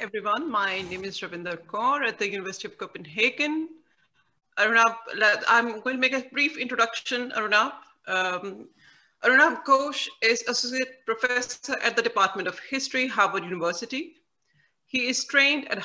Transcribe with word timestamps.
everyone. 0.00 0.50
My 0.50 0.82
name 0.82 1.04
is 1.04 1.20
Ravinder 1.20 1.56
Kaur 1.66 2.06
at 2.06 2.18
the 2.18 2.30
University 2.30 2.68
of 2.68 2.76
Copenhagen. 2.76 3.68
Arunabh, 4.58 4.96
I'm 5.48 5.80
going 5.80 5.96
to 5.96 6.00
make 6.00 6.12
a 6.12 6.28
brief 6.30 6.58
introduction, 6.58 7.30
Arunabh. 7.30 7.72
Um, 8.06 8.68
Arunabh 9.24 9.64
Ghosh 9.64 10.08
is 10.20 10.42
Associate 10.46 11.04
Professor 11.06 11.78
at 11.80 11.96
the 11.96 12.02
Department 12.02 12.48
of 12.48 12.58
History, 12.58 13.06
Harvard 13.06 13.44
University. 13.44 14.16
He 14.86 15.08
is 15.08 15.24
trained 15.24 15.70
at 15.70 15.82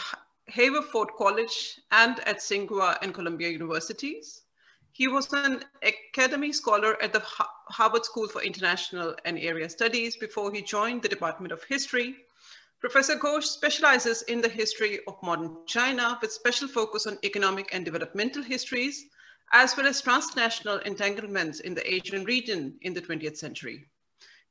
Haverford 0.48 1.10
College 1.18 1.80
and 1.92 2.20
at 2.28 2.38
Tsinghua 2.38 2.98
and 3.02 3.14
Columbia 3.14 3.50
Universities. 3.50 4.42
He 4.92 5.08
was 5.08 5.32
an 5.34 5.64
academy 5.82 6.52
scholar 6.52 7.02
at 7.02 7.14
the 7.14 7.24
Harvard 7.26 8.06
School 8.06 8.28
for 8.28 8.42
International 8.42 9.16
and 9.26 9.40
Area 9.40 9.70
Studies 9.70 10.18
before 10.18 10.52
he 10.52 10.62
joined 10.62 11.02
the 11.02 11.10
Department 11.10 11.52
of 11.52 11.64
History 11.64 12.18
Professor 12.84 13.16
Ghosh 13.16 13.46
specializes 13.46 14.24
in 14.24 14.42
the 14.42 14.50
history 14.50 15.00
of 15.08 15.16
modern 15.24 15.56
China 15.66 16.20
with 16.22 16.34
special 16.34 16.68
focus 16.68 17.08
on 17.08 17.18
economic 17.24 17.74
and 17.74 17.86
developmental 17.86 18.44
histories, 18.44 19.06
as 19.54 19.78
well 19.78 19.88
as 19.88 20.02
transnational 20.02 20.80
entanglements 20.80 21.62
in 21.62 21.74
the 21.74 21.94
Asian 21.94 22.26
region 22.26 22.78
in 22.82 22.94
the 22.94 23.02
20th 23.02 23.38
century. 23.38 23.86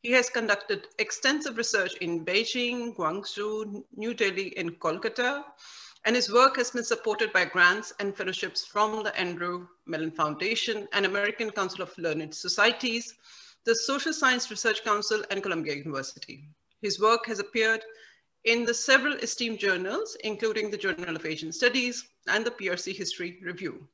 He 0.00 0.12
has 0.12 0.30
conducted 0.30 0.86
extensive 0.98 1.58
research 1.58 1.94
in 1.96 2.24
Beijing, 2.24 2.96
Guangzhou, 2.96 3.84
New 3.96 4.14
Delhi, 4.14 4.56
and 4.56 4.80
Kolkata, 4.80 5.44
and 6.06 6.16
his 6.16 6.32
work 6.32 6.56
has 6.56 6.70
been 6.70 6.84
supported 6.84 7.34
by 7.34 7.44
grants 7.44 7.92
and 8.00 8.16
fellowships 8.16 8.64
from 8.64 9.02
the 9.02 9.14
Andrew 9.20 9.66
Mellon 9.84 10.10
Foundation 10.10 10.88
and 10.94 11.04
American 11.04 11.50
Council 11.50 11.82
of 11.82 11.98
Learned 11.98 12.34
Societies, 12.34 13.12
the 13.64 13.74
Social 13.74 14.14
Science 14.14 14.50
Research 14.50 14.82
Council, 14.84 15.22
and 15.30 15.42
Columbia 15.42 15.74
University. 15.74 16.48
His 16.80 16.98
work 16.98 17.26
has 17.26 17.38
appeared 17.38 17.84
in 18.44 18.64
the 18.64 18.74
several 18.74 19.14
esteemed 19.14 19.58
journals, 19.58 20.16
including 20.24 20.70
the 20.70 20.76
Journal 20.76 21.14
of 21.14 21.24
Asian 21.26 21.52
Studies 21.52 22.08
and 22.28 22.44
the 22.44 22.50
PRC 22.50 22.94
History 22.94 23.38
Review. 23.42 23.86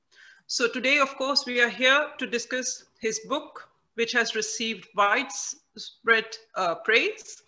So 0.47 0.67
today, 0.67 0.99
of 0.99 1.15
course, 1.17 1.45
we 1.45 1.61
are 1.61 1.69
here 1.69 2.09
to 2.19 2.27
discuss 2.27 2.85
his 3.01 3.21
book, 3.29 3.69
which 3.95 4.13
has 4.13 4.35
received 4.35 4.89
widespread 4.97 6.25
uh, 6.55 6.77
praise. 6.77 7.43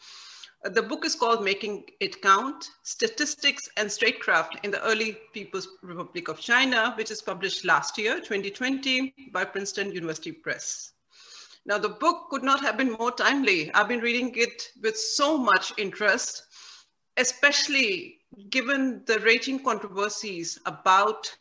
The 0.63 0.83
book 0.83 1.07
is 1.07 1.15
called 1.15 1.43
Making 1.43 1.85
It 2.01 2.21
Count, 2.21 2.69
Statistics 2.83 3.71
and 3.79 3.91
Statecraft 3.91 4.59
in 4.63 4.71
the 4.71 4.85
Early 4.85 5.17
People's 5.33 5.69
Republic 5.81 6.29
of 6.29 6.39
China, 6.39 6.93
which 6.99 7.11
is 7.11 7.23
published 7.23 7.65
last 7.65 7.97
year, 7.97 8.17
2020, 8.17 9.15
by 9.33 9.47
Princeton 9.47 9.91
University 9.91 10.33
Press. 10.33 10.93
Now, 11.65 11.79
the 11.79 11.89
book 11.89 12.29
could 12.29 12.43
not 12.43 12.61
have 12.61 12.77
been 12.77 12.93
more 12.93 13.11
timely. 13.11 13.73
I've 13.73 13.89
been 13.89 14.01
reading 14.01 14.35
it 14.35 14.69
with 14.83 14.99
so 14.99 15.39
much 15.39 15.73
interest 15.79 16.43
especially 17.17 18.19
given 18.51 19.03
the 19.07 19.19
raging 19.21 19.63
controversies 19.63 20.59
about 20.67 21.35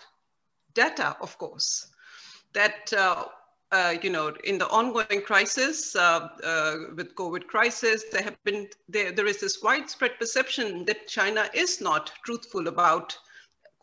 data, 0.73 1.15
of 1.21 1.37
course, 1.37 1.87
that, 2.53 2.91
uh, 2.93 3.25
uh, 3.71 3.95
you 4.01 4.09
know, 4.09 4.33
in 4.43 4.57
the 4.57 4.67
ongoing 4.69 5.21
crisis 5.21 5.95
uh, 5.95 6.29
uh, 6.43 6.75
with 6.95 7.15
COVID 7.15 7.47
crisis, 7.47 8.05
there 8.11 8.23
have 8.23 8.43
been, 8.43 8.67
there, 8.87 9.11
there 9.11 9.27
is 9.27 9.39
this 9.39 9.61
widespread 9.61 10.17
perception 10.19 10.85
that 10.85 11.07
China 11.07 11.49
is 11.53 11.79
not 11.79 12.11
truthful 12.25 12.67
about 12.67 13.15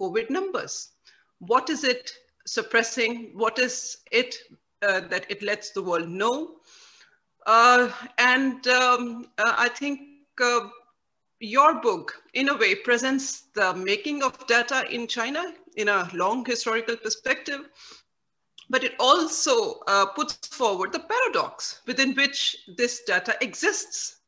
COVID 0.01 0.31
numbers. 0.31 0.91
What 1.39 1.71
is 1.71 1.85
it 1.85 2.13
suppressing? 2.47 3.31
What 3.35 3.59
is 3.59 3.99
it 4.11 4.35
uh, 4.83 5.01
that 5.09 5.27
it 5.29 5.43
lets 5.43 5.71
the 5.71 5.83
world 5.83 6.09
know? 6.09 6.57
Uh, 7.47 7.91
and 8.19 8.67
um, 8.67 9.27
I 9.39 9.69
think 9.69 10.01
your 11.47 11.81
book, 11.81 12.13
in 12.35 12.49
a 12.49 12.57
way, 12.57 12.75
presents 12.75 13.49
the 13.55 13.73
making 13.75 14.23
of 14.23 14.47
data 14.47 14.85
in 14.91 15.07
China 15.07 15.55
in 15.77 15.89
a 15.89 16.09
long 16.13 16.45
historical 16.45 16.97
perspective, 16.97 17.69
but 18.69 18.83
it 18.83 18.95
also 18.99 19.81
uh, 19.87 20.07
puts 20.07 20.35
forward 20.49 20.93
the 20.93 21.01
paradox 21.01 21.83
within 21.87 22.15
which 22.15 22.57
this 22.77 23.03
data 23.07 23.37
exists. 23.41 24.21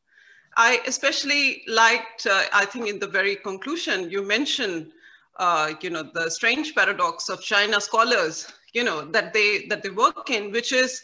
I 0.56 0.80
especially 0.86 1.62
liked, 1.66 2.26
uh, 2.26 2.44
I 2.52 2.64
think 2.64 2.88
in 2.88 2.98
the 2.98 3.06
very 3.06 3.36
conclusion, 3.36 4.10
you 4.10 4.22
mentioned, 4.22 4.92
uh, 5.38 5.72
you 5.80 5.90
know, 5.90 6.10
the 6.14 6.30
strange 6.30 6.74
paradox 6.74 7.28
of 7.28 7.40
China 7.40 7.80
scholars, 7.80 8.52
you 8.72 8.84
know, 8.84 9.04
that 9.06 9.32
they, 9.32 9.66
that 9.68 9.82
they 9.82 9.90
work 9.90 10.30
in, 10.30 10.52
which 10.52 10.72
is, 10.72 11.02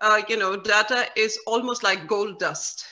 uh, 0.00 0.22
you 0.28 0.36
know, 0.36 0.56
data 0.56 1.06
is 1.16 1.38
almost 1.46 1.82
like 1.82 2.06
gold 2.06 2.38
dust. 2.38 2.84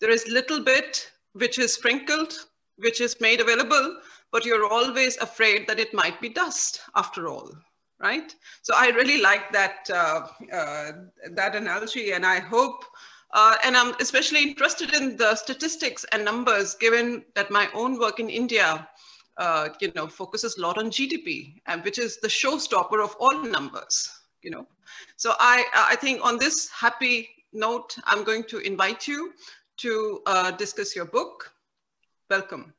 There 0.00 0.10
is 0.10 0.26
little 0.28 0.62
bit 0.62 1.10
which 1.36 1.58
is 1.58 1.74
sprinkled, 1.74 2.34
which 2.76 3.00
is 3.00 3.20
made 3.20 3.40
available, 3.40 4.00
but 4.32 4.44
you're 4.44 4.66
always 4.66 5.16
afraid 5.18 5.66
that 5.68 5.80
it 5.80 5.94
might 5.94 6.20
be 6.20 6.28
dust 6.28 6.80
after 6.94 7.28
all, 7.28 7.50
right? 8.00 8.34
So 8.62 8.74
I 8.76 8.88
really 8.88 9.20
like 9.20 9.52
that, 9.52 9.88
uh, 9.92 10.26
uh, 10.52 10.92
that 11.30 11.54
analogy 11.54 12.12
and 12.12 12.26
I 12.26 12.40
hope, 12.40 12.84
uh, 13.32 13.56
and 13.64 13.76
I'm 13.76 13.94
especially 14.00 14.42
interested 14.42 14.94
in 14.94 15.16
the 15.16 15.34
statistics 15.34 16.04
and 16.12 16.24
numbers 16.24 16.74
given 16.74 17.24
that 17.34 17.50
my 17.50 17.68
own 17.74 17.98
work 17.98 18.20
in 18.20 18.30
India 18.30 18.88
uh, 19.38 19.68
you 19.80 19.92
know, 19.94 20.06
focuses 20.06 20.56
a 20.56 20.60
lot 20.60 20.78
on 20.78 20.90
GDP, 20.90 21.60
and 21.66 21.84
which 21.84 21.98
is 21.98 22.18
the 22.18 22.28
showstopper 22.28 23.02
of 23.02 23.14
all 23.20 23.42
numbers, 23.42 24.08
you 24.42 24.50
know. 24.50 24.66
So 25.16 25.34
I, 25.38 25.64
I 25.74 25.96
think 25.96 26.24
on 26.24 26.38
this 26.38 26.70
happy 26.70 27.28
note, 27.52 27.96
I'm 28.04 28.24
going 28.24 28.44
to 28.44 28.58
invite 28.58 29.06
you 29.06 29.32
to 29.78 30.22
uh, 30.26 30.50
discuss 30.52 30.96
your 30.96 31.04
book. 31.04 31.52
Welcome. 32.30 32.72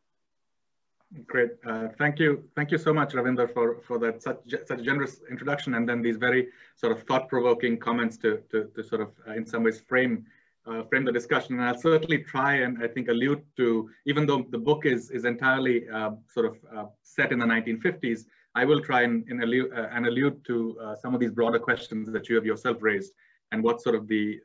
Great. 1.26 1.52
Uh, 1.66 1.88
thank 1.98 2.20
you. 2.20 2.44
Thank 2.56 2.72
you 2.72 2.78
so 2.78 2.94
much, 2.94 3.14
Ravinder, 3.14 3.52
for, 3.54 3.80
for 3.88 3.98
that 4.00 4.22
such, 4.22 4.40
such 4.66 4.84
generous 4.84 5.22
introduction 5.30 5.76
and 5.76 5.88
then 5.88 6.02
these 6.02 6.18
very 6.18 6.50
sort 6.76 6.92
of 6.92 7.04
thought-provoking 7.04 7.78
comments 7.78 8.18
to, 8.18 8.42
to, 8.52 8.66
to 8.76 8.84
sort 8.84 9.02
of, 9.02 9.12
uh, 9.28 9.34
in 9.34 9.46
some 9.46 9.64
ways, 9.64 9.80
frame 9.80 10.26
uh, 10.66 10.84
frame 10.84 11.06
the 11.06 11.12
discussion. 11.14 11.56
And 11.56 11.64
I'll 11.64 11.78
certainly 11.78 12.18
try 12.18 12.56
and 12.56 12.84
I 12.84 12.90
think 12.90 13.08
allude 13.08 13.42
to, 13.56 13.90
even 14.06 14.26
though 14.26 14.46
the 14.50 14.58
book 14.58 14.86
is, 14.86 15.10
is 15.12 15.24
entirely 15.24 15.88
uh, 15.88 16.12
sort 16.28 16.46
of 16.46 16.58
uh, 16.76 16.86
set 17.04 17.32
in 17.32 17.40
the 17.40 17.46
1950s, 17.46 18.26
I 18.54 18.66
will 18.66 18.82
try 18.82 19.04
and, 19.04 19.26
and 19.30 19.42
allude, 19.42 19.72
and 19.72 20.06
allude 20.06 20.44
to 20.48 20.96
some 21.02 21.14
of 21.14 21.22
these 21.22 21.32
broader 21.32 21.60
questions 21.60 22.12
that 22.12 22.28
you 22.28 22.36
have 22.36 22.46
yourself 22.46 22.78
raised 22.82 23.14
and 23.54 23.64
what 23.64 23.82
sort 23.82 23.96
of 23.96 24.10
the, 24.10 24.42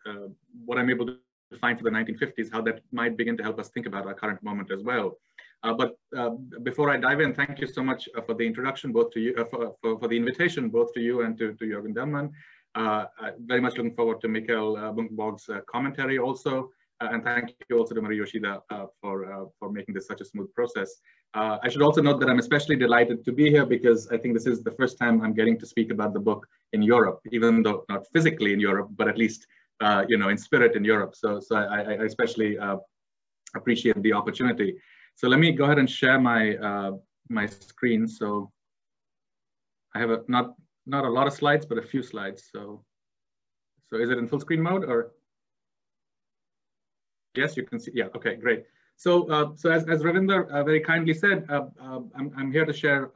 what 0.64 0.78
I'm 0.78 0.90
able 0.90 1.06
to 1.06 1.16
defined 1.52 1.78
for 1.78 1.84
the 1.84 1.90
1950s, 1.90 2.50
how 2.52 2.60
that 2.62 2.80
might 2.90 3.16
begin 3.16 3.36
to 3.36 3.42
help 3.42 3.58
us 3.58 3.68
think 3.68 3.86
about 3.86 4.06
our 4.06 4.14
current 4.14 4.42
moment 4.42 4.70
as 4.72 4.82
well. 4.82 5.18
Uh, 5.64 5.72
but 5.72 5.96
uh, 6.16 6.30
before 6.62 6.90
I 6.90 6.96
dive 6.96 7.20
in, 7.20 7.34
thank 7.34 7.60
you 7.60 7.68
so 7.68 7.82
much 7.84 8.08
uh, 8.16 8.20
for 8.22 8.34
the 8.34 8.44
introduction, 8.44 8.90
both 8.92 9.12
to 9.12 9.20
you, 9.20 9.34
uh, 9.38 9.44
for, 9.44 9.74
for, 9.80 9.98
for, 9.98 10.08
the 10.08 10.16
invitation, 10.16 10.68
both 10.68 10.92
to 10.94 11.00
you 11.00 11.22
and 11.22 11.38
to, 11.38 11.52
to 11.54 11.64
Jørgen 11.64 11.94
Delman. 11.94 12.32
Uh, 12.74 13.04
very 13.46 13.60
much 13.60 13.76
looking 13.76 13.94
forward 13.94 14.20
to 14.22 14.28
Mikkel 14.28 14.76
uh, 14.78 14.92
Bunkenborg's 14.92 15.48
commentary 15.70 16.18
also. 16.18 16.70
and 17.00 17.24
thank 17.24 17.46
you 17.68 17.78
also 17.78 17.94
to 17.94 18.02
Marie 18.02 18.16
Yoshida 18.16 18.52
for, 19.00 19.16
for 19.58 19.68
making 19.72 19.92
this 19.94 20.06
such 20.06 20.20
a 20.20 20.24
smooth 20.24 20.50
process. 20.54 20.90
I 21.34 21.68
should 21.68 21.82
also 21.82 22.00
note 22.00 22.20
that 22.20 22.30
I'm 22.30 22.38
especially 22.38 22.76
delighted 22.76 23.24
to 23.24 23.32
be 23.32 23.50
here 23.50 23.66
because 23.66 24.00
I 24.14 24.16
think 24.18 24.34
this 24.34 24.46
is 24.46 24.62
the 24.62 24.70
first 24.80 24.94
time 25.02 25.20
I'm 25.22 25.34
getting 25.40 25.58
to 25.58 25.66
speak 25.66 25.90
about 25.90 26.12
the 26.12 26.20
book 26.20 26.46
in 26.72 26.80
Europe, 26.94 27.18
even 27.32 27.62
though 27.64 27.84
not 27.88 28.06
physically 28.14 28.52
in 28.52 28.60
Europe, 28.60 28.88
but 29.00 29.08
at 29.08 29.18
least 29.18 29.46
uh, 29.80 30.04
you 30.08 30.16
know, 30.18 30.28
in 30.28 30.38
spirit 30.38 30.76
in 30.76 30.84
Europe. 30.84 31.14
So, 31.14 31.40
so 31.40 31.56
I, 31.56 31.80
I 31.80 31.92
especially 32.04 32.58
uh, 32.58 32.76
appreciate 33.56 34.00
the 34.02 34.12
opportunity. 34.12 34.76
So 35.14 35.28
let 35.28 35.38
me 35.38 35.52
go 35.52 35.64
ahead 35.64 35.78
and 35.78 35.88
share 35.88 36.18
my 36.20 36.56
uh, 36.56 36.92
my 37.28 37.46
screen. 37.46 38.08
So 38.08 38.50
I 39.94 39.98
have 39.98 40.10
a 40.10 40.20
not 40.28 40.54
not 40.86 41.04
a 41.04 41.10
lot 41.10 41.26
of 41.26 41.32
slides, 41.32 41.66
but 41.66 41.78
a 41.78 41.82
few 41.82 42.02
slides. 42.02 42.48
So 42.52 42.84
so 43.90 43.96
is 43.98 44.10
it 44.10 44.18
in 44.18 44.26
full 44.28 44.40
screen 44.40 44.62
mode 44.62 44.84
or? 44.84 45.12
Yes, 47.34 47.56
you 47.56 47.64
can 47.64 47.80
see. 47.80 47.92
Yeah. 47.94 48.08
Okay. 48.16 48.36
Great. 48.36 48.64
So 48.96 49.28
uh, 49.30 49.52
so 49.56 49.70
as 49.70 49.88
as 49.88 50.02
Ravinder 50.02 50.50
uh, 50.50 50.64
very 50.64 50.80
kindly 50.80 51.14
said, 51.14 51.46
uh, 51.48 51.66
I'm 52.14 52.30
I'm 52.36 52.52
here 52.52 52.64
to 52.64 52.72
share 52.72 53.10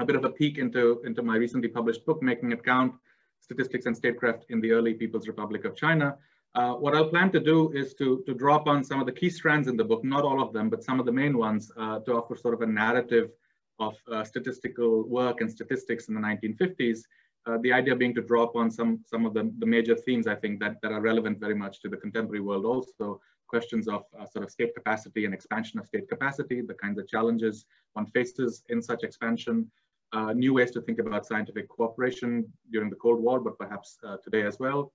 a 0.00 0.04
bit 0.04 0.16
of 0.16 0.24
a 0.24 0.30
peek 0.30 0.58
into 0.58 1.02
into 1.04 1.22
my 1.22 1.36
recently 1.36 1.68
published 1.68 2.06
book, 2.06 2.22
Making 2.22 2.52
It 2.52 2.64
Count 2.64 2.94
statistics 3.40 3.86
and 3.86 3.96
statecraft 3.96 4.44
in 4.50 4.60
the 4.60 4.72
early 4.72 4.94
People's 4.94 5.28
Republic 5.28 5.64
of 5.64 5.76
China. 5.76 6.16
Uh, 6.54 6.72
what 6.72 6.94
I'll 6.94 7.08
plan 7.08 7.30
to 7.32 7.40
do 7.40 7.70
is 7.72 7.94
to, 7.94 8.22
to 8.26 8.34
drop 8.34 8.66
on 8.66 8.82
some 8.82 9.00
of 9.00 9.06
the 9.06 9.12
key 9.12 9.30
strands 9.30 9.68
in 9.68 9.76
the 9.76 9.84
book, 9.84 10.04
not 10.04 10.24
all 10.24 10.42
of 10.42 10.52
them, 10.52 10.70
but 10.70 10.82
some 10.82 10.98
of 10.98 11.06
the 11.06 11.12
main 11.12 11.36
ones 11.36 11.70
uh, 11.76 12.00
to 12.00 12.12
offer 12.14 12.36
sort 12.36 12.54
of 12.54 12.62
a 12.62 12.66
narrative 12.66 13.30
of 13.78 13.94
uh, 14.10 14.24
statistical 14.24 15.08
work 15.08 15.40
and 15.40 15.50
statistics 15.50 16.08
in 16.08 16.14
the 16.14 16.20
1950s. 16.20 17.00
Uh, 17.46 17.58
the 17.62 17.72
idea 17.72 17.94
being 17.94 18.14
to 18.14 18.22
draw 18.22 18.42
upon 18.42 18.70
some, 18.70 19.00
some 19.06 19.24
of 19.24 19.34
the, 19.34 19.52
the 19.58 19.66
major 19.66 19.94
themes, 19.94 20.26
I 20.26 20.34
think, 20.34 20.58
that, 20.60 20.76
that 20.82 20.92
are 20.92 21.00
relevant 21.00 21.38
very 21.38 21.54
much 21.54 21.80
to 21.82 21.88
the 21.88 21.96
contemporary 21.96 22.40
world 22.40 22.64
also. 22.64 23.20
Questions 23.46 23.88
of 23.88 24.04
uh, 24.18 24.26
sort 24.26 24.44
of 24.44 24.50
state 24.50 24.74
capacity 24.74 25.24
and 25.24 25.32
expansion 25.32 25.78
of 25.78 25.86
state 25.86 26.08
capacity, 26.08 26.60
the 26.60 26.74
kinds 26.74 26.98
of 26.98 27.08
challenges 27.08 27.64
one 27.94 28.06
faces 28.06 28.62
in 28.68 28.80
such 28.80 29.02
expansion, 29.02 29.70
uh, 30.12 30.32
new 30.32 30.54
ways 30.54 30.70
to 30.72 30.80
think 30.80 30.98
about 30.98 31.26
scientific 31.26 31.68
cooperation 31.68 32.50
during 32.72 32.90
the 32.90 32.96
Cold 32.96 33.20
War, 33.20 33.40
but 33.40 33.58
perhaps 33.58 33.98
uh, 34.06 34.16
today 34.24 34.42
as 34.42 34.58
well. 34.58 34.92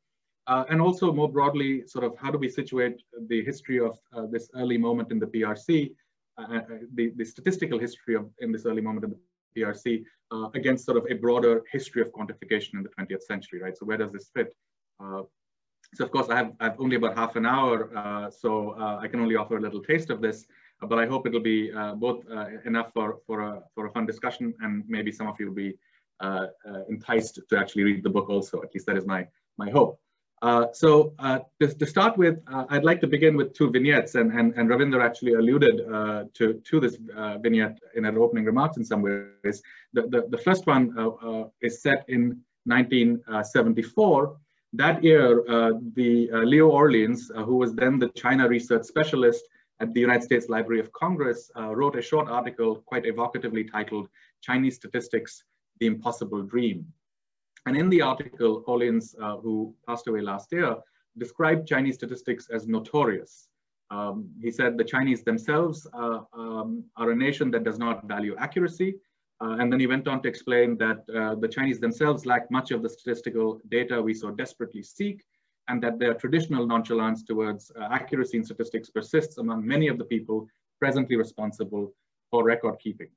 Uh, 0.48 0.66
and 0.70 0.82
also 0.82 1.14
more 1.14 1.32
broadly, 1.32 1.88
sort 1.88 2.04
of 2.04 2.18
how 2.18 2.30
do 2.30 2.38
we 2.38 2.50
situate 2.50 3.02
the 3.28 3.44
history 3.44 3.80
of 3.80 3.98
uh, 4.16 4.26
this 4.26 4.50
early 4.56 4.78
moment 4.78 5.12
in 5.12 5.20
the 5.20 5.28
PRC 5.28 5.92
uh, 6.38 6.62
the, 6.96 7.12
the 7.16 7.26
statistical 7.26 7.80
history 7.80 8.16
of 8.16 8.30
in 8.40 8.52
this 8.52 8.66
early 8.66 8.82
moment 8.82 9.06
in 9.06 9.12
the 9.12 9.62
PRC 9.62 10.04
uh, 10.32 10.50
against 10.56 10.86
sort 10.86 10.98
of 10.98 11.06
a 11.10 11.14
broader 11.14 11.64
history 11.72 12.02
of 12.02 12.12
quantification 12.12 12.74
in 12.74 12.84
the 12.84 12.90
20th 12.90 13.24
century, 13.24 13.62
right? 13.62 13.78
So 13.78 13.86
where 13.86 13.98
does 13.98 14.12
this 14.12 14.30
fit? 14.34 14.56
Uh, 15.00 15.24
so 15.94 16.06
of 16.06 16.12
course, 16.12 16.30
I 16.30 16.38
have, 16.38 16.54
I 16.60 16.66
have, 16.66 16.80
only 16.80 16.96
about 16.96 17.16
half 17.16 17.36
an 17.36 17.46
hour, 17.46 17.96
uh, 17.96 18.32
so 18.32 18.72
uh, 18.72 18.98
I 19.00 19.08
can 19.08 19.20
only 19.20 19.36
offer 19.36 19.58
a 19.58 19.62
little 19.62 19.82
taste 19.82 20.10
of 20.10 20.22
this, 20.22 20.48
but 20.86 21.00
I 21.00 21.06
hope 21.06 21.28
it'll 21.28 21.40
be 21.40 21.72
uh, 21.72 21.96
both 21.96 22.24
uh, 22.30 22.46
enough 22.66 22.92
for, 22.94 23.20
for, 23.26 23.42
a, 23.42 23.64
for 23.74 23.88
a 23.88 23.92
fun 23.92 24.06
discussion 24.06 24.54
and 24.62 24.84
maybe 24.88 25.12
some 25.12 25.28
of 25.28 25.36
you 25.40 25.48
will 25.48 25.56
be 25.56 25.76
enticed 26.90 27.40
to 27.50 27.58
actually 27.58 27.84
read 27.84 28.02
the 28.02 28.10
book 28.10 28.30
also, 28.30 28.62
at 28.64 28.74
least 28.74 28.86
that 28.86 28.96
is 28.96 29.06
my, 29.06 29.28
my 29.58 29.70
hope. 29.70 30.00
Uh, 30.44 30.68
so 30.74 31.14
uh, 31.20 31.40
to, 31.62 31.70
to, 31.70 31.86
start 31.86 32.18
with, 32.18 32.38
uh, 32.52 32.66
I'd 32.70 32.84
like 32.84 33.00
to 33.00 33.08
begin 33.08 33.38
with 33.38 33.54
two 33.54 33.72
vignettes, 33.72 34.16
and, 34.16 34.30
and, 34.34 34.54
and 34.58 34.70
Ravinder 34.70 35.02
actually 35.02 35.36
alluded 35.36 35.90
uh, 35.90 36.26
to, 36.34 36.56
to 36.56 36.80
this 36.82 36.98
uh, 37.16 37.38
vignette 37.38 37.80
in 37.96 38.04
her 38.04 38.20
opening 38.20 38.44
remarks 38.44 38.76
in 38.76 38.84
some 38.84 39.02
ways. 39.02 39.64
The, 39.94 40.02
the, 40.02 40.26
the 40.30 40.38
first 40.38 40.68
one 40.68 40.94
is 41.62 41.82
set 41.82 42.04
in 42.10 42.42
1974. 42.66 44.38
That 44.74 45.02
year, 45.02 45.44
the 45.96 46.30
Leo 46.34 46.68
Orleans, 46.68 47.32
who 47.34 47.56
was 47.56 47.74
then 47.74 47.98
the 47.98 48.10
China 48.10 48.50
research 48.50 48.84
specialist 48.84 49.46
at 49.80 49.94
the 49.94 50.00
United 50.00 50.24
States 50.24 50.50
Library 50.50 50.80
of 50.80 50.92
Congress, 50.94 51.52
wrote 51.56 51.96
a 51.98 52.02
short 52.02 52.30
article 52.30 52.84
quite 52.86 53.06
evocatively 53.06 53.70
titled 53.70 54.08
Chinese 54.42 54.76
Statistics, 54.76 55.44
the 55.80 55.88
Impossible 55.88 56.44
Dream. 56.44 56.86
And 57.66 57.78
in 57.78 57.90
the 57.90 58.02
article, 58.02 58.64
Orleans, 58.68 59.16
uh, 59.22 59.38
who 59.38 59.74
passed 59.88 60.08
away 60.08 60.22
last 60.22 60.52
year, 60.52 60.76
described 61.18 61.68
Chinese 61.68 61.96
statistics 61.96 62.48
as 62.52 62.68
notorious. 62.68 63.48
Um, 63.90 64.30
he 64.42 64.52
said 64.52 64.78
the 64.78 64.84
Chinese 64.84 65.24
themselves 65.24 65.88
uh, 65.94 66.22
um, 66.34 66.84
are 66.98 67.12
a 67.12 67.16
nation 67.16 67.52
that 67.52 67.64
does 67.64 67.78
not 67.78 68.08
value 68.08 68.36
accuracy. 68.38 68.96
Uh, 69.42 69.58
and 69.60 69.72
then 69.72 69.80
he 69.80 69.88
went 69.88 70.08
on 70.08 70.22
to 70.24 70.30
explain 70.30 70.78
that 70.78 71.04
uh, 71.16 71.36
the 71.36 71.48
Chinese 71.48 71.80
themselves 71.80 72.26
lack 72.26 72.50
much 72.50 72.72
of 72.72 72.82
the 72.82 72.90
statistical 72.90 73.60
data 73.70 74.02
we 74.02 74.14
so 74.14 74.32
desperately 74.32 74.82
seek, 74.82 75.24
and 75.68 75.82
that 75.82 76.00
their 76.00 76.14
traditional 76.14 76.66
nonchalance 76.66 77.24
towards 77.24 77.72
uh, 77.80 77.88
accuracy 77.92 78.38
in 78.38 78.44
statistics 78.44 78.90
persists 78.90 79.38
among 79.38 79.66
many 79.66 79.88
of 79.88 79.98
the 79.98 80.04
people 80.06 80.48
presently 80.80 81.16
responsible 81.16 81.94
for 82.30 82.44
record 82.44 82.78
keeping. 82.80 83.10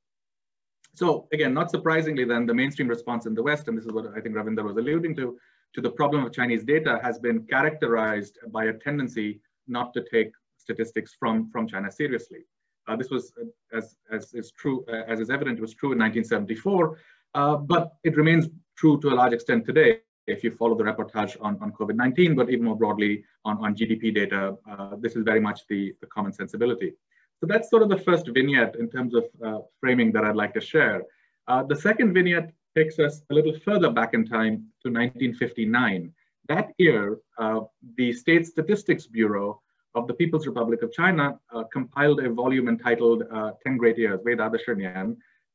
So 0.95 1.29
again, 1.33 1.53
not 1.53 1.71
surprisingly 1.71 2.25
then, 2.25 2.47
the 2.47 2.55
mainstream 2.55 2.89
response 2.89 3.27
in 3.27 3.35
the 3.35 3.43
West, 3.43 3.69
and 3.69 3.77
this 3.77 3.85
is 3.85 3.93
what 3.93 4.07
I 4.17 4.21
think 4.21 4.35
Ravinder 4.35 4.65
was 4.65 4.77
alluding 4.77 5.17
to, 5.17 5.37
to 5.75 5.81
the 5.81 5.91
problem 5.91 6.25
of 6.25 6.33
Chinese 6.33 6.65
data 6.65 6.99
has 7.03 7.19
been 7.19 7.43
characterized 7.43 8.39
by 8.49 8.67
a 8.67 8.73
tendency 8.73 9.41
not 9.67 9.93
to 9.95 10.05
take 10.11 10.31
statistics 10.57 11.15
from, 11.19 11.51
from 11.51 11.67
China 11.67 11.91
seriously. 11.91 12.41
Uh, 12.89 12.97
this 12.97 13.11
was, 13.11 13.33
uh, 13.41 13.77
as, 13.77 13.97
as 14.13 14.33
is 14.33 14.53
true, 14.53 14.85
uh, 14.89 15.03
as 15.09 15.21
is 15.21 15.29
evident, 15.29 15.61
was 15.61 15.75
true 15.75 15.93
in 15.93 15.99
1974, 15.99 16.99
uh, 17.35 17.57
but 17.57 17.95
it 18.05 18.17
remains 18.17 18.49
true 18.77 19.01
to 19.01 19.09
a 19.09 19.15
large 19.15 19.33
extent 19.33 19.67
today 19.67 20.01
if 20.27 20.43
you 20.45 20.51
follow 20.51 20.77
the 20.77 20.85
reportage 20.85 21.37
on, 21.41 21.59
on 21.61 21.73
COVID-19, 21.73 22.37
but 22.37 22.51
even 22.51 22.65
more 22.65 22.77
broadly 22.77 23.25
on, 23.45 23.59
on 23.65 23.75
GDP 23.75 24.15
data, 24.15 24.57
uh, 24.71 24.97
this 24.99 25.17
is 25.17 25.25
very 25.25 25.41
much 25.41 25.67
the, 25.69 25.95
the 26.01 26.07
common 26.07 26.33
sensibility. 26.33 26.93
So 27.41 27.47
that's 27.47 27.71
sort 27.71 27.83
of 27.83 27.89
the 27.89 27.99
first 27.99 28.27
vignette 28.29 28.77
in 28.77 28.89
terms 28.89 29.15
of 29.15 29.25
uh, 29.45 29.59
framing 29.81 30.11
that 30.13 30.25
I'd 30.25 30.37
like 30.37 30.55
to 30.55 30.61
share. 30.61 31.03
Uh, 31.49 31.63
the 31.63 31.77
second 31.77 32.15
vignette 32.15 32.53
takes 32.75 32.99
us 32.99 33.23
a 33.31 33.35
little 33.35 33.59
further 33.65 33.91
back 33.91 34.15
in 34.15 34.25
time 34.25 34.67
to 34.83 34.91
1959. 34.91 36.13
That 36.49 36.73
year, 36.79 37.19
uh, 37.39 37.61
the 37.97 38.13
State 38.13 38.47
Statistics 38.47 39.07
Bureau 39.07 39.61
of 39.95 40.07
the 40.07 40.15
People's 40.15 40.47
Republic 40.47 40.83
of 40.83 40.93
China 40.93 41.39
uh, 41.53 41.65
compiled 41.73 42.21
a 42.21 42.31
volume 42.31 42.69
entitled 42.69 43.25
uh, 43.33 43.53
10 43.65 43.77
Great 43.79 43.99
Years, 43.99 44.21
Vedada 44.21 44.59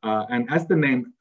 uh, 0.03 0.25
and 0.29 0.51
as 0.51 0.67
the 0.67 0.75
name, 0.75 1.13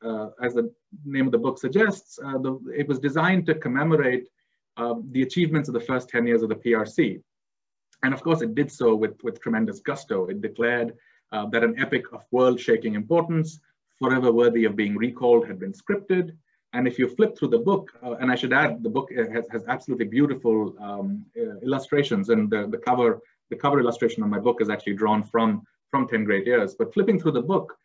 as 0.42 0.54
the 0.54 0.72
name 1.04 1.26
of 1.26 1.32
the 1.32 1.38
book 1.38 1.58
suggests, 1.58 2.16
the, 2.16 2.58
it 2.76 2.88
was 2.88 2.98
designed 2.98 3.46
to 3.46 3.54
commemorate 3.54 4.28
the 4.76 5.22
achievements 5.22 5.68
of 5.68 5.74
the 5.74 5.80
first 5.80 6.08
10 6.08 6.26
years 6.26 6.42
of 6.42 6.48
the 6.48 6.54
PRC. 6.54 7.20
And 8.02 8.14
of 8.14 8.22
course, 8.22 8.42
it 8.42 8.54
did 8.54 8.70
so 8.72 8.94
with, 8.94 9.22
with 9.22 9.40
tremendous 9.40 9.80
gusto. 9.80 10.26
It 10.26 10.40
declared 10.40 10.94
uh, 11.32 11.46
that 11.46 11.62
an 11.62 11.78
epic 11.78 12.12
of 12.12 12.24
world-shaking 12.30 12.94
importance, 12.94 13.60
forever 13.98 14.32
worthy 14.32 14.64
of 14.64 14.76
being 14.76 14.96
recalled, 14.96 15.46
had 15.46 15.58
been 15.58 15.72
scripted. 15.72 16.36
And 16.72 16.86
if 16.86 16.98
you 16.98 17.08
flip 17.08 17.36
through 17.36 17.48
the 17.48 17.58
book, 17.58 17.90
uh, 18.02 18.14
and 18.14 18.30
I 18.30 18.36
should 18.36 18.52
add, 18.52 18.82
the 18.82 18.88
book 18.88 19.10
has, 19.12 19.46
has 19.50 19.64
absolutely 19.68 20.06
beautiful 20.06 20.74
um, 20.80 21.24
uh, 21.36 21.58
illustrations, 21.58 22.28
and 22.28 22.48
the, 22.50 22.66
the 22.68 22.78
cover 22.78 23.20
the 23.50 23.56
cover 23.56 23.80
illustration 23.80 24.22
on 24.22 24.30
my 24.30 24.38
book 24.38 24.60
is 24.60 24.70
actually 24.70 24.94
drawn 24.94 25.24
from 25.24 25.62
from 25.90 26.06
10 26.06 26.22
Great 26.22 26.46
Years. 26.46 26.76
But 26.76 26.94
flipping 26.94 27.18
through 27.18 27.32
the 27.32 27.42
book, 27.42 27.76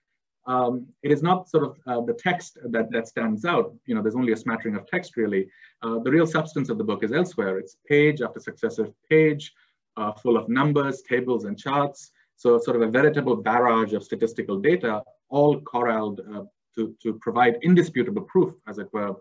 um, 0.48 0.86
it 1.02 1.12
is 1.12 1.24
not 1.24 1.50
sort 1.50 1.64
of 1.64 1.78
uh, 1.88 2.02
the 2.02 2.14
text 2.14 2.58
that, 2.70 2.92
that 2.92 3.08
stands 3.08 3.46
out. 3.46 3.74
You 3.86 3.96
know, 3.96 4.02
there's 4.02 4.16
only 4.16 4.34
a 4.34 4.38
smattering 4.38 4.76
of 4.76 4.86
text 4.86 5.18
really. 5.18 5.48
Uh, 5.82 6.00
the 6.00 6.12
real 6.12 6.28
substance 6.28 6.70
of 6.70 6.78
the 6.78 6.84
book 6.84 7.04
is 7.04 7.12
elsewhere. 7.12 7.58
It's 7.58 7.78
page 7.88 8.22
after 8.22 8.40
successive 8.40 8.92
page, 9.10 9.54
uh, 9.98 10.12
full 10.14 10.38
of 10.38 10.50
numbers, 10.50 11.02
tables, 11.02 11.46
and 11.46 11.58
charts. 11.58 12.12
So 12.36 12.60
sort 12.60 12.76
of 12.76 12.84
a 12.84 12.92
veritable 12.92 13.36
barrage 13.38 13.94
of 13.94 14.04
statistical 14.04 14.60
data, 14.60 15.04
all 15.30 15.62
corralled 15.62 16.22
uh, 16.34 16.44
to, 16.76 16.96
to 17.02 17.14
provide 17.22 17.58
indisputable 17.64 18.24
proof, 18.24 18.54
as 18.68 18.78
it 18.78 18.88
were, 18.94 19.16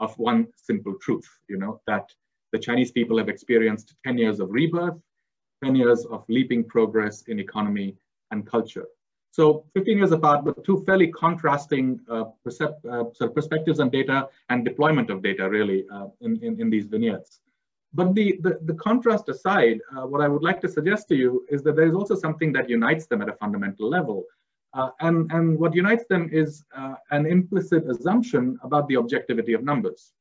of 0.00 0.18
one 0.18 0.48
simple 0.56 0.94
truth, 1.00 1.28
you 1.48 1.58
know, 1.58 1.80
that 1.86 2.10
the 2.52 2.58
Chinese 2.58 2.90
people 2.90 3.18
have 3.18 3.28
experienced 3.28 3.94
10 4.04 4.18
years 4.18 4.40
of 4.40 4.50
rebirth, 4.50 4.98
10 5.62 5.76
years 5.76 6.04
of 6.06 6.24
leaping 6.28 6.64
progress 6.64 7.22
in 7.22 7.38
economy 7.38 7.96
and 8.30 8.46
culture. 8.46 8.86
So 9.34 9.64
15 9.74 9.98
years 9.98 10.12
apart, 10.12 10.44
but 10.44 10.62
two 10.62 10.84
fairly 10.86 11.08
contrasting 11.08 11.98
uh, 12.08 12.26
uh, 12.46 12.50
sort 12.50 13.20
of 13.20 13.34
perspectives 13.34 13.80
on 13.80 13.90
data 13.90 14.28
and 14.48 14.64
deployment 14.64 15.10
of 15.10 15.24
data 15.24 15.48
really 15.48 15.86
uh, 15.92 16.06
in, 16.20 16.40
in, 16.40 16.60
in, 16.60 16.70
these 16.70 16.86
vignettes. 16.86 17.40
But 17.92 18.14
the, 18.14 18.38
the, 18.42 18.60
the 18.62 18.74
contrast 18.74 19.28
aside, 19.28 19.80
uh, 19.90 20.06
what 20.06 20.20
I 20.20 20.28
would 20.28 20.44
like 20.44 20.60
to 20.60 20.68
suggest 20.68 21.08
to 21.08 21.16
you 21.16 21.44
is 21.50 21.64
that 21.64 21.74
there 21.74 21.88
is 21.88 21.96
also 21.96 22.14
something 22.14 22.52
that 22.52 22.70
unites 22.70 23.06
them 23.06 23.22
at 23.22 23.28
a 23.28 23.32
fundamental 23.32 23.90
level. 23.90 24.22
Uh, 24.72 24.90
and, 25.00 25.28
and 25.32 25.58
what 25.58 25.74
unites 25.74 26.04
them 26.08 26.30
is 26.30 26.62
uh, 26.76 26.94
an 27.10 27.26
implicit 27.26 27.90
assumption 27.90 28.56
about 28.62 28.86
the 28.86 28.96
objectivity 28.96 29.52
of 29.52 29.64
numbers. 29.64 30.12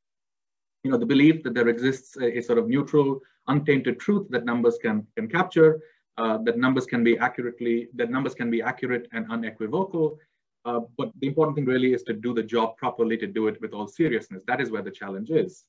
You 0.83 0.89
know, 0.89 0.97
the 0.97 1.05
belief 1.05 1.43
that 1.43 1.53
there 1.53 1.67
exists 1.67 2.17
a, 2.17 2.39
a 2.39 2.41
sort 2.41 2.57
of 2.57 2.67
neutral, 2.67 3.21
untainted 3.47 3.99
truth 3.99 4.25
that 4.31 4.43
numbers 4.43 4.79
can, 4.81 5.05
can 5.15 5.27
capture, 5.27 5.81
uh, 6.17 6.37
that 6.39 6.57
numbers 6.57 6.85
can 6.85 7.03
be 7.03 7.17
accurately, 7.17 7.89
that 7.95 8.09
numbers 8.09 8.35
can 8.35 8.49
be 8.49 8.61
accurate 8.61 9.07
and 9.13 9.29
unequivocal. 9.31 10.19
Uh, 10.65 10.81
but 10.97 11.11
the 11.19 11.27
important 11.27 11.55
thing 11.55 11.65
really 11.65 11.93
is 11.93 12.03
to 12.03 12.13
do 12.13 12.33
the 12.33 12.43
job 12.43 12.77
properly, 12.77 13.17
to 13.17 13.27
do 13.27 13.47
it 13.47 13.59
with 13.61 13.73
all 13.73 13.87
seriousness. 13.87 14.43
That 14.47 14.61
is 14.61 14.71
where 14.71 14.81
the 14.81 14.91
challenge 14.91 15.29
is. 15.29 15.65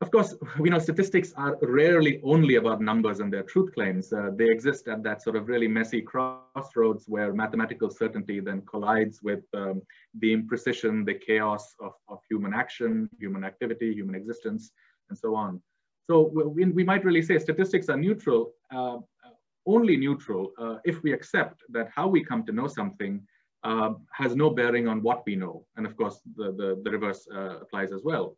Of 0.00 0.10
course, 0.10 0.34
we 0.58 0.70
know 0.70 0.78
statistics 0.78 1.32
are 1.36 1.56
rarely 1.62 2.20
only 2.22 2.56
about 2.56 2.80
numbers 2.80 3.20
and 3.20 3.32
their 3.32 3.42
truth 3.42 3.72
claims. 3.72 4.12
Uh, 4.12 4.30
they 4.34 4.50
exist 4.50 4.88
at 4.88 5.02
that 5.02 5.22
sort 5.22 5.36
of 5.36 5.48
really 5.48 5.68
messy 5.68 6.02
crossroads 6.02 7.04
where 7.08 7.32
mathematical 7.32 7.90
certainty 7.90 8.40
then 8.40 8.62
collides 8.62 9.22
with 9.22 9.44
um, 9.54 9.80
the 10.18 10.36
imprecision, 10.36 11.06
the 11.06 11.14
chaos 11.14 11.74
of, 11.80 11.92
of 12.08 12.18
human 12.28 12.52
action, 12.52 13.08
human 13.18 13.44
activity, 13.44 13.94
human 13.94 14.14
existence, 14.14 14.72
and 15.08 15.18
so 15.18 15.34
on. 15.34 15.62
So 16.06 16.30
we, 16.32 16.64
we 16.66 16.84
might 16.84 17.04
really 17.04 17.22
say 17.22 17.38
statistics 17.38 17.88
are 17.88 17.96
neutral, 17.96 18.52
uh, 18.70 18.98
only 19.66 19.96
neutral 19.96 20.52
uh, 20.58 20.76
if 20.84 21.02
we 21.02 21.12
accept 21.12 21.62
that 21.70 21.88
how 21.94 22.06
we 22.08 22.22
come 22.22 22.44
to 22.44 22.52
know 22.52 22.68
something 22.68 23.22
uh, 23.62 23.94
has 24.12 24.36
no 24.36 24.50
bearing 24.50 24.86
on 24.86 25.02
what 25.02 25.24
we 25.26 25.36
know. 25.36 25.64
And 25.76 25.86
of 25.86 25.96
course, 25.96 26.20
the, 26.36 26.52
the, 26.52 26.80
the 26.84 26.90
reverse 26.90 27.26
uh, 27.34 27.60
applies 27.60 27.92
as 27.92 28.02
well. 28.04 28.36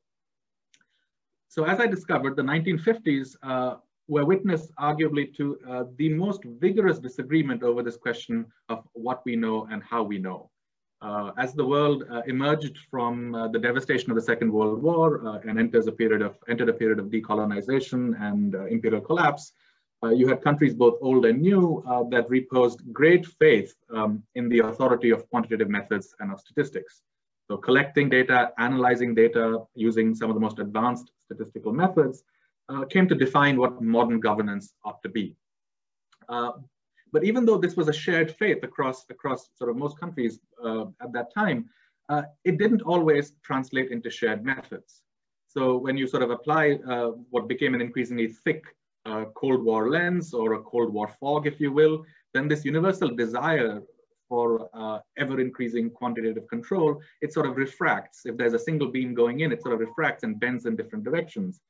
So 1.48 1.64
as 1.64 1.80
I 1.80 1.86
discovered, 1.86 2.36
the 2.36 2.42
1950s 2.42 3.36
uh, 3.42 3.76
were 4.08 4.24
witness 4.24 4.70
arguably 4.78 5.34
to 5.36 5.58
uh, 5.68 5.84
the 5.96 6.10
most 6.10 6.44
vigorous 6.60 6.98
disagreement 6.98 7.62
over 7.64 7.82
this 7.82 7.96
question 7.96 8.46
of 8.68 8.84
what 8.92 9.22
we 9.24 9.34
know 9.34 9.66
and 9.70 9.82
how 9.82 10.02
we 10.04 10.18
know. 10.18 10.50
Uh, 11.02 11.30
as 11.36 11.52
the 11.52 11.64
world 11.64 12.04
uh, 12.10 12.22
emerged 12.26 12.78
from 12.90 13.34
uh, 13.34 13.48
the 13.48 13.58
devastation 13.58 14.10
of 14.10 14.16
the 14.16 14.22
Second 14.22 14.50
World 14.50 14.82
War 14.82 15.40
and 15.46 15.58
enters 15.58 15.86
a 15.86 15.92
period 15.92 16.22
of, 16.22 16.38
entered 16.48 16.70
a 16.70 16.72
period 16.72 16.98
of 16.98 17.06
decolonization 17.06 18.18
and 18.20 18.54
imperial 18.70 19.02
collapse, 19.02 19.52
you 20.14 20.28
had 20.28 20.40
countries 20.40 20.72
both 20.72 20.96
old 21.02 21.26
and 21.26 21.40
new 21.40 21.82
that 22.10 22.30
reposed 22.30 22.80
great 22.92 23.26
faith 23.26 23.74
um, 23.92 24.22
in 24.36 24.48
the 24.48 24.60
authority 24.60 25.10
of 25.10 25.28
quantitative 25.30 25.68
methods 25.68 26.14
and 26.20 26.30
of 26.32 26.38
statistics. 26.38 27.02
So 27.48 27.56
collecting 27.56 28.08
data, 28.08 28.52
analyzing 28.58 29.14
data 29.14 29.62
using 29.74 30.14
some 30.14 30.30
of 30.30 30.34
the 30.34 30.40
most 30.40 30.60
advanced 30.60 31.10
statistical 31.24 31.72
methods 31.72 32.22
uh, 32.68 32.84
came 32.84 33.08
to 33.08 33.14
define 33.14 33.56
what 33.56 33.82
modern 33.82 34.20
governance 34.20 34.74
ought 34.84 35.02
to 35.02 35.08
be. 35.08 35.34
Uh, 36.28 36.52
but 37.16 37.24
even 37.24 37.46
though 37.46 37.56
this 37.56 37.76
was 37.76 37.88
a 37.88 37.94
shared 37.94 38.30
faith 38.36 38.62
across, 38.62 39.06
across 39.08 39.48
sort 39.54 39.70
of 39.70 39.76
most 39.78 39.98
countries 39.98 40.38
uh, 40.62 40.84
at 41.00 41.14
that 41.14 41.32
time, 41.32 41.64
uh, 42.10 42.24
it 42.44 42.58
didn't 42.58 42.82
always 42.82 43.32
translate 43.42 43.90
into 43.90 44.10
shared 44.10 44.44
methods. 44.44 45.00
So 45.48 45.78
when 45.78 45.96
you 45.96 46.06
sort 46.06 46.22
of 46.22 46.30
apply 46.30 46.78
uh, 46.86 47.12
what 47.30 47.48
became 47.48 47.72
an 47.72 47.80
increasingly 47.80 48.28
thick 48.44 48.64
a 49.06 49.24
Cold 49.34 49.64
War 49.64 49.88
lens 49.88 50.34
or 50.34 50.48
a 50.54 50.62
Cold 50.62 50.92
War 50.92 51.08
fog, 51.08 51.46
if 51.46 51.58
you 51.58 51.72
will, 51.72 52.04
then 52.34 52.48
this 52.48 52.66
universal 52.66 53.08
desire 53.08 53.80
for 54.28 54.68
uh, 54.74 54.98
ever 55.16 55.40
increasing 55.40 55.88
quantitative 55.88 56.46
control, 56.48 57.00
it 57.22 57.32
sort 57.32 57.46
of 57.46 57.56
refracts. 57.56 58.26
If 58.26 58.36
there's 58.36 58.52
a 58.52 58.58
single 58.58 58.88
beam 58.88 59.14
going 59.14 59.40
in, 59.40 59.52
it 59.52 59.62
sort 59.62 59.72
of 59.72 59.80
refracts 59.80 60.22
and 60.22 60.38
bends 60.38 60.66
in 60.66 60.76
different 60.76 61.02
directions. 61.02 61.62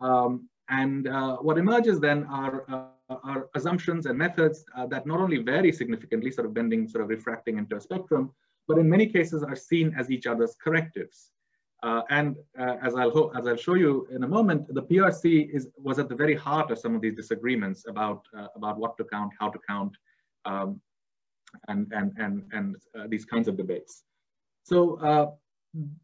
Um, 0.00 0.48
and 0.68 1.08
uh, 1.08 1.38
what 1.38 1.58
emerges 1.58 1.98
then 1.98 2.24
are, 2.26 2.64
uh, 2.68 2.86
are 3.22 3.48
assumptions 3.54 4.06
and 4.06 4.18
methods 4.18 4.64
uh, 4.76 4.86
that 4.86 5.06
not 5.06 5.20
only 5.20 5.38
vary 5.38 5.72
significantly, 5.72 6.30
sort 6.30 6.46
of 6.46 6.54
bending, 6.54 6.88
sort 6.88 7.02
of 7.04 7.10
refracting 7.10 7.58
into 7.58 7.76
a 7.76 7.80
spectrum, 7.80 8.30
but 8.68 8.78
in 8.78 8.88
many 8.88 9.06
cases 9.06 9.42
are 9.42 9.56
seen 9.56 9.94
as 9.98 10.10
each 10.10 10.26
other's 10.26 10.54
correctives. 10.62 11.30
Uh, 11.82 12.02
and 12.10 12.36
uh, 12.58 12.76
as 12.80 12.94
I'll 12.94 13.32
as 13.36 13.48
I'll 13.48 13.56
show 13.56 13.74
you 13.74 14.06
in 14.12 14.22
a 14.22 14.28
moment, 14.28 14.72
the 14.72 14.82
PRC 14.82 15.50
is 15.52 15.68
was 15.76 15.98
at 15.98 16.08
the 16.08 16.14
very 16.14 16.36
heart 16.36 16.70
of 16.70 16.78
some 16.78 16.94
of 16.94 17.00
these 17.00 17.16
disagreements 17.16 17.84
about 17.88 18.22
about 18.54 18.78
what 18.78 18.96
to 18.98 19.04
count, 19.04 19.32
how 19.40 19.48
to 19.50 19.58
count, 19.68 19.96
um, 20.44 20.80
and, 21.68 21.92
and, 21.92 22.12
and, 22.18 22.44
and 22.52 22.76
uh, 22.98 23.06
these 23.08 23.24
kinds 23.24 23.48
of 23.48 23.56
debates. 23.56 24.04
So 24.64 24.96
uh, 25.00 25.30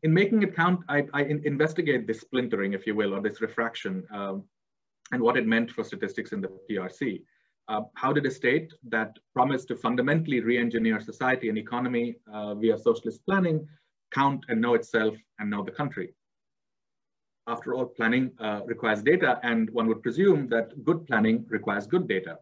in 0.03 0.12
making 0.12 0.43
it 0.43 0.55
count, 0.55 0.81
I, 0.88 1.07
I 1.12 1.23
in 1.23 1.43
investigate 1.45 2.07
this 2.07 2.21
splintering, 2.21 2.73
if 2.73 2.87
you 2.87 2.95
will, 2.95 3.15
or 3.15 3.21
this 3.21 3.41
refraction 3.41 4.05
um, 4.12 4.45
and 5.12 5.23
what 5.23 5.37
it 5.37 5.47
meant 5.47 5.71
for 5.71 5.85
statistics 5.85 6.33
in 6.33 6.41
the 6.41 6.50
PRC. 6.71 7.23
Uh, 7.69 7.83
how 7.95 8.12
did 8.12 8.25
a 8.25 8.31
state 8.31 8.73
that 8.88 9.19
promised 9.35 9.69
to 9.69 9.77
fundamentally 9.77 10.41
re-engineer 10.41 11.00
society 11.00 11.49
and 11.49 11.59
economy 11.59 12.17
uh, 12.33 12.55
via 12.55 12.79
socialist 12.79 13.25
planning 13.27 13.67
count 14.12 14.45
and 14.49 14.61
know 14.61 14.75
itself 14.75 15.15
and 15.38 15.50
know 15.50 15.62
the 15.62 15.71
country? 15.71 16.15
After 17.47 17.75
all, 17.75 17.87
planning 17.87 18.33
uh, 18.41 18.61
requires 18.67 19.03
data, 19.03 19.41
and 19.43 19.71
one 19.71 19.87
would 19.88 20.03
presume 20.03 20.49
that 20.49 20.85
good 20.85 21.07
planning 21.07 21.47
requires 21.49 21.87
good 21.87 22.07
data. 22.07 22.38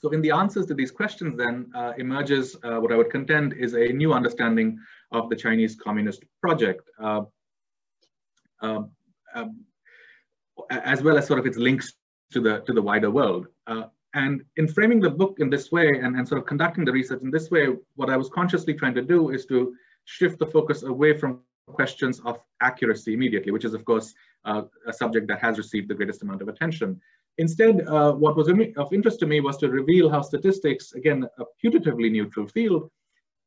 So 0.00 0.10
in 0.10 0.20
the 0.20 0.32
answers 0.32 0.66
to 0.66 0.74
these 0.74 0.90
questions 0.90 1.36
then 1.36 1.70
uh, 1.76 1.92
emerges 1.96 2.56
uh, 2.64 2.78
what 2.80 2.92
I 2.92 2.96
would 2.96 3.10
contend 3.10 3.52
is 3.52 3.74
a 3.74 3.86
new 3.92 4.12
understanding 4.12 4.78
of 5.12 5.28
the 5.28 5.36
Chinese 5.36 5.76
Communist 5.76 6.24
project, 6.40 6.88
uh, 7.00 7.22
um, 8.60 8.90
as 10.70 11.02
well 11.02 11.18
as 11.18 11.26
sort 11.26 11.38
of 11.38 11.46
its 11.46 11.56
links 11.56 11.94
to 12.32 12.40
the, 12.40 12.60
to 12.60 12.72
the 12.72 12.82
wider 12.82 13.10
world. 13.10 13.46
Uh, 13.66 13.84
and 14.14 14.42
in 14.56 14.68
framing 14.68 15.00
the 15.00 15.10
book 15.10 15.36
in 15.38 15.48
this 15.48 15.72
way 15.72 15.88
and, 15.88 16.16
and 16.16 16.26
sort 16.28 16.40
of 16.40 16.46
conducting 16.46 16.84
the 16.84 16.92
research 16.92 17.22
in 17.22 17.30
this 17.30 17.50
way, 17.50 17.68
what 17.96 18.10
I 18.10 18.16
was 18.16 18.28
consciously 18.28 18.74
trying 18.74 18.94
to 18.94 19.02
do 19.02 19.30
is 19.30 19.46
to 19.46 19.74
shift 20.04 20.38
the 20.38 20.46
focus 20.46 20.82
away 20.82 21.16
from 21.16 21.40
questions 21.66 22.20
of 22.24 22.38
accuracy 22.60 23.14
immediately, 23.14 23.52
which 23.52 23.64
is 23.64 23.72
of 23.72 23.84
course 23.84 24.14
uh, 24.44 24.62
a 24.86 24.92
subject 24.92 25.28
that 25.28 25.40
has 25.40 25.56
received 25.56 25.88
the 25.88 25.94
greatest 25.94 26.22
amount 26.22 26.42
of 26.42 26.48
attention, 26.48 27.00
Instead, 27.38 27.86
uh, 27.88 28.12
what 28.12 28.36
was 28.36 28.48
of 28.48 28.92
interest 28.92 29.18
to 29.20 29.26
me 29.26 29.40
was 29.40 29.56
to 29.58 29.70
reveal 29.70 30.10
how 30.10 30.20
statistics, 30.20 30.92
again, 30.92 31.26
a 31.38 31.44
putatively 31.64 32.10
neutral 32.10 32.46
field, 32.46 32.90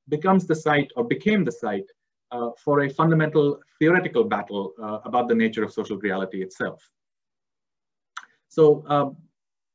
becomes 0.09 0.47
the 0.47 0.55
site 0.55 0.91
or 0.95 1.03
became 1.03 1.43
the 1.43 1.51
site 1.51 1.85
uh, 2.31 2.49
for 2.63 2.81
a 2.81 2.89
fundamental 2.89 3.59
theoretical 3.79 4.23
battle 4.23 4.73
uh, 4.81 4.99
about 5.05 5.27
the 5.27 5.35
nature 5.35 5.63
of 5.63 5.71
social 5.71 5.97
reality 5.97 6.41
itself. 6.41 6.81
So 8.49 8.83
um, 8.87 9.17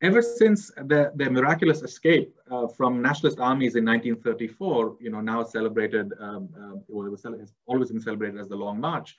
ever 0.02 0.22
since 0.22 0.70
the, 0.70 1.12
the 1.16 1.30
miraculous 1.30 1.82
escape 1.82 2.34
uh, 2.50 2.66
from 2.66 3.02
nationalist 3.02 3.38
armies 3.38 3.76
in 3.76 3.84
1934, 3.84 4.96
you 5.00 5.10
know, 5.10 5.20
now 5.20 5.44
celebrated, 5.44 6.12
um, 6.18 6.48
uh, 6.56 6.78
well, 6.88 7.06
it 7.06 7.10
was 7.10 7.24
always 7.66 7.90
been 7.90 8.00
celebrated 8.00 8.40
as 8.40 8.48
the 8.48 8.56
Long 8.56 8.80
March, 8.80 9.16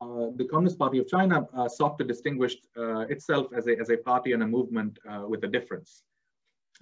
uh, 0.00 0.30
the 0.36 0.44
Communist 0.44 0.78
Party 0.78 0.98
of 0.98 1.08
China 1.08 1.46
uh, 1.56 1.68
sought 1.68 1.98
to 1.98 2.04
distinguish 2.04 2.56
uh, 2.76 3.00
itself 3.00 3.46
as 3.56 3.68
a, 3.68 3.78
as 3.78 3.90
a 3.90 3.96
party 3.96 4.32
and 4.32 4.42
a 4.42 4.46
movement 4.46 4.98
with 5.28 5.44
a 5.44 5.48
difference. 5.48 6.02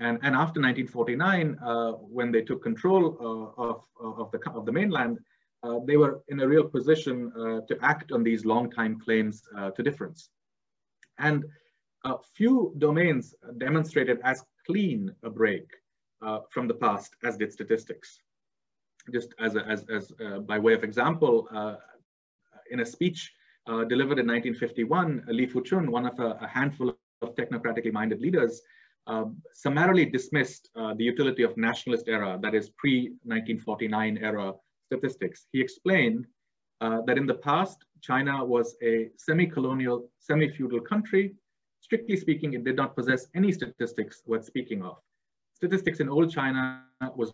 And, 0.00 0.18
and 0.22 0.34
after 0.34 0.60
1949, 0.60 1.58
when 2.00 2.32
they 2.32 2.40
took 2.40 2.62
control 2.62 3.52
of, 3.58 3.84
of, 4.00 4.30
the, 4.32 4.40
of 4.50 4.64
the 4.64 4.72
mainland, 4.72 5.18
they 5.86 5.98
were 5.98 6.22
in 6.28 6.40
a 6.40 6.48
real 6.48 6.64
position 6.64 7.30
to 7.68 7.78
act 7.82 8.10
on 8.10 8.22
these 8.22 8.46
long-time 8.46 8.98
claims 8.98 9.42
to 9.76 9.82
difference. 9.82 10.30
And 11.18 11.44
few 12.34 12.74
domains 12.78 13.34
demonstrated 13.58 14.18
as 14.24 14.44
clean 14.66 15.10
a 15.22 15.30
break 15.30 15.68
from 16.50 16.68
the 16.68 16.74
past 16.74 17.16
as 17.24 17.36
did 17.36 17.52
statistics. 17.52 18.18
Just 19.12 19.34
as, 19.40 19.56
a, 19.56 19.66
as, 19.66 19.84
as 19.88 20.12
by 20.46 20.58
way 20.58 20.74
of 20.74 20.84
example, 20.84 21.48
in 22.70 22.80
a 22.80 22.86
speech 22.86 23.32
uh, 23.68 23.84
delivered 23.84 24.18
in 24.18 24.26
1951, 24.26 25.24
Li 25.28 25.46
Fuchun, 25.46 25.88
one 25.88 26.06
of 26.06 26.18
a, 26.18 26.38
a 26.40 26.48
handful 26.48 26.88
of 27.20 27.34
technocratically 27.36 27.92
minded 27.92 28.20
leaders, 28.20 28.62
uh, 29.06 29.24
summarily 29.52 30.04
dismissed 30.04 30.70
uh, 30.76 30.94
the 30.94 31.04
utility 31.04 31.42
of 31.42 31.56
nationalist 31.56 32.08
era, 32.08 32.38
that 32.42 32.54
is 32.54 32.70
pre-1949 32.70 34.22
era 34.22 34.52
statistics. 34.86 35.46
He 35.52 35.60
explained 35.60 36.26
uh, 36.80 37.02
that 37.06 37.16
in 37.16 37.26
the 37.26 37.34
past, 37.34 37.84
China 38.00 38.44
was 38.44 38.74
a 38.82 39.10
semi-colonial, 39.16 40.10
semi-feudal 40.18 40.80
country. 40.80 41.34
Strictly 41.92 42.16
speaking, 42.16 42.54
it 42.54 42.64
did 42.64 42.76
not 42.76 42.96
possess 42.96 43.26
any 43.34 43.52
statistics 43.52 44.22
worth 44.24 44.46
speaking 44.46 44.82
of. 44.82 44.96
Statistics 45.52 46.00
in 46.00 46.08
old 46.08 46.32
China 46.32 46.84
was 47.14 47.30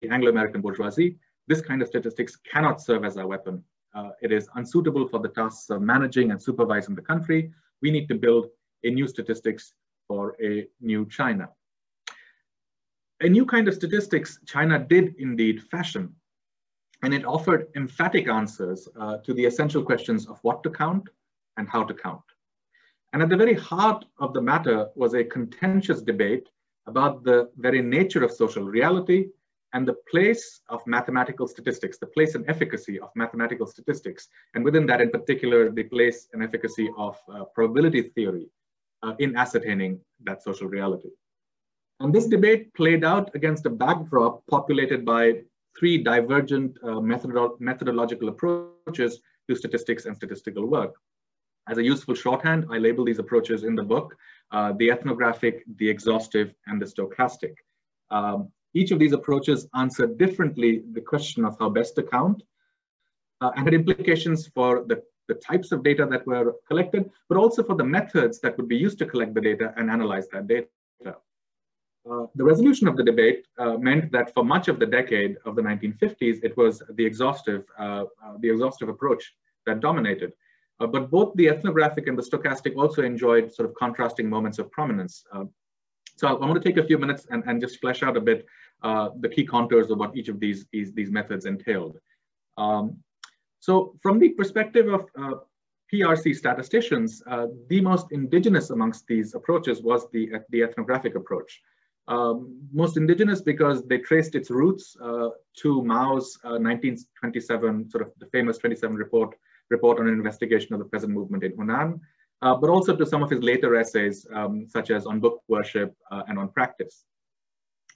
the 0.00 0.08
Anglo-American 0.08 0.62
bourgeoisie. 0.62 1.18
This 1.46 1.60
kind 1.60 1.82
of 1.82 1.88
statistics 1.88 2.36
cannot 2.36 2.80
serve 2.80 3.04
as 3.04 3.18
a 3.18 3.26
weapon 3.26 3.62
uh, 3.94 4.10
it 4.22 4.32
is 4.32 4.48
unsuitable 4.54 5.06
for 5.06 5.18
the 5.20 5.28
tasks 5.28 5.68
of 5.68 5.82
managing 5.82 6.30
and 6.30 6.40
supervising 6.40 6.94
the 6.94 7.02
country. 7.02 7.52
We 7.82 7.90
need 7.90 8.08
to 8.08 8.14
build 8.14 8.46
a 8.84 8.90
new 8.90 9.06
statistics 9.06 9.74
for 10.08 10.36
a 10.42 10.66
new 10.80 11.06
China. 11.06 11.50
A 13.20 13.28
new 13.28 13.44
kind 13.44 13.68
of 13.68 13.74
statistics 13.74 14.38
China 14.46 14.78
did 14.78 15.14
indeed 15.18 15.62
fashion, 15.64 16.14
and 17.02 17.12
it 17.12 17.26
offered 17.26 17.68
emphatic 17.76 18.26
answers 18.26 18.88
uh, 18.98 19.18
to 19.18 19.34
the 19.34 19.44
essential 19.44 19.82
questions 19.82 20.26
of 20.26 20.38
what 20.40 20.62
to 20.62 20.70
count 20.70 21.10
and 21.58 21.68
how 21.68 21.84
to 21.84 21.92
count. 21.92 22.22
And 23.12 23.22
at 23.22 23.28
the 23.28 23.36
very 23.36 23.54
heart 23.54 24.04
of 24.18 24.32
the 24.32 24.40
matter 24.40 24.88
was 24.94 25.14
a 25.14 25.24
contentious 25.24 26.00
debate 26.00 26.48
about 26.86 27.24
the 27.24 27.50
very 27.56 27.82
nature 27.82 28.24
of 28.24 28.32
social 28.32 28.64
reality 28.64 29.26
and 29.74 29.86
the 29.86 29.96
place 30.10 30.60
of 30.68 30.86
mathematical 30.86 31.46
statistics, 31.46 31.98
the 31.98 32.06
place 32.06 32.34
and 32.34 32.48
efficacy 32.48 33.00
of 33.00 33.10
mathematical 33.14 33.66
statistics, 33.66 34.28
and 34.54 34.64
within 34.64 34.86
that 34.86 35.00
in 35.00 35.10
particular, 35.10 35.70
the 35.70 35.84
place 35.84 36.28
and 36.32 36.42
efficacy 36.42 36.90
of 36.96 37.18
uh, 37.32 37.44
probability 37.54 38.02
theory 38.14 38.48
uh, 39.02 39.14
in 39.18 39.36
ascertaining 39.36 40.00
that 40.24 40.42
social 40.42 40.68
reality. 40.68 41.08
And 42.00 42.14
this 42.14 42.26
debate 42.26 42.74
played 42.74 43.04
out 43.04 43.30
against 43.34 43.66
a 43.66 43.70
backdrop 43.70 44.42
populated 44.50 45.04
by 45.04 45.42
three 45.78 46.02
divergent 46.02 46.76
uh, 46.82 47.00
methodolo 47.00 47.58
methodological 47.60 48.28
approaches 48.28 49.20
to 49.48 49.56
statistics 49.56 50.04
and 50.04 50.16
statistical 50.16 50.66
work. 50.66 50.94
As 51.68 51.78
a 51.78 51.82
useful 51.82 52.14
shorthand, 52.14 52.66
I 52.70 52.78
label 52.78 53.04
these 53.04 53.18
approaches 53.18 53.62
in 53.64 53.74
the 53.74 53.82
book, 53.82 54.16
uh, 54.50 54.72
the 54.78 54.90
ethnographic, 54.90 55.64
the 55.76 55.88
exhaustive, 55.88 56.52
and 56.66 56.80
the 56.80 56.86
stochastic. 56.86 57.54
Um, 58.10 58.50
each 58.74 58.90
of 58.90 58.98
these 58.98 59.12
approaches 59.12 59.68
answered 59.74 60.18
differently 60.18 60.82
the 60.92 61.00
question 61.00 61.44
of 61.44 61.56
how 61.58 61.68
best 61.68 61.94
to 61.96 62.02
count 62.02 62.42
uh, 63.40 63.50
and 63.56 63.64
had 63.64 63.74
implications 63.74 64.48
for 64.48 64.84
the, 64.86 65.02
the 65.28 65.34
types 65.34 65.72
of 65.72 65.82
data 65.82 66.06
that 66.10 66.26
were 66.26 66.54
collected, 66.66 67.10
but 67.28 67.38
also 67.38 67.62
for 67.62 67.76
the 67.76 67.84
methods 67.84 68.40
that 68.40 68.56
would 68.56 68.68
be 68.68 68.76
used 68.76 68.98
to 68.98 69.06
collect 69.06 69.34
the 69.34 69.40
data 69.40 69.72
and 69.76 69.90
analyze 69.90 70.28
that 70.28 70.46
data. 70.46 70.66
Uh, 72.10 72.26
the 72.34 72.42
resolution 72.42 72.88
of 72.88 72.96
the 72.96 73.02
debate 73.02 73.46
uh, 73.58 73.76
meant 73.76 74.10
that 74.10 74.34
for 74.34 74.44
much 74.44 74.66
of 74.66 74.80
the 74.80 74.86
decade 74.86 75.36
of 75.44 75.54
the 75.54 75.62
1950s, 75.62 76.42
it 76.42 76.56
was 76.56 76.82
the 76.94 77.04
exhaustive, 77.04 77.64
uh, 77.78 78.04
uh, 78.24 78.34
the 78.40 78.50
exhaustive 78.50 78.88
approach 78.88 79.32
that 79.66 79.78
dominated. 79.78 80.32
Uh, 80.80 80.86
but 80.86 81.10
both 81.10 81.32
the 81.36 81.48
ethnographic 81.48 82.06
and 82.08 82.18
the 82.18 82.22
stochastic 82.22 82.76
also 82.76 83.02
enjoyed 83.02 83.52
sort 83.52 83.68
of 83.68 83.74
contrasting 83.76 84.28
moments 84.28 84.58
of 84.58 84.70
prominence. 84.70 85.24
so 86.16 86.28
I 86.28 86.32
want 86.32 86.60
to 86.60 86.68
take 86.68 86.78
a 86.78 86.86
few 86.86 86.98
minutes 86.98 87.26
and, 87.30 87.42
and 87.46 87.60
just 87.60 87.80
flesh 87.80 88.02
out 88.02 88.16
a 88.16 88.20
bit 88.20 88.46
uh, 88.82 89.10
the 89.20 89.28
key 89.28 89.44
contours 89.44 89.90
of 89.90 89.98
what 89.98 90.16
each 90.16 90.28
of 90.28 90.40
these, 90.40 90.66
these, 90.72 90.92
these 90.92 91.10
methods 91.10 91.46
entailed. 91.46 91.98
Um, 92.58 92.98
so 93.60 93.94
from 94.02 94.18
the 94.18 94.30
perspective 94.30 94.88
of 94.88 95.06
uh, 95.16 95.34
PRC 95.92 96.34
statisticians, 96.34 97.22
uh, 97.28 97.46
the 97.68 97.80
most 97.80 98.06
indigenous 98.10 98.70
amongst 98.70 99.06
these 99.06 99.34
approaches 99.34 99.82
was 99.82 100.08
the, 100.10 100.32
the 100.50 100.62
ethnographic 100.62 101.14
approach. 101.14 101.60
Um, 102.08 102.58
most 102.72 102.96
indigenous 102.96 103.40
because 103.40 103.86
they 103.86 103.98
traced 103.98 104.34
its 104.34 104.50
roots 104.50 104.96
uh, 105.00 105.28
to 105.58 105.84
Mao's 105.84 106.36
1927, 106.42 107.84
uh, 107.86 107.90
sort 107.90 108.02
of 108.02 108.12
the 108.18 108.26
famous 108.26 108.58
27 108.58 108.96
report, 108.96 109.36
report 109.76 109.98
on 109.98 110.06
an 110.08 110.14
investigation 110.22 110.70
of 110.74 110.78
the 110.80 110.90
peasant 110.92 111.12
movement 111.18 111.42
in 111.44 111.52
Hunan, 111.58 111.90
uh, 112.44 112.54
but 112.60 112.70
also 112.70 112.94
to 112.96 113.06
some 113.12 113.22
of 113.24 113.30
his 113.30 113.42
later 113.50 113.70
essays, 113.82 114.26
um, 114.38 114.54
such 114.76 114.88
as 114.96 115.06
on 115.06 115.20
book 115.24 115.36
worship 115.48 115.90
and 116.28 116.38
on 116.38 116.48
practice. 116.58 117.04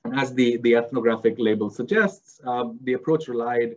And 0.05 0.21
as 0.23 0.33
the, 0.35 0.59
the 0.59 0.77
ethnographic 0.77 1.35
label 1.39 1.69
suggests, 1.69 2.41
uh, 2.47 2.67
the 2.85 2.93
approach 2.93 3.27
relied 3.27 3.73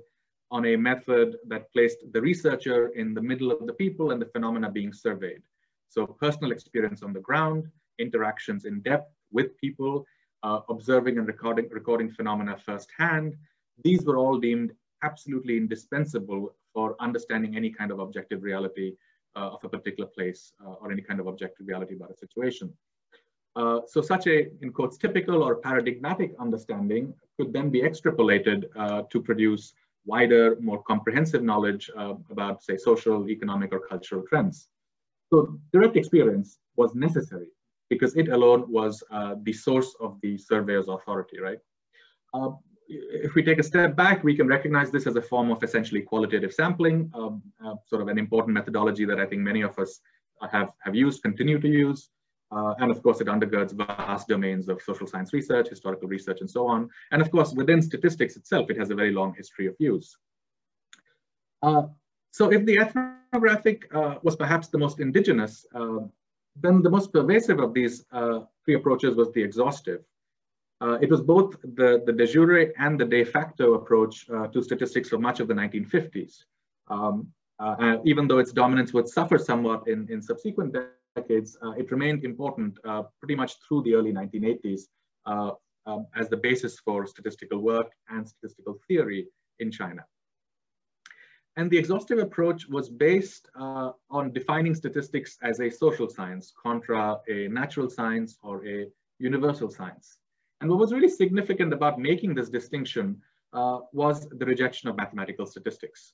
on 0.51 0.65
a 0.65 0.75
method 0.75 1.37
that 1.47 1.71
placed 1.73 1.99
the 2.13 2.21
researcher 2.21 2.89
in 2.89 3.13
the 3.13 3.21
middle 3.21 3.51
of 3.51 3.65
the 3.65 3.73
people 3.73 4.11
and 4.11 4.21
the 4.21 4.31
phenomena 4.33 4.69
being 4.69 4.93
surveyed. 4.93 5.41
So 5.89 6.05
personal 6.05 6.51
experience 6.51 7.01
on 7.01 7.13
the 7.13 7.19
ground, 7.29 7.61
interactions 7.97 8.65
in 8.65 8.81
depth 8.81 9.11
with 9.31 9.57
people, 9.57 10.05
uh, 10.43 10.59
observing 10.69 11.17
and 11.17 11.27
recording, 11.27 11.67
recording 11.69 12.09
phenomena 12.11 12.57
firsthand. 12.65 13.35
These 13.83 14.05
were 14.05 14.17
all 14.17 14.37
deemed 14.37 14.71
absolutely 15.03 15.57
indispensable 15.57 16.55
for 16.73 16.95
understanding 16.99 17.55
any 17.55 17.69
kind 17.69 17.91
of 17.91 17.99
objective 17.99 18.43
reality 18.43 18.93
uh, 19.35 19.49
of 19.49 19.63
a 19.63 19.69
particular 19.69 20.09
place 20.09 20.53
uh, 20.65 20.73
or 20.81 20.91
any 20.91 21.01
kind 21.01 21.19
of 21.19 21.27
objective 21.27 21.67
reality 21.67 21.95
about 21.95 22.11
a 22.11 22.17
situation. 22.17 22.73
Uh, 23.55 23.81
so 23.87 24.01
such 24.01 24.27
a, 24.27 24.47
in 24.61 24.71
quotes, 24.71 24.97
typical 24.97 25.43
or 25.43 25.55
paradigmatic 25.55 26.33
understanding 26.39 27.13
could 27.37 27.51
then 27.51 27.69
be 27.69 27.81
extrapolated 27.81 28.65
uh, 28.75 29.01
to 29.09 29.21
produce 29.21 29.73
wider, 30.05 30.57
more 30.59 30.81
comprehensive 30.83 31.43
knowledge 31.43 31.89
uh, 31.97 32.13
about, 32.29 32.63
say, 32.63 32.77
social, 32.77 33.29
economic, 33.29 33.73
or 33.73 33.79
cultural 33.79 34.23
trends. 34.27 34.69
So 35.31 35.59
direct 35.73 35.95
experience 35.97 36.59
was 36.75 36.95
necessary 36.95 37.49
because 37.89 38.15
it 38.15 38.29
alone 38.29 38.71
was 38.71 39.03
uh, 39.11 39.35
the 39.43 39.53
source 39.53 39.95
of 39.99 40.19
the 40.21 40.37
surveyor's 40.37 40.87
authority, 40.87 41.39
right? 41.39 41.59
If 42.89 43.35
we 43.35 43.43
take 43.43 43.59
a 43.59 43.63
step 43.63 43.95
back, 43.95 44.23
we 44.23 44.35
can 44.35 44.47
recognize 44.47 44.89
this 44.89 45.05
as 45.05 45.15
a 45.15 45.21
form 45.21 45.51
of 45.51 45.63
essentially 45.63 46.01
qualitative 46.01 46.51
sampling, 46.53 47.11
um, 47.13 47.41
uh, 47.63 47.75
sort 47.85 48.01
of 48.01 48.07
an 48.07 48.17
important 48.17 48.55
methodology 48.55 49.05
that 49.05 49.19
I 49.19 49.25
think 49.27 49.41
many 49.41 49.61
of 49.61 49.77
us 49.77 50.01
have, 50.51 50.71
have 50.83 50.95
used, 50.95 51.21
continue 51.21 51.59
to 51.59 51.67
use. 51.67 52.09
Uh, 52.51 52.73
and 52.79 52.89
of 52.89 53.03
course, 53.03 53.21
it 53.21 53.27
undergirds 53.27 53.73
vast 53.73 54.27
domains 54.27 54.69
of 54.69 54.81
social 54.81 55.05
science 55.05 55.33
research, 55.33 55.69
historical 55.69 56.07
research, 56.07 56.41
and 56.41 56.49
so 56.49 56.67
on. 56.67 56.89
And 57.11 57.21
of 57.21 57.29
course, 57.29 57.53
within 57.53 57.79
statistics 57.81 58.35
itself, 58.37 58.71
it 58.71 58.77
has 58.77 58.89
a 58.89 58.95
very 58.95 59.11
long 59.11 59.35
history 59.35 59.67
of 59.67 59.75
use. 59.77 60.17
Uh, 61.61 61.83
so 62.31 62.51
if 62.51 62.65
the 62.65 62.79
ethnographic 62.79 63.93
uh, 63.93 64.15
was 64.23 64.35
perhaps 64.35 64.67
the 64.69 64.79
most 64.79 64.99
indigenous, 64.99 65.65
uh, 65.75 65.99
then 66.55 66.81
the 66.81 66.89
most 66.89 67.13
pervasive 67.13 67.59
of 67.59 67.73
these 67.73 68.05
uh, 68.11 68.39
three 68.65 68.75
approaches 68.75 69.15
was 69.15 69.31
the 69.33 69.43
exhaustive. 69.43 70.01
Uh, 70.81 70.97
it 71.01 71.09
was 71.09 71.21
both 71.21 71.55
the, 71.75 72.01
the 72.05 72.13
de 72.13 72.25
jure 72.25 72.71
and 72.77 72.99
the 72.99 73.05
de 73.05 73.23
facto 73.23 73.73
approach 73.73 74.25
to 74.27 74.61
statistics 74.61 75.09
for 75.09 75.17
much 75.17 75.39
of 75.39 75.47
the 75.47 75.53
1950s. 75.53 76.45
Um, 76.87 77.27
even 78.05 78.27
though 78.27 78.39
its 78.39 78.53
dominance 78.53 78.93
would 78.93 79.07
suffer 79.07 79.37
somewhat 79.37 79.87
in, 79.87 80.07
in 80.09 80.21
subsequent 80.21 80.73
decades, 81.15 81.57
uh, 81.63 81.71
it 81.71 81.91
remained 81.91 82.23
important 82.23 82.77
uh, 82.85 83.03
pretty 83.19 83.35
much 83.35 83.53
through 83.67 83.83
the 83.83 83.93
early 83.93 84.11
1980s 84.11 84.81
uh, 85.25 85.51
um, 85.85 86.07
as 86.15 86.29
the 86.29 86.37
basis 86.37 86.79
for 86.79 87.05
statistical 87.07 87.59
work 87.59 87.91
and 88.09 88.27
statistical 88.27 88.79
theory 88.87 89.27
in 89.59 89.71
China. 89.71 90.03
And 91.57 91.69
the 91.69 91.77
exhaustive 91.77 92.19
approach 92.19 92.67
was 92.69 92.89
based 92.89 93.49
uh, 93.59 93.91
on 94.09 94.31
defining 94.31 94.75
statistics 94.75 95.37
as 95.41 95.59
a 95.59 95.69
social 95.69 96.07
science 96.07 96.53
contra 96.61 97.19
a 97.27 97.47
natural 97.49 97.89
science 97.89 98.37
or 98.43 98.65
a 98.65 98.87
universal 99.17 99.69
science. 99.69 100.19
And 100.61 100.69
what 100.69 100.79
was 100.79 100.93
really 100.93 101.09
significant 101.09 101.73
about 101.73 101.99
making 101.99 102.35
this 102.35 102.49
distinction 102.49 103.21
uh, 103.53 103.79
was 103.93 104.27
the 104.29 104.45
rejection 104.45 104.89
of 104.89 104.97
mathematical 104.97 105.45
statistics 105.45 106.13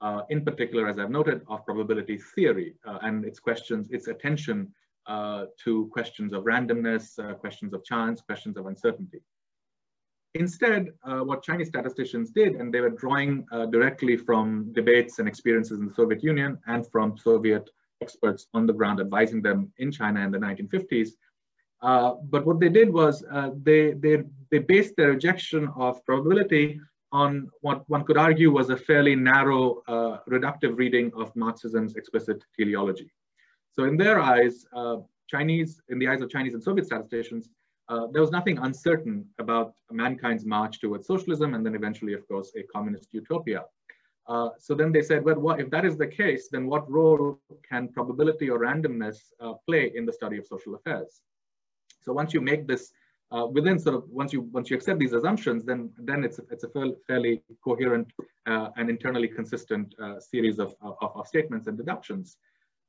uh, 0.00 0.22
in 0.28 0.44
particular, 0.44 0.86
as 0.88 0.98
I've 0.98 1.10
noted, 1.10 1.42
of 1.48 1.64
probability 1.64 2.18
theory 2.18 2.74
uh, 2.86 2.98
and 3.02 3.24
its 3.24 3.40
questions, 3.40 3.90
its 3.90 4.08
attention 4.08 4.72
uh, 5.06 5.46
to 5.64 5.88
questions 5.92 6.32
of 6.32 6.44
randomness, 6.44 7.18
uh, 7.18 7.34
questions 7.34 7.72
of 7.72 7.84
chance, 7.84 8.20
questions 8.20 8.56
of 8.56 8.66
uncertainty. 8.66 9.22
Instead, 10.34 10.88
uh, 11.04 11.20
what 11.20 11.42
Chinese 11.42 11.68
statisticians 11.68 12.32
did, 12.32 12.56
and 12.56 12.74
they 12.74 12.80
were 12.80 12.90
drawing 12.90 13.46
directly 13.70 14.16
from 14.16 14.72
debates 14.72 15.20
and 15.20 15.28
experiences 15.28 15.78
in 15.78 15.86
the 15.86 15.94
Soviet 15.94 16.24
Union 16.24 16.58
and 16.66 16.86
from 16.90 17.16
Soviet 17.16 17.70
experts 18.02 18.48
on 18.52 18.66
the 18.66 18.72
ground 18.72 19.00
advising 19.00 19.40
them 19.40 19.72
in 19.78 19.92
China 19.92 20.20
in 20.20 20.32
the 20.32 20.38
1950s. 20.38 21.10
But 21.82 22.46
what 22.46 22.60
they 22.60 22.68
did 22.68 22.92
was 22.92 23.24
they, 23.62 23.92
they, 23.92 24.22
they 24.50 24.58
based 24.58 24.94
their 24.96 25.10
rejection 25.10 25.68
of 25.76 26.04
probability 26.04 26.80
on 27.14 27.48
what 27.60 27.88
one 27.88 28.04
could 28.04 28.18
argue 28.18 28.50
was 28.50 28.70
a 28.70 28.76
fairly 28.76 29.14
narrow, 29.14 29.82
uh, 29.86 30.18
reductive 30.28 30.76
reading 30.76 31.12
of 31.16 31.34
Marxism's 31.36 31.94
explicit 31.94 32.44
teleology. 32.58 33.08
So 33.70 33.84
in 33.84 33.96
their 33.96 34.18
eyes, 34.18 34.66
uh, 34.74 34.96
Chinese, 35.28 35.80
in 35.88 36.00
the 36.00 36.08
eyes 36.08 36.20
of 36.22 36.28
Chinese 36.28 36.54
and 36.54 36.62
Soviet 36.62 36.86
statisticians, 36.86 37.48
uh, 37.88 38.08
there 38.12 38.20
was 38.20 38.32
nothing 38.32 38.58
uncertain 38.58 39.26
about 39.38 39.74
mankind's 39.92 40.44
march 40.44 40.80
towards 40.80 41.06
socialism 41.06 41.54
and 41.54 41.64
then 41.64 41.76
eventually, 41.76 42.14
of 42.14 42.26
course, 42.26 42.50
a 42.56 42.64
communist 42.64 43.08
utopia. 43.12 43.62
Uh, 44.26 44.48
so 44.58 44.74
then 44.74 44.90
they 44.90 45.02
said, 45.02 45.22
well, 45.24 45.38
what, 45.38 45.60
if 45.60 45.70
that 45.70 45.84
is 45.84 45.96
the 45.96 46.06
case, 46.06 46.48
then 46.50 46.66
what 46.66 46.90
role 46.90 47.38
can 47.68 47.88
probability 47.88 48.50
or 48.50 48.58
randomness 48.58 49.18
uh, 49.40 49.52
play 49.68 49.92
in 49.94 50.04
the 50.04 50.12
study 50.12 50.36
of 50.36 50.46
social 50.46 50.74
affairs? 50.74 51.20
So 52.04 52.12
once 52.12 52.34
you 52.34 52.40
make 52.40 52.66
this 52.66 52.92
uh, 53.32 53.46
within 53.46 53.78
sort 53.78 53.96
of 53.96 54.04
once 54.10 54.32
you 54.32 54.42
once 54.52 54.70
you 54.70 54.76
accept 54.76 54.98
these 54.98 55.12
assumptions, 55.12 55.64
then 55.64 55.90
then 55.98 56.22
it's 56.22 56.38
it's 56.50 56.64
a 56.64 56.70
fairly 57.06 57.42
coherent 57.64 58.12
uh, 58.46 58.68
and 58.76 58.90
internally 58.90 59.28
consistent 59.28 59.94
uh, 60.02 60.20
series 60.20 60.58
of, 60.58 60.74
of, 60.82 60.96
of, 61.00 61.26
statements 61.26 61.66
and 61.66 61.76
deductions. 61.76 62.36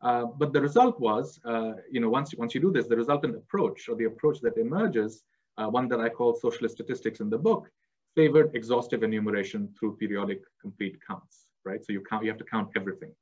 Uh, 0.01 0.25
but 0.25 0.51
the 0.51 0.61
result 0.61 0.99
was, 0.99 1.39
uh, 1.45 1.73
you 1.89 1.99
know, 2.01 2.09
once 2.09 2.35
once 2.35 2.53
you 2.53 2.61
do 2.61 2.71
this, 2.71 2.87
the 2.87 2.95
resultant 2.95 3.35
approach 3.35 3.87
or 3.89 3.95
the 3.95 4.03
approach 4.03 4.39
that 4.41 4.57
emerges, 4.57 5.23
uh, 5.57 5.67
one 5.67 5.87
that 5.87 6.01
I 6.01 6.09
call 6.09 6.35
socialist 6.35 6.75
statistics 6.75 7.21
in 7.21 7.29
the 7.29 7.37
book, 7.37 7.71
favored 8.13 8.53
exhaustive 8.53 9.03
enumeration 9.03 9.73
through 9.79 9.95
periodic 9.95 10.41
complete 10.61 10.97
counts, 11.07 11.47
right? 11.63 11.83
So 11.83 11.93
you 11.93 12.03
count, 12.09 12.23
you 12.23 12.29
have 12.29 12.37
to 12.39 12.45
count 12.45 12.69
everything. 12.75 13.13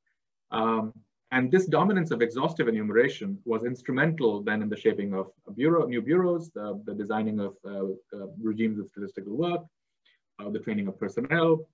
Um, 0.50 0.92
and 1.34 1.50
this 1.50 1.66
dominance 1.66 2.12
of 2.12 2.22
exhaustive 2.22 2.68
enumeration 2.68 3.36
was 3.44 3.64
instrumental 3.64 4.40
then 4.40 4.62
in 4.62 4.68
the 4.68 4.76
shaping 4.76 5.12
of 5.14 5.32
bureau, 5.56 5.84
new 5.84 6.00
bureaus, 6.00 6.48
the, 6.54 6.80
the 6.86 6.94
designing 6.94 7.40
of 7.40 7.56
uh, 7.64 7.86
uh, 8.16 8.26
regimes 8.40 8.78
of 8.78 8.86
statistical 8.86 9.36
work, 9.36 9.62
uh, 10.38 10.48
the 10.48 10.60
training 10.60 10.86
of 10.86 10.96
personnel, 10.96 11.66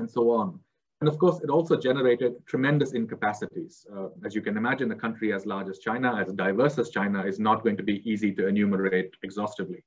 and 0.00 0.10
so 0.10 0.30
on. 0.30 0.60
And 1.00 1.08
of 1.08 1.16
course, 1.18 1.40
it 1.42 1.48
also 1.48 1.78
generated 1.78 2.34
tremendous 2.44 2.92
incapacities. 2.92 3.86
Uh, 3.90 4.08
as 4.22 4.34
you 4.34 4.42
can 4.42 4.58
imagine, 4.58 4.92
a 4.92 4.96
country 4.96 5.32
as 5.32 5.46
large 5.46 5.70
as 5.70 5.78
China, 5.78 6.16
as 6.16 6.34
diverse 6.34 6.76
as 6.76 6.90
China, 6.90 7.24
is 7.24 7.38
not 7.40 7.62
going 7.64 7.78
to 7.78 7.82
be 7.82 8.02
easy 8.04 8.30
to 8.34 8.48
enumerate 8.48 9.14
exhaustively. 9.22 9.82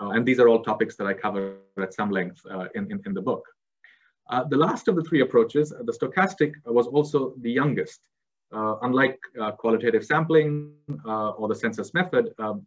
Uh, 0.00 0.12
and 0.12 0.24
these 0.24 0.40
are 0.40 0.48
all 0.48 0.62
topics 0.62 0.96
that 0.96 1.06
I 1.06 1.12
cover 1.12 1.58
at 1.78 1.92
some 1.92 2.10
length 2.10 2.40
uh, 2.50 2.68
in, 2.74 2.90
in, 2.90 3.02
in, 3.04 3.12
the 3.12 3.20
book. 3.20 3.44
the 4.48 4.56
last 4.56 4.88
of 4.88 4.96
the 4.96 5.02
three 5.02 5.20
approaches, 5.20 5.68
the 5.68 5.92
stochastic, 5.92 6.52
was 6.64 6.86
also 6.86 7.34
the 7.42 7.50
youngest. 7.50 8.00
Uh, 8.54 8.76
unlike 8.82 9.18
uh, 9.40 9.50
qualitative 9.50 10.04
sampling 10.04 10.72
uh, 11.04 11.30
or 11.30 11.48
the 11.48 11.54
census 11.54 11.92
method, 11.92 12.32
um, 12.38 12.64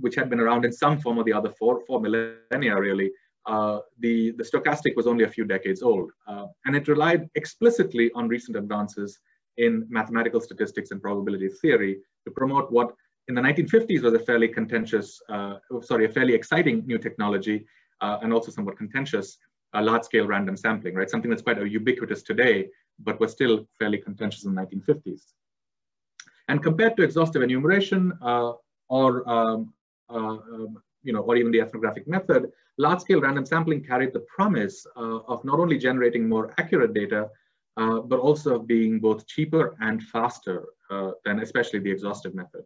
which 0.00 0.14
had 0.14 0.28
been 0.28 0.40
around 0.40 0.64
in 0.66 0.72
some 0.72 1.00
form 1.00 1.16
or 1.16 1.24
the 1.24 1.32
other 1.32 1.48
for, 1.48 1.80
for 1.86 2.00
millennia 2.00 2.78
really, 2.78 3.10
uh, 3.46 3.78
the, 4.00 4.32
the 4.32 4.44
stochastic 4.44 4.94
was 4.94 5.06
only 5.06 5.24
a 5.24 5.28
few 5.28 5.46
decades 5.46 5.82
old. 5.82 6.10
Uh, 6.28 6.46
and 6.66 6.76
it 6.76 6.86
relied 6.86 7.30
explicitly 7.34 8.10
on 8.14 8.28
recent 8.28 8.58
advances 8.58 9.20
in 9.56 9.86
mathematical 9.88 10.40
statistics 10.40 10.90
and 10.90 11.00
probability 11.00 11.48
theory 11.48 11.96
to 12.26 12.30
promote 12.30 12.70
what 12.70 12.92
in 13.28 13.34
the 13.34 13.40
1950s 13.40 14.02
was 14.02 14.12
a 14.12 14.18
fairly 14.18 14.48
contentious, 14.48 15.18
uh, 15.30 15.54
sorry, 15.80 16.04
a 16.04 16.08
fairly 16.10 16.34
exciting 16.34 16.86
new 16.86 16.98
technology 16.98 17.64
and 18.02 18.34
also 18.34 18.50
somewhat 18.50 18.76
contentious 18.76 19.38
large-scale 19.74 20.26
random 20.26 20.56
sampling, 20.56 20.94
right? 20.94 21.10
Something 21.10 21.30
that's 21.30 21.42
quite 21.42 21.60
ubiquitous 21.60 22.22
today, 22.22 22.68
but 22.98 23.20
were 23.20 23.28
still 23.28 23.66
fairly 23.78 23.98
contentious 23.98 24.44
in 24.44 24.54
the 24.54 24.60
1950s. 24.60 25.22
And 26.48 26.62
compared 26.62 26.96
to 26.96 27.02
exhaustive 27.02 27.42
enumeration 27.42 28.12
uh, 28.22 28.52
or, 28.88 29.28
um, 29.28 29.72
uh, 30.08 30.16
um, 30.16 30.82
you 31.02 31.12
know, 31.12 31.20
or 31.20 31.36
even 31.36 31.52
the 31.52 31.60
ethnographic 31.60 32.06
method, 32.06 32.50
large-scale 32.78 33.20
random 33.20 33.44
sampling 33.44 33.82
carried 33.82 34.12
the 34.12 34.20
promise 34.20 34.86
uh, 34.96 35.18
of 35.28 35.44
not 35.44 35.58
only 35.58 35.78
generating 35.78 36.28
more 36.28 36.54
accurate 36.58 36.94
data, 36.94 37.28
uh, 37.76 38.00
but 38.00 38.18
also 38.18 38.56
of 38.56 38.66
being 38.66 38.98
both 39.00 39.26
cheaper 39.26 39.76
and 39.80 40.02
faster 40.04 40.66
uh, 40.90 41.10
than 41.24 41.40
especially 41.40 41.78
the 41.80 41.90
exhaustive 41.90 42.34
method. 42.34 42.62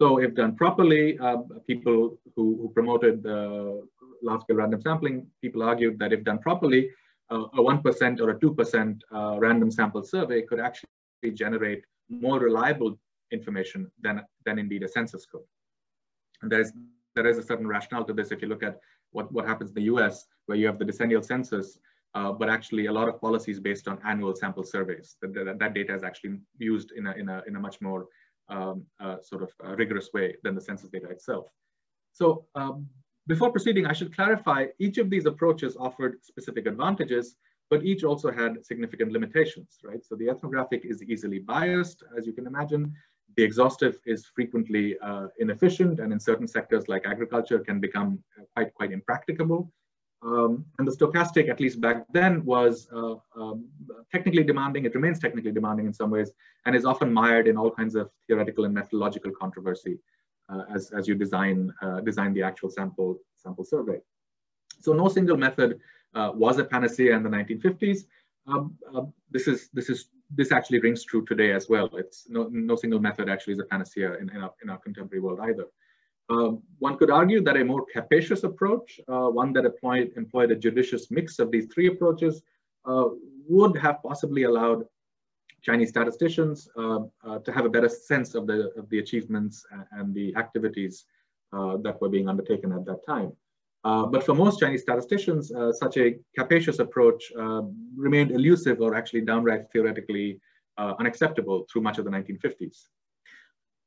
So 0.00 0.18
if 0.18 0.34
done 0.34 0.56
properly, 0.56 1.18
uh, 1.18 1.38
people 1.66 2.18
who, 2.34 2.58
who 2.60 2.72
promoted 2.74 3.24
large-scale 4.22 4.56
random 4.56 4.80
sampling, 4.80 5.26
people 5.40 5.62
argued 5.62 5.98
that 5.98 6.12
if 6.12 6.24
done 6.24 6.38
properly, 6.38 6.90
a 7.30 7.36
1% 7.36 8.20
or 8.20 8.30
a 8.30 8.38
2% 8.38 9.00
uh, 9.14 9.38
random 9.38 9.70
sample 9.70 10.02
survey 10.02 10.42
could 10.42 10.60
actually 10.60 10.88
generate 11.32 11.84
more 12.08 12.38
reliable 12.38 12.98
information 13.30 13.90
than, 14.00 14.22
than 14.44 14.58
indeed 14.58 14.82
a 14.82 14.88
census 14.88 15.24
could. 15.26 15.42
And 16.42 16.50
there's, 16.50 16.72
there 17.14 17.26
is 17.26 17.38
a 17.38 17.42
certain 17.42 17.66
rationale 17.66 18.04
to 18.04 18.12
this 18.12 18.32
if 18.32 18.42
you 18.42 18.48
look 18.48 18.62
at 18.62 18.78
what, 19.12 19.32
what 19.32 19.46
happens 19.46 19.70
in 19.70 19.74
the 19.74 19.82
US, 19.94 20.26
where 20.46 20.58
you 20.58 20.66
have 20.66 20.78
the 20.78 20.84
decennial 20.84 21.22
census, 21.22 21.78
uh, 22.14 22.32
but 22.32 22.50
actually 22.50 22.86
a 22.86 22.92
lot 22.92 23.08
of 23.08 23.20
policies 23.20 23.60
based 23.60 23.88
on 23.88 23.98
annual 24.06 24.34
sample 24.34 24.64
surveys. 24.64 25.16
That, 25.22 25.32
that, 25.34 25.58
that 25.58 25.74
data 25.74 25.94
is 25.94 26.02
actually 26.02 26.38
used 26.58 26.92
in 26.92 27.06
a, 27.06 27.12
in 27.12 27.28
a, 27.28 27.42
in 27.46 27.56
a 27.56 27.60
much 27.60 27.80
more 27.80 28.06
um, 28.48 28.84
uh, 29.00 29.16
sort 29.22 29.42
of 29.42 29.50
uh, 29.64 29.74
rigorous 29.76 30.10
way 30.12 30.36
than 30.42 30.54
the 30.54 30.60
census 30.60 30.90
data 30.90 31.08
itself. 31.08 31.46
So 32.12 32.44
um, 32.54 32.86
before 33.26 33.50
proceeding, 33.50 33.86
I 33.86 33.92
should 33.92 34.14
clarify 34.14 34.66
each 34.78 34.98
of 34.98 35.08
these 35.08 35.26
approaches 35.26 35.76
offered 35.76 36.24
specific 36.24 36.66
advantages, 36.66 37.36
but 37.70 37.84
each 37.84 38.04
also 38.04 38.30
had 38.30 38.64
significant 38.64 39.12
limitations, 39.12 39.78
right? 39.84 40.04
So 40.04 40.16
the 40.16 40.28
ethnographic 40.28 40.84
is 40.84 41.02
easily 41.02 41.38
biased, 41.38 42.02
as 42.16 42.26
you 42.26 42.32
can 42.32 42.46
imagine. 42.46 42.94
the 43.36 43.42
exhaustive 43.42 43.98
is 44.04 44.26
frequently 44.26 44.98
uh, 44.98 45.28
inefficient 45.38 46.00
and 46.00 46.12
in 46.12 46.20
certain 46.20 46.46
sectors 46.46 46.88
like 46.88 47.06
agriculture 47.06 47.58
can 47.58 47.80
become 47.80 48.22
quite, 48.54 48.74
quite 48.74 48.92
impracticable. 48.92 49.72
Um, 50.22 50.64
and 50.78 50.86
the 50.86 50.92
stochastic, 50.92 51.48
at 51.48 51.58
least 51.58 51.80
back 51.80 52.04
then, 52.12 52.44
was 52.44 52.88
uh, 52.94 53.16
um, 53.34 53.68
technically 54.12 54.44
demanding. 54.44 54.84
It 54.84 54.94
remains 54.94 55.18
technically 55.18 55.50
demanding 55.50 55.86
in 55.86 55.92
some 55.92 56.10
ways, 56.10 56.30
and 56.64 56.76
is 56.76 56.84
often 56.84 57.12
mired 57.12 57.48
in 57.48 57.56
all 57.56 57.72
kinds 57.72 57.96
of 57.96 58.08
theoretical 58.28 58.64
and 58.64 58.72
methodological 58.72 59.32
controversy 59.32 59.94
uh, 59.94 59.98
as, 60.74 60.90
as 60.90 61.08
you 61.08 61.14
design 61.14 61.72
uh, 61.82 62.00
design 62.00 62.32
the 62.34 62.42
actual 62.42 62.70
sample 62.70 63.18
sample 63.36 63.64
survey. 63.64 63.98
So 64.80 64.92
no 64.92 65.08
single 65.08 65.36
method 65.36 65.80
uh, 66.14 66.32
was 66.34 66.58
a 66.58 66.64
panacea 66.64 67.14
in 67.16 67.22
the 67.22 67.30
1950s. 67.30 68.00
Um, 68.46 68.76
uh, 68.94 69.02
this 69.30 69.46
is 69.46 69.68
this 69.72 69.88
is 69.88 70.08
this 70.34 70.52
actually 70.52 70.80
rings 70.80 71.04
true 71.04 71.24
today 71.24 71.52
as 71.52 71.68
well. 71.68 71.90
It's 71.94 72.26
no, 72.28 72.48
no 72.50 72.76
single 72.76 73.00
method 73.00 73.28
actually 73.28 73.54
is 73.54 73.60
a 73.60 73.64
panacea 73.64 74.14
in, 74.14 74.30
in, 74.30 74.38
our, 74.42 74.52
in 74.62 74.70
our 74.70 74.78
contemporary 74.78 75.20
world 75.20 75.40
either. 75.42 75.66
Uh, 76.30 76.52
one 76.78 76.96
could 76.96 77.10
argue 77.10 77.42
that 77.42 77.56
a 77.56 77.64
more 77.64 77.84
capacious 77.92 78.42
approach, 78.44 78.98
uh, 79.08 79.28
one 79.28 79.52
that 79.52 79.66
employed, 79.66 80.12
employed 80.16 80.50
a 80.50 80.56
judicious 80.56 81.10
mix 81.10 81.38
of 81.38 81.50
these 81.50 81.66
three 81.66 81.88
approaches, 81.88 82.42
uh, 82.86 83.04
would 83.48 83.76
have 83.76 84.02
possibly 84.02 84.44
allowed 84.44 84.84
Chinese 85.62 85.90
statisticians 85.90 86.68
uh, 86.76 87.00
uh, 87.24 87.38
to 87.38 87.52
have 87.52 87.64
a 87.64 87.68
better 87.68 87.88
sense 87.88 88.34
of 88.34 88.46
the, 88.46 88.72
of 88.76 88.88
the 88.90 88.98
achievements 88.98 89.64
and 89.92 90.14
the 90.14 90.34
activities 90.36 91.04
uh, 91.52 91.76
that 91.78 92.00
were 92.00 92.08
being 92.08 92.28
undertaken 92.28 92.72
at 92.72 92.84
that 92.84 93.04
time. 93.06 93.32
but 93.82 94.22
for 94.26 94.34
most 94.34 94.60
Chinese 94.60 94.82
statisticians, 94.82 95.52
such 95.84 95.96
a 95.96 96.16
capacious 96.38 96.78
approach 96.78 97.22
remained 97.96 98.30
elusive 98.30 98.80
or 98.80 98.94
actually 98.94 99.22
downright 99.32 99.64
theoretically 99.72 100.40
unacceptable 100.78 101.66
through 101.68 101.82
much 101.82 101.98
of 101.98 102.04
the 102.04 102.10
1950s. 102.10 102.76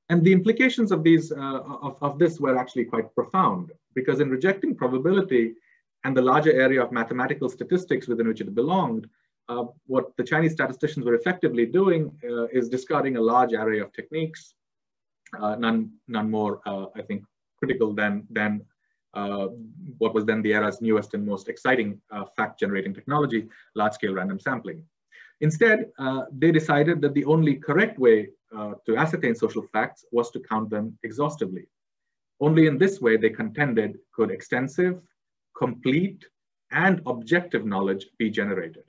And 0.09 0.23
the 0.23 0.31
implications 0.31 0.91
of 0.91 1.03
these 1.03 1.31
uh, 1.31 1.61
of, 1.87 1.97
of 2.01 2.19
this 2.19 2.39
were 2.39 2.57
actually 2.57 2.85
quite 2.85 3.13
profound 3.15 3.71
because 3.95 4.19
in 4.19 4.29
rejecting 4.29 4.75
probability 4.75 5.55
and 6.03 6.15
the 6.15 6.21
larger 6.21 6.51
area 6.51 6.83
of 6.83 6.91
mathematical 6.91 7.49
statistics 7.49 8.07
within 8.07 8.27
which 8.27 8.41
it 8.41 8.53
belonged, 8.53 9.09
uh, 9.49 9.65
what 9.87 10.05
the 10.17 10.23
Chinese 10.23 10.53
statisticians 10.53 11.05
were 11.05 11.15
effectively 11.15 11.65
doing 11.65 12.11
uh, 12.23 12.45
is 12.47 12.69
discarding 12.69 13.17
a 13.17 13.21
large 13.21 13.53
array 13.53 13.79
of 13.79 13.91
techniques, 13.93 14.53
uh, 15.39 15.55
none 15.55 15.91
none 16.07 16.29
more, 16.29 16.61
uh, 16.65 16.85
I 16.95 17.01
think, 17.01 17.23
critical 17.59 17.93
than 17.93 18.27
than 18.29 18.61
uh, 19.13 19.47
what 19.97 20.13
was 20.13 20.25
then 20.25 20.41
the 20.41 20.53
era's 20.53 20.81
newest 20.81 21.13
and 21.13 21.25
most 21.25 21.47
exciting 21.47 22.01
fact-generating 22.35 22.93
technology, 22.93 23.47
large-scale 23.73 24.13
random 24.13 24.39
sampling. 24.39 24.83
Instead, 25.39 25.89
they 26.33 26.51
decided 26.51 27.01
that 27.01 27.13
the 27.13 27.23
only 27.25 27.55
correct 27.55 27.97
way 27.97 28.29
uh, 28.55 28.73
to 28.85 28.95
ascertain 28.95 29.35
social 29.35 29.63
facts 29.73 30.05
was 30.11 30.31
to 30.31 30.39
count 30.39 30.69
them 30.69 30.97
exhaustively. 31.03 31.65
Only 32.39 32.67
in 32.67 32.77
this 32.77 33.01
way, 33.01 33.17
they 33.17 33.29
contended, 33.29 33.97
could 34.13 34.31
extensive, 34.31 35.01
complete, 35.57 36.25
and 36.71 37.01
objective 37.05 37.65
knowledge 37.65 38.07
be 38.17 38.29
generated. 38.29 38.83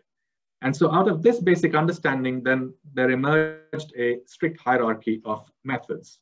And 0.63 0.75
so 0.75 0.91
out 0.91 1.09
of 1.09 1.23
this 1.23 1.41
basic 1.41 1.75
understanding, 1.75 2.43
then 2.43 2.73
there 2.95 3.11
emerged 3.11 3.93
a 3.97 4.21
strict 4.27 4.61
hierarchy 4.61 5.21
of 5.25 5.51
methods. 5.65 6.19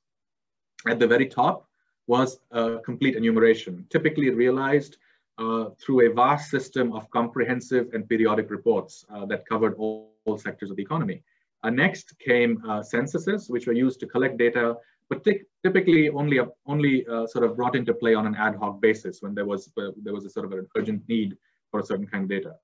At 0.86 0.98
the 0.98 1.06
very 1.06 1.26
top 1.26 1.68
was 2.06 2.40
a 2.50 2.78
complete 2.84 3.16
enumeration, 3.16 3.86
typically 3.90 4.30
realized 4.30 4.98
uh, 5.38 5.70
through 5.80 6.10
a 6.10 6.14
vast 6.14 6.50
system 6.50 6.92
of 6.92 7.10
comprehensive 7.10 7.88
and 7.92 8.08
periodic 8.08 8.50
reports 8.50 9.04
uh, 9.12 9.24
that 9.26 9.46
covered 9.46 9.74
all, 9.74 10.12
all 10.24 10.38
sectors 10.38 10.70
of 10.70 10.76
the 10.76 10.82
economy. 10.82 11.22
Uh, 11.62 11.70
next 11.70 12.18
came 12.18 12.62
uh, 12.68 12.82
censuses, 12.82 13.48
which 13.48 13.66
were 13.66 13.72
used 13.72 13.98
to 13.98 14.06
collect 14.06 14.36
data, 14.36 14.76
but 15.08 15.24
typically 15.62 16.10
only 16.10 16.40
only 16.66 17.06
uh, 17.06 17.26
sort 17.26 17.44
of 17.44 17.56
brought 17.56 17.74
into 17.74 17.92
play 17.92 18.14
on 18.14 18.26
an 18.26 18.34
ad 18.34 18.54
hoc 18.56 18.80
basis 18.80 19.22
when 19.22 19.34
there 19.34 19.46
was 19.46 19.70
uh, 19.78 19.90
there 20.02 20.12
was 20.12 20.24
a 20.24 20.30
sort 20.30 20.46
of 20.46 20.52
an 20.52 20.66
urgent 20.76 21.02
need 21.08 21.36
for 21.70 21.80
a 21.80 21.84
certain 21.84 22.06
kind 22.06 22.24
of 22.24 22.28
data. 22.28 22.54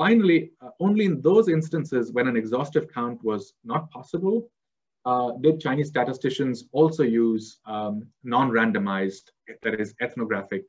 Finally, 0.00 0.50
uh, 0.62 0.70
only 0.80 1.04
in 1.04 1.20
those 1.20 1.50
instances 1.50 2.10
when 2.10 2.26
an 2.26 2.34
exhaustive 2.34 2.86
count 2.90 3.22
was 3.22 3.52
not 3.64 3.90
possible, 3.90 4.48
uh, 5.04 5.32
did 5.42 5.60
Chinese 5.60 5.88
statisticians 5.88 6.64
also 6.72 7.02
use 7.02 7.58
um, 7.66 8.06
non-randomized, 8.24 9.24
that 9.62 9.78
is 9.78 9.94
ethnographic 10.00 10.64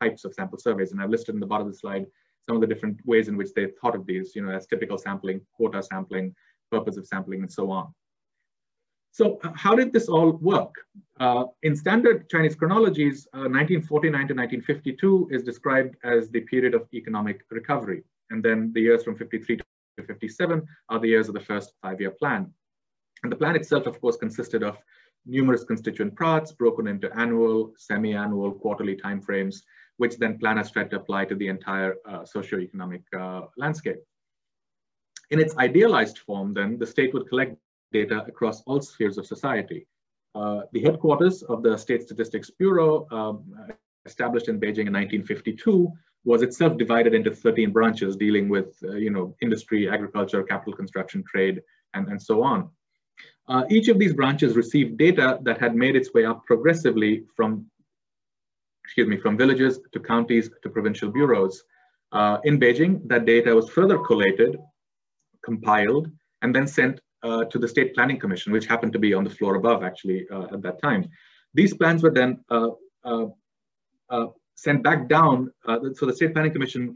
types 0.00 0.24
of 0.24 0.32
sample 0.34 0.56
surveys. 0.56 0.92
And 0.92 1.02
I've 1.02 1.10
listed 1.10 1.34
in 1.34 1.40
the 1.40 1.46
bottom 1.46 1.66
of 1.66 1.72
the 1.72 1.78
slide 1.80 2.06
some 2.46 2.54
of 2.54 2.60
the 2.60 2.68
different 2.68 3.04
ways 3.04 3.26
in 3.26 3.36
which 3.36 3.52
they 3.56 3.66
thought 3.80 3.96
of 3.96 4.06
these, 4.06 4.36
you 4.36 4.42
know, 4.46 4.52
as 4.52 4.68
typical 4.68 4.98
sampling, 4.98 5.40
quota 5.56 5.82
sampling, 5.82 6.32
purpose 6.70 6.96
of 6.96 7.08
sampling 7.08 7.40
and 7.40 7.50
so 7.52 7.72
on. 7.72 7.92
So 9.10 9.40
uh, 9.42 9.50
how 9.56 9.74
did 9.74 9.92
this 9.92 10.08
all 10.08 10.34
work? 10.34 10.76
Uh, 11.18 11.46
in 11.64 11.74
standard 11.74 12.30
Chinese 12.30 12.54
chronologies, 12.54 13.26
uh, 13.34 13.50
1949 13.50 14.12
to 14.12 14.34
1952 14.34 15.30
is 15.32 15.42
described 15.42 15.96
as 16.04 16.30
the 16.30 16.42
period 16.42 16.72
of 16.72 16.86
economic 16.94 17.40
recovery. 17.50 18.04
And 18.30 18.42
then 18.42 18.72
the 18.74 18.80
years 18.80 19.04
from 19.04 19.16
53 19.16 19.56
to 19.56 19.64
57 20.06 20.66
are 20.88 20.98
the 20.98 21.08
years 21.08 21.28
of 21.28 21.34
the 21.34 21.40
first 21.40 21.72
five-year 21.82 22.12
plan. 22.12 22.52
And 23.22 23.32
the 23.32 23.36
plan 23.36 23.56
itself, 23.56 23.86
of 23.86 24.00
course, 24.00 24.16
consisted 24.16 24.62
of 24.62 24.78
numerous 25.24 25.64
constituent 25.64 26.16
parts 26.16 26.52
broken 26.52 26.86
into 26.86 27.14
annual, 27.16 27.72
semi-annual, 27.76 28.52
quarterly 28.52 28.96
timeframes, 28.96 29.62
which 29.96 30.16
then 30.18 30.38
planners 30.38 30.70
tried 30.70 30.90
to 30.90 30.96
apply 30.96 31.24
to 31.24 31.34
the 31.34 31.48
entire 31.48 31.96
uh, 32.08 32.24
socio-economic 32.24 33.02
uh, 33.18 33.42
landscape. 33.56 33.96
In 35.30 35.40
its 35.40 35.56
idealized 35.56 36.18
form, 36.18 36.54
then, 36.54 36.78
the 36.78 36.86
state 36.86 37.12
would 37.14 37.28
collect 37.28 37.56
data 37.92 38.24
across 38.26 38.62
all 38.62 38.80
spheres 38.80 39.18
of 39.18 39.26
society. 39.26 39.86
Uh, 40.34 40.62
the 40.72 40.82
headquarters 40.82 41.42
of 41.44 41.62
the 41.62 41.76
State 41.76 42.02
Statistics 42.02 42.50
Bureau, 42.50 43.08
um, 43.10 43.54
established 44.04 44.48
in 44.48 44.60
Beijing 44.60 44.86
in 44.86 44.92
1952, 44.92 45.90
was 46.26 46.42
itself 46.42 46.76
divided 46.76 47.14
into 47.14 47.30
13 47.34 47.72
branches 47.72 48.16
dealing 48.16 48.48
with, 48.48 48.76
uh, 48.84 48.96
you 48.96 49.10
know, 49.10 49.34
industry, 49.40 49.88
agriculture, 49.88 50.42
capital 50.42 50.74
construction, 50.74 51.24
trade, 51.26 51.62
and, 51.94 52.08
and 52.08 52.20
so 52.20 52.42
on. 52.42 52.68
Uh, 53.48 53.64
each 53.70 53.88
of 53.88 53.98
these 53.98 54.12
branches 54.12 54.56
received 54.56 54.98
data 54.98 55.38
that 55.42 55.58
had 55.58 55.74
made 55.74 55.96
its 55.96 56.12
way 56.12 56.24
up 56.24 56.44
progressively 56.44 57.24
from, 57.34 57.64
excuse 58.84 59.08
me, 59.08 59.16
from 59.16 59.38
villages 59.38 59.78
to 59.92 60.00
counties 60.00 60.50
to 60.62 60.68
provincial 60.68 61.10
bureaus. 61.10 61.62
Uh, 62.12 62.38
in 62.44 62.58
Beijing, 62.58 63.00
that 63.08 63.24
data 63.24 63.54
was 63.54 63.70
further 63.70 63.98
collated 63.98 64.56
compiled, 65.46 66.10
and 66.42 66.54
then 66.54 66.66
sent 66.66 67.00
uh, 67.22 67.44
to 67.44 67.58
the 67.58 67.68
State 67.68 67.94
Planning 67.94 68.18
Commission, 68.18 68.52
which 68.52 68.66
happened 68.66 68.92
to 68.92 68.98
be 68.98 69.14
on 69.14 69.24
the 69.24 69.30
floor 69.30 69.54
above 69.54 69.82
actually 69.82 70.26
uh, 70.30 70.46
at 70.54 70.60
that 70.62 70.82
time. 70.82 71.08
These 71.54 71.74
plans 71.74 72.02
were 72.02 72.14
then 72.20 72.44
uh, 72.50 72.70
uh, 73.04 74.26
sent 74.56 74.82
back 74.82 75.08
down. 75.08 75.52
so 75.94 76.06
the 76.06 76.14
State 76.14 76.32
Planning 76.34 76.52
Commission 76.52 76.94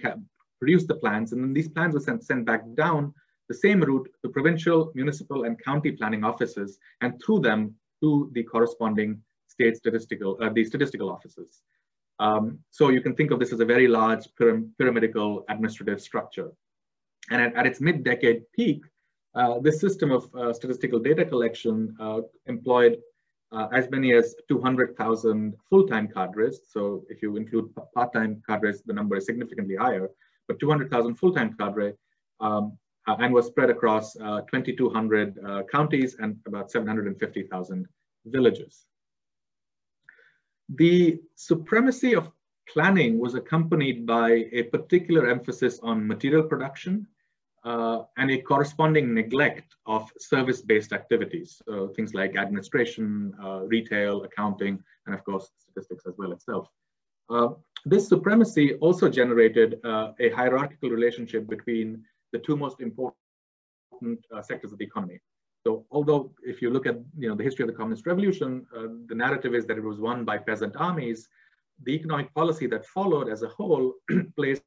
produced 0.58 0.88
the 0.88 0.94
plans, 0.96 1.32
and 1.32 1.42
then 1.42 1.52
these 1.52 1.68
plans 1.68 1.94
were 1.94 2.00
sent, 2.00 2.24
sent 2.24 2.44
back 2.44 2.62
down 2.74 3.14
the 3.48 3.54
same 3.54 3.80
route 3.80 4.08
to 4.22 4.28
provincial, 4.28 4.92
municipal, 4.94 5.44
and 5.44 5.62
county 5.62 5.90
planning 5.90 6.22
offices, 6.22 6.78
and 7.00 7.20
through 7.20 7.40
them 7.40 7.74
to 8.00 8.30
the 8.32 8.42
corresponding 8.44 9.20
state 9.48 9.76
statistical, 9.76 10.36
the 10.54 10.64
statistical 10.64 11.10
offices. 11.10 11.62
Um, 12.20 12.58
so 12.70 12.90
you 12.90 13.00
can 13.00 13.16
think 13.16 13.30
of 13.30 13.40
this 13.40 13.52
as 13.52 13.60
a 13.60 13.64
very 13.64 13.88
large 13.88 14.28
pyram 14.38 14.70
pyramidical 14.78 15.44
administrative 15.48 16.00
structure. 16.00 16.50
And 17.30 17.40
at, 17.42 17.56
at 17.56 17.66
its 17.66 17.80
mid-decade 17.80 18.42
peak, 18.54 18.82
uh, 19.34 19.58
this 19.60 19.80
system 19.80 20.10
of 20.10 20.32
uh, 20.34 20.52
statistical 20.52 20.98
data 20.98 21.24
collection 21.24 21.96
uh, 22.00 22.20
employed 22.46 22.98
uh, 23.52 23.68
as 23.72 23.90
many 23.90 24.12
as 24.12 24.34
200,000 24.48 25.54
full-time 25.68 26.08
cadres. 26.08 26.60
So 26.68 27.04
if 27.08 27.22
you 27.22 27.36
include 27.36 27.70
part-time 27.94 28.42
cadres, 28.48 28.82
the 28.82 28.92
number 28.92 29.16
is 29.16 29.26
significantly 29.26 29.76
higher, 29.76 30.08
but 30.46 30.60
200,000 30.60 31.14
full-time 31.16 31.56
cadre 31.58 31.94
um, 32.40 32.78
uh, 33.08 33.16
and 33.18 33.34
was 33.34 33.46
spread 33.46 33.70
across 33.70 34.16
uh, 34.16 34.42
2,200 34.52 35.38
counties 35.70 36.16
and 36.18 36.36
about 36.46 36.70
750,000 36.70 37.86
villages. 38.26 38.86
The 40.76 41.20
supremacy 41.34 42.14
of 42.14 42.30
planning 42.68 43.18
was 43.18 43.34
accompanied 43.34 44.06
by 44.06 44.46
a 44.52 44.64
particular 44.64 45.28
emphasis 45.28 45.80
on 45.82 46.06
material 46.06 46.44
production 46.44 47.06
uh, 47.64 48.02
and 48.16 48.30
a 48.30 48.40
corresponding 48.40 49.12
neglect 49.12 49.74
of 49.86 50.10
service-based 50.18 50.92
activities, 50.92 51.60
so 51.66 51.88
things 51.88 52.14
like 52.14 52.36
administration, 52.36 53.34
uh, 53.42 53.60
retail, 53.60 54.22
accounting, 54.22 54.82
and 55.06 55.14
of 55.14 55.24
course, 55.24 55.50
statistics 55.58 56.04
as 56.06 56.14
well 56.16 56.32
itself. 56.32 56.68
Uh, 57.28 57.50
this 57.84 58.08
supremacy 58.08 58.74
also 58.76 59.08
generated 59.08 59.80
uh, 59.84 60.12
a 60.20 60.30
hierarchical 60.30 60.90
relationship 60.90 61.48
between 61.48 62.02
the 62.32 62.38
two 62.38 62.56
most 62.56 62.80
important 62.80 63.14
uh, 64.34 64.42
sectors 64.42 64.72
of 64.72 64.78
the 64.78 64.84
economy. 64.84 65.20
So 65.66 65.84
although 65.90 66.32
if 66.42 66.62
you 66.62 66.70
look 66.70 66.86
at 66.86 66.96
you 67.18 67.28
know, 67.28 67.34
the 67.34 67.44
history 67.44 67.64
of 67.64 67.70
the 67.70 67.76
Communist 67.76 68.06
Revolution, 68.06 68.66
uh, 68.74 68.86
the 69.06 69.14
narrative 69.14 69.54
is 69.54 69.66
that 69.66 69.76
it 69.76 69.84
was 69.84 69.98
won 69.98 70.24
by 70.24 70.38
peasant 70.38 70.74
armies, 70.76 71.28
the 71.84 71.92
economic 71.92 72.32
policy 72.34 72.66
that 72.68 72.86
followed 72.86 73.28
as 73.28 73.42
a 73.42 73.48
whole 73.48 73.94
placed 74.36 74.62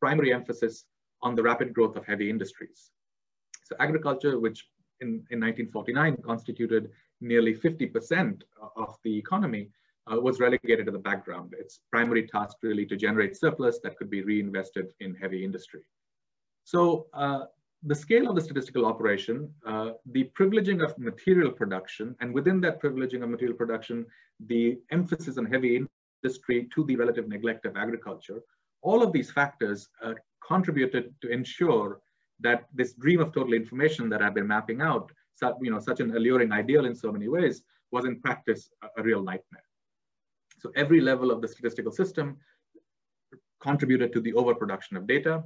primary 0.00 0.32
emphasis 0.32 0.84
on 1.22 1.34
the 1.34 1.42
rapid 1.42 1.74
growth 1.74 1.96
of 1.96 2.06
heavy 2.06 2.30
industries. 2.30 2.90
So 3.64 3.76
agriculture, 3.78 4.38
which 4.38 4.68
in, 5.00 5.08
in 5.30 5.40
1949 5.40 6.16
constituted 6.24 6.90
nearly 7.20 7.54
50% 7.54 8.42
of 8.76 8.96
the 9.04 9.16
economy, 9.16 9.70
uh, 10.10 10.18
was 10.20 10.40
relegated 10.40 10.86
to 10.86 10.92
the 10.92 10.98
background. 10.98 11.54
Its 11.58 11.80
primary 11.90 12.26
task 12.26 12.56
really 12.62 12.86
to 12.86 12.96
generate 12.96 13.36
surplus 13.36 13.78
that 13.82 13.96
could 13.96 14.10
be 14.10 14.22
reinvested 14.22 14.92
in 15.00 15.14
heavy 15.14 15.44
industry. 15.44 15.82
So 16.64 17.06
uh, 17.12 17.44
the 17.82 17.94
scale 17.94 18.28
of 18.28 18.34
the 18.34 18.40
statistical 18.40 18.86
operation, 18.86 19.52
uh, 19.66 19.90
the 20.06 20.30
privileging 20.38 20.82
of 20.84 20.98
material 20.98 21.50
production, 21.50 22.16
and 22.20 22.34
within 22.34 22.60
that 22.62 22.82
privileging 22.82 23.22
of 23.22 23.30
material 23.30 23.56
production, 23.56 24.06
the 24.46 24.78
emphasis 24.90 25.38
on 25.38 25.46
heavy 25.46 25.84
industry 26.22 26.68
to 26.74 26.84
the 26.84 26.96
relative 26.96 27.28
neglect 27.28 27.64
of 27.66 27.76
agriculture, 27.76 28.40
all 28.82 29.02
of 29.02 29.12
these 29.12 29.30
factors 29.30 29.88
uh, 30.02 30.14
contributed 30.46 31.14
to 31.22 31.28
ensure 31.28 32.00
that 32.40 32.66
this 32.72 32.94
dream 32.94 33.20
of 33.20 33.32
total 33.32 33.52
information 33.52 34.08
that 34.08 34.22
I've 34.22 34.34
been 34.34 34.46
mapping 34.46 34.80
out, 34.80 35.12
you 35.60 35.70
know, 35.70 35.78
such 35.78 36.00
an 36.00 36.14
alluring 36.16 36.52
ideal 36.52 36.86
in 36.86 36.94
so 36.94 37.12
many 37.12 37.28
ways, 37.28 37.62
was 37.90 38.04
in 38.04 38.20
practice 38.20 38.70
a, 38.82 39.00
a 39.00 39.02
real 39.02 39.22
nightmare. 39.22 39.64
So 40.58 40.70
every 40.76 41.00
level 41.00 41.30
of 41.30 41.40
the 41.40 41.48
statistical 41.48 41.92
system 41.92 42.36
contributed 43.60 44.12
to 44.12 44.20
the 44.20 44.34
overproduction 44.34 44.96
of 44.96 45.06
data, 45.06 45.44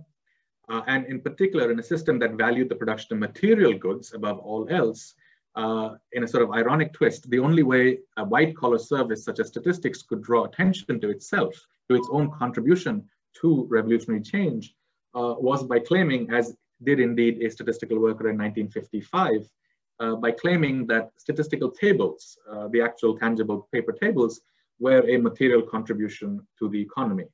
uh, 0.68 0.82
and 0.86 1.06
in 1.06 1.20
particular, 1.20 1.70
in 1.70 1.78
a 1.78 1.82
system 1.82 2.18
that 2.20 2.32
valued 2.32 2.68
the 2.68 2.74
production 2.74 3.14
of 3.14 3.20
material 3.20 3.74
goods 3.74 4.14
above 4.14 4.38
all 4.38 4.66
else, 4.70 5.14
uh, 5.56 5.90
in 6.12 6.24
a 6.24 6.28
sort 6.28 6.42
of 6.42 6.50
ironic 6.52 6.92
twist, 6.92 7.30
the 7.30 7.38
only 7.38 7.62
way 7.62 7.98
a 8.16 8.24
white 8.24 8.56
collar 8.56 8.78
service 8.78 9.24
such 9.24 9.38
as 9.38 9.48
statistics 9.48 10.02
could 10.02 10.22
draw 10.22 10.44
attention 10.44 11.00
to 11.00 11.10
itself, 11.10 11.54
to 11.88 11.96
its 11.96 12.08
own 12.10 12.30
contribution 12.30 13.08
to 13.40 13.66
revolutionary 13.70 14.22
change, 14.22 14.74
uh, 15.14 15.34
was 15.38 15.62
by 15.64 15.78
claiming, 15.78 16.30
as 16.30 16.56
did 16.82 17.00
indeed 17.00 17.42
a 17.42 17.50
statistical 17.50 17.98
worker 17.98 18.28
in 18.28 18.36
1955, 18.36 19.48
uh, 20.00 20.16
by 20.16 20.30
claiming 20.30 20.86
that 20.86 21.10
statistical 21.16 21.70
tables, 21.70 22.36
uh, 22.50 22.68
the 22.68 22.80
actual 22.80 23.16
tangible 23.16 23.68
paper 23.72 23.92
tables, 23.92 24.40
were 24.80 25.08
a 25.08 25.16
material 25.16 25.62
contribution 25.62 26.44
to 26.58 26.68
the 26.68 26.80
economy. 26.80 27.26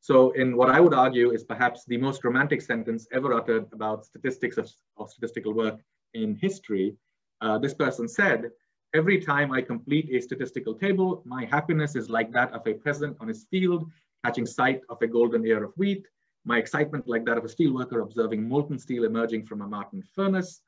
So 0.00 0.30
in 0.30 0.56
what 0.56 0.70
I 0.70 0.80
would 0.80 0.94
argue 0.94 1.30
is 1.30 1.44
perhaps 1.44 1.84
the 1.84 1.98
most 1.98 2.24
romantic 2.24 2.62
sentence 2.62 3.06
ever 3.12 3.34
uttered 3.34 3.66
about 3.72 4.06
statistics 4.06 4.56
of, 4.56 4.70
of 4.96 5.10
statistical 5.10 5.52
work 5.52 5.78
in 6.14 6.36
history, 6.36 6.96
uh, 7.42 7.58
this 7.58 7.74
person 7.74 8.08
said, 8.08 8.50
every 8.94 9.20
time 9.20 9.52
I 9.52 9.60
complete 9.60 10.08
a 10.10 10.20
statistical 10.20 10.74
table, 10.74 11.22
my 11.26 11.44
happiness 11.44 11.96
is 11.96 12.08
like 12.08 12.32
that 12.32 12.52
of 12.52 12.66
a 12.66 12.74
peasant 12.74 13.18
on 13.20 13.28
his 13.28 13.44
field, 13.50 13.90
catching 14.24 14.46
sight 14.46 14.80
of 14.88 15.00
a 15.02 15.06
golden 15.06 15.44
ear 15.46 15.64
of 15.64 15.72
wheat, 15.76 16.06
my 16.44 16.58
excitement 16.58 17.06
like 17.06 17.24
that 17.26 17.38
of 17.38 17.44
a 17.44 17.48
steelworker 17.48 18.02
observing 18.02 18.48
molten 18.48 18.78
steel 18.78 19.04
emerging 19.04 19.46
from 19.46 19.62
a 19.62 19.66
Martin 19.66 20.02
furnace, 20.14 20.62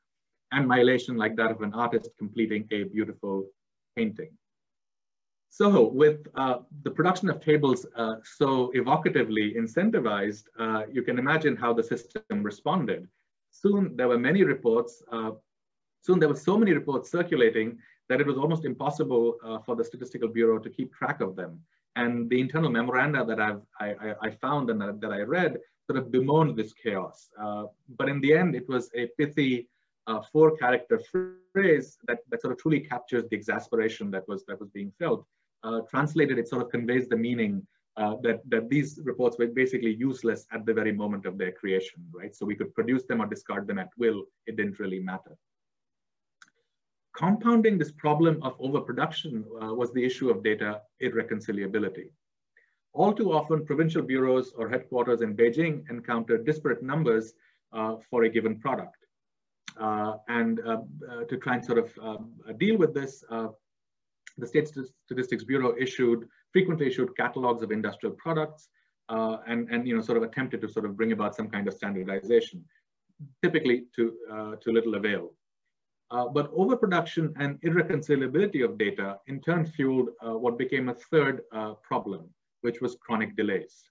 and 0.51 0.67
my 0.67 0.79
elation 0.79 1.17
like 1.17 1.35
that 1.35 1.51
of 1.51 1.61
an 1.61 1.73
artist 1.73 2.09
completing 2.17 2.67
a 2.71 2.83
beautiful 2.83 3.47
painting. 3.95 4.31
So 5.49 5.87
with 5.87 6.27
uh, 6.35 6.59
the 6.83 6.91
production 6.91 7.29
of 7.29 7.39
tables 7.39 7.85
uh, 7.95 8.15
so 8.23 8.71
evocatively 8.75 9.55
incentivized, 9.55 10.45
uh, 10.59 10.83
you 10.91 11.03
can 11.03 11.19
imagine 11.19 11.55
how 11.55 11.73
the 11.73 11.83
system 11.83 12.41
responded. 12.41 13.07
Soon 13.51 13.95
there 13.95 14.07
were 14.07 14.17
many 14.17 14.43
reports, 14.43 15.03
uh, 15.11 15.31
soon 16.01 16.19
there 16.19 16.29
were 16.29 16.35
so 16.35 16.57
many 16.57 16.73
reports 16.73 17.11
circulating 17.11 17.77
that 18.09 18.19
it 18.19 18.25
was 18.25 18.37
almost 18.37 18.65
impossible 18.65 19.37
uh, 19.45 19.59
for 19.59 19.75
the 19.75 19.83
Statistical 19.83 20.27
Bureau 20.27 20.57
to 20.57 20.69
keep 20.69 20.91
track 20.91 21.21
of 21.21 21.35
them. 21.35 21.61
And 21.95 22.29
the 22.29 22.39
internal 22.39 22.69
memoranda 22.69 23.23
that 23.25 23.39
I've, 23.39 23.61
I, 23.79 24.15
I 24.21 24.29
found 24.31 24.69
and 24.69 24.81
that, 24.81 25.11
I 25.11 25.21
read 25.21 25.57
sort 25.85 25.99
of 25.99 26.11
bemoaned 26.11 26.57
this 26.57 26.73
chaos. 26.73 27.29
Uh, 27.39 27.65
but 27.97 28.09
in 28.09 28.19
the 28.21 28.33
end, 28.33 28.55
it 28.55 28.67
was 28.67 28.89
a 28.95 29.07
pithy 29.17 29.67
four 30.31 30.57
character 30.57 30.99
phrase 31.53 31.97
that, 32.07 32.19
that 32.29 32.41
sort 32.41 32.51
of 32.51 32.59
truly 32.59 32.79
captures 32.79 33.23
the 33.29 33.35
exasperation 33.35 34.11
that 34.11 34.27
was, 34.27 34.43
that 34.45 34.59
was 34.59 34.69
being 34.69 34.91
felt 34.99 35.25
uh, 35.63 35.81
translated, 35.89 36.37
it 36.37 36.47
sort 36.47 36.61
of 36.61 36.69
conveys 36.69 37.07
the 37.07 37.15
meaning 37.15 37.65
uh, 37.95 38.15
that, 38.21 38.41
that 38.49 38.69
these 38.69 38.99
reports 39.03 39.37
were 39.37 39.47
basically 39.47 39.93
useless 39.93 40.45
at 40.51 40.65
the 40.65 40.73
very 40.73 40.91
moment 40.91 41.25
of 41.25 41.37
their 41.37 41.51
creation, 41.51 42.03
right? 42.11 42.35
So 42.35 42.45
we 42.45 42.55
could 42.55 42.73
produce 42.73 43.03
them 43.05 43.21
or 43.21 43.27
discard 43.27 43.67
them 43.67 43.79
at 43.79 43.89
will. 43.97 44.23
It 44.47 44.57
didn't 44.57 44.79
really 44.79 44.99
matter. 44.99 45.37
Compounding 47.23 47.77
this 47.77 47.93
problem 47.93 48.43
of 48.43 48.53
overproduction 48.59 49.45
uh, 49.61 49.73
was 49.73 49.93
the 49.93 50.03
issue 50.03 50.29
of 50.29 50.43
data 50.43 50.81
irreconcilability. 51.01 52.09
All 52.91 53.13
too 53.13 53.31
often, 53.31 53.65
provincial 53.65 54.01
bureaus 54.01 54.51
or 54.57 54.67
headquarters 54.67 55.21
in 55.21 55.33
Beijing 55.33 55.89
encounter 55.89 56.37
disparate 56.37 56.83
numbers 56.83 57.33
uh, 57.71 57.95
for 58.09 58.25
a 58.25 58.29
given 58.29 58.59
product. 58.59 58.97
Uh, 59.79 60.15
and 60.27 60.59
uh, 60.67 60.81
uh, 61.09 61.23
to 61.29 61.37
try 61.37 61.53
and 61.55 61.63
sort 61.63 61.79
of 61.79 61.87
deal 62.59 62.77
with 62.77 62.93
this, 62.93 63.23
the 63.29 64.45
State 64.45 64.67
Statistics 65.05 65.45
Bureau 65.45 65.73
issued, 65.79 66.27
frequently 66.51 66.87
issued 66.87 67.15
catalogs 67.15 67.63
of 67.63 67.71
industrial 67.71 68.15
products 68.15 68.67
uh, 69.07 69.37
and, 69.47 69.69
and 69.69 69.87
you 69.87 69.95
know, 69.95 70.01
sort 70.01 70.17
of 70.17 70.23
attempted 70.23 70.59
to 70.59 70.67
sort 70.67 70.83
of 70.83 70.97
bring 70.97 71.13
about 71.13 71.37
some 71.37 71.49
kind 71.49 71.69
of 71.69 71.73
standardization, 71.73 72.65
typically 73.41 73.85
to, 73.95 74.13
uh, 74.29 74.55
to 74.57 74.73
little 74.73 74.95
avail. 74.95 75.31
Uh, 76.11 76.27
but 76.27 76.51
overproduction 76.55 77.33
and 77.37 77.59
irreconcilability 77.61 78.63
of 78.63 78.77
data 78.77 79.17
in 79.27 79.41
turn 79.41 79.65
fueled 79.65 80.09
uh, 80.21 80.33
what 80.33 80.57
became 80.57 80.89
a 80.89 80.93
third 80.93 81.41
uh, 81.51 81.73
problem, 81.75 82.29
which 82.61 82.81
was 82.81 82.95
chronic 83.01 83.35
delays. 83.35 83.83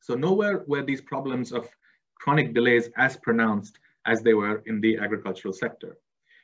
So 0.00 0.14
nowhere 0.14 0.64
were 0.66 0.82
these 0.82 1.00
problems 1.00 1.52
of 1.52 1.68
chronic 2.14 2.54
delays 2.54 2.90
as 2.96 3.16
pronounced 3.16 3.78
as 4.04 4.22
they 4.22 4.34
were 4.34 4.62
in 4.66 4.80
the 4.80 4.98
agricultural 4.98 5.54
sector. 5.54 5.98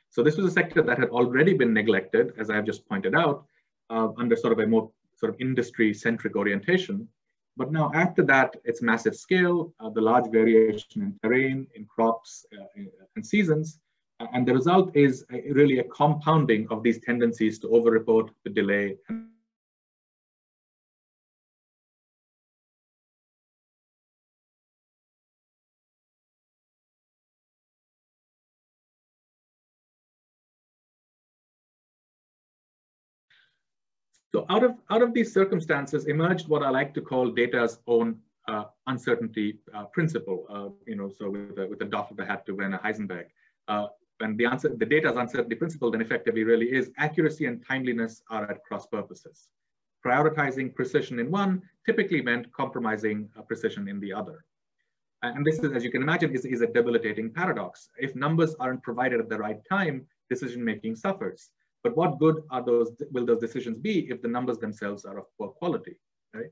So 0.09 0.21
this 0.21 0.37
was 0.37 0.45
a 0.45 0.51
sector 0.51 0.81
that 0.83 0.99
had 0.99 1.09
already 1.09 1.53
been 1.53 1.73
neglected, 1.73 2.33
as 2.37 2.49
I 2.49 2.55
have 2.55 2.65
just 2.65 2.87
pointed 2.87 3.15
out, 3.15 3.45
uh, 3.89 4.09
under 4.17 4.35
sort 4.35 4.53
of 4.53 4.59
a 4.59 4.67
more 4.67 4.91
sort 5.15 5.33
of 5.33 5.39
industry-centric 5.39 6.35
orientation. 6.35 7.07
But 7.55 7.71
now 7.71 7.91
after 7.93 8.23
that, 8.23 8.55
its 8.63 8.81
massive 8.81 9.15
scale, 9.15 9.73
uh, 9.79 9.89
the 9.89 10.01
large 10.01 10.29
variation 10.31 11.01
in 11.01 11.19
terrain, 11.23 11.67
in 11.75 11.85
crops, 11.85 12.45
uh, 12.53 12.83
and 13.15 13.25
seasons, 13.25 13.79
and 14.19 14.47
the 14.47 14.53
result 14.53 14.95
is 14.95 15.25
a, 15.31 15.51
really 15.51 15.79
a 15.79 15.83
compounding 15.85 16.67
of 16.69 16.83
these 16.83 16.99
tendencies 16.99 17.59
to 17.59 17.69
over-report, 17.69 18.31
to 18.45 18.51
delay, 18.51 18.97
So 34.33 34.47
out 34.49 34.63
of, 34.63 34.73
out 34.89 35.03
of 35.03 35.13
these 35.13 35.31
circumstances 35.31 36.07
emerged 36.07 36.47
what 36.47 36.63
I 36.63 36.69
like 36.69 36.95
to 36.95 37.01
call 37.01 37.29
data's 37.29 37.79
own 37.85 38.17
uh, 38.47 38.63
uncertainty 38.87 39.59
uh, 39.75 39.85
principle, 39.85 40.47
uh, 40.49 40.69
you 40.87 40.95
know, 40.95 41.07
so 41.07 41.29
with 41.29 41.55
the, 41.55 41.67
with 41.67 41.79
of 42.09 42.17
the 42.17 42.25
hat 42.25 42.43
to 42.47 42.55
Werner 42.55 42.79
Heisenberg. 42.83 43.25
When 44.23 44.37
the 44.37 44.45
answer, 44.45 44.69
the 44.69 44.85
data's 44.85 45.17
uncertainty 45.17 45.57
principle 45.57 45.91
then 45.91 45.99
effectively 45.99 46.45
really 46.45 46.67
is 46.67 46.91
accuracy 46.97 47.45
and 47.45 47.61
timeliness 47.61 48.23
are 48.29 48.49
at 48.49 48.63
cross 48.63 48.85
purposes. 48.87 49.49
Prioritizing 50.05 50.73
precision 50.73 51.19
in 51.19 51.29
one 51.29 51.61
typically 51.85 52.21
meant 52.21 52.49
compromising 52.53 53.29
uh, 53.37 53.41
precision 53.41 53.89
in 53.89 53.99
the 53.99 54.13
other. 54.13 54.45
And 55.23 55.45
this 55.45 55.59
is, 55.59 55.73
as 55.73 55.83
you 55.83 55.91
can 55.91 56.01
imagine, 56.01 56.33
is, 56.33 56.45
is 56.45 56.61
a 56.61 56.67
debilitating 56.67 57.33
paradox. 57.33 57.89
If 57.97 58.15
numbers 58.15 58.55
aren't 58.61 58.81
provided 58.81 59.19
at 59.19 59.27
the 59.27 59.37
right 59.37 59.59
time, 59.69 60.07
decision-making 60.29 60.95
suffers. 60.95 61.51
But 61.83 61.97
what 61.97 62.17
good 62.17 62.43
are 62.49 62.63
those, 62.63 62.91
will 63.11 63.25
those 63.25 63.41
decisions 63.41 63.77
be 63.77 64.09
if 64.09 64.21
the 64.21 64.29
numbers 64.29 64.57
themselves 64.57 65.03
are 65.03 65.17
of 65.17 65.25
poor 65.37 65.49
quality, 65.49 65.97
right? 66.33 66.51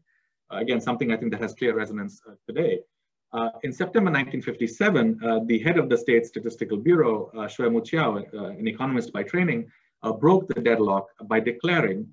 Uh, 0.52 0.58
again, 0.58 0.82
something 0.82 1.14
I 1.14 1.16
think 1.16 1.32
that 1.32 1.42
has 1.42 1.54
clear 1.54 1.74
resonance 1.74 2.22
uh, 2.28 2.34
today. 2.46 2.82
Uh, 3.34 3.50
in 3.64 3.72
September 3.72 4.12
1957, 4.12 5.20
uh, 5.24 5.40
the 5.46 5.60
head 5.60 5.78
of 5.78 5.88
the 5.88 5.98
State 5.98 6.26
Statistical 6.26 6.78
Bureau, 6.78 7.32
uh, 7.34 7.48
Muqiao, 7.48 8.34
uh, 8.34 8.46
an 8.48 8.68
economist 8.68 9.14
by 9.14 9.24
training, 9.24 9.72
uh, 10.04 10.12
broke 10.12 10.48
the 10.50 10.60
deadlock 10.60 11.08
by 11.26 11.40
declaring, 11.40 12.06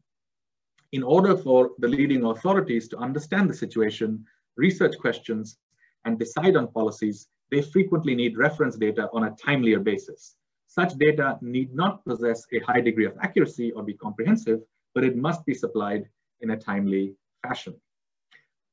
in 0.92 1.02
order 1.02 1.36
for 1.36 1.72
the 1.78 1.88
leading 1.88 2.24
authorities 2.24 2.86
to 2.88 2.96
understand 2.98 3.50
the 3.50 3.54
situation, 3.54 4.24
research 4.56 4.96
questions, 4.98 5.58
and 6.04 6.20
decide 6.20 6.56
on 6.56 6.68
policies, 6.68 7.26
they 7.50 7.62
frequently 7.62 8.14
need 8.14 8.38
reference 8.38 8.76
data 8.76 9.08
on 9.12 9.24
a 9.24 9.30
timelier 9.32 9.82
basis. 9.82 10.36
Such 10.68 10.94
data 10.94 11.36
need 11.40 11.74
not 11.74 12.04
possess 12.04 12.46
a 12.52 12.60
high 12.60 12.80
degree 12.80 13.06
of 13.06 13.16
accuracy 13.20 13.72
or 13.72 13.82
be 13.82 13.94
comprehensive, 13.94 14.60
but 14.94 15.02
it 15.02 15.16
must 15.16 15.44
be 15.46 15.54
supplied 15.54 16.08
in 16.42 16.50
a 16.50 16.56
timely 16.56 17.14
fashion. 17.44 17.74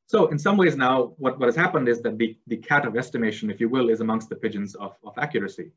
So 0.08 0.28
in 0.28 0.38
some 0.38 0.58
ways 0.58 0.76
now, 0.76 1.14
what, 1.18 1.40
what 1.40 1.48
has 1.48 1.56
happened 1.56 1.90
is 1.90 2.02
that 2.02 2.18
the, 2.18 2.38
the 2.48 2.58
cat 2.58 2.86
of 2.86 2.96
estimation, 2.96 3.50
if 3.50 3.60
you 3.60 3.70
will, 3.70 3.90
is 3.90 4.02
amongst 4.02 4.30
the 4.30 4.36
pigeons 4.36 4.76
of, 4.76 4.96
of 5.04 5.18
accuracy. 5.18 5.72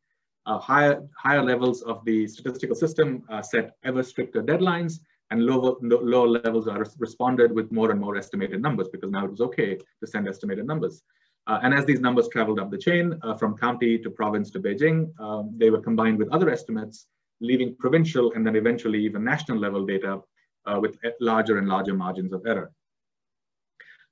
Uh, 0.47 0.59
higher, 0.59 1.03
higher 1.17 1.43
levels 1.43 1.83
of 1.83 2.05
the 2.05 2.27
statistical 2.27 2.77
system 2.77 3.23
uh, 3.31 3.43
set 3.43 3.77
ever 3.85 4.03
stricter 4.03 4.43
deadlines 4.43 5.01
and 5.31 5.45
lower, 5.45 5.77
lower 5.83 6.29
levels 6.29 6.67
are 6.69 6.87
responded 6.99 7.53
with 7.53 7.71
more 7.71 7.91
and 7.91 8.01
more 8.01 8.17
estimated 8.17 8.63
numbers 8.63 8.89
because 8.89 9.11
now 9.11 9.25
it 9.25 9.31
was 9.31 9.41
okay 9.41 9.77
to 9.77 10.07
send 10.07 10.27
estimated 10.29 10.67
numbers. 10.67 11.03
Uh, 11.47 11.61
and 11.63 11.73
as 11.73 11.85
these 11.87 12.01
numbers 12.01 12.29
traveled 12.29 12.59
up 12.59 12.71
the 12.71 12.79
chain 12.79 13.19
uh, 13.23 13.35
from 13.35 13.57
county 13.57 13.99
to 13.99 14.11
province 14.11 14.51
to 14.51 14.61
Beijing, 14.61 15.11
um, 15.21 15.55
they 15.57 15.71
were 15.71 15.81
combined 15.81 16.19
with 16.19 16.29
other 16.31 16.51
estimates 16.51 17.07
leaving 17.41 17.75
provincial 17.77 18.33
and 18.33 18.47
then 18.47 18.57
eventually 18.57 19.03
even 19.05 19.25
national 19.25 19.59
level 19.59 19.87
data 19.87 20.21
uh, 20.67 20.79
with 20.81 20.99
larger 21.21 21.59
and 21.59 21.69
larger 21.69 21.95
margins 21.95 22.33
of 22.33 22.45
error. 22.47 22.71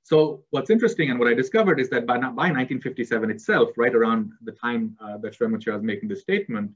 So 0.07 0.45
what's 0.51 0.69
interesting 0.69 1.09
and 1.09 1.19
what 1.19 1.27
I 1.27 1.33
discovered 1.33 1.81
is 1.81 1.89
that 1.89 2.05
by, 2.05 2.17
by 2.17 2.47
1957 2.47 3.29
itself, 3.29 3.71
right 3.75 3.93
around 3.93 4.31
the 4.41 4.53
time 4.53 4.95
uh, 5.01 5.17
that 5.17 5.37
Xue 5.37 5.51
was 5.51 5.83
making 5.83 6.07
this 6.07 6.21
statement, 6.21 6.71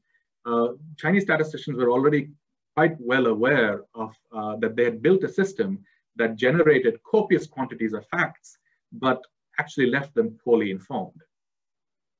uh, 0.45 0.67
Chinese 0.97 1.23
statisticians 1.23 1.77
were 1.77 1.89
already 1.89 2.31
quite 2.75 2.97
well 2.99 3.27
aware 3.27 3.83
of 3.95 4.13
uh, 4.35 4.57
that 4.57 4.75
they 4.75 4.83
had 4.83 5.01
built 5.01 5.23
a 5.23 5.29
system 5.29 5.79
that 6.17 6.35
generated 6.35 6.99
copious 7.09 7.47
quantities 7.47 7.93
of 7.93 8.05
facts, 8.07 8.57
but 8.91 9.21
actually 9.57 9.89
left 9.89 10.13
them 10.13 10.37
poorly 10.43 10.69
informed. 10.69 11.21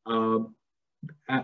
Um, 0.06 0.56
uh, 1.28 1.44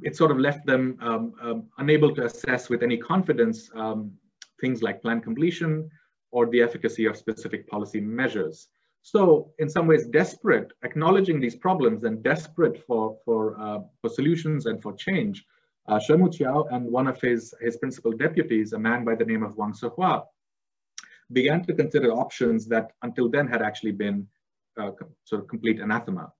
it 0.00 0.16
sort 0.16 0.30
of 0.30 0.38
left 0.38 0.64
them 0.64 0.96
um, 1.02 1.34
um, 1.42 1.64
unable 1.76 2.14
to 2.14 2.24
assess 2.24 2.70
with 2.70 2.82
any 2.82 2.96
confidence 2.96 3.70
um, 3.74 4.12
things 4.58 4.82
like 4.82 5.02
plan 5.02 5.20
completion 5.20 5.90
or 6.30 6.46
the 6.46 6.62
efficacy 6.62 7.04
of 7.04 7.18
specific 7.18 7.68
policy 7.68 8.00
measures. 8.00 8.68
So 9.12 9.52
in 9.60 9.68
some 9.70 9.86
ways 9.86 10.04
desperate, 10.08 10.72
acknowledging 10.82 11.38
these 11.38 11.54
problems 11.54 12.02
and 12.02 12.24
desperate 12.24 12.84
for, 12.88 13.16
for, 13.24 13.40
uh, 13.60 13.78
for 14.00 14.10
solutions 14.10 14.66
and 14.66 14.82
for 14.82 14.94
change, 14.94 15.44
uh, 15.86 16.00
Xue 16.00 16.16
Muqiao 16.18 16.66
and 16.74 16.90
one 16.90 17.06
of 17.06 17.20
his, 17.20 17.54
his 17.60 17.76
principal 17.76 18.10
deputies, 18.10 18.72
a 18.72 18.78
man 18.80 19.04
by 19.04 19.14
the 19.14 19.24
name 19.24 19.44
of 19.44 19.56
Wang 19.56 19.72
Sihua, 19.72 20.24
began 21.32 21.64
to 21.66 21.72
consider 21.72 22.10
options 22.10 22.66
that 22.66 22.94
until 23.02 23.30
then 23.30 23.46
had 23.46 23.62
actually 23.62 23.92
been 23.92 24.26
uh, 24.76 24.90
sort 25.22 25.40
of 25.40 25.46
complete 25.46 25.78
anathema. 25.78 26.32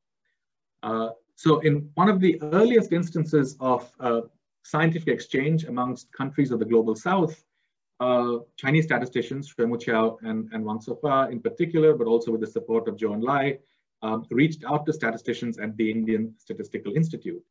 Uh, 0.82 1.10
so 1.36 1.60
in 1.60 1.88
one 1.94 2.08
of 2.08 2.18
the 2.18 2.36
earliest 2.42 2.92
instances 2.92 3.56
of 3.60 3.88
uh, 4.00 4.22
scientific 4.64 5.06
exchange 5.14 5.62
amongst 5.66 6.12
countries 6.12 6.50
of 6.50 6.58
the 6.58 6.64
global 6.64 6.96
south, 6.96 7.44
uh, 8.00 8.38
Chinese 8.56 8.84
statisticians, 8.84 9.52
Xue 9.54 9.66
Muqiao 9.66 10.18
and, 10.22 10.48
and 10.52 10.64
Wang 10.64 10.78
Sihua 10.78 11.30
in 11.30 11.40
particular, 11.40 11.94
but 11.94 12.06
also 12.06 12.30
with 12.30 12.40
the 12.40 12.46
support 12.46 12.88
of 12.88 12.96
Zhou 12.96 13.16
Enlai, 13.16 13.58
um, 14.02 14.24
reached 14.30 14.64
out 14.64 14.84
to 14.86 14.92
statisticians 14.92 15.58
at 15.58 15.76
the 15.76 15.90
Indian 15.90 16.34
Statistical 16.38 16.92
Institute. 16.94 17.42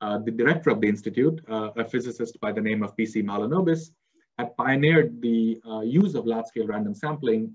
Uh, 0.00 0.18
the 0.18 0.30
director 0.30 0.70
of 0.70 0.80
the 0.80 0.88
institute, 0.88 1.42
uh, 1.50 1.70
a 1.76 1.84
physicist 1.84 2.38
by 2.40 2.52
the 2.52 2.60
name 2.60 2.84
of 2.84 2.96
P.C. 2.96 3.20
Mahalanobis, 3.22 3.90
had 4.38 4.56
pioneered 4.56 5.20
the 5.20 5.60
uh, 5.68 5.80
use 5.80 6.14
of 6.14 6.24
large-scale 6.24 6.68
random 6.68 6.94
sampling 6.94 7.52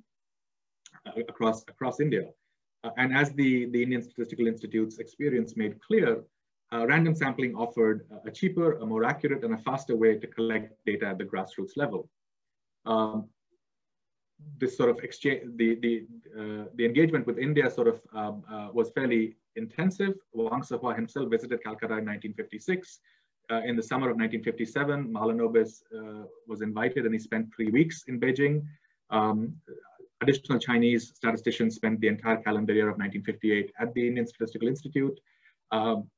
uh, 1.06 1.12
across, 1.30 1.64
across 1.70 2.02
India. 2.02 2.28
Uh, 2.84 2.90
and 2.98 3.16
as 3.16 3.32
the, 3.32 3.68
the 3.68 3.82
Indian 3.82 4.02
Statistical 4.02 4.48
Institute's 4.48 4.98
experience 4.98 5.56
made 5.56 5.80
clear, 5.80 6.24
random 6.74 7.16
sampling 7.16 7.56
offered 7.56 8.08
a 8.26 8.32
cheaper, 8.32 8.78
a 8.80 8.86
more 8.86 9.06
accurate, 9.06 9.44
and 9.44 9.54
a 9.54 9.58
faster 9.60 9.96
way 9.96 10.18
to 10.18 10.26
collect 10.26 10.74
data 10.88 11.06
at 11.06 11.20
the 11.20 11.24
grassroots 11.24 11.78
level 11.78 12.10
um, 12.86 13.30
this 14.58 14.76
sort 14.78 14.90
of 14.90 15.00
exchange, 15.04 15.42
the 15.56 15.76
the 15.76 16.06
uh, 16.38 16.66
the 16.76 16.86
engagement 16.86 17.26
with 17.26 17.38
India 17.38 17.70
sort 17.70 17.88
of 17.88 18.02
um, 18.14 18.44
uh, 18.52 18.70
was 18.74 18.90
fairly 18.92 19.36
intensive. 19.56 20.16
Wang 20.34 20.62
Sihua 20.62 20.96
himself 20.96 21.30
visited 21.30 21.64
Calcutta 21.64 21.98
in 21.98 22.06
1956. 22.06 23.00
Uh, 23.52 23.62
in 23.66 23.76
the 23.76 23.84
summer 23.84 24.10
of 24.10 24.16
1957, 24.18 25.14
Mahalanobis 25.14 25.84
uh, 25.96 26.26
was 26.48 26.62
invited 26.62 27.06
and 27.06 27.14
he 27.14 27.20
spent 27.20 27.54
three 27.56 27.70
weeks 27.70 28.06
in 28.08 28.20
Beijing. 28.20 28.64
Um, 29.10 29.54
additional 30.22 30.58
Chinese 30.60 31.12
statisticians 31.14 31.76
spent 31.76 32.00
the 32.00 32.08
entire 32.08 32.38
calendar 32.38 32.74
year 32.74 32.90
of 32.90 32.98
1958 32.98 33.72
at 33.80 33.94
the 33.94 34.08
Indian 34.08 34.26
Statistical 34.26 34.70
Institute. 34.70 35.20
Um, 35.72 36.10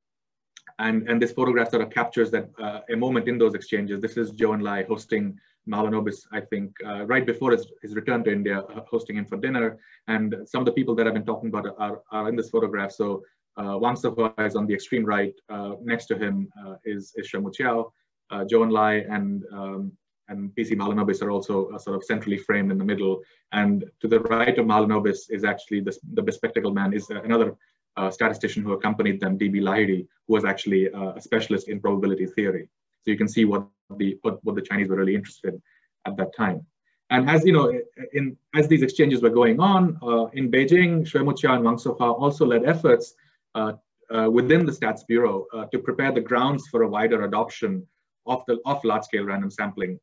and, 0.77 1.09
and 1.09 1.21
this 1.21 1.31
photograph 1.31 1.69
sort 1.71 1.81
of 1.81 1.89
captures 1.89 2.29
that 2.31 2.49
uh, 2.61 2.81
a 2.89 2.95
moment 2.95 3.27
in 3.27 3.37
those 3.37 3.55
exchanges. 3.55 3.99
This 4.01 4.17
is 4.17 4.31
Zhou 4.31 4.57
Enlai 4.57 4.87
hosting 4.87 5.39
Mahalanobis, 5.69 6.25
I 6.31 6.41
think, 6.41 6.75
uh, 6.85 7.05
right 7.05 7.25
before 7.25 7.51
his, 7.51 7.67
his 7.81 7.95
return 7.95 8.23
to 8.25 8.31
India, 8.31 8.59
uh, 8.59 8.81
hosting 8.89 9.17
him 9.17 9.25
for 9.25 9.37
dinner. 9.37 9.77
And 10.07 10.35
some 10.45 10.61
of 10.61 10.65
the 10.65 10.71
people 10.71 10.95
that 10.95 11.07
I've 11.07 11.13
been 11.13 11.25
talking 11.25 11.49
about 11.49 11.75
are, 11.77 12.01
are 12.11 12.29
in 12.29 12.35
this 12.35 12.49
photograph. 12.49 12.91
So 12.91 13.23
uh, 13.57 13.77
Wang 13.79 13.95
Sihua 13.95 14.33
is 14.45 14.55
on 14.55 14.67
the 14.67 14.73
extreme 14.73 15.05
right. 15.05 15.33
Uh, 15.49 15.73
next 15.81 16.05
to 16.07 16.17
him 16.17 16.49
uh, 16.65 16.75
is, 16.83 17.13
is 17.15 17.31
Xue 17.31 17.41
Muqiao, 17.41 17.91
uh, 18.31 18.45
Zhou 18.45 18.65
Enlai, 18.65 19.05
and 19.11 19.43
um, 19.51 19.91
and 20.27 20.51
PC 20.55 20.71
Mahalanobis 20.71 21.21
are 21.21 21.29
also 21.29 21.69
uh, 21.69 21.77
sort 21.77 21.95
of 21.95 22.03
centrally 22.03 22.37
framed 22.37 22.71
in 22.71 22.77
the 22.77 22.83
middle. 22.83 23.21
And 23.51 23.85
to 24.01 24.07
the 24.07 24.21
right 24.21 24.57
of 24.57 24.65
Mahalanobis 24.65 25.29
is 25.29 25.43
actually 25.43 25.81
the, 25.81 25.95
the 26.13 26.21
bespectacled 26.23 26.73
man 26.73 26.93
is 26.93 27.09
another 27.11 27.55
uh, 27.97 28.09
statistician 28.09 28.63
who 28.63 28.73
accompanied 28.73 29.19
them, 29.19 29.37
D.B. 29.37 29.59
Lahiri, 29.59 30.07
who 30.27 30.33
was 30.33 30.45
actually 30.45 30.91
uh, 30.91 31.13
a 31.15 31.21
specialist 31.21 31.69
in 31.69 31.79
probability 31.79 32.25
theory. 32.25 32.67
So 33.05 33.11
you 33.11 33.17
can 33.17 33.27
see 33.27 33.45
what 33.45 33.67
the 33.97 34.17
what, 34.23 34.43
what 34.43 34.55
the 34.55 34.61
Chinese 34.61 34.89
were 34.89 34.95
really 34.95 35.15
interested 35.15 35.53
in 35.53 35.61
at 36.07 36.17
that 36.17 36.35
time. 36.35 36.65
And 37.11 37.29
as 37.29 37.45
you 37.45 37.53
know, 37.53 37.71
in 38.13 38.35
as 38.55 38.67
these 38.67 38.81
exchanges 38.81 39.21
were 39.21 39.29
going 39.29 39.59
on 39.59 39.99
uh, 40.01 40.25
in 40.33 40.49
Beijing, 40.49 41.03
Xue 41.03 41.23
Muqiao 41.23 41.55
and 41.55 41.63
Wang 41.63 41.77
Sihua 41.77 42.19
also 42.19 42.47
led 42.47 42.65
efforts 42.65 43.13
uh, 43.53 43.73
uh, 44.09 44.27
within 44.31 44.65
the 44.65 44.71
Stats 44.71 45.05
Bureau 45.07 45.45
uh, 45.53 45.65
to 45.65 45.77
prepare 45.77 46.11
the 46.11 46.21
grounds 46.21 46.67
for 46.67 46.81
a 46.81 46.87
wider 46.87 47.25
adoption 47.25 47.85
of 48.25 48.43
the 48.47 48.57
of 48.65 48.83
large-scale 48.83 49.25
random 49.25 49.51
sampling. 49.51 49.99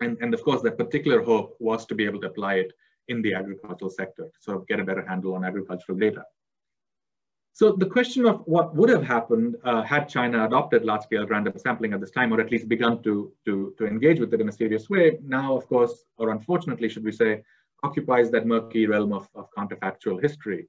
And, 0.00 0.16
and 0.22 0.32
of 0.32 0.42
course, 0.42 0.62
the 0.62 0.72
particular 0.72 1.22
hope 1.22 1.54
was 1.60 1.84
to 1.86 1.94
be 1.94 2.06
able 2.06 2.20
to 2.22 2.28
apply 2.28 2.54
it 2.54 2.72
in 3.08 3.20
the 3.20 3.34
agricultural 3.34 3.90
sector, 3.90 4.30
to 4.46 4.64
get 4.68 4.80
a 4.80 4.84
better 4.84 5.06
handle 5.06 5.34
on 5.34 5.44
agricultural 5.44 5.98
data. 5.98 6.24
So 7.54 7.72
the 7.72 7.86
question 7.86 8.24
of 8.24 8.40
what 8.46 8.74
would 8.74 8.88
have 8.88 9.04
happened 9.04 9.56
uh, 9.62 9.82
had 9.82 10.08
China 10.08 10.46
adopted 10.46 10.84
large-scale 10.84 11.26
random 11.26 11.52
sampling 11.58 11.92
at 11.92 12.00
this 12.00 12.10
time, 12.10 12.32
or 12.32 12.40
at 12.40 12.50
least 12.50 12.66
begun 12.66 13.02
to, 13.02 13.30
to, 13.44 13.74
to 13.76 13.86
engage 13.86 14.20
with 14.20 14.32
it 14.32 14.40
in 14.40 14.48
a 14.48 14.52
serious 14.52 14.88
way, 14.88 15.18
now, 15.22 15.54
of 15.54 15.66
course, 15.68 16.04
or 16.16 16.30
unfortunately, 16.30 16.88
should 16.88 17.04
we 17.04 17.12
say, 17.12 17.42
occupies 17.82 18.30
that 18.30 18.46
murky 18.46 18.86
realm 18.86 19.12
of, 19.12 19.28
of 19.34 19.48
counterfactual 19.56 20.20
history. 20.22 20.66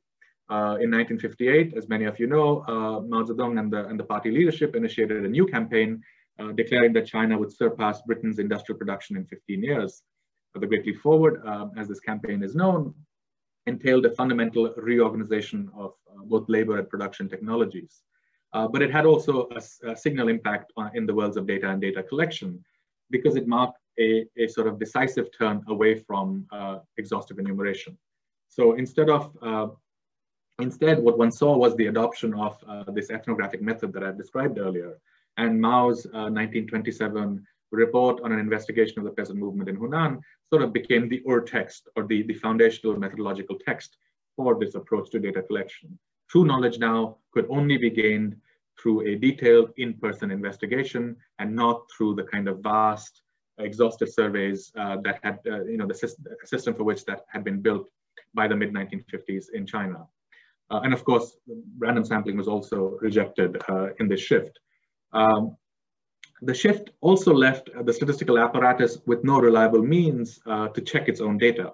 Uh, 0.50 0.76
in 0.82 0.92
1958, 0.92 1.74
as 1.78 1.88
many 1.88 2.04
of 2.04 2.20
you 2.20 2.28
know, 2.28 2.66
uh, 2.68 3.00
Mao 3.00 3.24
Zedong 3.24 3.60
and 3.60 3.72
the, 3.72 3.86
and 3.88 3.98
the 3.98 4.04
party 4.04 4.30
leadership 4.30 4.76
initiated 4.76 5.24
a 5.24 5.30
new 5.30 5.46
campaign 5.46 6.04
uh, 6.40 6.52
declaring 6.52 6.92
that 6.94 7.08
China 7.08 7.38
would 7.38 7.52
surpass 7.52 8.02
Britain's 8.02 8.40
industrial 8.40 8.78
production 8.78 9.16
in 9.16 9.26
15 9.26 9.64
years. 9.64 10.02
The 10.54 10.68
Great 10.68 10.86
Leap 10.86 11.00
Forward, 11.00 11.42
uh, 11.46 11.68
as 11.78 11.88
this 11.88 12.02
campaign 12.02 12.44
is 12.44 12.56
known, 12.56 12.94
entailed 13.68 14.06
a 14.06 14.12
fundamental 14.12 14.74
reorganization 14.76 15.70
of 15.76 15.94
both 16.30 16.48
labor 16.50 16.78
and 16.78 16.90
production 16.90 17.30
technologies. 17.30 18.02
Uh, 18.54 18.68
but 18.68 18.82
it 18.82 18.92
had 18.92 19.06
also 19.06 19.48
a, 19.52 19.90
a 19.92 19.96
signal 19.96 20.28
impact 20.28 20.72
on, 20.78 20.92
in 20.96 21.06
the 21.06 21.14
worlds 21.14 21.38
of 21.38 21.48
data 21.48 21.70
and 21.70 21.82
data 21.82 22.04
collection 22.04 22.64
because 23.10 23.36
it 23.36 23.48
marked 23.48 23.80
a, 24.00 24.26
a 24.38 24.48
sort 24.48 24.68
of 24.68 24.80
decisive 24.80 25.28
turn 25.38 25.64
away 25.68 25.96
from 25.96 26.46
uh, 26.52 26.80
exhaustive 26.98 27.40
enumeration. 27.40 27.98
So 28.50 28.74
instead 28.74 29.10
of 29.10 29.36
uh, 29.42 29.68
Instead, 30.60 31.00
what 31.00 31.18
one 31.18 31.32
saw 31.32 31.58
was 31.58 31.76
the 31.76 31.88
adoption 31.88 32.34
of 32.36 32.64
uh, 32.68 32.84
this 32.92 33.10
ethnographic 33.10 33.62
method 33.62 33.92
that 33.94 34.04
I 34.04 34.12
described 34.12 34.60
earlier. 34.60 35.00
And 35.38 35.60
Mao's 35.60 36.06
1927 36.06 37.18
uh, 37.18 37.42
report 37.72 38.22
on 38.22 38.32
an 38.32 38.40
investigation 38.40 39.00
of 39.00 39.06
the 39.06 39.12
peasant 39.12 39.40
movement 39.40 39.68
in 39.68 39.78
Hunan 39.78 40.20
sort 40.52 40.62
of 40.62 40.72
became 40.72 41.10
the 41.10 41.24
ur 41.28 41.42
text 41.42 41.88
or 41.96 42.06
the, 42.06 42.22
the 42.24 42.36
foundational 42.36 42.96
methodological 43.00 43.58
text 43.66 43.98
for 44.36 44.60
this 44.60 44.76
approach 44.76 45.10
to 45.12 45.20
data 45.20 45.42
collection. 45.42 45.98
True 46.30 46.46
knowledge 46.46 46.80
now 46.80 47.18
could 47.32 47.46
only 47.50 47.78
be 47.78 47.90
gained 47.90 48.36
through 48.80 49.02
a 49.08 49.16
detailed 49.16 49.72
in-person 49.78 50.32
investigation 50.32 51.16
and 51.40 51.56
not 51.56 51.84
through 51.96 52.16
the 52.16 52.24
kind 52.24 52.48
of 52.48 52.60
vast 52.60 53.22
exhaustive 53.60 54.10
surveys 54.10 54.72
uh, 54.78 54.98
that 55.04 55.20
had, 55.24 55.40
uh, 55.48 55.64
you 55.66 55.78
know, 55.78 55.88
the 55.88 55.94
system, 55.94 56.26
system 56.44 56.74
for 56.74 56.84
which 56.84 57.06
that 57.06 57.26
had 57.28 57.44
been 57.44 57.62
built 57.62 57.88
by 58.34 58.48
the 58.48 58.56
mid 58.56 58.74
1950s 58.74 59.46
in 59.54 59.66
China. 59.66 60.06
Uh, 60.72 60.82
and 60.84 60.94
of 60.94 61.04
course, 61.06 61.38
random 61.78 62.04
sampling 62.04 62.38
was 62.38 62.48
also 62.48 62.98
rejected 63.02 63.62
uh, 63.70 63.90
in 64.00 64.08
this 64.08 64.22
shift. 64.22 64.60
Um, 65.12 65.56
the 66.42 66.54
shift 66.54 66.90
also 67.02 67.34
left 67.34 67.70
the 67.86 67.94
statistical 67.94 68.40
apparatus 68.40 68.98
with 69.06 69.24
no 69.24 69.40
reliable 69.40 69.84
means 69.84 70.40
uh, 70.46 70.68
to 70.70 70.82
check 70.82 71.08
its 71.08 71.22
own 71.22 71.38
data. 71.38 71.74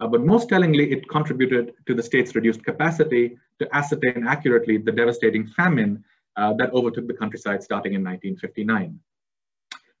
Uh, 0.00 0.08
but 0.08 0.24
most 0.24 0.48
tellingly, 0.48 0.90
it 0.92 1.08
contributed 1.08 1.72
to 1.86 1.94
the 1.94 2.02
state's 2.02 2.34
reduced 2.34 2.64
capacity 2.64 3.36
to 3.60 3.76
ascertain 3.76 4.26
accurately 4.26 4.76
the 4.76 4.92
devastating 4.92 5.46
famine 5.46 6.02
uh, 6.36 6.52
that 6.54 6.72
overtook 6.72 7.06
the 7.06 7.14
countryside 7.14 7.62
starting 7.62 7.94
in 7.94 8.02
1959. 8.02 8.98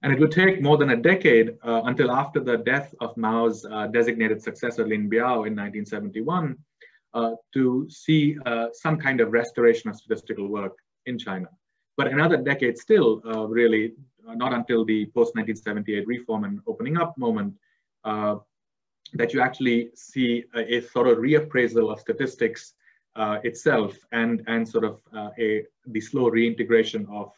And 0.02 0.12
it 0.12 0.18
would 0.18 0.32
take 0.32 0.60
more 0.60 0.76
than 0.76 0.90
a 0.90 0.96
decade 0.96 1.56
uh, 1.62 1.82
until 1.84 2.10
after 2.10 2.40
the 2.40 2.58
death 2.58 2.94
of 3.00 3.16
Mao's 3.16 3.64
uh, 3.64 3.86
designated 3.86 4.42
successor 4.42 4.86
Lin 4.86 5.08
Biao 5.08 5.46
in 5.46 5.54
1971 5.56 6.58
uh, 7.14 7.30
to 7.54 7.86
see 7.88 8.36
some 8.72 8.98
kind 8.98 9.20
of 9.20 9.32
restoration 9.32 9.88
of 9.88 9.96
statistical 9.96 10.48
work 10.48 10.76
in 11.06 11.18
China. 11.18 11.48
But 11.96 12.08
another 12.08 12.36
decade 12.36 12.76
still, 12.76 13.22
uh, 13.24 13.46
really, 13.46 13.94
uh, 14.28 14.34
not 14.34 14.52
until 14.52 14.84
the 14.84 15.06
post 15.06 15.34
1978 15.36 16.06
reform 16.06 16.44
and 16.44 16.60
opening 16.66 16.96
up 16.96 17.16
moment, 17.16 17.54
uh, 18.04 18.36
that 19.12 19.32
you 19.32 19.40
actually 19.40 19.90
see 19.94 20.44
a, 20.54 20.76
a, 20.76 20.80
sort 20.80 21.06
of 21.06 21.18
reappraisal 21.18 21.92
of 21.92 22.00
statistics 22.00 22.74
uh, 23.16 23.38
itself 23.44 23.96
and, 24.12 24.42
and 24.46 24.68
sort 24.68 24.84
of 24.84 25.00
uh, 25.14 25.30
a, 25.38 25.62
the 25.86 26.00
slow 26.00 26.28
reintegration 26.28 27.06
of 27.10 27.30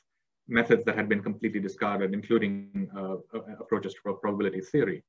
methods 0.48 0.84
that 0.84 0.96
had 0.96 1.08
been 1.08 1.22
completely 1.22 1.60
discarded, 1.60 2.14
including 2.14 2.88
uh, 2.96 3.16
approaches 3.60 3.94
to 3.94 4.00
probability 4.00 4.60
theory. 4.60 5.02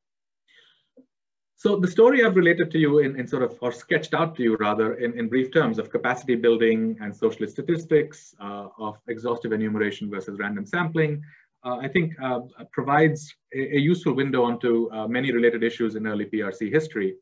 So 1.56 1.76
the 1.76 1.88
story 1.88 2.24
I've 2.24 2.36
related 2.36 2.70
to 2.72 2.78
you 2.78 3.00
in, 3.00 3.20
in 3.20 3.28
sort 3.28 3.42
of, 3.42 3.58
or 3.62 3.72
sketched 3.72 4.14
out 4.14 4.36
to 4.36 4.44
you 4.44 4.58
rather, 4.58 4.94
in, 4.96 5.18
in 5.18 5.28
brief 5.28 5.52
terms 5.52 5.80
of 5.80 5.90
capacity 5.90 6.36
building 6.36 6.96
and 7.02 7.16
socialist 7.16 7.54
statistics, 7.54 8.36
uh, 8.40 8.68
of 8.78 9.00
exhaustive 9.08 9.52
enumeration 9.52 10.08
versus 10.08 10.38
random 10.38 10.68
sampling, 10.68 11.14
uh, 11.16 11.24
I 11.64 11.88
think 11.88 12.14
uh, 12.22 12.42
provides 12.72 13.34
a, 13.54 13.78
a, 13.78 13.80
useful 13.80 14.14
window 14.14 14.44
onto 14.44 14.90
uh, 14.92 15.08
many 15.08 15.32
related 15.32 15.64
issues 15.64 15.96
in 15.96 16.08
early 16.08 16.26
PRC 16.26 16.72
history. 16.72 17.16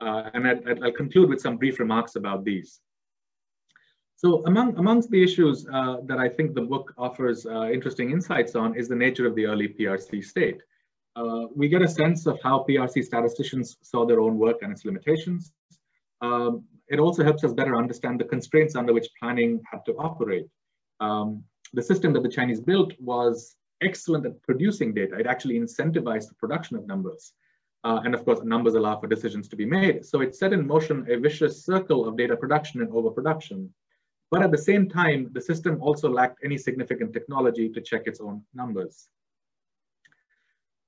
Uh, 0.00 0.30
and 0.34 0.46
i 0.46 0.54
will 0.54 0.92
conclude 0.92 1.28
with 1.28 1.40
some 1.40 1.56
brief 1.56 1.80
remarks 1.80 2.14
about 2.14 2.44
these. 2.44 2.80
So 4.14 4.44
among, 4.46 4.76
amongst 4.78 5.10
the 5.10 5.22
issues 5.22 5.66
uh, 5.72 5.96
that 6.04 6.18
I 6.18 6.28
think 6.28 6.54
the 6.54 6.62
book 6.62 6.94
offers 6.96 7.46
interesting 7.46 8.12
insights 8.12 8.54
on 8.54 8.76
is 8.76 8.88
the 8.88 8.94
nature 8.94 9.26
of 9.26 9.34
the 9.34 9.46
early 9.46 9.68
PRC 9.68 10.24
state 10.24 10.60
uh, 11.18 11.46
we 11.54 11.68
get 11.68 11.82
a 11.82 11.88
sense 11.88 12.26
of 12.26 12.38
how 12.42 12.64
PRC 12.68 13.04
statisticians 13.04 13.76
saw 13.82 14.06
their 14.06 14.20
own 14.20 14.38
work 14.38 14.58
and 14.62 14.72
its 14.72 14.84
limitations. 14.84 15.52
Um, 16.20 16.64
it 16.88 16.98
also 17.00 17.24
helps 17.24 17.44
us 17.44 17.52
better 17.52 17.76
understand 17.76 18.20
the 18.20 18.24
constraints 18.24 18.76
under 18.76 18.92
which 18.92 19.08
planning 19.20 19.60
had 19.70 19.80
to 19.86 19.92
operate. 19.96 20.46
Um, 21.00 21.44
the 21.72 21.82
system 21.82 22.12
that 22.14 22.22
the 22.22 22.28
Chinese 22.28 22.60
built 22.60 22.92
was 23.00 23.56
excellent 23.82 24.26
at 24.26 24.40
producing 24.42 24.94
data. 24.94 25.16
It 25.18 25.26
actually 25.26 25.58
incentivized 25.58 26.28
the 26.28 26.34
production 26.34 26.76
of 26.76 26.86
numbers. 26.86 27.32
Uh, 27.84 28.00
and 28.04 28.14
of 28.14 28.24
course, 28.24 28.40
numbers 28.42 28.74
allow 28.74 28.98
for 28.98 29.06
decisions 29.06 29.48
to 29.48 29.56
be 29.56 29.64
made. 29.64 30.04
So 30.04 30.20
it 30.20 30.34
set 30.34 30.52
in 30.52 30.66
motion 30.66 31.06
a 31.08 31.16
vicious 31.18 31.64
circle 31.64 32.08
of 32.08 32.16
data 32.16 32.36
production 32.36 32.80
and 32.80 32.92
overproduction. 32.92 33.72
But 34.30 34.42
at 34.42 34.50
the 34.50 34.58
same 34.58 34.88
time, 34.88 35.30
the 35.32 35.40
system 35.40 35.80
also 35.80 36.10
lacked 36.10 36.40
any 36.44 36.58
significant 36.58 37.12
technology 37.12 37.68
to 37.70 37.80
check 37.80 38.02
its 38.06 38.20
own 38.20 38.42
numbers 38.54 39.08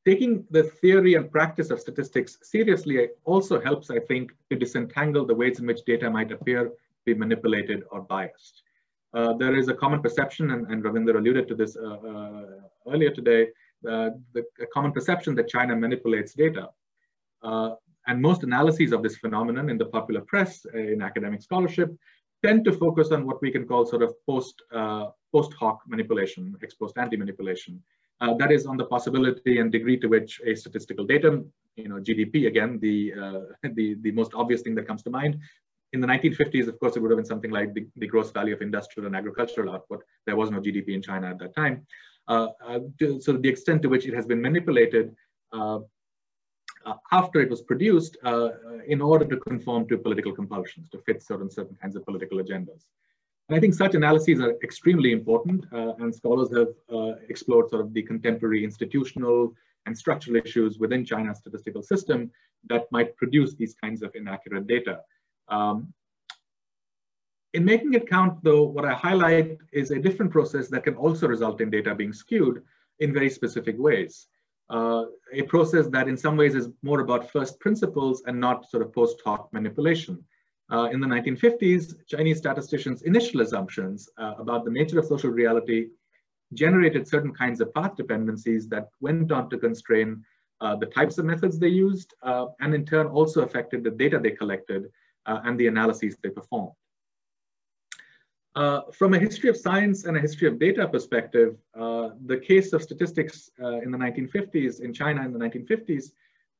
taking 0.07 0.45
the 0.51 0.63
theory 0.63 1.15
and 1.15 1.31
practice 1.31 1.71
of 1.71 1.81
statistics 1.81 2.39
seriously 2.43 3.09
also 3.25 3.61
helps, 3.61 3.91
I 3.91 3.99
think, 4.01 4.33
to 4.51 4.57
disentangle 4.57 5.27
the 5.27 5.35
ways 5.35 5.61
in 5.61 5.67
which 5.67 5.85
data 5.85 6.11
might 6.11 6.33
appear 6.33 6.65
to 6.69 6.73
be 7.05 7.15
manipulated 7.15 7.85
or 7.91 8.03
biased. 8.03 8.63
Uh, 9.13 9.33
there 9.35 9.57
is 9.57 9.69
a 9.69 9.75
common 9.75 10.01
perception, 10.01 10.51
and, 10.51 10.67
and 10.71 10.85
Ravinder 10.85 11.17
alluded 11.17 11.49
to 11.49 11.55
this 11.55 11.77
uh, 11.77 11.97
uh, 12.13 12.45
earlier 12.93 13.11
today, 13.11 13.49
the 13.83 14.45
common 14.73 14.93
perception 14.93 15.35
that 15.35 15.49
China 15.49 15.75
manipulates 15.75 16.35
data. 16.35 16.69
And 18.07 18.21
most 18.21 18.43
analyses 18.43 18.93
of 18.93 19.03
this 19.03 19.17
phenomenon 19.19 19.69
in 19.69 19.79
the 19.79 19.87
popular 19.87 20.23
press, 20.23 20.65
in 20.75 21.03
academic 21.03 21.43
scholarship, 21.43 21.95
tend 22.43 22.65
to 22.65 22.73
focus 22.73 23.13
on 23.13 23.27
what 23.27 23.41
we 23.43 23.51
can 23.51 23.67
call 23.67 23.85
sort 23.85 24.03
of 24.03 24.15
post, 24.27 24.63
post 25.33 25.53
hoc 25.55 25.81
manipulation, 25.87 26.57
ex 26.63 26.75
post 26.75 26.97
ante 26.99 27.17
manipulation, 27.17 27.83
uh, 28.21 28.35
that 28.35 28.53
is 28.53 28.67
on 28.67 28.77
the 28.77 28.85
possibility 28.85 29.59
and 29.61 29.73
degree 29.73 29.99
to 29.99 30.07
which 30.07 30.41
a 30.47 30.55
statistical 30.55 31.07
datum, 31.07 31.51
you 31.77 31.89
know, 31.89 31.97
GDP 31.97 32.47
again, 32.49 32.79
the, 32.81 33.13
uh, 33.15 33.41
the, 33.75 33.97
the 34.03 34.13
most 34.13 34.33
obvious 34.35 34.61
thing 34.61 34.75
that 34.75 34.87
comes 34.87 35.03
to 35.05 35.11
mind. 35.11 35.41
In 35.93 36.01
the 36.01 36.07
1950s, 36.07 36.69
of 36.69 36.79
course, 36.79 36.97
it 36.97 37.01
would 37.01 37.11
have 37.11 37.19
been 37.19 37.27
something 37.27 37.51
like 37.51 37.75
the, 37.75 37.87
the 37.97 38.07
gross 38.07 38.31
value 38.31 38.55
of 38.55 38.63
industrial 38.63 39.07
and 39.07 39.17
agricultural 39.17 39.73
output. 39.75 40.03
There 40.27 40.37
was 40.37 40.51
no 40.51 40.61
GDP 40.61 40.91
in 40.91 41.03
China 41.03 41.29
at 41.31 41.39
that 41.39 41.55
time. 41.55 41.87
Uh, 42.29 42.49
uh 42.65 42.81
to, 42.99 43.21
so 43.21 43.33
the 43.33 43.49
extent 43.49 43.83
to 43.83 43.89
which 43.89 44.07
it 44.07 44.15
has 44.15 44.27
been 44.27 44.41
manipulated 44.41 45.17
uh, 45.53 45.81
uh, 46.87 46.95
after 47.13 47.41
it 47.41 47.51
was 47.51 47.63
produced 47.63 48.17
in 48.87 49.01
order 49.03 49.25
to 49.27 49.37
conform 49.37 49.87
to 49.89 49.99
political 49.99 50.33
compulsions, 50.33 50.89
to 50.89 50.99
fit 50.99 51.23
certain, 51.23 51.51
certain 51.51 51.77
kinds 51.83 51.97
of 51.97 52.05
political 52.07 52.39
agendas. 52.39 52.85
And 53.51 53.57
I 53.57 53.61
think 53.61 53.75
such 53.75 53.97
analyses 53.97 54.39
are 54.39 54.55
extremely 54.63 55.11
important, 55.11 55.65
uh, 55.73 55.95
and 55.99 56.15
scholars 56.15 56.57
have 56.57 56.69
uh, 56.89 57.17
explored 57.29 57.69
sort 57.69 57.83
of 57.83 57.93
the 57.93 58.03
contemporary 58.03 58.63
institutional 58.63 59.53
and 59.87 59.99
structural 59.99 60.37
issues 60.37 60.79
within 60.79 61.05
China's 61.05 61.39
statistical 61.39 61.83
system 61.83 62.31
that 62.69 62.87
might 62.93 63.17
produce 63.17 63.55
these 63.55 63.75
kinds 63.75 64.03
of 64.03 64.15
inaccurate 64.15 64.69
data. 64.69 65.01
Um, 65.51 65.93
in 67.53 67.65
making 67.65 67.95
it 67.95 68.09
count, 68.09 68.43
though, 68.45 68.63
what 68.63 68.85
I 68.85 68.93
highlight 68.93 69.59
is 69.73 69.91
a 69.91 69.99
different 69.99 70.31
process 70.31 70.69
that 70.69 70.85
can 70.85 70.95
also 70.95 71.27
result 71.27 71.61
in 71.61 71.71
data 71.71 71.95
being 71.95 72.13
skewed 72.13 72.63
in 73.01 73.13
very 73.13 73.29
specific 73.29 73.77
ways. 73.79 74.29
Uh, 74.69 75.07
a 75.33 75.43
process 75.43 75.89
that 75.89 76.07
in 76.07 76.17
some 76.17 76.37
ways 76.37 76.55
is 76.55 76.69
more 76.83 77.01
about 77.01 77.31
first 77.31 77.59
principles 77.59 78.23
and 78.27 78.39
not 78.39 78.71
sort 78.71 78.85
of 78.85 78.93
post 78.93 79.21
hoc 79.25 79.53
manipulation. 79.53 80.23
Uh, 80.71 80.89
in 80.93 81.01
the 81.01 81.07
1950s, 81.07 81.95
Chinese 82.07 82.39
statisticians' 82.39 83.03
initial 83.03 83.41
assumptions 83.41 84.09
uh, 84.19 84.35
about 84.39 84.65
the 84.65 84.71
nature 84.71 85.01
of 85.01 85.07
social 85.07 85.31
reality 85.31 85.89
generated 86.55 87.09
certain 87.09 87.33
kinds 87.33 87.61
of 87.61 87.75
path 87.75 87.97
dependencies 87.97 88.69
that 88.69 88.89
went 89.01 89.33
on 89.33 89.51
to 89.51 89.59
constrain 89.59 90.25
uh, 90.61 90.77
the 90.77 90.87
types 90.87 91.19
of 91.19 91.25
methods 91.25 91.59
they 91.59 91.69
used, 91.69 92.15
uh, 92.23 92.47
and 92.61 92.75
in 92.75 92.85
turn 92.85 93.07
also 93.07 93.43
affected 93.43 93.83
the 93.83 93.91
data 93.91 94.21
they 94.21 94.31
collected 94.31 94.85
and 95.27 95.59
the 95.59 95.67
analyses 95.67 96.17
they 96.23 96.31
performed. 96.31 96.73
Uh, 98.57 98.81
from 98.93 99.15
a 99.15 99.19
history 99.19 99.49
of 99.49 99.57
science 99.57 100.05
and 100.05 100.17
a 100.17 100.21
history 100.21 100.49
of 100.49 100.59
data 100.59 100.89
perspective, 100.89 101.57
the 101.75 102.41
case 102.43 102.73
of 102.73 102.83
statistics 102.83 103.51
in 103.59 103.91
the 103.91 103.99
1950s, 103.99 104.81
in 104.81 104.93
China 104.93 105.25
in 105.25 105.33
the 105.33 105.39
1950s, 105.39 106.13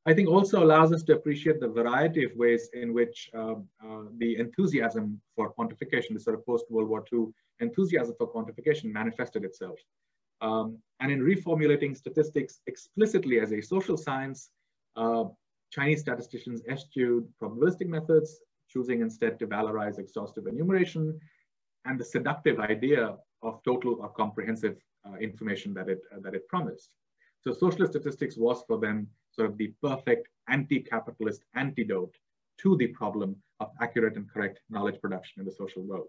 I 0.05 0.13
think 0.13 0.29
also 0.29 0.63
allows 0.63 0.91
us 0.91 1.03
to 1.03 1.13
appreciate 1.13 1.59
the 1.59 1.67
variety 1.67 2.23
of 2.23 2.31
ways 2.35 2.69
in 2.73 2.91
which 2.93 3.29
uh, 3.35 3.55
uh, 3.85 4.03
the 4.17 4.37
enthusiasm 4.37 5.21
for 5.35 5.53
quantification, 5.53 6.13
the 6.13 6.19
sort 6.19 6.35
of 6.35 6.45
post-World 6.45 6.89
War 6.89 7.05
II 7.13 7.27
enthusiasm 7.59 8.15
for 8.17 8.27
quantification 8.27 8.85
manifested 8.85 9.43
itself. 9.43 9.77
Um, 10.41 10.79
and 10.99 11.11
in 11.11 11.19
reformulating 11.19 11.95
statistics 11.95 12.61
explicitly 12.65 13.39
as 13.39 13.51
a 13.51 13.61
social 13.61 13.95
science, 13.95 14.49
uh, 14.95 15.25
Chinese 15.71 16.01
statisticians 16.01 16.63
eschewed 16.67 17.27
probabilistic 17.39 17.87
methods, 17.87 18.41
choosing 18.71 19.01
instead 19.01 19.39
to 19.39 19.47
valorize 19.47 19.99
exhaustive 19.99 20.47
enumeration 20.47 21.19
and 21.85 21.99
the 21.99 22.05
seductive 22.05 22.59
idea 22.59 23.15
of 23.41 23.63
total 23.63 23.97
or 24.01 24.09
comprehensive 24.09 24.77
uh, 25.05 25.15
information 25.15 25.73
that 25.73 25.89
it, 25.89 26.01
uh, 26.13 26.19
that 26.21 26.35
it 26.35 26.47
promised. 26.47 26.93
So 27.41 27.51
socialist 27.51 27.93
statistics 27.93 28.37
was 28.37 28.63
for 28.67 28.77
them 28.77 29.07
sort 29.31 29.49
of 29.49 29.57
the 29.57 29.73
perfect 29.81 30.27
anti-capitalist 30.47 31.43
antidote 31.55 32.15
to 32.59 32.77
the 32.77 32.87
problem 32.87 33.35
of 33.59 33.71
accurate 33.81 34.15
and 34.15 34.29
correct 34.29 34.59
knowledge 34.69 35.01
production 35.01 35.39
in 35.39 35.45
the 35.45 35.51
social 35.51 35.81
world. 35.81 36.07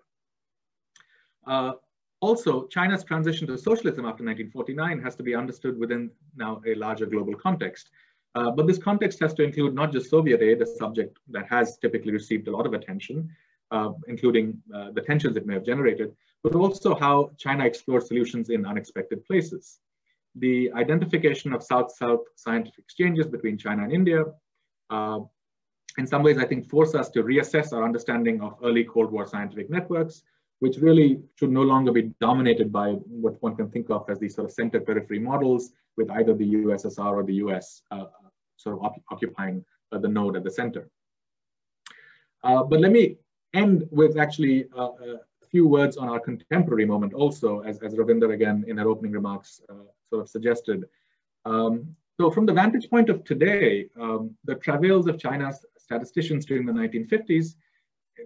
Uh, 1.47 1.73
also, 2.21 2.67
China's 2.67 3.03
transition 3.03 3.49
to 3.49 3.59
socialism 3.59 4.05
after 4.05 4.25
1949 4.25 5.01
has 5.01 5.17
to 5.17 5.23
be 5.23 5.35
understood 5.35 5.77
within 5.79 6.11
now 6.37 6.63
a 6.67 6.75
larger 6.75 7.07
global 7.07 7.35
context. 7.35 7.91
Uh, 8.35 8.51
but 8.51 8.67
this 8.67 8.79
context 8.79 9.21
has 9.21 9.35
to 9.35 9.43
include 9.43 9.75
not 9.75 9.93
just 9.93 10.09
Soviet 10.09 10.41
aid, 10.41 10.63
a 10.63 10.67
subject 10.67 11.19
that 11.29 11.47
has 11.49 11.77
typically 11.79 12.13
received 12.13 12.49
a 12.49 12.51
lot 12.51 12.67
of 12.67 12.73
attention, 12.73 13.29
uh, 13.71 13.91
including 14.09 14.61
uh, 14.75 14.91
the 14.93 15.01
tensions 15.01 15.37
it 15.37 15.47
may 15.47 15.55
have 15.55 15.65
generated, 15.65 16.15
but 16.43 16.55
also 16.55 16.95
how 16.95 17.31
China 17.37 17.65
explored 17.65 18.07
solutions 18.07 18.49
in 18.49 18.65
unexpected 18.65 19.25
places. 19.27 19.81
The 20.37 20.73
identification 20.73 21.53
of 21.53 21.63
South-South 21.63 22.21
scientific 22.37 22.79
exchanges 22.79 23.27
between 23.27 23.59
China 23.59 23.85
and 23.85 23.93
India, 23.93 24.25
uh, 24.89 25.21
in 25.99 26.07
some 26.07 26.23
ways, 26.23 26.39
I 26.39 26.47
think, 26.47 26.71
force 26.71 26.95
us 26.95 27.11
to 27.11 27.23
reassess 27.23 27.75
our 27.75 27.85
understanding 27.85 28.41
of 28.41 28.57
early 28.65 28.85
Cold 28.85 29.13
War 29.13 29.27
scientific 29.27 29.69
networks, 29.69 30.23
which 30.61 30.79
really 30.79 31.21
should 31.39 31.51
no 31.51 31.63
longer 31.63 31.93
be 31.93 32.15
dominated 32.19 32.73
by 32.73 32.93
what 32.93 33.43
one 33.43 33.57
can 33.57 33.69
think 33.69 33.91
of 33.91 34.09
as 34.09 34.19
these 34.19 34.35
sort 34.35 34.47
of 34.47 34.53
center 34.53 34.81
periphery 34.81 35.19
models 35.19 35.73
with 35.97 36.11
either 36.11 36.33
the 36.35 36.55
USSR 36.55 37.13
or 37.13 37.25
the 37.25 37.35
US 37.35 37.83
uh, 37.91 38.05
sort 38.63 38.79
of 38.79 38.93
occupying 39.11 39.65
uh, 39.93 39.99
the 39.99 40.09
node 40.09 40.37
at 40.37 40.45
the 40.45 40.51
center. 40.51 40.89
Uh, 42.45 42.63
but 42.63 42.81
let 42.81 42.93
me 42.93 43.17
end 43.55 43.87
with 43.91 44.19
actually 44.19 44.67
uh, 44.77 44.91
a 45.43 45.47
few 45.51 45.67
words 45.69 45.97
on 45.97 46.09
our 46.09 46.19
contemporary 46.19 46.85
moment 46.85 47.13
also, 47.13 47.61
as, 47.61 47.79
as 47.81 47.95
Ravinder 47.95 48.33
again 48.35 48.65
in 48.67 48.79
her 48.79 48.89
opening 48.89 49.13
remarks 49.13 49.61
sort 50.09 50.23
of 50.23 50.29
suggested. 50.29 50.85
Um, 51.45 51.95
so 52.21 52.31
from 52.31 52.47
the 52.47 52.53
vantage 52.53 52.89
point 52.91 53.09
of 53.09 53.25
today, 53.25 53.89
um, 54.01 54.37
the 54.45 54.55
travails 54.57 55.07
of 55.07 55.19
China's 55.19 55.65
statisticians 55.79 56.45
during 56.45 56.67
the 56.67 56.73
1950s 56.73 57.55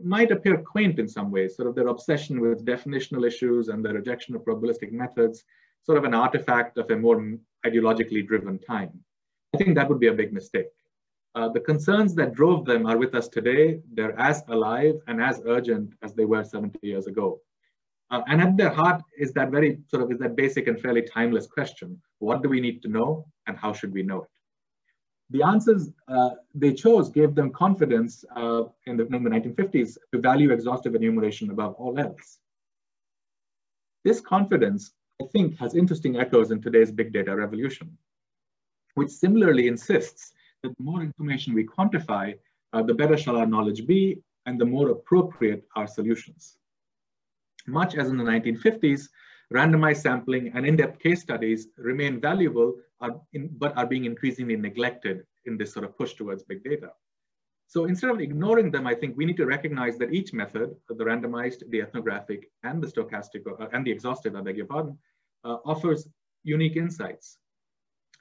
might 0.03 0.31
appear 0.31 0.59
quaint 0.59 0.99
in 0.99 1.09
some 1.09 1.31
ways, 1.31 1.57
sort 1.57 1.69
of 1.69 1.75
their 1.75 1.89
obsession 1.89 2.41
with 2.41 2.65
definitional 2.65 3.27
issues 3.27 3.69
and 3.69 3.85
the 3.85 3.93
rejection 3.93 4.35
of 4.35 4.43
probabilistic 4.43 4.93
methods, 4.93 5.45
sort 5.83 5.99
of 5.99 6.05
an 6.05 6.15
artifact 6.15 6.77
of 6.79 6.91
a 6.91 6.97
more 6.97 7.37
ideologically 7.65 8.27
driven 8.27 8.59
time. 8.59 8.93
I 9.55 9.59
think 9.59 9.75
that 9.77 9.89
would 9.89 10.01
be 10.01 10.09
a 10.09 10.13
big 10.13 10.33
mistake. 10.33 10.67
Uh, 11.35 11.49
the 11.51 11.61
concerns 11.61 12.15
that 12.15 12.35
drove 12.35 12.65
them 12.65 12.87
are 12.87 12.97
with 12.97 13.15
us 13.15 13.29
today. 13.29 13.81
They're 13.93 14.19
as 14.19 14.43
alive 14.49 14.95
and 15.07 15.23
as 15.23 15.43
urgent 15.45 15.93
as 16.03 16.15
they 16.15 16.25
were 16.25 16.45
70 16.45 16.79
years 16.83 17.07
ago. 17.07 17.41
Uh, 18.11 18.23
and 18.29 18.41
at 18.41 18.57
their 18.57 18.71
heart 18.71 19.03
is 19.19 19.33
that 19.33 19.51
very 19.51 19.79
sort 19.89 20.03
of 20.03 20.11
is 20.13 20.19
that 20.19 20.37
basic 20.37 20.69
and 20.69 20.81
fairly 20.81 21.03
timeless 21.03 21.47
question: 21.47 22.01
What 22.21 22.43
do 22.43 22.49
we 22.49 22.61
need 22.61 22.81
to 22.83 22.89
know, 22.89 23.27
and 23.47 23.57
how 23.57 23.73
should 23.73 23.93
we 23.93 24.03
know 24.03 24.23
it? 24.23 24.29
The 25.31 25.43
answers 25.43 25.91
uh, 26.07 26.31
they 26.55 26.73
chose 26.73 27.11
gave 27.11 27.35
them 27.35 27.51
confidence 27.51 28.25
uh, 28.37 28.65
in, 28.87 28.97
the, 28.97 29.07
in 29.07 29.25
the 29.25 29.31
1950s 29.31 29.99
to 30.13 30.21
value 30.21 30.53
exhaustive 30.53 30.95
enumeration 30.95 31.51
above 31.51 31.75
all 31.75 31.99
else. 31.99 32.39
This 34.05 34.21
confidence 34.21 34.93
I 35.21 35.25
think 35.33 35.59
has 35.59 35.75
interesting 35.75 36.17
echoes 36.17 36.53
in 36.53 36.63
today's 36.63 36.93
big 36.93 37.13
data 37.13 37.35
revolution, 37.35 37.99
which 38.97 39.11
similarly 39.11 39.69
insists 39.69 40.33
that 40.63 40.77
the 40.77 40.83
more 40.83 41.03
information 41.03 41.55
we 41.55 41.67
quantify, 41.67 42.35
uh, 42.73 42.83
the 42.83 42.95
better 42.95 43.17
shall 43.17 43.37
our 43.37 43.47
knowledge 43.47 43.87
be 43.87 44.19
and 44.47 44.61
the 44.61 44.65
more 44.65 44.91
appropriate 44.91 45.63
our 45.77 45.87
solutions. 45.87 46.59
Much 47.67 47.95
as 47.95 48.09
in 48.09 48.17
the 48.17 48.25
1950s, 48.25 49.09
randomized 49.53 50.03
sampling 50.03 50.51
and 50.55 50.67
in-depth 50.67 50.99
case 50.99 51.21
studies 51.21 51.69
remain 51.77 52.21
valuable, 52.21 52.75
are 53.01 53.21
in, 53.35 53.49
but 53.59 53.77
are 53.77 53.87
being 53.87 54.07
increasingly 54.07 54.57
neglected 54.57 55.25
in 55.45 55.57
this 55.57 55.73
sort 55.73 55.85
of 55.85 55.97
push 55.97 56.15
towards 56.15 56.43
big 56.43 56.65
data. 56.65 56.91
So 57.69 57.85
instead 57.85 58.11
of 58.11 58.21
ignoring 58.21 58.71
them, 58.71 58.87
I 58.87 58.95
think 58.95 59.17
we 59.17 59.27
need 59.27 59.37
to 59.37 59.47
recognize 59.47 59.99
that 59.99 60.13
each 60.13 60.33
method, 60.33 60.75
the 60.89 61.05
randomized, 61.05 61.69
the 61.71 61.83
ethnographic, 61.83 62.49
and 62.63 62.83
the 62.83 62.87
stochastic, 62.87 63.43
uh, 63.47 63.67
and 63.73 63.85
the 63.85 63.91
exhaustive, 63.91 64.37
I 64.37 64.41
beg 64.41 64.57
your 64.57 64.67
pardon, 64.67 64.97
uh, 65.45 65.59
offers 65.65 66.09
unique 66.45 66.77
insights. 66.77 67.39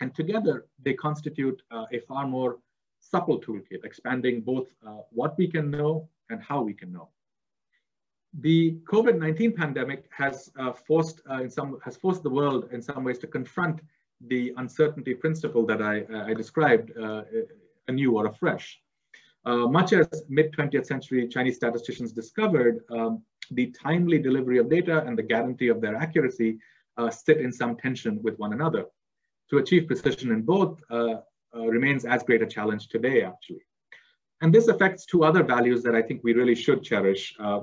And 0.02 0.14
together, 0.14 0.66
they 0.84 0.94
constitute 0.94 1.62
uh, 1.72 1.86
a 1.92 2.00
far 2.00 2.28
more 2.28 2.60
supple 3.00 3.40
toolkit, 3.40 3.84
expanding 3.84 4.42
both 4.42 4.68
uh, 4.86 5.00
what 5.12 5.38
we 5.38 5.48
can 5.48 5.72
know 5.72 6.10
and 6.30 6.42
how 6.42 6.62
we 6.62 6.74
can 6.74 6.92
know. 6.92 7.10
The 8.40 8.78
COVID-19 8.92 9.56
pandemic 9.56 10.10
has 10.12 10.52
uh, 10.60 10.74
forced 10.74 11.22
uh, 11.30 11.42
in 11.42 11.50
some 11.50 11.80
has 11.86 11.96
forced 11.96 12.24
the 12.24 12.30
world 12.30 12.68
in 12.74 12.82
some 12.82 13.04
ways 13.06 13.20
to 13.20 13.28
confront 13.28 13.80
the 14.28 14.54
uncertainty 14.58 15.14
principle 15.14 15.66
that 15.68 15.82
I, 15.82 16.04
I 16.30 16.34
described 16.34 16.92
anew 17.88 18.18
or 18.18 18.28
afresh. 18.28 18.82
Uh, 19.46 19.68
much 19.68 19.94
as 19.94 20.08
mid 20.28 20.52
20th 20.54 20.88
century 20.88 21.28
Chinese 21.28 21.56
statisticians 21.56 22.12
discovered, 22.12 22.84
um, 22.90 23.22
the 23.52 23.68
timely 23.72 24.18
delivery 24.18 24.58
of 24.58 24.70
data 24.70 25.04
and 25.06 25.18
the 25.18 25.24
guarantee 25.24 25.68
of 25.68 25.82
their 25.82 25.96
accuracy 25.96 26.58
uh, 26.98 27.12
sit 27.12 27.40
in 27.40 27.52
some 27.52 27.76
tension 27.76 28.20
with 28.24 28.38
one 28.40 28.54
another. 28.54 28.86
To 29.50 29.58
achieve 29.58 29.88
precision 29.88 30.32
in 30.32 30.42
both 30.42 30.80
uh, 30.90 31.16
uh 31.56 31.68
remains 31.68 32.06
as 32.06 32.24
great 32.24 32.42
a 32.42 32.48
challenge 32.48 32.88
today, 32.88 33.22
actually. 33.24 33.66
And 34.42 34.54
this 34.54 34.68
affects 34.68 35.06
two 35.06 35.24
other 35.24 35.44
values 35.44 35.82
that 35.84 35.96
I 35.96 36.02
think 36.02 36.22
we 36.24 36.34
really 36.34 36.56
should 36.56 36.84
cherish, 36.84 37.34
uh, 37.40 37.62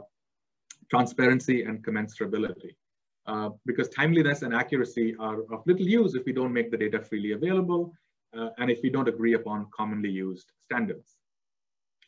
transparency 0.91 1.65
and 1.65 1.85
commensurability. 1.85 2.77
Uh, 3.27 3.51
because 3.67 3.89
timeliness 3.89 4.43
and 4.43 4.53
accuracy 4.55 5.15
are 5.21 5.43
of 5.53 5.63
little 5.67 5.87
use 5.87 6.15
if 6.15 6.25
we 6.25 6.33
don't 6.33 6.53
make 6.53 6.71
the 6.71 6.77
data 6.77 7.01
freely 7.01 7.33
available 7.33 7.93
and 8.59 8.71
if 8.71 8.81
we 8.83 8.91
don't 8.91 9.09
agree 9.09 9.35
upon 9.35 9.67
commonly 9.77 10.11
used 10.11 10.51
standards 10.59 11.19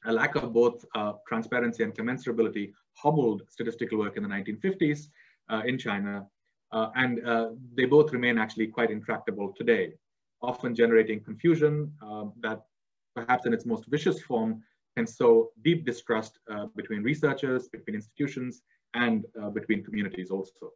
a 0.06 0.12
lack 0.12 0.34
of 0.36 0.52
both 0.52 0.84
uh, 0.94 1.12
transparency 1.26 1.82
and 1.82 1.94
commensurability 1.94 2.72
hobbled 2.94 3.42
statistical 3.48 3.98
work 3.98 4.16
in 4.16 4.22
the 4.22 4.28
1950s 4.28 5.08
uh, 5.50 5.62
in 5.66 5.78
China, 5.78 6.18
uh, 6.18 6.24
and 6.72 7.24
uh, 7.26 7.50
they 7.74 7.84
both 7.84 8.12
remain 8.12 8.38
actually 8.38 8.66
quite 8.66 8.90
intractable 8.90 9.52
today, 9.56 9.92
often 10.42 10.74
generating 10.74 11.20
confusion 11.20 11.92
um, 12.02 12.32
that 12.40 12.62
perhaps 13.14 13.46
in 13.46 13.54
its 13.54 13.64
most 13.64 13.86
vicious 13.86 14.20
form 14.22 14.62
can 14.96 15.06
sow 15.06 15.50
deep 15.62 15.84
distrust 15.84 16.38
uh, 16.50 16.66
between 16.76 17.02
researchers, 17.02 17.68
between 17.68 17.94
institutions, 17.94 18.62
and 18.94 19.24
uh, 19.40 19.50
between 19.50 19.82
communities 19.84 20.30
also. 20.30 20.72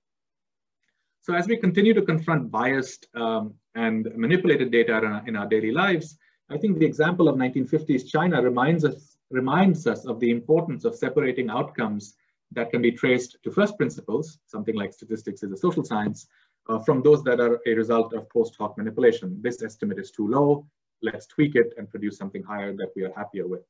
So 1.21 1.35
as 1.35 1.47
we 1.47 1.57
continue 1.57 1.95
to 1.95 2.03
confront 2.03 2.51
biased 2.51 3.07
um, 3.15 3.55
and 3.75 4.09
manipulated 4.17 4.71
data 4.71 4.99
in 4.99 5.05
our, 5.05 5.29
in 5.29 5.37
our 5.37 5.47
daily 5.47 5.73
lives, 5.73 6.17
I 6.51 6.57
think 6.57 6.79
the 6.79 6.87
example 6.87 7.29
of 7.29 7.37
1950s 7.37 8.07
China 8.09 8.43
reminds 8.43 8.85
us 8.85 9.17
reminds 9.31 9.87
us 9.87 10.07
of 10.07 10.19
the 10.21 10.31
importance 10.31 10.87
of 10.87 10.95
separating 10.95 11.51
outcomes 11.51 12.15
that 12.53 12.71
can 12.71 12.83
be 12.83 12.93
traced 12.93 13.37
to 13.43 13.51
first 13.51 13.77
principles, 13.77 14.39
something 14.47 14.75
like 14.75 14.93
statistics 14.93 15.43
is 15.43 15.53
a 15.53 15.57
social 15.57 15.85
science, 15.85 16.27
uh, 16.69 16.79
from 16.79 17.03
those 17.03 17.23
that 17.25 17.41
are 17.41 17.61
a 17.67 17.75
result 17.75 18.13
of 18.13 18.29
post 18.31 18.57
hoc 18.59 18.77
manipulation. 18.77 19.39
This 19.41 19.63
estimate 19.63 19.99
is 19.99 20.11
too 20.11 20.29
low, 20.29 20.67
let's 21.03 21.27
tweak 21.27 21.55
it 21.55 21.73
and 21.77 21.89
produce 21.89 22.17
something 22.17 22.43
higher 22.43 22.73
that 22.75 22.91
we 22.97 23.05
are 23.05 23.13
happier 23.17 23.47
with. 23.47 23.63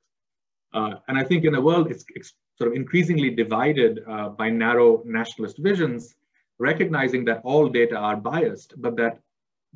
Uh, 0.74 0.94
and 1.08 1.18
I 1.18 1.24
think 1.24 1.44
in 1.44 1.54
a 1.54 1.60
world 1.60 1.90
it's, 1.90 2.04
it's 2.14 2.34
sort 2.56 2.70
of 2.70 2.76
increasingly 2.76 3.30
divided 3.30 4.00
uh, 4.08 4.30
by 4.30 4.50
narrow 4.50 5.02
nationalist 5.04 5.58
visions, 5.58 6.14
recognizing 6.58 7.24
that 7.26 7.40
all 7.44 7.68
data 7.68 7.96
are 7.96 8.16
biased, 8.16 8.74
but 8.78 8.96
that 8.96 9.20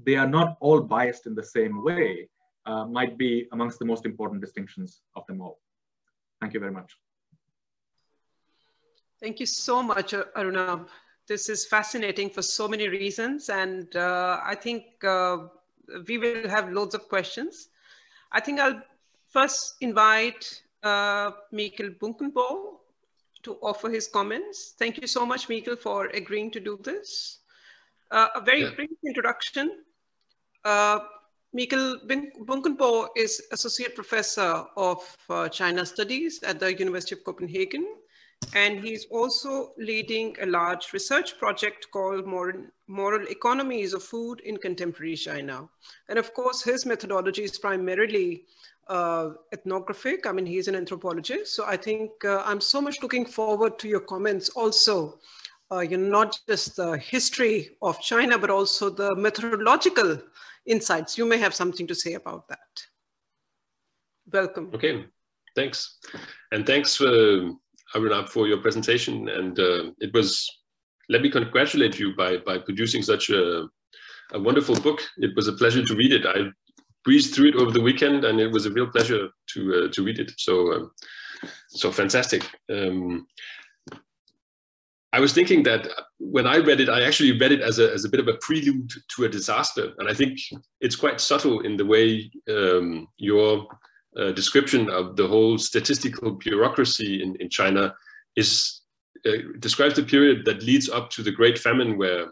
they 0.03 0.16
are 0.16 0.26
not 0.26 0.57
all 0.61 0.80
biased 0.80 1.26
in 1.26 1.34
the 1.34 1.42
same 1.42 1.82
way, 1.82 2.28
uh, 2.66 2.84
might 2.86 3.16
be 3.16 3.46
amongst 3.53 3.78
the 3.78 3.84
most 3.84 4.05
important 4.05 4.40
distinctions 4.40 5.03
of 5.16 5.26
them 5.26 5.40
all. 5.40 5.61
Thank 6.40 6.55
you 6.55 6.61
very 6.61 6.72
much. 6.72 6.96
Thank 9.22 9.38
you 9.38 9.46
so 9.46 9.84
much, 9.84 10.14
Arunabh. 10.34 10.88
This 11.28 11.48
is 11.48 11.64
fascinating 11.64 12.28
for 12.28 12.42
so 12.42 12.66
many 12.66 12.88
reasons. 12.88 13.50
And 13.50 13.94
uh, 13.94 14.40
I 14.44 14.56
think 14.56 14.82
uh, 15.04 15.46
we 16.08 16.18
will 16.18 16.48
have 16.48 16.72
loads 16.72 16.96
of 16.96 17.08
questions. 17.08 17.68
I 18.32 18.40
think 18.40 18.58
I'll 18.58 18.82
first 19.28 19.76
invite 19.80 20.62
uh, 20.82 21.30
Mikkel 21.54 21.96
Bunkenborg 22.00 22.78
to 23.44 23.58
offer 23.62 23.88
his 23.90 24.08
comments. 24.08 24.74
Thank 24.76 25.00
you 25.00 25.06
so 25.06 25.24
much, 25.24 25.46
Mikkel, 25.46 25.78
for 25.78 26.06
agreeing 26.06 26.50
to 26.50 26.58
do 26.58 26.80
this. 26.82 27.38
Uh, 28.10 28.26
a 28.34 28.40
very 28.40 28.62
yeah. 28.62 28.74
brief 28.74 28.90
introduction. 29.06 29.84
Uh, 30.64 30.98
Mikkel 31.56 32.08
Bunkenborg 32.44 33.10
is 33.16 33.40
Associate 33.52 33.94
Professor 33.94 34.64
of 34.76 35.16
uh, 35.30 35.48
China 35.48 35.86
Studies 35.86 36.42
at 36.42 36.58
the 36.58 36.76
University 36.76 37.14
of 37.14 37.22
Copenhagen. 37.22 37.86
And 38.55 38.84
he's 38.84 39.07
also 39.07 39.72
leading 39.78 40.36
a 40.40 40.47
large 40.47 40.93
research 40.93 41.38
project 41.38 41.86
called 41.90 42.26
Moral, 42.26 42.64
Moral 42.86 43.26
Economies 43.28 43.95
of 43.95 44.03
Food 44.03 44.40
in 44.40 44.57
Contemporary 44.59 45.16
China. 45.16 45.68
And 46.09 46.18
of 46.18 46.34
course, 46.34 46.62
his 46.62 46.84
methodology 46.84 47.45
is 47.45 47.59
primarily 47.59 48.45
uh, 48.88 49.30
ethnographic. 49.53 50.26
I 50.26 50.32
mean, 50.32 50.47
he's 50.47 50.68
an 50.68 50.76
anthropologist. 50.76 51.55
So 51.55 51.64
I 51.66 51.76
think 51.76 52.11
uh, 52.24 52.43
I'm 52.45 52.61
so 52.61 52.80
much 52.80 53.03
looking 53.03 53.24
forward 53.24 53.78
to 53.78 53.88
your 53.88 54.01
comments 54.01 54.51
also, 54.51 55.18
uh, 55.70 55.80
you 55.80 55.97
know, 55.97 56.09
not 56.09 56.38
just 56.47 56.76
the 56.76 56.99
history 56.99 57.70
of 57.80 58.01
China, 58.01 58.38
but 58.38 58.51
also 58.51 58.90
the 58.90 59.14
methodological 59.16 60.20
insights. 60.66 61.16
You 61.16 61.24
may 61.24 61.38
have 61.38 61.55
something 61.55 61.86
to 61.86 61.95
say 61.95 62.14
about 62.14 62.49
that. 62.49 62.86
Welcome. 64.30 64.70
Okay, 64.74 65.07
thanks. 65.57 65.99
And 66.53 66.66
thanks, 66.66 67.01
uh, 67.01 67.51
Arunabh, 67.95 68.28
for 68.28 68.47
your 68.47 68.59
presentation. 68.59 69.28
And 69.28 69.59
uh, 69.59 69.90
it 69.99 70.12
was, 70.12 70.49
let 71.09 71.22
me 71.22 71.30
congratulate 71.30 71.99
you 71.99 72.14
by, 72.16 72.38
by 72.38 72.59
producing 72.59 73.03
such 73.03 73.30
a, 73.30 73.66
a 74.32 74.40
wonderful 74.40 74.76
book. 74.80 75.01
It 75.18 75.34
was 75.36 75.49
a 75.49 75.53
pleasure 75.53 75.84
to 75.84 75.95
read 75.95 76.12
it. 76.12 76.26
I 76.26 76.51
breezed 77.05 77.34
through 77.34 77.49
it 77.49 77.57
over 77.57 77.70
the 77.70 77.80
weekend 77.80 78.24
and 78.24 78.40
it 78.40 78.51
was 78.51 78.66
a 78.66 78.70
real 78.70 78.86
pleasure 78.86 79.28
to, 79.55 79.74
uh, 79.74 79.93
to 79.93 80.05
read 80.05 80.18
it. 80.18 80.32
So, 80.36 80.72
um, 80.72 80.90
so 81.68 81.90
fantastic. 81.90 82.49
Um, 82.70 83.26
I 85.14 85.20
was 85.20 85.34
thinking 85.34 85.62
that 85.64 85.88
when 86.18 86.47
I 86.47 86.57
read 86.57 86.80
it, 86.80 86.88
I 86.88 87.03
actually 87.03 87.38
read 87.38 87.53
it 87.53 87.61
as 87.61 87.78
a, 87.78 87.93
as 87.93 88.07
a 88.07 88.09
bit 88.09 88.20
of 88.20 88.28
a 88.28 88.38
prelude 88.40 88.90
to 89.16 89.24
a 89.24 89.28
disaster. 89.28 89.93
And 89.99 90.09
I 90.09 90.14
think 90.14 90.38
it's 90.80 90.97
quite 90.97 91.20
subtle 91.20 91.61
in 91.61 91.76
the 91.76 91.84
way 91.84 92.30
um, 92.49 93.09
your 93.18 93.66
uh, 94.18 94.32
description 94.32 94.90
of 94.90 95.16
the 95.16 95.26
whole 95.26 95.58
statistical 95.58 96.32
bureaucracy 96.32 97.22
in, 97.22 97.36
in 97.36 97.48
China 97.48 97.94
is 98.36 98.80
uh, 99.26 99.38
describes 99.60 99.94
the 99.94 100.02
period 100.02 100.44
that 100.44 100.62
leads 100.62 100.88
up 100.88 101.10
to 101.10 101.22
the 101.22 101.30
Great 101.30 101.58
Famine, 101.58 101.96
where 101.96 102.26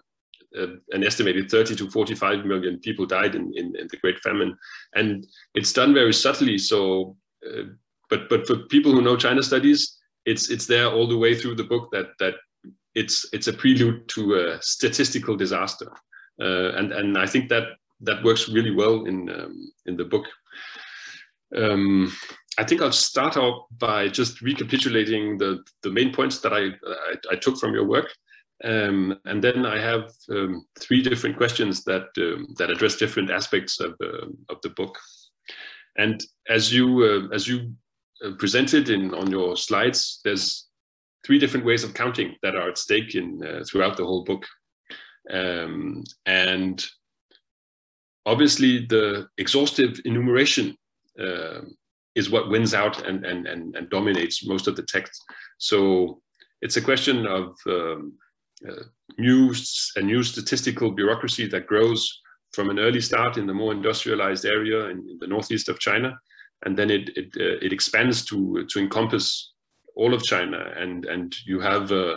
uh, 0.59 0.67
an 0.91 1.05
estimated 1.05 1.51
30 1.51 1.77
to 1.77 1.91
45 1.91 2.45
million 2.45 2.79
people 2.81 3.07
died 3.07 3.37
in, 3.37 3.53
in, 3.55 3.77
in, 3.77 3.87
the 3.89 3.97
Great 3.99 4.19
Famine. 4.21 4.57
And 4.95 5.25
it's 5.55 5.73
done 5.73 5.95
very 5.95 6.13
subtly. 6.13 6.59
So, 6.59 7.17
uh, 7.47 7.63
but, 8.09 8.29
but 8.29 8.45
for 8.45 8.57
people 8.67 8.91
who 8.91 9.03
know 9.03 9.17
China 9.17 9.41
studies, 9.41 9.99
it's, 10.27 10.51
it's 10.51 10.67
there 10.67 10.91
all 10.91 11.07
the 11.07 11.17
way 11.17 11.37
through 11.37 11.55
the 11.55 11.65
book 11.65 11.91
that, 11.93 12.09
that 12.19 12.35
it's 12.95 13.27
it's 13.33 13.47
a 13.47 13.53
prelude 13.53 14.09
to 14.09 14.35
a 14.35 14.63
statistical 14.63 15.37
disaster, 15.37 15.91
uh, 16.41 16.73
and 16.73 16.93
and 16.93 17.17
I 17.17 17.27
think 17.27 17.49
that 17.49 17.69
that 18.01 18.23
works 18.25 18.49
really 18.49 18.75
well 18.75 19.05
in 19.05 19.31
um, 19.31 19.73
in 19.87 19.97
the 19.97 20.05
book. 20.05 20.27
Um, 21.57 22.13
I 22.59 22.65
think 22.65 22.83
I'll 22.83 22.93
start 22.93 23.37
out 23.37 23.67
by 23.79 24.09
just 24.09 24.41
recapitulating 24.41 25.39
the 25.39 25.65
the 25.83 25.91
main 25.91 26.13
points 26.13 26.41
that 26.41 26.53
I 26.53 26.67
I, 26.87 27.15
I 27.33 27.37
took 27.37 27.59
from 27.59 27.75
your 27.75 27.87
work, 27.87 28.13
um, 28.65 29.19
and 29.25 29.43
then 29.43 29.67
I 29.67 29.79
have 29.79 30.13
um, 30.31 30.67
three 30.79 31.03
different 31.03 31.37
questions 31.37 31.85
that 31.85 32.09
um, 32.19 32.55
that 32.59 32.71
address 32.71 32.97
different 32.97 33.31
aspects 33.31 33.81
of 33.81 33.95
uh, 34.03 34.27
of 34.49 34.61
the 34.63 34.71
book. 34.71 34.99
And 35.97 36.23
as 36.49 36.73
you 36.73 37.03
uh, 37.03 37.35
as 37.35 37.49
you 37.49 37.75
uh, 38.25 38.33
presented 38.39 38.91
in 38.91 39.15
on 39.15 39.31
your 39.31 39.57
slides, 39.57 40.21
there's 40.25 40.69
three 41.25 41.39
different 41.39 41.67
ways 41.67 41.85
of 41.85 41.95
counting 41.95 42.37
that 42.43 42.57
are 42.57 42.71
at 42.71 42.79
stake 42.79 43.15
in 43.15 43.45
uh, 43.45 43.65
throughout 43.65 43.97
the 43.97 44.05
whole 44.05 44.25
book. 44.25 44.47
Um, 45.31 46.03
and 46.27 46.85
obviously 48.27 48.87
the 48.87 49.29
exhaustive 49.39 50.01
enumeration 50.05 50.77
uh, 51.19 51.61
is 52.15 52.31
what 52.31 52.51
wins 52.51 52.75
out 52.75 53.07
and, 53.07 53.25
and, 53.25 53.47
and, 53.47 53.77
and, 53.77 53.89
dominates 53.89 54.45
most 54.47 54.67
of 54.67 54.75
the 54.75 54.83
text. 54.83 55.23
So 55.59 56.21
it's 56.61 56.77
a 56.77 56.83
question 56.83 57.27
of 57.27 57.57
um, 57.67 58.15
uh, 58.69 58.83
new 59.19 59.55
a 59.97 60.03
new 60.03 60.23
statistical 60.23 60.91
bureaucracy 60.91 61.47
that 61.49 61.67
grows 61.67 62.21
from 62.53 62.69
an 62.69 62.79
early 62.79 63.01
start 63.01 63.37
in 63.37 63.47
the 63.47 63.55
more 63.55 63.73
industrialized 63.73 64.45
area 64.45 64.87
in, 64.87 64.99
in 65.09 65.19
the 65.21 65.27
northeast 65.27 65.69
of 65.69 65.79
China, 65.79 66.19
and 66.65 66.77
then 66.77 66.91
it 66.91 67.11
it, 67.17 67.29
uh, 67.39 67.65
it 67.65 67.73
expands 67.73 68.25
to 68.27 68.67
to 68.69 68.79
encompass 68.79 69.53
all 69.97 70.13
of 70.13 70.23
China, 70.23 70.73
and 70.77 71.07
and 71.07 71.35
you 71.47 71.61
have 71.61 71.93
uh, 71.93 72.17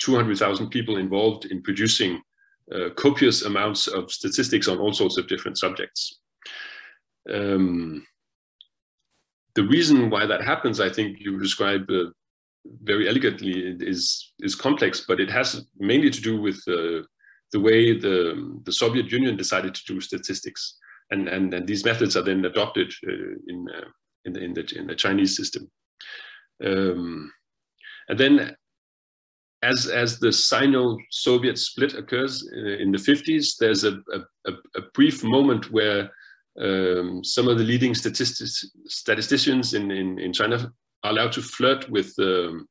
200,000 0.00 0.70
people 0.70 0.96
involved 0.96 1.44
in 1.46 1.62
producing 1.62 2.22
uh, 2.74 2.90
copious 2.96 3.42
amounts 3.42 3.86
of 3.86 4.10
statistics 4.10 4.68
on 4.68 4.78
all 4.78 4.92
sorts 4.92 5.18
of 5.18 5.28
different 5.28 5.58
subjects. 5.58 6.20
Um, 7.32 8.06
the 9.54 9.64
reason 9.64 10.10
why 10.10 10.26
that 10.26 10.42
happens, 10.42 10.80
I 10.80 10.90
think 10.90 11.18
you 11.20 11.38
describe 11.38 11.90
uh, 11.90 12.10
very 12.82 13.08
elegantly, 13.08 13.76
is 13.80 14.32
is 14.40 14.54
complex, 14.54 15.04
but 15.06 15.20
it 15.20 15.30
has 15.30 15.66
mainly 15.78 16.10
to 16.10 16.20
do 16.20 16.40
with 16.40 16.62
uh, 16.68 17.02
the 17.52 17.60
way 17.60 17.98
the 17.98 18.60
the 18.64 18.72
Soviet 18.72 19.10
Union 19.10 19.36
decided 19.36 19.74
to 19.74 19.84
do 19.86 20.00
statistics, 20.00 20.78
and 21.10 21.28
and, 21.28 21.52
and 21.54 21.66
these 21.66 21.84
methods 21.84 22.16
are 22.16 22.22
then 22.22 22.44
adopted 22.44 22.92
uh, 23.06 23.34
in, 23.48 23.66
uh, 23.74 23.88
in 24.24 24.32
the 24.32 24.40
in 24.40 24.54
the 24.54 24.78
in 24.78 24.86
the 24.86 24.94
Chinese 24.94 25.36
system. 25.36 25.70
Um, 26.64 27.32
and 28.08 28.18
then 28.18 28.56
as 29.62 29.86
as 29.86 30.18
the 30.18 30.32
Sino-Soviet 30.32 31.58
split 31.58 31.94
occurs 31.94 32.48
in 32.52 32.92
the 32.92 32.98
50s, 32.98 33.56
there's 33.58 33.84
a, 33.84 34.00
a, 34.46 34.52
a 34.76 34.82
brief 34.94 35.22
moment 35.22 35.70
where 35.70 36.10
um, 36.60 37.24
some 37.24 37.48
of 37.48 37.58
the 37.58 37.64
leading 37.64 37.94
statisticians 37.94 39.74
in, 39.74 39.90
in, 39.90 40.18
in, 40.18 40.32
China 40.32 40.70
are 41.04 41.10
allowed 41.10 41.32
to 41.32 41.42
flirt 41.42 41.88
with 41.90 42.12
um, 42.18 42.68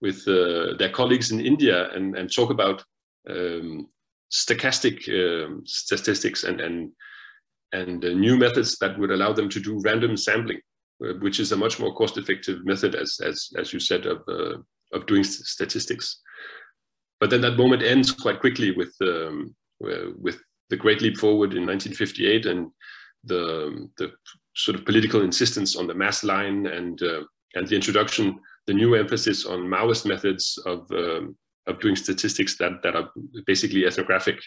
with 0.00 0.26
uh, 0.28 0.76
their 0.78 0.90
colleagues 0.90 1.30
in 1.30 1.40
India 1.40 1.90
and, 1.92 2.16
and 2.16 2.34
talk 2.34 2.50
about 2.50 2.84
um, 3.30 3.88
stochastic 4.30 5.08
um, 5.08 5.62
statistics 5.64 6.44
and 6.44 6.60
and 6.60 6.90
and 7.72 8.04
uh, 8.04 8.08
new 8.08 8.36
methods 8.36 8.76
that 8.80 8.98
would 8.98 9.10
allow 9.10 9.32
them 9.32 9.48
to 9.48 9.60
do 9.60 9.80
random 9.80 10.16
sampling, 10.16 10.60
uh, 11.02 11.14
which 11.20 11.40
is 11.40 11.52
a 11.52 11.56
much 11.56 11.80
more 11.80 11.94
cost-effective 11.94 12.64
method, 12.66 12.94
as 12.94 13.18
as 13.24 13.48
as 13.56 13.72
you 13.72 13.80
said, 13.80 14.04
of 14.04 14.22
uh, 14.28 14.58
of 14.92 15.06
doing 15.06 15.24
statistics. 15.24 16.20
But 17.18 17.30
then 17.30 17.40
that 17.42 17.56
moment 17.56 17.82
ends 17.82 18.12
quite 18.12 18.40
quickly 18.40 18.72
with 18.72 18.94
um, 19.00 19.54
with 19.80 20.38
the 20.68 20.76
Great 20.76 21.00
Leap 21.00 21.16
Forward 21.16 21.54
in 21.54 21.66
1958 21.66 22.46
and 22.46 22.70
the 23.24 23.88
the 23.98 24.12
sort 24.54 24.78
of 24.78 24.84
political 24.84 25.22
insistence 25.22 25.76
on 25.76 25.86
the 25.86 25.94
mass 25.94 26.24
line 26.24 26.66
and 26.66 27.02
uh, 27.02 27.22
and 27.54 27.68
the 27.68 27.76
introduction, 27.76 28.38
the 28.66 28.74
new 28.74 28.94
emphasis 28.94 29.46
on 29.46 29.60
Maoist 29.60 30.06
methods 30.06 30.58
of 30.66 30.90
um, 30.92 31.36
of 31.66 31.80
doing 31.80 31.96
statistics 31.96 32.56
that 32.58 32.82
that 32.82 32.96
are 32.96 33.10
basically 33.46 33.86
ethnographic 33.86 34.38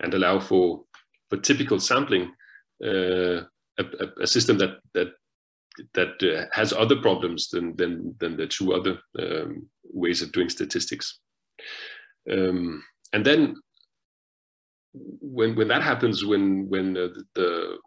and 0.00 0.14
allow 0.14 0.38
for 0.40 0.84
for 1.28 1.38
typical 1.38 1.80
sampling, 1.80 2.32
uh, 2.84 3.42
a, 3.78 3.84
a, 4.20 4.26
system 4.26 4.58
that 4.58 4.78
that 4.94 5.08
that 5.94 6.22
uh, 6.22 6.46
has 6.52 6.72
other 6.72 6.96
problems 6.96 7.48
than 7.48 7.76
than 7.76 8.14
than 8.18 8.36
the 8.36 8.46
two 8.46 8.72
other 8.72 8.98
um, 9.18 9.68
ways 9.84 10.22
of 10.22 10.32
doing 10.32 10.48
statistics. 10.48 11.18
Um, 12.30 12.82
and 13.12 13.24
then 13.24 13.56
when 14.92 15.54
when 15.54 15.68
that 15.68 15.82
happens, 15.82 16.24
when 16.24 16.68
when 16.68 16.96
uh, 16.96 17.08
the 17.34 17.78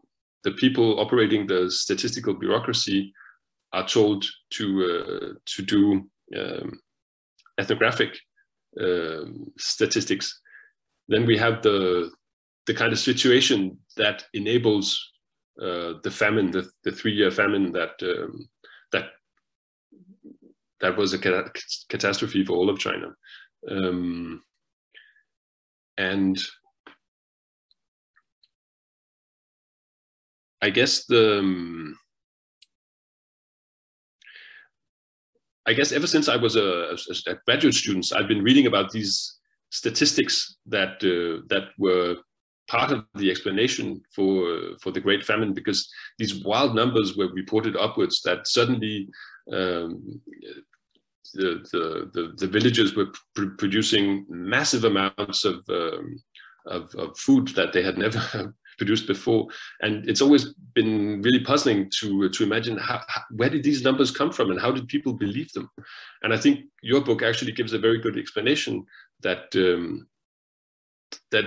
the 0.43 0.51
people 0.51 0.99
operating 0.99 1.47
the 1.47 1.69
statistical 1.69 2.33
bureaucracy 2.33 3.13
are 3.73 3.87
told 3.87 4.25
to 4.51 4.65
uh, 4.83 5.33
to 5.45 5.61
do 5.61 6.09
um, 6.37 6.79
ethnographic 7.59 8.17
um, 8.79 9.51
statistics, 9.57 10.39
then 11.07 11.25
we 11.25 11.37
have 11.37 11.61
the 11.61 12.11
the 12.65 12.73
kind 12.73 12.93
of 12.93 12.99
situation 12.99 13.77
that 13.97 14.23
enables 14.33 15.11
uh, 15.61 15.93
the 16.03 16.11
famine, 16.11 16.51
the, 16.51 16.69
the 16.83 16.91
three-year 16.91 17.31
famine 17.31 17.71
that 17.71 17.93
um, 18.03 18.47
that 18.91 19.05
that 20.81 20.95
was 20.95 21.13
a 21.13 21.19
catastrophe 21.89 22.45
for 22.45 22.53
all 22.53 22.69
of 22.69 22.79
China, 22.79 23.07
um, 23.69 24.41
and 25.97 26.39
I 30.61 30.69
guess 30.69 31.05
the 31.05 31.39
um, 31.39 31.97
I 35.65 35.73
guess 35.73 35.91
ever 35.91 36.07
since 36.07 36.27
I 36.27 36.35
was 36.35 36.55
a, 36.55 36.95
a, 37.27 37.35
graduate 37.45 37.75
student, 37.75 38.11
I've 38.15 38.27
been 38.27 38.43
reading 38.43 38.65
about 38.65 38.91
these 38.91 39.37
statistics 39.69 40.57
that 40.65 40.95
uh, 41.03 41.45
that 41.49 41.69
were 41.77 42.17
part 42.67 42.91
of 42.91 43.05
the 43.15 43.29
explanation 43.29 44.01
for 44.13 44.77
for 44.81 44.91
the 44.91 44.99
Great 44.99 45.23
Famine 45.23 45.53
because 45.53 45.89
these 46.17 46.43
wild 46.43 46.75
numbers 46.75 47.15
were 47.15 47.31
reported 47.33 47.77
upwards 47.77 48.21
that 48.23 48.47
suddenly 48.47 49.07
um, 49.53 50.21
the, 51.33 51.63
the, 51.71 52.09
the 52.13 52.33
the 52.37 52.47
villages 52.47 52.95
were 52.95 53.07
pr 53.35 53.45
producing 53.57 54.25
massive 54.29 54.83
amounts 54.85 55.45
of, 55.45 55.63
um, 55.69 56.17
of, 56.65 56.93
of 56.95 57.17
food 57.17 57.49
that 57.49 57.73
they 57.73 57.83
had 57.83 57.97
never 57.97 58.53
produced 58.79 59.05
before. 59.05 59.47
And 59.81 60.09
it's 60.09 60.21
always 60.21 60.53
been 60.73 61.21
really 61.21 61.43
puzzling 61.51 61.91
to, 61.99 62.29
to 62.29 62.43
imagine 62.43 62.77
how, 62.77 63.01
how, 63.07 63.21
where 63.39 63.51
did 63.51 63.63
these 63.63 63.83
numbers 63.83 64.09
come 64.09 64.31
from 64.31 64.49
and 64.49 64.59
how 64.59 64.71
did 64.71 64.87
people 64.87 65.13
believe 65.13 65.51
them? 65.53 65.69
And 66.23 66.33
I 66.33 66.37
think 66.37 66.55
your 66.81 67.01
book 67.01 67.21
actually 67.21 67.51
gives 67.51 67.73
a 67.73 67.85
very 67.87 67.99
good 67.99 68.17
explanation 68.17 68.85
that 69.21 69.43
um, 69.55 70.07
that 71.31 71.45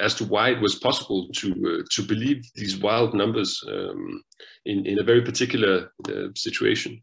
as 0.00 0.14
to 0.14 0.24
why 0.24 0.50
it 0.50 0.60
was 0.60 0.76
possible 0.76 1.28
to 1.40 1.48
uh, 1.70 1.82
to 1.94 2.02
believe 2.02 2.44
these 2.54 2.76
wild 2.76 3.14
numbers 3.14 3.62
um, 3.68 4.22
in 4.64 4.86
in 4.86 4.98
a 4.98 5.04
very 5.04 5.22
particular 5.22 5.92
uh, 6.08 6.28
situation. 6.34 7.02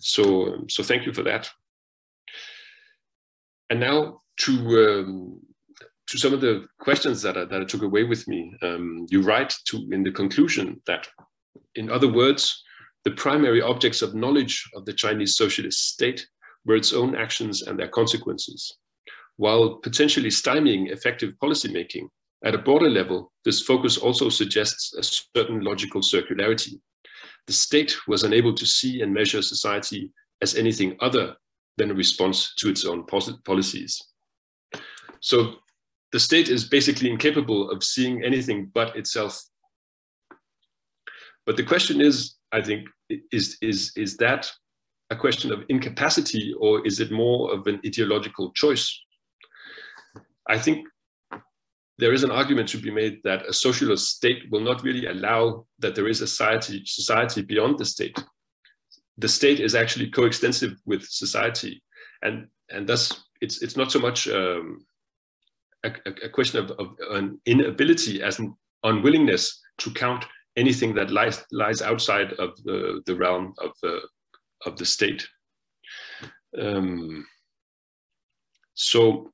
So 0.00 0.64
so 0.68 0.82
thank 0.82 1.06
you 1.06 1.12
for 1.12 1.22
that. 1.22 1.50
And 3.70 3.80
now 3.80 4.22
to 4.38 4.52
um, 4.52 5.40
to 6.08 6.18
some 6.18 6.32
of 6.32 6.40
the 6.40 6.66
questions 6.80 7.22
that 7.22 7.36
I, 7.36 7.44
that 7.46 7.62
I 7.62 7.64
took 7.64 7.82
away 7.82 8.04
with 8.04 8.26
me, 8.28 8.54
um, 8.62 9.06
you 9.10 9.22
write 9.22 9.54
to 9.66 9.88
in 9.90 10.02
the 10.02 10.12
conclusion 10.12 10.80
that, 10.86 11.06
in 11.74 11.90
other 11.90 12.12
words, 12.12 12.62
the 13.04 13.12
primary 13.12 13.62
objects 13.62 14.02
of 14.02 14.14
knowledge 14.14 14.68
of 14.74 14.84
the 14.84 14.92
Chinese 14.92 15.36
socialist 15.36 15.88
state 15.88 16.26
were 16.64 16.76
its 16.76 16.92
own 16.92 17.14
actions 17.14 17.62
and 17.62 17.78
their 17.78 17.88
consequences. 17.88 18.76
While 19.36 19.76
potentially 19.76 20.30
stymieing 20.30 20.90
effective 20.90 21.34
policymaking, 21.42 22.08
at 22.44 22.54
a 22.54 22.58
broader 22.58 22.90
level, 22.90 23.32
this 23.44 23.62
focus 23.62 23.96
also 23.96 24.28
suggests 24.28 24.94
a 24.94 25.02
certain 25.02 25.60
logical 25.60 26.02
circularity. 26.02 26.78
The 27.46 27.54
state 27.54 27.96
was 28.06 28.22
unable 28.22 28.54
to 28.54 28.66
see 28.66 29.00
and 29.00 29.12
measure 29.12 29.40
society 29.40 30.12
as 30.42 30.54
anything 30.54 30.96
other 31.00 31.36
than 31.78 31.90
a 31.90 31.94
response 31.94 32.54
to 32.56 32.68
its 32.68 32.84
own 32.84 33.06
policies. 33.06 34.00
So 35.20 35.56
the 36.14 36.20
state 36.20 36.48
is 36.48 36.68
basically 36.68 37.10
incapable 37.10 37.68
of 37.72 37.82
seeing 37.82 38.22
anything 38.22 38.70
but 38.72 38.94
itself. 38.94 39.42
But 41.44 41.56
the 41.56 41.64
question 41.64 42.00
is, 42.00 42.36
I 42.52 42.62
think, 42.62 42.86
is, 43.32 43.58
is, 43.60 43.90
is 43.96 44.16
that 44.18 44.48
a 45.10 45.16
question 45.16 45.50
of 45.50 45.64
incapacity 45.68 46.54
or 46.60 46.86
is 46.86 47.00
it 47.00 47.10
more 47.10 47.52
of 47.52 47.66
an 47.66 47.80
ideological 47.84 48.52
choice? 48.52 48.86
I 50.48 50.56
think 50.56 50.86
there 51.98 52.12
is 52.12 52.22
an 52.22 52.30
argument 52.30 52.68
to 52.68 52.78
be 52.78 52.92
made 52.92 53.18
that 53.24 53.48
a 53.48 53.52
socialist 53.52 54.14
state 54.14 54.44
will 54.52 54.60
not 54.60 54.84
really 54.84 55.06
allow 55.06 55.66
that 55.80 55.96
there 55.96 56.06
is 56.06 56.20
a 56.20 56.28
society, 56.28 56.84
society 56.86 57.42
beyond 57.42 57.80
the 57.80 57.84
state. 57.84 58.16
The 59.18 59.26
state 59.26 59.58
is 59.58 59.74
actually 59.74 60.10
coextensive 60.12 60.74
with 60.86 61.02
society, 61.02 61.82
and 62.22 62.46
and 62.70 62.86
thus 62.86 63.24
it's 63.40 63.62
it's 63.62 63.76
not 63.76 63.90
so 63.90 63.98
much 63.98 64.28
um, 64.28 64.84
a, 65.84 65.92
a 66.24 66.28
question 66.28 66.64
of, 66.64 66.70
of, 66.72 66.96
an 67.10 67.40
inability 67.46 68.22
as 68.22 68.38
an 68.38 68.54
unwillingness 68.82 69.60
to 69.78 69.90
count 69.90 70.24
anything 70.56 70.94
that 70.94 71.10
lies 71.10 71.44
lies 71.52 71.82
outside 71.82 72.32
of 72.34 72.50
the, 72.64 73.02
the 73.06 73.14
realm 73.14 73.54
of 73.58 73.70
the 73.82 74.00
of 74.66 74.76
the 74.76 74.86
state. 74.86 75.26
Um, 76.58 77.26
so 78.74 79.30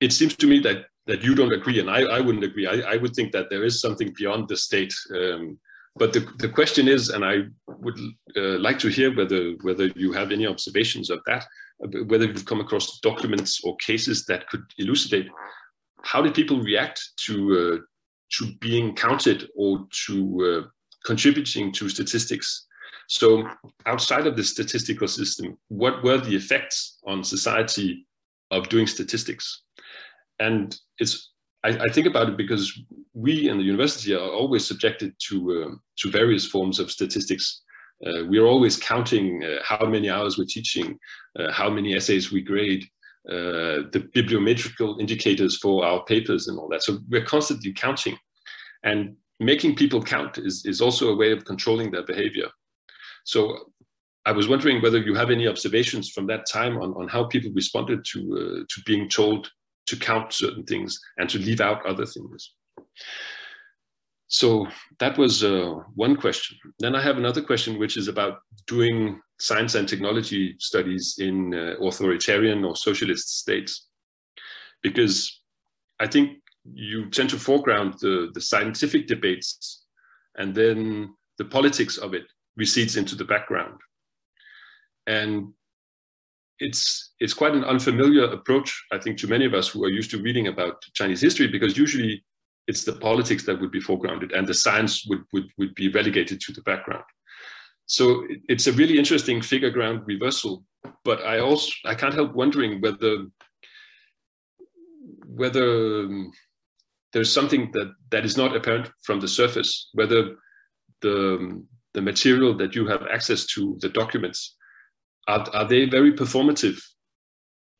it 0.00 0.12
seems 0.12 0.36
to 0.36 0.46
me 0.46 0.60
that 0.60 0.86
that 1.06 1.22
you 1.22 1.34
don't 1.34 1.52
agree, 1.52 1.80
and 1.80 1.90
I, 1.90 2.02
I 2.02 2.20
wouldn't 2.20 2.44
agree. 2.44 2.66
I, 2.66 2.92
I 2.92 2.96
would 2.96 3.14
think 3.14 3.32
that 3.32 3.50
there 3.50 3.64
is 3.64 3.80
something 3.80 4.14
beyond 4.16 4.48
the 4.48 4.56
state. 4.56 4.94
Um, 5.14 5.58
but 5.96 6.12
the, 6.12 6.20
the 6.38 6.48
question 6.48 6.86
is, 6.86 7.08
and 7.08 7.24
I 7.24 7.42
would 7.66 7.98
uh, 8.36 8.58
like 8.58 8.78
to 8.80 8.88
hear 8.88 9.14
whether 9.14 9.52
whether 9.62 9.86
you 9.96 10.12
have 10.12 10.30
any 10.30 10.46
observations 10.46 11.10
of 11.10 11.20
that 11.26 11.44
whether 12.06 12.26
you've 12.26 12.44
come 12.44 12.60
across 12.60 13.00
documents 13.00 13.62
or 13.64 13.76
cases 13.76 14.26
that 14.26 14.48
could 14.48 14.62
elucidate 14.78 15.28
how 16.02 16.22
did 16.22 16.34
people 16.34 16.60
react 16.60 17.00
to 17.26 17.34
uh, 17.58 17.84
to 18.38 18.52
being 18.60 18.94
counted 18.94 19.48
or 19.56 19.86
to 20.06 20.62
uh, 20.64 20.68
contributing 21.04 21.72
to 21.72 21.88
statistics. 21.88 22.66
So 23.08 23.48
outside 23.86 24.26
of 24.26 24.36
the 24.36 24.44
statistical 24.44 25.08
system, 25.08 25.58
what 25.68 26.02
were 26.04 26.18
the 26.18 26.36
effects 26.36 26.98
on 27.04 27.24
society 27.24 28.06
of 28.52 28.68
doing 28.68 28.86
statistics? 28.86 29.62
And 30.38 30.78
it's 30.98 31.32
I, 31.64 31.70
I 31.70 31.88
think 31.92 32.06
about 32.06 32.28
it 32.28 32.36
because 32.36 32.78
we 33.12 33.48
in 33.48 33.58
the 33.58 33.64
university 33.64 34.14
are 34.14 34.30
always 34.30 34.64
subjected 34.66 35.14
to 35.28 35.64
um, 35.64 35.80
to 35.98 36.10
various 36.10 36.46
forms 36.46 36.78
of 36.78 36.90
statistics. 36.90 37.62
Uh, 38.06 38.24
we 38.24 38.38
are 38.38 38.46
always 38.46 38.76
counting 38.76 39.44
uh, 39.44 39.58
how 39.62 39.86
many 39.86 40.08
hours 40.08 40.38
we're 40.38 40.46
teaching, 40.46 40.98
uh, 41.38 41.52
how 41.52 41.68
many 41.68 41.94
essays 41.94 42.32
we 42.32 42.40
grade, 42.40 42.84
uh, 43.28 43.84
the 43.92 44.08
bibliometrical 44.14 44.98
indicators 44.98 45.58
for 45.58 45.84
our 45.84 46.02
papers 46.04 46.48
and 46.48 46.58
all 46.58 46.68
that. 46.68 46.82
So 46.82 46.98
we're 47.10 47.24
constantly 47.24 47.72
counting. 47.72 48.16
And 48.82 49.16
making 49.38 49.76
people 49.76 50.02
count 50.02 50.38
is, 50.38 50.64
is 50.64 50.80
also 50.80 51.10
a 51.10 51.16
way 51.16 51.32
of 51.32 51.44
controlling 51.44 51.90
their 51.90 52.04
behavior. 52.04 52.48
So 53.24 53.72
I 54.24 54.32
was 54.32 54.48
wondering 54.48 54.80
whether 54.80 54.98
you 54.98 55.14
have 55.14 55.30
any 55.30 55.46
observations 55.46 56.10
from 56.10 56.26
that 56.28 56.46
time 56.46 56.78
on, 56.78 56.94
on 56.94 57.08
how 57.08 57.24
people 57.24 57.50
responded 57.54 58.04
to, 58.12 58.20
uh, 58.20 58.64
to 58.68 58.82
being 58.86 59.08
told 59.08 59.50
to 59.86 59.96
count 59.96 60.32
certain 60.32 60.64
things 60.64 60.98
and 61.18 61.28
to 61.28 61.38
leave 61.38 61.60
out 61.60 61.84
other 61.84 62.06
things. 62.06 62.54
So 64.32 64.68
that 65.00 65.18
was 65.18 65.42
uh, 65.42 65.74
one 65.96 66.14
question. 66.14 66.56
Then 66.78 66.94
I 66.94 67.02
have 67.02 67.18
another 67.18 67.42
question, 67.42 67.80
which 67.80 67.96
is 67.96 68.06
about 68.06 68.38
doing 68.68 69.20
science 69.40 69.74
and 69.74 69.88
technology 69.88 70.54
studies 70.60 71.16
in 71.18 71.52
uh, 71.52 71.74
authoritarian 71.84 72.64
or 72.64 72.76
socialist 72.76 73.40
states. 73.40 73.88
Because 74.82 75.42
I 75.98 76.06
think 76.06 76.38
you 76.72 77.10
tend 77.10 77.30
to 77.30 77.38
foreground 77.38 77.94
the, 78.00 78.30
the 78.32 78.40
scientific 78.40 79.08
debates 79.08 79.84
and 80.36 80.54
then 80.54 81.12
the 81.38 81.44
politics 81.44 81.98
of 81.98 82.14
it 82.14 82.22
recedes 82.56 82.96
into 82.96 83.16
the 83.16 83.24
background. 83.24 83.80
And 85.08 85.52
it's 86.60 87.14
it's 87.18 87.34
quite 87.34 87.54
an 87.56 87.64
unfamiliar 87.64 88.26
approach, 88.26 88.80
I 88.92 88.98
think, 88.98 89.18
to 89.18 89.26
many 89.26 89.44
of 89.44 89.54
us 89.54 89.66
who 89.68 89.82
are 89.84 89.90
used 89.90 90.12
to 90.12 90.22
reading 90.22 90.46
about 90.46 90.82
Chinese 90.94 91.20
history, 91.20 91.48
because 91.48 91.76
usually 91.76 92.22
it's 92.70 92.84
the 92.84 92.98
politics 93.08 93.44
that 93.44 93.60
would 93.60 93.72
be 93.76 93.86
foregrounded 93.88 94.30
and 94.36 94.46
the 94.46 94.60
science 94.64 94.92
would, 95.08 95.22
would, 95.32 95.48
would 95.58 95.74
be 95.74 95.88
relegated 95.98 96.38
to 96.40 96.52
the 96.52 96.62
background. 96.70 97.08
So 97.86 98.02
it's 98.52 98.68
a 98.68 98.76
really 98.80 98.96
interesting 99.02 99.42
figure 99.42 99.72
ground 99.78 99.98
reversal, 100.06 100.52
but 101.08 101.18
I 101.32 101.36
also 101.40 101.70
I 101.92 101.94
can't 102.00 102.18
help 102.20 102.32
wondering 102.42 102.72
whether 102.84 103.14
whether 105.40 105.68
um, 106.04 106.30
there's 107.12 107.32
something 107.32 107.62
that, 107.72 107.88
that 108.12 108.24
is 108.24 108.36
not 108.36 108.54
apparent 108.54 108.86
from 109.06 109.18
the 109.20 109.28
surface, 109.40 109.72
whether 109.98 110.20
the, 111.02 111.16
um, 111.36 111.66
the 111.94 112.02
material 112.02 112.56
that 112.60 112.74
you 112.76 112.86
have 112.86 113.02
access 113.16 113.46
to, 113.46 113.60
the 113.80 113.88
documents, 113.88 114.56
are, 115.26 115.44
are 115.52 115.68
they 115.72 115.86
very 115.86 116.12
performative? 116.12 116.78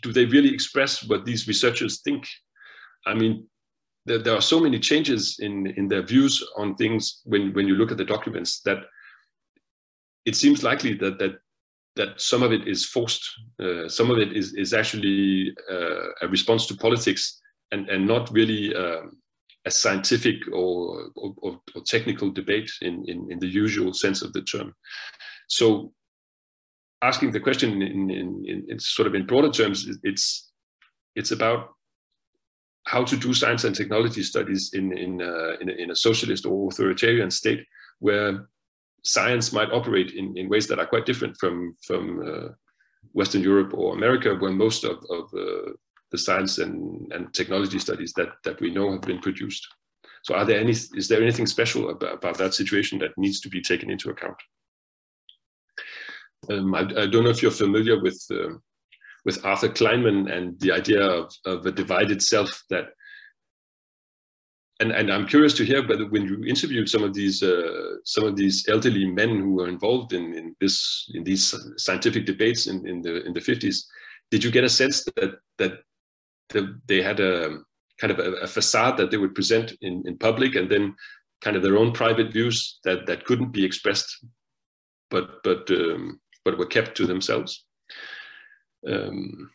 Do 0.02 0.12
they 0.12 0.24
really 0.24 0.52
express 0.52 0.92
what 1.08 1.24
these 1.24 1.46
researchers 1.46 2.00
think? 2.00 2.22
I 3.06 3.14
mean, 3.14 3.46
there, 4.06 4.18
there 4.18 4.34
are 4.34 4.40
so 4.40 4.60
many 4.60 4.78
changes 4.78 5.36
in, 5.40 5.66
in 5.76 5.88
their 5.88 6.02
views 6.02 6.42
on 6.56 6.74
things 6.76 7.20
when, 7.24 7.52
when 7.52 7.66
you 7.66 7.74
look 7.74 7.90
at 7.90 7.98
the 7.98 8.04
documents 8.04 8.60
that 8.62 8.78
it 10.24 10.36
seems 10.36 10.62
likely 10.62 10.94
that, 10.94 11.18
that, 11.18 11.38
that 11.96 12.20
some 12.20 12.42
of 12.42 12.52
it 12.52 12.66
is 12.66 12.86
forced. 12.86 13.28
Uh, 13.62 13.88
some 13.88 14.10
of 14.10 14.18
it 14.18 14.36
is, 14.36 14.54
is 14.54 14.72
actually 14.72 15.54
uh, 15.70 16.06
a 16.22 16.28
response 16.28 16.66
to 16.66 16.76
politics 16.76 17.40
and, 17.72 17.88
and 17.88 18.06
not 18.06 18.30
really 18.32 18.74
um, 18.74 19.18
a 19.66 19.70
scientific 19.70 20.36
or, 20.52 21.10
or, 21.16 21.34
or, 21.42 21.60
technical 21.84 22.30
debate 22.30 22.70
in, 22.80 23.04
in, 23.06 23.30
in 23.30 23.38
the 23.38 23.46
usual 23.46 23.92
sense 23.92 24.22
of 24.22 24.32
the 24.32 24.42
term. 24.42 24.74
So 25.48 25.92
asking 27.02 27.32
the 27.32 27.40
question 27.40 27.82
in, 27.82 28.10
in, 28.10 28.64
in, 28.68 28.78
sort 28.78 29.06
of 29.06 29.14
in 29.14 29.26
broader 29.26 29.50
terms, 29.50 29.86
it's 30.02 30.50
it's 31.16 31.32
about 31.32 31.70
how 32.86 33.04
to 33.04 33.16
do 33.16 33.34
science 33.34 33.64
and 33.64 33.74
technology 33.74 34.22
studies 34.22 34.70
in 34.72 34.96
in, 34.96 35.22
uh, 35.22 35.56
in, 35.60 35.68
a, 35.68 35.72
in, 35.72 35.90
a, 35.90 35.96
socialist 35.96 36.46
or 36.46 36.68
authoritarian 36.68 37.30
state 37.30 37.64
where 37.98 38.48
science 39.04 39.52
might 39.52 39.72
operate 39.72 40.12
in, 40.12 40.36
in 40.36 40.48
ways 40.48 40.66
that 40.66 40.78
are 40.78 40.86
quite 40.86 41.06
different 41.06 41.36
from 41.38 41.76
from 41.86 42.20
uh, 42.26 42.48
Western 43.12 43.42
Europe 43.42 43.72
or 43.74 43.94
America, 43.94 44.34
where 44.34 44.52
most 44.52 44.84
of, 44.84 44.98
of 45.10 45.24
uh, 45.34 45.72
the 46.10 46.18
science 46.18 46.58
and, 46.58 47.10
and 47.12 47.32
technology 47.32 47.78
studies 47.78 48.12
that 48.14 48.28
that 48.44 48.60
we 48.60 48.70
know 48.70 48.92
have 48.92 49.02
been 49.02 49.20
produced. 49.20 49.66
So, 50.22 50.34
are 50.34 50.44
there 50.44 50.60
any? 50.60 50.72
Is 50.72 51.08
there 51.08 51.22
anything 51.22 51.46
special 51.46 51.90
about, 51.90 52.14
about 52.14 52.38
that 52.38 52.54
situation 52.54 52.98
that 52.98 53.16
needs 53.16 53.40
to 53.40 53.48
be 53.48 53.62
taken 53.62 53.90
into 53.90 54.10
account? 54.10 54.36
Um, 56.50 56.74
I, 56.74 56.80
I, 56.80 57.06
don't 57.06 57.24
know 57.24 57.30
if 57.30 57.42
you're 57.42 57.50
familiar 57.50 58.00
with 58.00 58.20
uh, 58.30 58.54
with 59.24 59.44
Arthur 59.44 59.68
Kleinman 59.68 60.32
and 60.32 60.58
the 60.60 60.72
idea 60.72 61.02
of, 61.02 61.32
of 61.44 61.66
a 61.66 61.72
divided 61.72 62.22
self 62.22 62.62
that 62.70 62.90
and, 64.80 64.92
and 64.92 65.12
I'm 65.12 65.26
curious 65.26 65.52
to 65.54 65.64
hear 65.64 65.86
whether 65.86 66.08
when 66.08 66.24
you 66.24 66.42
interviewed 66.44 66.88
some 66.88 67.04
of 67.04 67.12
these 67.12 67.42
uh, 67.42 67.96
some 68.04 68.24
of 68.24 68.34
these 68.34 68.66
elderly 68.68 69.06
men 69.06 69.28
who 69.28 69.52
were 69.52 69.68
involved 69.68 70.14
in, 70.14 70.34
in 70.34 70.56
this 70.58 71.10
in 71.14 71.22
these 71.22 71.54
scientific 71.76 72.24
debates 72.24 72.66
in, 72.66 72.86
in 72.88 73.02
the 73.02 73.24
in 73.26 73.34
the 73.34 73.40
50s, 73.40 73.84
did 74.30 74.42
you 74.42 74.50
get 74.50 74.64
a 74.64 74.70
sense 74.70 75.04
that 75.16 75.34
that, 75.58 75.80
that 76.48 76.80
they 76.86 77.02
had 77.02 77.20
a 77.20 77.58
kind 77.98 78.10
of 78.10 78.18
a, 78.18 78.32
a, 78.36 78.46
facade 78.46 78.96
that 78.96 79.10
they 79.10 79.18
would 79.18 79.34
present 79.34 79.74
in, 79.82 80.02
in 80.06 80.16
public 80.16 80.54
and 80.54 80.70
then 80.70 80.94
kind 81.42 81.54
of 81.54 81.62
their 81.62 81.76
own 81.76 81.92
private 81.92 82.32
views 82.32 82.80
that 82.84 83.04
that 83.04 83.26
couldn't 83.26 83.52
be 83.52 83.64
expressed 83.64 84.24
but 85.10 85.42
but 85.42 85.70
um, 85.70 86.20
but 86.44 86.56
were 86.56 86.66
kept 86.66 86.96
to 86.96 87.06
themselves. 87.06 87.66
Um, 88.86 89.50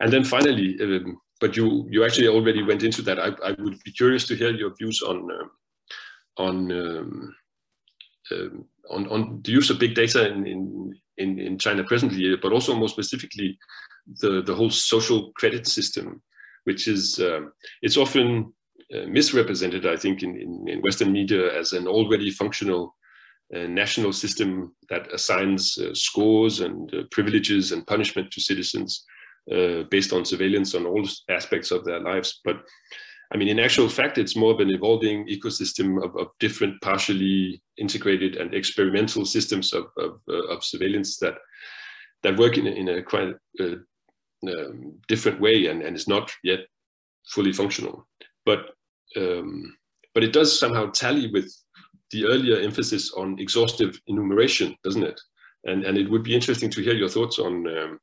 and 0.00 0.12
then 0.12 0.24
finally, 0.24 0.76
um, 0.80 1.18
but 1.40 1.56
you 1.56 1.86
you 1.90 2.04
actually 2.04 2.28
already 2.28 2.62
went 2.62 2.82
into 2.82 3.02
that. 3.02 3.18
I, 3.18 3.32
I 3.44 3.54
would 3.58 3.82
be 3.84 3.92
curious 3.92 4.26
to 4.28 4.36
hear 4.36 4.50
your 4.50 4.74
views 4.74 5.02
on 5.02 5.30
uh, 5.30 6.42
on, 6.42 6.72
um, 6.72 7.34
um, 8.32 8.64
on 8.90 9.08
on 9.08 9.40
the 9.42 9.52
use 9.52 9.70
of 9.70 9.78
big 9.78 9.94
data 9.94 10.28
in, 10.28 10.46
in 10.46 10.94
in 11.18 11.38
in 11.38 11.58
China 11.58 11.84
presently, 11.84 12.36
but 12.36 12.52
also 12.52 12.74
more 12.74 12.88
specifically 12.88 13.58
the 14.20 14.42
the 14.42 14.54
whole 14.54 14.70
social 14.70 15.32
credit 15.32 15.66
system, 15.66 16.22
which 16.64 16.88
is 16.88 17.18
um, 17.20 17.52
it's 17.82 17.96
often 17.96 18.52
uh, 18.94 19.06
misrepresented, 19.08 19.86
I 19.86 19.96
think, 19.96 20.22
in, 20.22 20.36
in, 20.36 20.68
in 20.68 20.80
Western 20.80 21.12
media 21.12 21.58
as 21.58 21.72
an 21.72 21.88
already 21.88 22.30
functional 22.30 22.95
a 23.52 23.68
national 23.68 24.12
system 24.12 24.74
that 24.90 25.12
assigns 25.12 25.78
uh, 25.78 25.94
scores 25.94 26.60
and 26.60 26.92
uh, 26.94 27.02
privileges 27.10 27.72
and 27.72 27.86
punishment 27.86 28.30
to 28.32 28.40
citizens 28.40 29.04
uh, 29.52 29.82
based 29.90 30.12
on 30.12 30.24
surveillance 30.24 30.74
on 30.74 30.86
all 30.86 31.06
aspects 31.30 31.70
of 31.70 31.84
their 31.84 32.00
lives. 32.00 32.40
But 32.44 32.56
I 33.32 33.36
mean, 33.36 33.48
in 33.48 33.58
actual 33.58 33.88
fact, 33.88 34.18
it's 34.18 34.36
more 34.36 34.52
of 34.52 34.60
an 34.60 34.70
evolving 34.70 35.26
ecosystem 35.26 36.02
of, 36.02 36.16
of 36.16 36.28
different 36.38 36.80
partially 36.80 37.62
integrated 37.76 38.36
and 38.36 38.54
experimental 38.54 39.24
systems 39.24 39.72
of, 39.72 39.86
of, 39.98 40.20
uh, 40.28 40.46
of 40.48 40.64
surveillance 40.64 41.18
that 41.18 41.34
that 42.22 42.38
work 42.38 42.56
in 42.56 42.66
a, 42.66 42.70
in 42.70 42.88
a 42.88 43.02
quite 43.02 43.34
uh, 43.60 43.76
um, 44.48 44.94
different 45.06 45.40
way 45.40 45.66
and, 45.66 45.82
and 45.82 45.94
is 45.94 46.08
not 46.08 46.32
yet 46.42 46.60
fully 47.28 47.52
functional. 47.52 48.06
But 48.44 48.70
um, 49.16 49.76
but 50.14 50.24
it 50.24 50.32
does 50.32 50.58
somehow 50.58 50.90
tally 50.90 51.30
with 51.30 51.52
the 52.10 52.24
earlier 52.24 52.58
emphasis 52.58 53.12
on 53.12 53.38
exhaustive 53.38 54.00
enumeration, 54.06 54.76
doesn't 54.84 55.02
it? 55.02 55.20
And, 55.64 55.84
and 55.84 55.98
it 55.98 56.08
would 56.10 56.22
be 56.22 56.34
interesting 56.34 56.70
to 56.70 56.82
hear 56.82 56.94
your 56.94 57.08
thoughts 57.08 57.38
on, 57.38 57.66
um, 57.66 57.98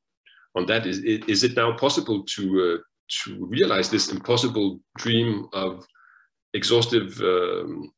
on 0.55 0.65
that. 0.65 0.85
Is, 0.85 0.99
is 0.99 1.43
it 1.43 1.55
now 1.55 1.75
possible 1.77 2.23
to, 2.23 2.75
uh, 2.75 2.81
to 3.23 3.45
realize 3.45 3.89
this 3.89 4.11
impossible 4.11 4.79
dream 4.97 5.47
of 5.53 5.85
exhaustive 6.53 7.19
um, 7.21 7.91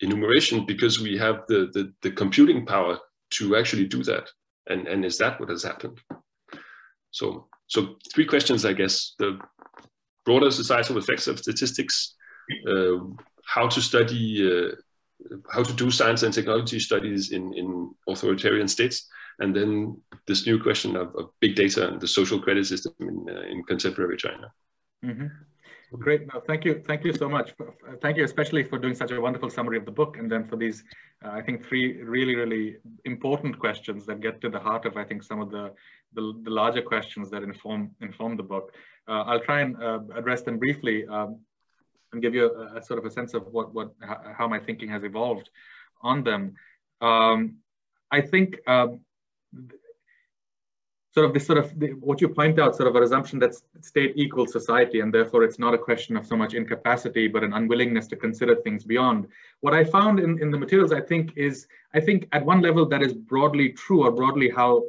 enumeration 0.00 0.64
because 0.64 1.00
we 1.00 1.18
have 1.18 1.42
the, 1.48 1.70
the, 1.72 1.92
the, 2.02 2.10
computing 2.10 2.64
power 2.64 2.98
to 3.30 3.56
actually 3.56 3.86
do 3.86 4.02
that? 4.04 4.28
And, 4.68 4.86
and 4.86 5.04
is 5.04 5.18
that 5.18 5.40
what 5.40 5.50
has 5.50 5.64
happened? 5.64 6.00
So, 7.10 7.48
so 7.66 7.96
three 8.12 8.26
questions, 8.26 8.64
I 8.64 8.72
guess. 8.72 9.14
The 9.18 9.38
broader 10.24 10.50
societal 10.50 10.98
effects 10.98 11.26
of 11.26 11.38
statistics, 11.38 12.14
uh, 12.68 12.98
how 13.46 13.68
to 13.68 13.80
study 13.80 14.46
uh, 14.46 14.74
how 15.50 15.62
to 15.62 15.72
do 15.72 15.90
science 15.90 16.22
and 16.22 16.34
technology 16.34 16.78
studies 16.78 17.32
in, 17.32 17.52
in 17.54 17.90
authoritarian 18.08 18.68
states, 18.68 19.08
and 19.38 19.54
then 19.54 20.00
this 20.26 20.46
new 20.46 20.62
question 20.62 20.96
of, 20.96 21.14
of 21.16 21.30
big 21.40 21.54
data 21.56 21.88
and 21.88 22.00
the 22.00 22.08
social 22.08 22.40
credit 22.40 22.66
system 22.66 22.92
in, 23.00 23.26
uh, 23.28 23.40
in 23.42 23.62
contemporary 23.64 24.16
China. 24.16 24.52
Mm-hmm. 25.04 25.26
Great. 25.98 26.26
No, 26.32 26.40
thank 26.40 26.64
you. 26.64 26.82
Thank 26.86 27.04
you 27.04 27.12
so 27.12 27.28
much. 27.28 27.54
Thank 28.02 28.16
you, 28.16 28.24
especially 28.24 28.64
for 28.64 28.78
doing 28.78 28.96
such 28.96 29.12
a 29.12 29.20
wonderful 29.20 29.48
summary 29.48 29.76
of 29.76 29.84
the 29.84 29.92
book, 29.92 30.16
and 30.18 30.30
then 30.30 30.48
for 30.48 30.56
these, 30.56 30.82
uh, 31.24 31.30
I 31.30 31.40
think, 31.40 31.64
three 31.64 32.02
really, 32.02 32.34
really 32.34 32.76
important 33.04 33.58
questions 33.58 34.04
that 34.06 34.20
get 34.20 34.40
to 34.40 34.48
the 34.48 34.58
heart 34.58 34.86
of, 34.86 34.96
I 34.96 35.04
think, 35.04 35.22
some 35.22 35.40
of 35.40 35.50
the 35.50 35.72
the, 36.14 36.40
the 36.42 36.50
larger 36.50 36.82
questions 36.82 37.30
that 37.30 37.42
inform 37.42 37.90
inform 38.00 38.36
the 38.36 38.42
book. 38.42 38.72
Uh, 39.06 39.22
I'll 39.22 39.40
try 39.40 39.60
and 39.60 39.80
uh, 39.80 40.00
address 40.16 40.42
them 40.42 40.58
briefly. 40.58 41.06
Um, 41.06 41.40
and 42.14 42.22
give 42.22 42.34
you 42.34 42.46
a, 42.50 42.78
a, 42.78 42.82
sort 42.82 42.98
of 42.98 43.04
a 43.04 43.10
sense 43.10 43.34
of 43.34 43.42
what, 43.48 43.74
what 43.74 43.92
how 44.38 44.48
my 44.48 44.58
thinking 44.58 44.88
has 44.88 45.04
evolved 45.04 45.50
on 46.02 46.24
them. 46.24 46.54
um, 47.00 47.56
I 48.10 48.20
think 48.20 48.58
um, 48.66 49.00
sort 51.14 51.26
of 51.26 51.34
this 51.34 51.46
sort 51.46 51.58
of 51.58 51.78
the, 51.78 51.88
what 52.08 52.20
you 52.20 52.28
point 52.28 52.58
out, 52.58 52.76
sort 52.76 52.88
of 52.88 52.96
a 52.96 53.02
assumption 53.02 53.38
that 53.38 53.54
state 53.80 54.12
equals 54.16 54.52
society, 54.52 55.00
and 55.00 55.12
therefore 55.12 55.44
it's 55.44 55.58
not 55.58 55.74
a 55.74 55.78
question 55.78 56.16
of 56.16 56.26
so 56.26 56.36
much 56.36 56.54
incapacity, 56.54 57.28
but 57.28 57.44
an 57.44 57.52
unwillingness 57.52 58.06
to 58.08 58.16
consider 58.16 58.54
things 58.56 58.84
beyond. 58.84 59.26
What 59.60 59.74
I 59.74 59.84
found 59.84 60.18
in, 60.18 60.40
in 60.42 60.50
the 60.50 60.58
materials, 60.58 60.92
I 60.92 61.00
think, 61.00 61.32
is 61.36 61.66
I 61.92 62.00
think 62.00 62.28
at 62.32 62.44
one 62.44 62.60
level 62.60 62.86
that 62.86 63.02
is 63.02 63.12
broadly 63.12 63.70
true, 63.70 64.04
or 64.04 64.10
broadly 64.10 64.50
how 64.50 64.84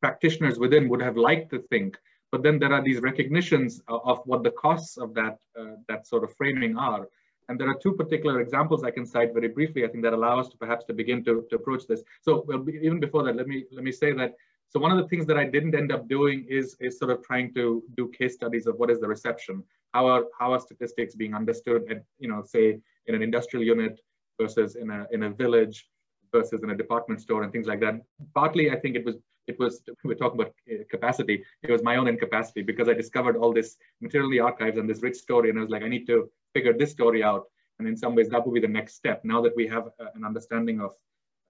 practitioners 0.00 0.58
within 0.58 0.88
would 0.88 1.02
have 1.02 1.16
liked 1.16 1.50
to 1.50 1.60
think. 1.70 1.98
But 2.32 2.42
then 2.42 2.58
there 2.58 2.72
are 2.72 2.82
these 2.82 3.00
recognitions 3.00 3.82
of, 3.88 4.00
of 4.04 4.18
what 4.24 4.42
the 4.42 4.52
costs 4.52 4.96
of 4.96 5.14
that 5.14 5.38
uh, 5.58 5.74
that 5.88 6.06
sort 6.06 6.24
of 6.24 6.34
framing 6.36 6.76
are. 6.76 7.08
And 7.48 7.58
there 7.58 7.68
are 7.68 7.78
two 7.82 7.94
particular 7.94 8.40
examples 8.40 8.84
I 8.84 8.92
can 8.92 9.04
cite 9.04 9.32
very 9.32 9.48
briefly, 9.48 9.84
I 9.84 9.88
think 9.88 10.04
that 10.04 10.12
allow 10.12 10.38
us 10.38 10.48
to 10.50 10.56
perhaps 10.56 10.84
to 10.84 10.92
begin 10.92 11.24
to, 11.24 11.44
to 11.50 11.56
approach 11.56 11.86
this. 11.88 12.02
So 12.22 12.44
well, 12.46 12.64
even 12.68 13.00
before 13.00 13.24
that, 13.24 13.34
let 13.36 13.48
me 13.48 13.64
let 13.72 13.82
me 13.82 13.92
say 13.92 14.12
that 14.12 14.34
so 14.70 14.78
one 14.78 14.92
of 14.92 14.98
the 14.98 15.08
things 15.08 15.26
that 15.26 15.36
I 15.36 15.46
didn't 15.46 15.74
end 15.74 15.90
up 15.90 16.08
doing 16.08 16.46
is, 16.48 16.76
is 16.78 16.96
sort 16.96 17.10
of 17.10 17.24
trying 17.24 17.52
to 17.54 17.82
do 17.96 18.08
case 18.16 18.34
studies 18.34 18.68
of 18.68 18.76
what 18.76 18.88
is 18.88 19.00
the 19.00 19.08
reception, 19.08 19.64
how 19.92 20.06
are, 20.06 20.26
how 20.38 20.52
are 20.52 20.60
statistics 20.60 21.16
being 21.16 21.34
understood 21.34 21.90
at, 21.90 22.04
you 22.20 22.28
know, 22.28 22.44
say 22.44 22.78
in 23.06 23.14
an 23.16 23.20
industrial 23.20 23.64
unit 23.64 24.00
versus 24.40 24.76
in 24.76 24.90
a, 24.90 25.08
in 25.10 25.24
a 25.24 25.30
village 25.30 25.88
versus 26.30 26.62
in 26.62 26.70
a 26.70 26.76
department 26.76 27.20
store 27.20 27.42
and 27.42 27.50
things 27.50 27.66
like 27.66 27.80
that. 27.80 28.00
Partly, 28.32 28.70
I 28.70 28.76
think 28.76 28.94
it 28.94 29.04
was, 29.04 29.16
it 29.50 29.58
was, 29.58 29.82
we're 30.04 30.20
talking 30.22 30.40
about 30.40 30.54
uh, 30.70 30.84
capacity, 30.94 31.36
it 31.62 31.70
was 31.70 31.82
my 31.82 31.96
own 31.96 32.08
incapacity 32.08 32.62
because 32.62 32.88
I 32.88 32.94
discovered 32.94 33.36
all 33.36 33.52
this 33.52 33.76
material 34.00 34.30
in 34.30 34.36
the 34.36 34.44
archives 34.50 34.78
and 34.78 34.88
this 34.88 35.02
rich 35.02 35.18
story 35.26 35.50
and 35.50 35.58
I 35.58 35.62
was 35.62 35.70
like, 35.70 35.82
I 35.82 35.88
need 35.88 36.06
to 36.06 36.30
figure 36.54 36.74
this 36.76 36.92
story 36.98 37.22
out. 37.22 37.44
And 37.78 37.88
in 37.88 37.96
some 37.96 38.14
ways 38.14 38.28
that 38.28 38.44
would 38.44 38.54
be 38.54 38.60
the 38.68 38.76
next 38.80 38.94
step. 38.94 39.18
Now 39.24 39.40
that 39.42 39.54
we 39.56 39.66
have 39.74 39.86
uh, 40.00 40.10
an 40.14 40.24
understanding 40.24 40.80
of 40.80 40.90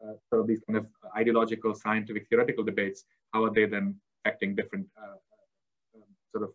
uh, 0.03 0.15
sort 0.29 0.41
of 0.43 0.47
these 0.47 0.63
kind 0.67 0.79
of 0.79 0.87
ideological, 1.17 1.75
scientific, 1.75 2.29
theoretical 2.29 2.65
debates, 2.65 3.05
how 3.33 3.45
are 3.45 3.53
they 3.53 3.67
then 3.67 3.87
affecting 4.19 4.55
different 4.55 4.87
uh, 4.97 5.19
uh, 5.35 5.97
um, 5.97 6.11
sort 6.33 6.45
of 6.45 6.51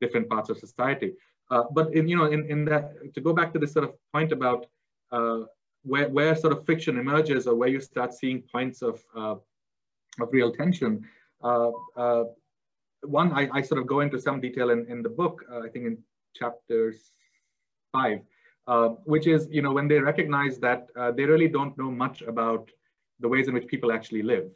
different 0.00 0.28
parts 0.28 0.48
of 0.50 0.58
society? 0.58 1.12
but 1.78 1.92
in 1.92 2.08
you 2.08 2.16
know 2.16 2.28
in, 2.36 2.42
in 2.52 2.64
that 2.64 2.84
to 3.14 3.20
go 3.20 3.32
back 3.38 3.52
to 3.52 3.58
this 3.58 3.72
sort 3.76 3.84
of 3.88 3.92
point 4.14 4.32
about 4.32 4.60
where 5.90 6.08
where 6.16 6.34
sort 6.34 6.52
of 6.54 6.64
friction 6.64 6.94
emerges 7.04 7.46
or 7.46 7.54
where 7.60 7.68
you 7.74 7.78
start 7.78 8.10
seeing 8.14 8.38
points 8.54 8.80
of 8.80 8.96
of 10.20 10.28
real 10.32 10.52
tension. 10.52 11.04
one, 11.40 13.32
I, 13.32 13.48
I, 13.52 13.62
sort 13.62 13.80
of 13.80 13.86
go 13.86 14.00
into 14.00 14.20
some 14.20 14.40
detail 14.40 14.70
in, 14.70 14.86
in 14.88 15.02
the 15.02 15.08
book, 15.08 15.44
I 15.50 15.68
think 15.68 15.86
in 15.86 15.98
chapters 16.34 17.12
five, 17.92 18.20
uh, 18.66 18.88
which 19.04 19.26
is, 19.26 19.48
you 19.50 19.62
know, 19.62 19.72
when 19.72 19.88
they 19.88 19.98
recognize 19.98 20.58
that 20.58 20.86
uh, 20.96 21.10
they 21.10 21.24
really 21.24 21.48
don't 21.48 21.76
know 21.76 21.90
much 21.90 22.22
about 22.22 22.70
the 23.20 23.28
ways 23.28 23.48
in 23.48 23.54
which 23.54 23.66
people 23.66 23.92
actually 23.92 24.22
live. 24.22 24.50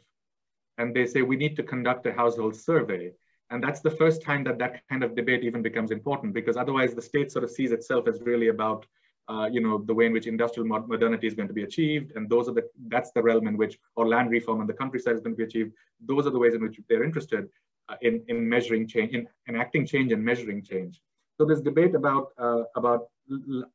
And 0.77 0.95
they 0.95 1.05
say, 1.05 1.21
we 1.21 1.37
need 1.37 1.55
to 1.55 1.63
conduct 1.63 2.05
a 2.05 2.13
household 2.13 2.55
survey. 2.55 3.11
And 3.49 3.63
that's 3.63 3.79
the 3.79 3.91
first 3.91 4.21
time 4.21 4.43
that 4.43 4.59
that 4.59 4.81
kind 4.89 5.03
of 5.03 5.15
debate 5.15 5.43
even 5.43 5.61
becomes 5.61 5.91
important, 5.91 6.33
because 6.33 6.57
otherwise 6.57 6.93
the 6.93 7.01
state 7.01 7.31
sort 7.31 7.43
of 7.43 7.51
sees 7.51 7.71
itself 7.71 8.07
as 8.07 8.21
really 8.21 8.49
about, 8.49 8.85
uh, 9.29 9.49
you 9.51 9.59
know, 9.59 9.83
the 9.85 9.93
way 9.93 10.05
in 10.05 10.13
which 10.13 10.27
industrial 10.27 10.67
modernity 10.67 11.27
is 11.27 11.33
going 11.33 11.47
to 11.47 11.53
be 11.53 11.63
achieved. 11.63 12.13
And 12.15 12.29
those 12.29 12.47
are 12.47 12.53
the, 12.53 12.63
that's 12.87 13.11
the 13.11 13.21
realm 13.21 13.47
in 13.47 13.57
which, 13.57 13.77
or 13.95 14.07
land 14.07 14.29
reform 14.31 14.61
in 14.61 14.67
the 14.67 14.73
countryside 14.73 15.15
is 15.15 15.21
going 15.21 15.35
to 15.35 15.37
be 15.37 15.43
achieved. 15.43 15.73
Those 16.05 16.25
are 16.27 16.29
the 16.29 16.39
ways 16.39 16.53
in 16.53 16.61
which 16.61 16.79
they're 16.87 17.03
interested 17.03 17.49
uh, 17.89 17.95
in, 18.01 18.23
in 18.27 18.47
measuring 18.47 18.87
change, 18.87 19.13
in 19.13 19.27
enacting 19.49 19.85
change 19.85 20.11
and 20.11 20.23
measuring 20.23 20.63
change. 20.63 21.01
So 21.37 21.45
this 21.45 21.61
debate 21.61 21.93
about, 21.93 22.29
uh, 22.37 22.63
about 22.75 23.09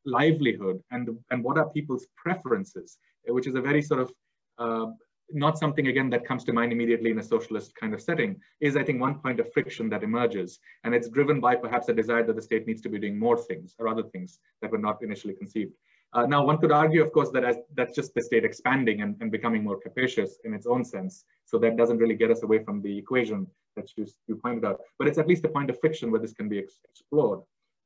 livelihood 0.05 0.81
and, 0.91 1.17
and 1.29 1.43
what 1.43 1.57
are 1.57 1.69
people's 1.69 2.07
preferences, 2.15 2.97
which 3.27 3.47
is 3.47 3.55
a 3.55 3.61
very 3.61 3.81
sort 3.81 4.01
of 4.01 4.11
uh, 4.57 4.91
not 5.33 5.57
something 5.57 5.87
again 5.87 6.09
that 6.09 6.25
comes 6.25 6.43
to 6.45 6.53
mind 6.53 6.71
immediately 6.71 7.11
in 7.11 7.19
a 7.19 7.23
socialist 7.23 7.75
kind 7.75 7.93
of 7.93 8.01
setting 8.01 8.39
is 8.61 8.75
I 8.75 8.83
think 8.83 9.01
one 9.01 9.15
point 9.15 9.39
of 9.39 9.51
friction 9.51 9.89
that 9.89 10.03
emerges 10.03 10.59
and 10.83 10.93
it's 10.93 11.09
driven 11.09 11.39
by 11.39 11.55
perhaps 11.55 11.89
a 11.89 11.93
desire 11.93 12.23
that 12.23 12.35
the 12.35 12.41
state 12.41 12.67
needs 12.67 12.81
to 12.83 12.89
be 12.89 12.99
doing 12.99 13.17
more 13.17 13.37
things 13.37 13.75
or 13.79 13.87
other 13.87 14.03
things 14.03 14.39
that 14.61 14.71
were 14.71 14.77
not 14.77 15.01
initially 15.01 15.33
conceived. 15.33 15.73
Uh, 16.13 16.25
now 16.27 16.45
one 16.45 16.59
could 16.59 16.71
argue 16.71 17.01
of 17.01 17.11
course 17.11 17.31
that 17.31 17.43
as, 17.43 17.57
that's 17.75 17.95
just 17.95 18.13
the 18.13 18.21
state 18.21 18.45
expanding 18.45 19.01
and, 19.01 19.15
and 19.19 19.31
becoming 19.31 19.63
more 19.63 19.79
capacious 19.79 20.37
in 20.45 20.53
its 20.53 20.67
own 20.67 20.85
sense. 20.85 21.25
So 21.45 21.57
that 21.59 21.77
doesn't 21.77 21.97
really 21.97 22.15
get 22.15 22.31
us 22.31 22.43
away 22.43 22.63
from 22.63 22.81
the 22.81 22.97
equation 22.97 23.47
that 23.75 23.89
you, 23.97 24.05
you 24.27 24.35
pointed 24.35 24.65
out, 24.65 24.81
but 24.99 25.07
it's 25.07 25.17
at 25.17 25.27
least 25.27 25.45
a 25.45 25.49
point 25.49 25.69
of 25.69 25.79
friction 25.79 26.11
where 26.11 26.21
this 26.21 26.33
can 26.33 26.47
be 26.47 26.59
ex 26.59 26.79
explored. 26.89 27.41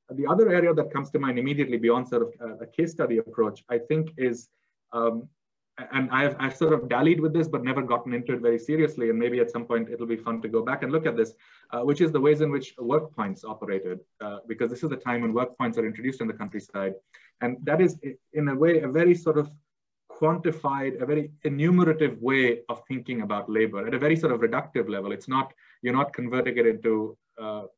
The 0.09 0.25
other 0.25 0.49
area 0.49 0.73
that 0.73 0.91
comes 0.91 1.09
to 1.11 1.19
mind 1.19 1.37
immediately 1.37 1.77
beyond 1.77 2.07
sort 2.07 2.21
of 2.23 2.33
uh, 2.41 2.57
a 2.59 2.65
case 2.65 2.91
study 2.91 3.17
approach, 3.17 3.63
I 3.69 3.77
think 3.77 4.13
is, 4.17 4.49
um, 4.93 5.27
and 5.91 6.09
I've, 6.11 6.35
I've 6.39 6.55
sort 6.55 6.73
of 6.73 6.89
dallied 6.89 7.19
with 7.19 7.33
this, 7.33 7.47
but 7.47 7.63
never 7.63 7.81
gotten 7.81 8.13
into 8.13 8.33
it 8.33 8.41
very 8.41 8.57
seriously. 8.57 9.09
And 9.09 9.19
maybe 9.19 9.39
at 9.39 9.51
some 9.51 9.65
point 9.65 9.89
it'll 9.89 10.07
be 10.07 10.17
fun 10.17 10.41
to 10.41 10.47
go 10.47 10.63
back 10.63 10.81
and 10.83 10.91
look 10.91 11.05
at 11.05 11.15
this, 11.15 11.33
uh, 11.71 11.81
which 11.81 12.01
is 12.01 12.11
the 12.11 12.19
ways 12.19 12.41
in 12.41 12.51
which 12.51 12.73
work 12.79 13.15
points 13.15 13.43
operated, 13.43 13.99
uh, 14.21 14.37
because 14.47 14.69
this 14.69 14.83
is 14.83 14.89
the 14.89 14.97
time 14.97 15.21
when 15.21 15.33
work 15.33 15.57
points 15.57 15.77
are 15.77 15.85
introduced 15.85 16.21
in 16.21 16.27
the 16.27 16.33
countryside. 16.33 16.93
And 17.41 17.57
that 17.63 17.79
is 17.81 17.99
in 18.33 18.47
a 18.47 18.55
way, 18.55 18.79
a 18.79 18.87
very 18.87 19.13
sort 19.13 19.37
of 19.37 19.51
quantified, 20.11 20.99
a 20.99 21.05
very 21.05 21.31
enumerative 21.43 22.19
way 22.19 22.61
of 22.69 22.81
thinking 22.87 23.21
about 23.21 23.47
labor 23.47 23.85
at 23.85 23.93
a 23.93 23.99
very 23.99 24.15
sort 24.15 24.33
of 24.33 24.39
reductive 24.39 24.89
level. 24.89 25.11
It's 25.11 25.27
not, 25.27 25.53
you're 25.83 25.93
not 25.93 26.11
converting 26.11 26.57
it 26.57 26.65
into 26.65 27.15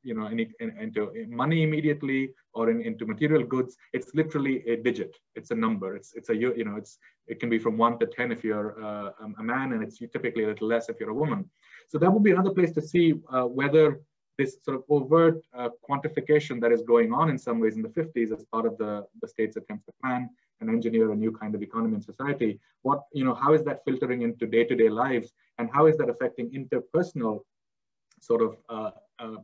you 0.03 0.13
know, 0.13 0.27
in, 0.27 0.39
in, 0.59 0.77
into 0.79 1.11
money 1.27 1.63
immediately 1.63 2.33
or 2.53 2.69
in, 2.69 2.81
into 2.81 3.05
material 3.05 3.43
goods. 3.43 3.77
It's 3.93 4.13
literally 4.13 4.63
a 4.67 4.77
digit. 4.77 5.15
It's 5.35 5.51
a 5.51 5.55
number. 5.55 5.95
It's 5.95 6.13
it's 6.13 6.29
a 6.29 6.35
you 6.35 6.65
know 6.65 6.75
it's 6.75 6.97
it 7.27 7.39
can 7.39 7.49
be 7.49 7.59
from 7.59 7.77
one 7.77 7.99
to 7.99 8.05
ten 8.05 8.31
if 8.31 8.43
you're 8.43 8.81
uh, 8.83 9.11
a 9.37 9.43
man, 9.43 9.73
and 9.73 9.83
it's 9.83 9.99
typically 9.99 10.43
a 10.43 10.47
little 10.47 10.67
less 10.67 10.89
if 10.89 10.99
you're 10.99 11.11
a 11.17 11.21
woman. 11.23 11.49
So 11.87 11.97
that 11.97 12.11
would 12.11 12.23
be 12.23 12.31
another 12.31 12.51
place 12.51 12.71
to 12.73 12.81
see 12.81 13.15
uh, 13.33 13.43
whether 13.43 13.99
this 14.39 14.57
sort 14.63 14.77
of 14.77 14.83
overt 14.89 15.37
uh, 15.53 15.69
quantification 15.87 16.61
that 16.61 16.71
is 16.71 16.81
going 16.81 17.11
on 17.11 17.29
in 17.29 17.37
some 17.37 17.59
ways 17.59 17.75
in 17.75 17.81
the 17.81 17.89
50s 17.89 18.31
as 18.31 18.45
part 18.45 18.65
of 18.65 18.77
the, 18.77 19.05
the 19.21 19.27
state's 19.27 19.57
attempt 19.57 19.85
to 19.85 19.91
plan 20.01 20.29
and 20.61 20.69
engineer 20.69 21.11
a 21.11 21.15
new 21.15 21.31
kind 21.31 21.53
of 21.55 21.61
economy 21.61 21.95
and 21.95 22.03
society. 22.03 22.57
What, 22.83 23.03
you 23.11 23.25
know, 23.25 23.33
how 23.33 23.53
is 23.53 23.63
that 23.65 23.83
filtering 23.85 24.21
into 24.21 24.47
day-to-day 24.47 24.89
-day 24.89 24.99
lives 25.03 25.27
and 25.57 25.65
how 25.75 25.83
is 25.89 25.95
that 25.99 26.09
affecting 26.13 26.47
interpersonal 26.59 27.35
sort 28.29 28.41
of 28.47 28.51
uh, 28.75 28.91
uh, 29.19 29.37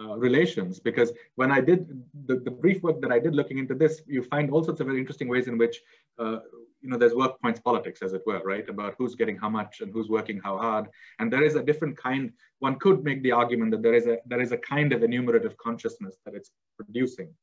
uh, 0.00 0.16
relations 0.16 0.78
because 0.78 1.12
when 1.34 1.50
I 1.50 1.60
did 1.60 1.88
the, 2.26 2.36
the 2.36 2.50
brief 2.50 2.82
work 2.82 3.00
that 3.00 3.10
I 3.10 3.18
did 3.18 3.34
looking 3.34 3.58
into 3.58 3.74
this, 3.74 4.02
you 4.06 4.22
find 4.22 4.50
all 4.50 4.62
sorts 4.62 4.80
of 4.80 4.86
very 4.86 4.98
interesting 4.98 5.28
ways 5.28 5.48
in 5.48 5.58
which, 5.58 5.80
uh, 6.18 6.38
you 6.80 6.88
know, 6.88 6.96
there's 6.96 7.14
work 7.14 7.40
points 7.40 7.58
politics, 7.58 8.00
as 8.02 8.12
it 8.12 8.22
were, 8.24 8.40
right? 8.44 8.68
About 8.68 8.94
who's 8.96 9.16
getting 9.16 9.36
how 9.36 9.48
much 9.48 9.80
and 9.80 9.92
who's 9.92 10.08
working 10.08 10.40
how 10.44 10.56
hard. 10.56 10.86
And 11.18 11.32
there 11.32 11.42
is 11.42 11.56
a 11.56 11.62
different 11.62 11.96
kind, 11.96 12.32
one 12.60 12.78
could 12.78 13.02
make 13.02 13.22
the 13.24 13.32
argument 13.32 13.72
that 13.72 13.82
there 13.82 13.94
is 13.94 14.06
a, 14.06 14.18
there 14.26 14.40
is 14.40 14.52
a 14.52 14.58
kind 14.58 14.92
of 14.92 15.02
enumerative 15.02 15.56
consciousness 15.56 16.16
that 16.24 16.34
it's 16.34 16.52
producing. 16.76 17.34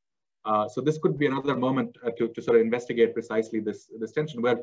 Uh, 0.45 0.70
so 0.70 0.80
this 0.80 0.97
could 0.99 1.18
be 1.18 1.26
another 1.26 1.57
moment 1.57 1.97
uh, 2.05 2.11
to, 2.18 2.30
to 2.30 2.41
sort 2.41 2.55
of 2.55 2.61
investigate 2.61 3.13
precisely 3.13 3.59
this, 3.59 3.89
this 3.99 4.11
tension 4.13 4.41
where 4.41 4.59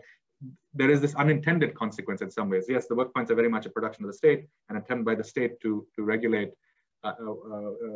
there 0.73 0.91
is 0.91 1.01
this 1.01 1.15
unintended 1.17 1.75
consequence 1.75 2.23
in 2.23 2.31
some 2.31 2.49
ways. 2.49 2.67
Yes, 2.69 2.87
the 2.87 2.95
work 2.95 3.13
points 3.13 3.31
are 3.31 3.35
very 3.35 3.49
much 3.51 3.67
a 3.67 3.71
production 3.71 4.05
of 4.05 4.11
the 4.11 4.17
state, 4.17 4.47
an 4.71 4.77
attempt 4.77 5.05
by 5.05 5.15
the 5.15 5.25
state 5.25 5.61
to, 5.61 5.87
to 5.97 6.03
regulate 6.03 6.53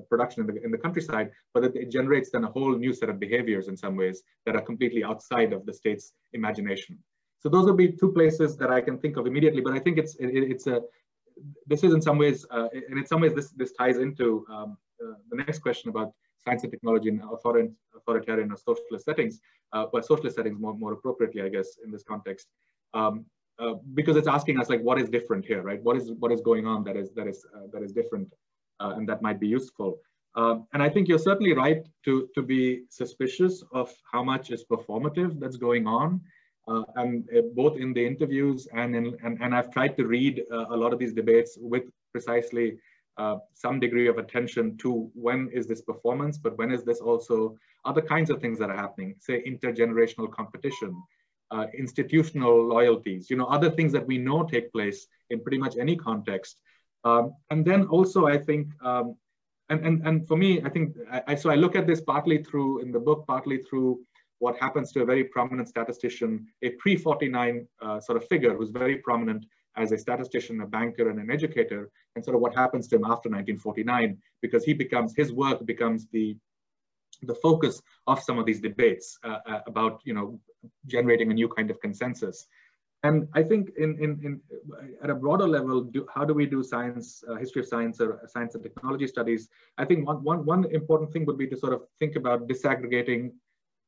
production 0.09 0.41
in 0.43 0.47
the, 0.55 0.65
in 0.65 0.71
the 0.71 0.79
countryside, 0.79 1.31
but 1.55 1.65
it, 1.65 1.91
generates 1.91 2.31
then 2.31 2.45
a 2.45 2.49
whole 2.49 2.77
new 2.77 2.93
set 2.93 3.09
of 3.09 3.19
behaviors 3.21 3.69
in 3.69 3.77
some 3.77 3.97
ways 3.97 4.23
that 4.45 4.57
are 4.57 4.63
completely 4.63 5.05
outside 5.05 5.53
of 5.53 5.65
the 5.67 5.73
state's 5.73 6.13
imagination. 6.33 6.99
So 7.41 7.49
those 7.49 7.67
would 7.67 7.77
be 7.77 7.93
two 7.93 8.13
places 8.13 8.57
that 8.57 8.71
I 8.71 8.81
can 8.81 8.99
think 8.99 9.17
of 9.17 9.27
immediately, 9.27 9.61
but 9.61 9.73
I 9.73 9.79
think 9.79 9.99
it's 9.99 10.17
it, 10.17 10.31
it's 10.33 10.67
a 10.67 10.81
this 11.67 11.85
is 11.85 11.93
in 11.93 12.01
some 12.01 12.19
ways, 12.19 12.47
uh, 12.51 12.69
and 12.73 12.99
in 12.99 13.07
some 13.07 13.21
ways 13.21 13.35
this 13.35 13.51
this 13.51 13.73
ties 13.73 13.99
into 13.99 14.45
um, 14.51 14.77
uh, 15.03 15.15
the 15.31 15.37
next 15.37 15.61
question 15.61 15.91
about 15.91 16.13
science 16.45 16.63
and 16.63 16.73
technology 16.73 17.09
in 17.09 17.21
authoritarian, 17.21 18.51
or 18.51 18.57
socialist 18.57 19.05
settings, 19.05 19.41
uh, 19.73 19.87
but 19.93 20.05
socialist 20.05 20.37
settings 20.37 20.59
more 20.59 20.75
more 20.75 20.93
appropriately, 20.95 21.43
I 21.43 21.49
guess, 21.49 21.79
in 21.85 21.91
this 21.91 22.03
context. 22.03 22.47
Um, 22.95 23.27
because 23.95 24.17
it's 24.17 24.29
asking 24.29 24.61
us 24.61 24.69
like 24.69 24.83
what 24.83 25.01
is 25.01 25.09
different 25.09 25.45
here, 25.45 25.63
right? 25.63 25.83
What 25.83 25.97
is 25.97 26.13
what 26.19 26.31
is 26.33 26.41
going 26.41 26.67
on 26.67 26.85
that 26.85 26.97
is 26.97 27.13
that 27.15 27.27
is 27.27 27.47
that 27.73 27.83
is 27.83 27.93
different 27.93 28.29
uh, 28.33 28.46
and 28.81 29.09
that 29.09 29.23
might 29.23 29.41
be 29.41 29.49
useful. 29.49 29.99
Um, 30.37 30.67
and 30.75 30.83
I 30.83 30.89
think 30.91 31.09
you're 31.09 31.19
certainly 31.19 31.55
right 31.55 31.83
to, 32.05 32.29
to 32.35 32.43
be 32.43 32.83
suspicious 32.91 33.65
of 33.73 33.91
how 34.13 34.23
much 34.23 34.51
is 34.51 34.65
performative 34.65 35.41
that's 35.41 35.57
going 35.57 35.87
on. 35.87 36.21
Uh, 36.69 36.83
and 36.97 37.29
uh, 37.31 37.43
both 37.55 37.79
in 37.79 37.93
the 37.93 38.05
interviews 38.05 38.67
and 38.75 38.95
in, 38.97 39.17
and, 39.23 39.41
and 39.41 39.55
I've 39.55 39.71
tried 39.71 39.97
to 39.99 40.07
read 40.07 40.43
uh, 40.51 40.67
a 40.71 40.77
lot 40.77 40.93
of 40.93 40.99
these 40.99 41.13
debates 41.13 41.57
with 41.61 41.85
precisely 42.11 42.77
uh, 43.19 43.37
some 43.55 43.79
degree 43.79 44.09
of 44.09 44.19
attention 44.19 44.77
to 44.79 45.09
when 45.15 45.49
is 45.53 45.67
this 45.69 45.81
performance, 45.81 46.39
but 46.39 46.59
when 46.59 46.73
is 46.73 46.83
this 46.85 46.99
also 46.99 47.57
other 47.85 48.03
kinds 48.03 48.31
of 48.31 48.41
things 48.41 48.59
that 48.59 48.69
are 48.69 48.77
happening, 48.77 49.15
say 49.21 49.43
intergenerational 49.49 50.31
competition, 50.31 51.01
uh, 51.53 51.67
institutional 51.79 52.67
loyalties, 52.67 53.31
you 53.31 53.37
know, 53.37 53.47
other 53.47 53.71
things 53.71 53.93
that 53.93 54.05
we 54.05 54.19
know 54.19 54.43
take 54.43 54.73
place 54.73 55.07
in 55.31 55.41
pretty 55.41 55.59
much 55.59 55.77
any 55.79 55.97
context 55.97 56.59
um, 57.07 57.35
and 57.51 57.65
then 57.65 57.87
also, 57.87 58.27
I 58.27 58.37
think, 58.37 58.67
um, 58.83 59.17
and, 59.71 59.87
and, 59.87 60.07
and 60.07 60.27
for 60.27 60.37
me, 60.37 60.61
I 60.63 60.69
think, 60.69 60.97
I, 61.29 61.37
so 61.37 61.51
I 61.51 61.55
look 61.55 61.77
at 61.77 61.87
this 61.87 62.01
partly 62.01 62.43
through, 62.43 62.81
in 62.81 62.91
the 62.91 62.99
book, 62.99 63.25
partly 63.29 63.59
through 63.59 64.01
what 64.39 64.59
happens 64.59 64.91
to 64.93 65.03
a 65.03 65.05
very 65.05 65.23
prominent 65.23 65.69
statistician, 65.69 66.47
a 66.63 66.71
pre-49 66.71 67.67
uh, 67.81 68.01
sort 68.01 68.21
of 68.21 68.27
figure 68.27 68.55
who's 68.57 68.71
very 68.71 68.97
prominent 68.97 69.47
as 69.77 69.93
a 69.93 69.99
statistician, 69.99 70.61
a 70.63 70.67
banker, 70.67 71.09
and 71.09 71.21
an 71.21 71.31
educator, 71.31 71.91
and 72.17 72.25
sort 72.25 72.35
of 72.35 72.41
what 72.41 72.55
happens 72.55 72.89
to 72.89 72.97
him 72.97 73.05
after 73.05 73.29
1949, 73.29 74.19
because 74.43 74.65
he 74.65 74.73
becomes, 74.73 75.15
his 75.17 75.33
work 75.33 75.65
becomes 75.65 76.09
the, 76.13 76.37
the 77.23 77.35
focus 77.37 77.81
of 78.09 78.21
some 78.21 78.39
of 78.39 78.47
these 78.47 78.61
debates 78.61 79.17
uh, 79.23 79.39
uh, 79.47 79.61
about, 79.69 80.01
you 80.05 80.13
know, 80.13 80.41
generating 80.87 81.31
a 81.31 81.35
new 81.35 81.49
kind 81.49 81.71
of 81.71 81.81
consensus. 81.81 82.47
And 83.07 83.29
I 83.35 83.43
think 83.51 83.63
in, 83.85 83.91
in, 84.05 84.11
in 84.27 84.33
at 85.05 85.11
a 85.11 85.15
broader 85.15 85.49
level, 85.57 85.77
do, 85.95 86.07
how 86.13 86.25
do 86.25 86.35
we 86.35 86.47
do 86.55 86.63
science, 86.63 87.23
uh, 87.29 87.37
history 87.37 87.61
of 87.63 87.69
science 87.69 88.01
or 88.01 88.11
science 88.35 88.55
and 88.55 88.63
technology 88.63 89.07
studies? 89.07 89.49
I 89.79 89.85
think 89.85 90.07
one, 90.11 90.25
one, 90.31 90.41
one 90.45 90.63
important 90.81 91.13
thing 91.13 91.25
would 91.27 91.39
be 91.39 91.47
to 91.53 91.57
sort 91.57 91.73
of 91.73 91.83
think 92.01 92.17
about 92.17 92.49
disaggregating 92.49 93.33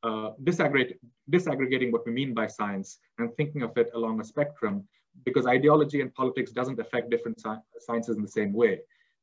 uh, 0.04 0.30
disaggregate, 0.44 0.98
disaggregating 1.28 1.90
what 1.90 2.06
we 2.06 2.12
mean 2.12 2.32
by 2.32 2.46
science 2.46 2.98
and 3.18 3.34
thinking 3.36 3.62
of 3.62 3.76
it 3.76 3.90
along 3.94 4.20
a 4.20 4.24
spectrum 4.24 4.86
because 5.24 5.44
ideology 5.46 6.00
and 6.02 6.14
politics 6.14 6.52
doesn't 6.52 6.78
affect 6.78 7.10
different 7.10 7.36
sci 7.40 7.56
sciences 7.80 8.16
in 8.16 8.22
the 8.22 8.34
same 8.40 8.52
way. 8.52 8.78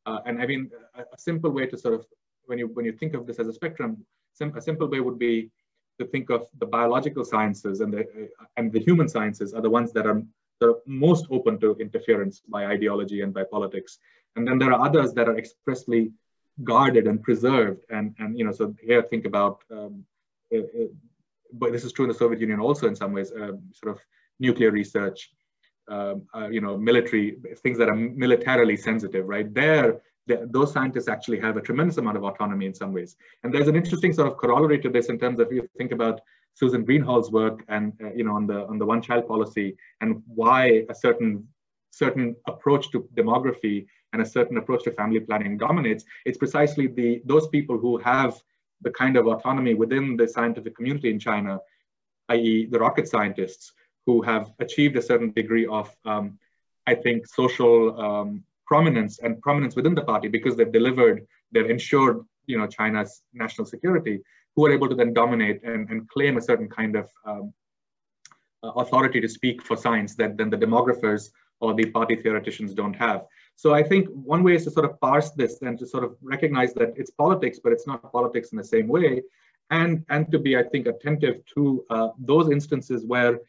Uh, 0.05 0.19
and 0.25 0.41
I 0.41 0.45
mean, 0.45 0.69
a, 0.95 1.01
a, 1.01 1.17
simple 1.17 1.51
way 1.51 1.65
to 1.67 1.77
sort 1.77 1.93
of, 1.93 2.05
when 2.47 2.57
you, 2.59 2.67
when 2.67 2.83
you 2.83 2.91
think 2.91 3.13
of 3.13 3.25
this 3.25 3.39
as 3.39 3.47
a 3.47 3.53
spectrum, 3.53 4.05
sim 4.33 4.51
a 4.57 4.61
simple 4.61 4.87
way 4.93 4.99
would 4.99 5.17
be 5.17 5.49
to 5.99 6.05
think 6.05 6.29
of 6.29 6.47
the 6.59 6.65
biological 6.65 7.23
sciences 7.23 7.81
and 7.81 7.93
the, 7.93 8.29
and 8.57 8.71
the 8.71 8.79
human 8.79 9.07
sciences 9.07 9.53
are 9.53 9.61
the 9.61 9.69
ones 9.69 9.91
that 9.93 10.05
are 10.05 10.21
the 10.59 10.79
most 10.85 11.25
open 11.31 11.59
to 11.59 11.75
interference 11.79 12.41
by 12.47 12.65
ideology 12.65 13.21
and 13.21 13.33
by 13.33 13.43
politics. 13.43 13.99
And 14.35 14.47
then 14.47 14.57
there 14.57 14.73
are 14.73 14.85
others 14.85 15.13
that 15.13 15.27
are 15.27 15.37
expressly 15.37 16.11
guarded 16.63 17.07
and 17.07 17.21
preserved. 17.21 17.83
And, 17.89 18.15
and 18.19 18.37
you 18.37 18.45
know, 18.45 18.51
so 18.51 18.73
here 18.81 19.01
think 19.01 19.25
about, 19.25 19.63
um, 19.71 20.05
uh, 20.53 20.59
uh, 20.59 20.87
but 21.53 21.71
this 21.71 21.83
is 21.83 21.91
true 21.93 22.05
in 22.05 22.09
the 22.09 22.17
Soviet 22.17 22.39
Union 22.39 22.59
also 22.59 22.87
in 22.87 22.95
some 22.95 23.13
ways, 23.13 23.31
uh, 23.31 23.53
sort 23.73 23.95
of 23.95 23.99
nuclear 24.39 24.71
research, 24.71 25.31
um, 25.87 26.23
uh, 26.35 26.47
you 26.47 26.61
know, 26.61 26.77
military, 26.77 27.37
things 27.57 27.77
that 27.77 27.89
are 27.89 27.95
militarily 27.95 28.77
sensitive, 28.77 29.27
right? 29.27 29.53
There, 29.53 29.87
the, 29.87 30.01
those 30.27 30.73
scientists 30.73 31.07
actually 31.07 31.39
have 31.39 31.57
a 31.57 31.61
tremendous 31.61 31.97
amount 31.97 32.17
of 32.17 32.23
autonomy 32.23 32.65
in 32.65 32.73
some 32.73 32.93
ways. 32.93 33.15
And 33.43 33.53
there's 33.53 33.67
an 33.67 33.75
interesting 33.75 34.13
sort 34.13 34.27
of 34.27 34.37
corollary 34.37 34.79
to 34.79 34.89
this 34.89 35.07
in 35.09 35.19
terms 35.19 35.39
of 35.39 35.47
if 35.47 35.53
you 35.53 35.69
think 35.77 35.91
about 35.91 36.21
Susan 36.53 36.85
Greenhalgh's 36.85 37.31
work 37.31 37.63
and, 37.67 37.93
uh, 38.03 38.13
you 38.13 38.23
know, 38.23 38.33
on 38.33 38.47
the, 38.47 38.65
on 38.65 38.79
the 38.79 38.85
one 38.85 39.01
child 39.01 39.27
policy 39.27 39.75
and 40.01 40.23
why 40.25 40.85
a 40.89 40.95
certain, 40.95 41.47
certain 41.91 42.35
approach 42.47 42.91
to 42.91 43.07
demography 43.15 43.85
and 44.13 44.21
a 44.21 44.25
certain 44.25 44.57
approach 44.57 44.83
to 44.85 44.91
family 44.91 45.19
planning 45.19 45.57
dominates. 45.57 46.05
It's 46.25 46.37
precisely 46.37 46.87
the, 46.87 47.21
those 47.25 47.47
people 47.49 47.77
who 47.77 47.97
have 47.97 48.41
the 48.81 48.91
kind 48.91 49.17
of 49.17 49.27
autonomy 49.27 49.73
within 49.73 50.15
the 50.15 50.27
scientific 50.27 50.75
community 50.75 51.09
in 51.09 51.19
China, 51.19 51.59
i.e. 52.29 52.67
the 52.71 52.79
rocket 52.79 53.07
scientists, 53.07 53.73
who 54.05 54.21
have 54.21 54.51
achieved 54.59 54.95
a 54.95 55.01
certain 55.01 55.31
degree 55.31 55.67
of, 55.67 55.93
um, 56.05 56.39
I 56.87 56.95
think, 56.95 57.27
social 57.27 57.99
um, 57.99 58.43
prominence 58.65 59.19
and 59.19 59.41
prominence 59.41 59.75
within 59.75 59.95
the 59.95 60.03
party 60.03 60.27
because 60.27 60.55
they've 60.55 60.71
delivered, 60.71 61.25
they've 61.51 61.69
ensured, 61.69 62.21
you 62.47 62.57
know, 62.57 62.67
China's 62.67 63.21
national 63.33 63.65
security, 63.65 64.21
who 64.55 64.65
are 64.65 64.71
able 64.71 64.89
to 64.89 64.95
then 64.95 65.13
dominate 65.13 65.63
and, 65.63 65.89
and 65.89 66.09
claim 66.09 66.37
a 66.37 66.41
certain 66.41 66.69
kind 66.69 66.95
of 66.95 67.09
um, 67.25 67.53
uh, 68.63 68.71
authority 68.71 69.19
to 69.21 69.27
speak 69.27 69.61
for 69.61 69.75
science 69.75 70.15
that 70.15 70.37
then 70.37 70.49
the 70.49 70.57
demographers 70.57 71.29
or 71.59 71.73
the 71.73 71.85
party 71.91 72.15
theoreticians 72.15 72.73
don't 72.73 72.95
have. 72.95 73.25
So 73.55 73.73
I 73.73 73.83
think 73.83 74.07
one 74.09 74.43
way 74.43 74.55
is 74.55 74.65
to 74.65 74.71
sort 74.71 74.85
of 74.85 74.99
parse 74.99 75.31
this 75.31 75.61
and 75.61 75.77
to 75.79 75.85
sort 75.85 76.03
of 76.03 76.15
recognize 76.21 76.73
that 76.73 76.93
it's 76.97 77.11
politics, 77.11 77.59
but 77.63 77.71
it's 77.71 77.87
not 77.87 78.11
politics 78.11 78.49
in 78.51 78.57
the 78.57 78.63
same 78.63 78.87
way. 78.87 79.21
And, 79.71 80.05
and 80.09 80.31
to 80.31 80.39
be, 80.39 80.57
I 80.57 80.63
think, 80.63 80.87
attentive 80.87 81.45
to 81.55 81.85
uh, 81.89 82.09
those 82.19 82.51
instances 82.51 83.05
where 83.05 83.39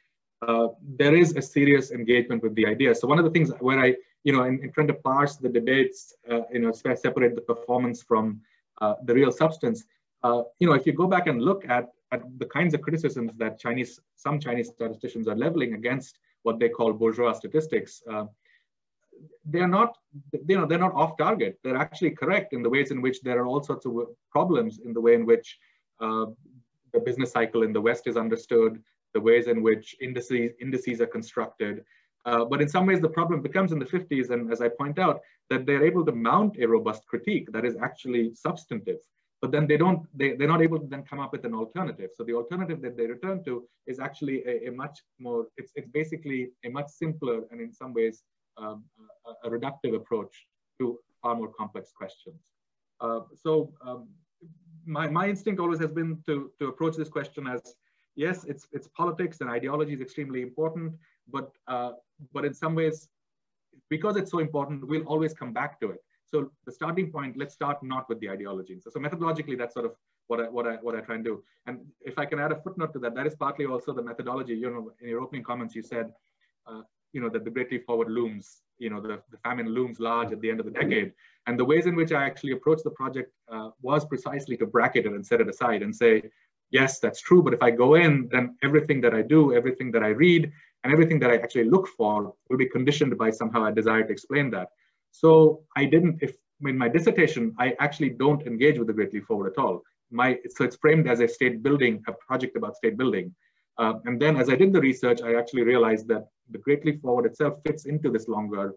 uh, 0.43 0.68
there 0.97 1.14
is 1.14 1.34
a 1.37 1.43
serious 1.43 1.91
engagement 1.91 2.43
with 2.43 2.55
the 2.55 2.66
idea. 2.66 2.95
So 2.95 3.09
one 3.09 3.18
of 3.18 3.24
the 3.24 3.30
things 3.30 3.51
where 3.61 3.80
I, 3.80 3.95
you 4.24 4.32
know, 4.32 4.45
in, 4.45 4.62
in 4.62 4.72
trying 4.72 4.89
to 4.89 4.95
parse 4.95 5.37
the 5.37 5.49
debates, 5.49 6.14
uh, 6.30 6.41
you 6.53 6.61
know, 6.61 6.72
separate 6.72 7.34
the 7.34 7.41
performance 7.41 8.03
from 8.03 8.41
uh, 8.80 8.95
the 9.05 9.14
real 9.14 9.32
substance, 9.32 9.84
uh, 10.22 10.43
you 10.59 10.66
know, 10.66 10.74
if 10.74 10.87
you 10.87 10.93
go 10.93 11.07
back 11.07 11.26
and 11.26 11.43
look 11.43 11.64
at, 11.68 11.89
at 12.12 12.22
the 12.39 12.47
kinds 12.47 12.74
of 12.74 12.82
criticisms 12.82 13.32
that 13.39 13.59
Chinese, 13.59 14.01
some 14.16 14.39
Chinese 14.39 14.68
statisticians 14.68 15.26
are 15.26 15.37
leveling 15.37 15.74
against 15.74 16.18
what 16.43 16.59
they 16.59 16.68
call 16.68 16.93
bourgeois 16.93 17.32
statistics, 17.32 18.03
uh, 18.11 18.26
they're 19.47 19.68
not, 19.68 19.97
you 20.47 20.59
know, 20.59 20.66
they're 20.66 20.78
not 20.78 20.95
off 20.95 21.16
target. 21.16 21.59
They're 21.64 21.76
actually 21.76 22.11
correct 22.11 22.53
in 22.53 22.62
the 22.62 22.68
ways 22.68 22.91
in 22.91 23.01
which 23.01 23.22
there 23.22 23.41
are 23.41 23.47
all 23.47 23.62
sorts 23.62 23.87
of 23.87 23.93
problems 24.30 24.80
in 24.84 24.93
the 24.93 25.01
way 25.01 25.14
in 25.14 25.24
which 25.24 25.59
the 25.99 27.01
business 27.05 27.32
cycle 27.32 27.62
in 27.62 27.72
the 27.72 27.80
West 27.80 28.07
is 28.07 28.16
understood, 28.16 28.82
the 29.16 29.24
ways 29.30 29.46
in 29.52 29.58
which 29.68 29.86
indices, 30.06 30.50
indices 30.60 31.00
are 31.00 31.12
constructed. 31.18 31.74
Uh, 32.26 32.44
but 32.44 32.60
in 32.60 32.68
some 32.68 32.84
ways, 32.88 33.00
the 33.00 33.14
problem 33.18 33.38
becomes 33.48 33.70
in 33.72 33.78
the 33.78 33.90
50s, 33.96 34.28
and 34.32 34.52
as 34.54 34.60
I 34.60 34.68
point 34.82 34.98
out, 34.98 35.16
that 35.50 35.64
they're 35.64 35.86
able 35.90 36.04
to 36.04 36.14
mount 36.30 36.52
a 36.60 36.66
robust 36.76 37.02
critique 37.10 37.46
that 37.54 37.64
is 37.64 37.76
actually 37.88 38.24
substantive. 38.34 39.00
But 39.40 39.52
then 39.52 39.64
they 39.70 39.78
don't, 39.84 40.00
they, 40.18 40.28
they're 40.36 40.54
not 40.54 40.64
able 40.68 40.80
to 40.84 40.88
then 40.94 41.04
come 41.10 41.20
up 41.24 41.32
with 41.32 41.44
an 41.46 41.54
alternative. 41.54 42.10
So 42.16 42.24
the 42.24 42.34
alternative 42.40 42.82
that 42.82 42.94
they 42.98 43.06
return 43.06 43.38
to 43.44 43.52
is 43.86 43.98
actually 44.00 44.38
a, 44.52 44.68
a 44.68 44.72
much 44.82 44.96
more, 45.18 45.46
it's, 45.56 45.72
it's 45.78 45.90
basically 46.00 46.40
a 46.66 46.68
much 46.78 46.88
simpler 47.02 47.38
and 47.50 47.58
in 47.66 47.72
some 47.72 47.92
ways 47.94 48.16
um, 48.58 48.84
a, 49.28 49.48
a, 49.48 49.50
reductive 49.56 49.94
approach 50.00 50.34
to 50.78 50.98
far 51.22 51.34
more 51.36 51.52
complex 51.60 51.92
questions. 52.00 52.42
Uh, 53.00 53.20
so 53.44 53.72
um, 53.86 54.08
my, 54.96 55.06
my 55.08 55.26
instinct 55.32 55.60
always 55.60 55.80
has 55.80 55.92
been 56.00 56.18
to, 56.26 56.50
to 56.58 56.68
approach 56.68 56.96
this 56.96 57.10
question 57.18 57.46
as 57.46 57.60
yes, 58.16 58.44
it's 58.44 58.66
it's 58.72 58.88
politics 58.88 59.40
and 59.40 59.48
ideology 59.50 59.92
is 59.92 60.00
extremely 60.00 60.42
important, 60.42 60.94
but 61.30 61.52
uh, 61.68 61.92
but 62.32 62.44
in 62.44 62.54
some 62.54 62.74
ways, 62.74 63.08
because 63.88 64.16
it's 64.16 64.30
so 64.30 64.38
important, 64.40 64.86
we'll 64.88 65.04
always 65.04 65.32
come 65.34 65.52
back 65.52 65.78
to 65.80 65.90
it. 65.90 66.02
So 66.24 66.50
the 66.64 66.72
starting 66.72 67.12
point, 67.12 67.36
let's 67.36 67.54
start 67.54 67.82
not 67.82 68.08
with 68.08 68.18
the 68.18 68.28
ideology. 68.28 68.80
So, 68.80 68.90
so 68.90 68.98
methodologically, 68.98 69.56
that's 69.56 69.74
sort 69.74 69.86
of 69.86 69.92
what 70.26 70.40
I 70.40 70.48
what 70.48 70.66
I 70.66 70.74
what 70.76 70.96
I 70.96 71.00
try 71.00 71.14
and 71.14 71.24
do. 71.24 71.44
And 71.66 71.80
if 72.00 72.18
I 72.18 72.24
can 72.24 72.40
add 72.40 72.52
a 72.52 72.56
footnote 72.56 72.92
to 72.94 72.98
that, 73.00 73.14
that 73.14 73.26
is 73.26 73.36
partly 73.36 73.66
also 73.66 73.92
the 73.92 74.02
methodology. 74.02 74.54
You 74.54 74.70
know, 74.70 74.92
in 75.00 75.08
your 75.08 75.20
opening 75.20 75.44
comments, 75.44 75.74
you 75.76 75.82
said, 75.82 76.12
uh, 76.66 76.82
you 77.12 77.20
know, 77.20 77.28
that 77.28 77.44
the 77.44 77.50
Great 77.50 77.70
Leap 77.70 77.86
Forward 77.86 78.10
looms. 78.10 78.62
You 78.78 78.90
know, 78.90 79.00
the, 79.00 79.22
the 79.30 79.38
famine 79.38 79.68
looms 79.68 80.00
large 80.00 80.32
at 80.32 80.40
the 80.42 80.50
end 80.50 80.60
of 80.60 80.66
the 80.66 80.72
decade. 80.72 81.12
And 81.46 81.58
the 81.58 81.64
ways 81.64 81.86
in 81.86 81.94
which 81.96 82.12
I 82.12 82.24
actually 82.24 82.52
approached 82.52 82.84
the 82.84 82.90
project 82.90 83.32
uh, 83.50 83.70
was 83.80 84.04
precisely 84.04 84.56
to 84.58 84.66
bracket 84.66 85.06
it 85.06 85.12
and 85.12 85.24
set 85.24 85.40
it 85.40 85.48
aside 85.48 85.80
and 85.82 85.94
say, 85.94 86.24
yes, 86.70 86.98
that's 87.00 87.20
true. 87.20 87.42
But 87.42 87.54
if 87.54 87.62
I 87.62 87.70
go 87.70 87.94
in, 87.94 88.28
then 88.30 88.56
everything 88.62 89.00
that 89.02 89.14
I 89.14 89.22
do, 89.22 89.54
everything 89.54 89.90
that 89.92 90.02
I 90.02 90.08
read, 90.08 90.52
and 90.84 90.92
everything 90.92 91.18
that 91.20 91.30
I 91.30 91.36
actually 91.36 91.68
look 91.68 91.88
for 91.88 92.34
will 92.48 92.58
be 92.58 92.68
conditioned 92.68 93.16
by 93.18 93.30
somehow 93.30 93.64
a 93.66 93.72
desire 93.72 94.04
to 94.04 94.12
explain 94.12 94.50
that. 94.50 94.68
So 95.10 95.62
I 95.76 95.84
didn't, 95.84 96.22
if 96.22 96.36
in 96.64 96.78
my 96.78 96.88
dissertation, 96.88 97.54
I 97.58 97.74
actually 97.80 98.10
don't 98.10 98.46
engage 98.46 98.78
with 98.78 98.86
the 98.86 98.92
Great 98.92 99.12
Leap 99.12 99.26
Forward 99.26 99.52
at 99.52 99.58
all. 99.58 99.82
My, 100.10 100.38
so 100.48 100.64
it's 100.64 100.76
framed 100.76 101.08
as 101.08 101.20
a 101.20 101.28
state 101.28 101.62
building, 101.62 102.02
a 102.06 102.12
project 102.12 102.56
about 102.56 102.76
state 102.76 102.96
building. 102.96 103.34
Uh, 103.78 103.94
and 104.04 104.20
then 104.20 104.36
as 104.36 104.48
I 104.48 104.56
did 104.56 104.72
the 104.72 104.80
research, 104.80 105.20
I 105.22 105.34
actually 105.34 105.62
realized 105.62 106.08
that 106.08 106.28
the 106.50 106.58
Great 106.58 106.84
Leap 106.86 107.02
Forward 107.02 107.26
itself 107.26 107.54
fits 107.66 107.84
into 107.86 108.10
this 108.10 108.28
longer 108.28 108.74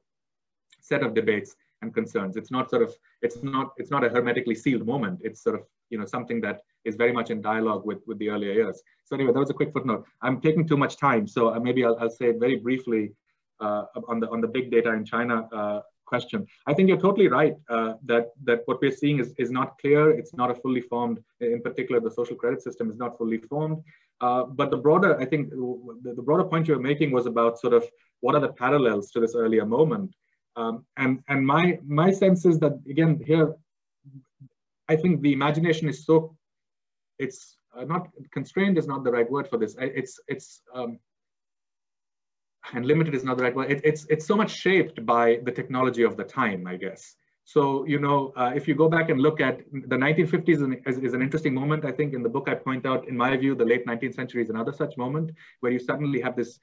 set 0.81 1.03
of 1.03 1.13
debates 1.13 1.55
and 1.81 1.93
concerns. 1.93 2.35
It's 2.35 2.51
not 2.51 2.69
sort 2.69 2.81
of, 2.81 2.93
it's 3.21 3.43
not, 3.43 3.73
it's 3.77 3.91
not 3.91 4.03
a 4.03 4.09
hermetically 4.09 4.55
sealed 4.55 4.85
moment. 4.85 5.19
It's 5.23 5.43
sort 5.43 5.55
of, 5.55 5.61
you 5.89 5.97
know, 5.97 6.05
something 6.05 6.41
that 6.41 6.61
is 6.85 6.95
very 6.95 7.11
much 7.11 7.29
in 7.29 7.41
dialogue 7.41 7.85
with, 7.85 7.99
with 8.07 8.17
the 8.19 8.29
earlier 8.29 8.53
years. 8.53 8.81
So 9.05 9.15
anyway, 9.15 9.33
that 9.33 9.39
was 9.39 9.49
a 9.49 9.53
quick 9.53 9.73
footnote. 9.73 10.05
I'm 10.21 10.39
taking 10.39 10.67
too 10.67 10.77
much 10.77 10.97
time, 10.97 11.27
so 11.27 11.53
maybe 11.59 11.83
I'll, 11.85 11.97
I'll 11.99 12.09
say 12.09 12.27
it 12.27 12.39
very 12.39 12.57
briefly 12.57 13.11
uh, 13.59 13.85
on 14.07 14.19
the 14.19 14.29
on 14.29 14.41
the 14.41 14.47
big 14.47 14.71
data 14.71 14.91
in 14.93 15.03
China 15.05 15.47
uh, 15.51 15.81
question. 16.05 16.47
I 16.65 16.73
think 16.73 16.87
you're 16.89 17.03
totally 17.07 17.27
right 17.27 17.55
uh, 17.69 17.93
that 18.05 18.31
that 18.43 18.61
what 18.65 18.81
we're 18.81 18.97
seeing 19.03 19.19
is 19.19 19.33
is 19.37 19.51
not 19.51 19.77
clear. 19.79 20.11
It's 20.11 20.33
not 20.33 20.49
a 20.51 20.55
fully 20.55 20.81
formed. 20.81 21.19
In 21.39 21.61
particular, 21.61 21.99
the 21.99 22.11
social 22.11 22.35
credit 22.35 22.61
system 22.61 22.89
is 22.89 22.97
not 22.97 23.17
fully 23.17 23.37
formed. 23.37 23.83
Uh, 24.21 24.43
but 24.43 24.69
the 24.69 24.77
broader, 24.77 25.17
I 25.17 25.25
think, 25.25 25.49
the, 25.49 26.13
the, 26.13 26.21
broader 26.21 26.43
point 26.43 26.67
you 26.67 26.73
were 26.73 26.81
making 26.81 27.11
was 27.11 27.25
about 27.25 27.57
sort 27.57 27.73
of 27.73 27.85
what 28.19 28.35
are 28.35 28.41
the 28.41 28.51
parallels 28.51 29.11
to 29.11 29.21
this 29.21 29.33
earlier 29.33 29.65
moment. 29.65 30.13
Um, 30.57 30.85
and 30.97 31.23
and 31.29 31.45
my 31.45 31.79
my 31.85 32.11
sense 32.11 32.45
is 32.45 32.59
that 32.59 32.73
again 32.89 33.21
here, 33.25 33.55
I 34.89 34.95
think 34.95 35.21
the 35.21 35.31
imagination 35.31 35.87
is 35.87 36.05
so 36.05 36.35
it's 37.19 37.57
uh, 37.77 37.85
not 37.85 38.07
constrained 38.31 38.77
is 38.77 38.87
not 38.87 39.03
the 39.03 39.11
right 39.11 39.29
word 39.29 39.47
for 39.47 39.57
this. 39.57 39.75
It's 39.79 40.19
it's 40.27 40.61
um, 40.73 40.99
and 42.73 42.85
limited 42.85 43.13
is 43.13 43.23
not 43.23 43.37
the 43.37 43.43
right 43.43 43.55
word. 43.55 43.71
It, 43.71 43.81
it's 43.83 44.05
it's 44.09 44.25
so 44.25 44.35
much 44.35 44.51
shaped 44.51 45.05
by 45.05 45.39
the 45.43 45.51
technology 45.51 46.03
of 46.03 46.17
the 46.17 46.23
time, 46.23 46.65
I 46.65 46.75
guess. 46.75 47.15
So 47.45 47.85
you 47.85 47.99
know, 47.99 48.33
uh, 48.35 48.51
if 48.55 48.67
you 48.67 48.75
go 48.75 48.89
back 48.89 49.09
and 49.09 49.21
look 49.21 49.39
at 49.41 49.59
the 49.71 49.95
1950s 49.95 50.87
is, 50.87 50.97
is, 50.97 51.13
an 51.13 51.21
interesting 51.21 51.53
moment. 51.53 51.85
I 51.85 51.91
think 51.91 52.13
in 52.13 52.21
the 52.21 52.29
book 52.29 52.47
I 52.47 52.55
point 52.55 52.85
out, 52.85 53.07
in 53.07 53.17
my 53.17 53.35
view, 53.37 53.55
the 53.55 53.65
late 53.65 53.85
19th 53.85 54.15
century 54.15 54.41
is 54.43 54.49
another 54.49 54.71
such 54.71 54.97
moment 54.97 55.31
where 55.61 55.71
you 55.71 55.79
suddenly 55.79 56.21
have 56.21 56.35
this 56.35 56.59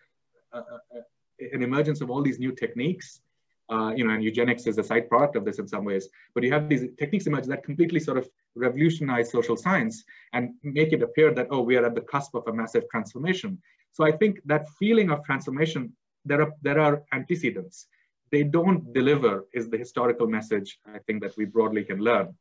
uh, 0.52 0.58
uh, 0.58 0.98
uh, 0.98 1.02
an 1.52 1.62
emergence 1.62 2.00
of 2.00 2.10
all 2.10 2.22
these 2.22 2.38
new 2.38 2.52
techniques 2.52 3.20
uh, 3.68 3.92
you 3.96 4.06
know, 4.06 4.14
and 4.14 4.22
eugenics 4.22 4.66
is 4.66 4.78
a 4.78 4.84
side 4.84 5.08
product 5.08 5.36
of 5.36 5.44
this 5.44 5.58
in 5.58 5.66
some 5.66 5.84
ways. 5.84 6.08
But 6.34 6.44
you 6.44 6.52
have 6.52 6.68
these 6.68 6.84
techniques 6.98 7.26
emerge 7.26 7.46
that 7.46 7.64
completely 7.64 8.00
sort 8.00 8.18
of 8.18 8.28
revolutionize 8.54 9.30
social 9.30 9.56
science 9.56 10.04
and 10.32 10.54
make 10.62 10.92
it 10.92 11.02
appear 11.02 11.34
that, 11.34 11.48
oh, 11.50 11.62
we 11.62 11.76
are 11.76 11.84
at 11.84 11.94
the 11.94 12.00
cusp 12.00 12.34
of 12.34 12.46
a 12.46 12.52
massive 12.52 12.84
transformation. 12.90 13.60
So 13.92 14.04
I 14.04 14.12
think 14.12 14.40
that 14.44 14.68
feeling 14.78 15.10
of 15.10 15.24
transformation, 15.24 15.92
there 16.24 16.42
are, 16.42 16.52
there 16.62 16.78
are 16.78 17.02
antecedents. 17.12 17.86
They 18.30 18.42
don't 18.42 18.92
deliver 18.92 19.46
is 19.52 19.68
the 19.68 19.78
historical 19.78 20.26
message 20.26 20.78
I 20.86 20.98
think 21.06 21.22
that 21.22 21.36
we 21.36 21.44
broadly 21.44 21.84
can 21.84 22.00
learn. 22.00 22.34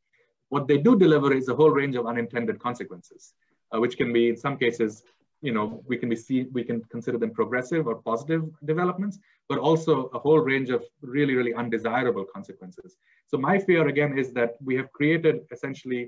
What 0.49 0.67
they 0.67 0.77
do 0.77 0.97
deliver 0.97 1.33
is 1.33 1.47
a 1.49 1.55
whole 1.55 1.71
range 1.71 1.95
of 1.95 2.05
unintended 2.05 2.59
consequences, 2.59 3.33
uh, 3.73 3.79
which 3.79 3.97
can 3.97 4.13
be 4.13 4.29
in 4.29 4.37
some 4.37 4.57
cases 4.57 5.03
you 5.45 5.53
know, 5.57 5.65
we 5.89 5.95
can 6.01 6.09
be 6.09 6.15
see, 6.15 6.39
we 6.57 6.63
can 6.69 6.77
consider 6.95 7.17
them 7.17 7.31
progressive 7.41 7.83
or 7.89 7.95
positive 8.11 8.43
developments, 8.71 9.15
but 9.49 9.57
also 9.59 9.93
a 10.17 10.19
whole 10.25 10.39
range 10.51 10.69
of 10.77 10.81
really, 11.15 11.35
really 11.39 11.53
undesirable 11.53 12.25
consequences. 12.35 12.97
So 13.27 13.37
my 13.37 13.55
fear 13.67 13.87
again 13.87 14.17
is 14.17 14.27
that 14.33 14.51
we 14.67 14.75
have 14.79 14.91
created 14.91 15.35
essentially 15.55 16.03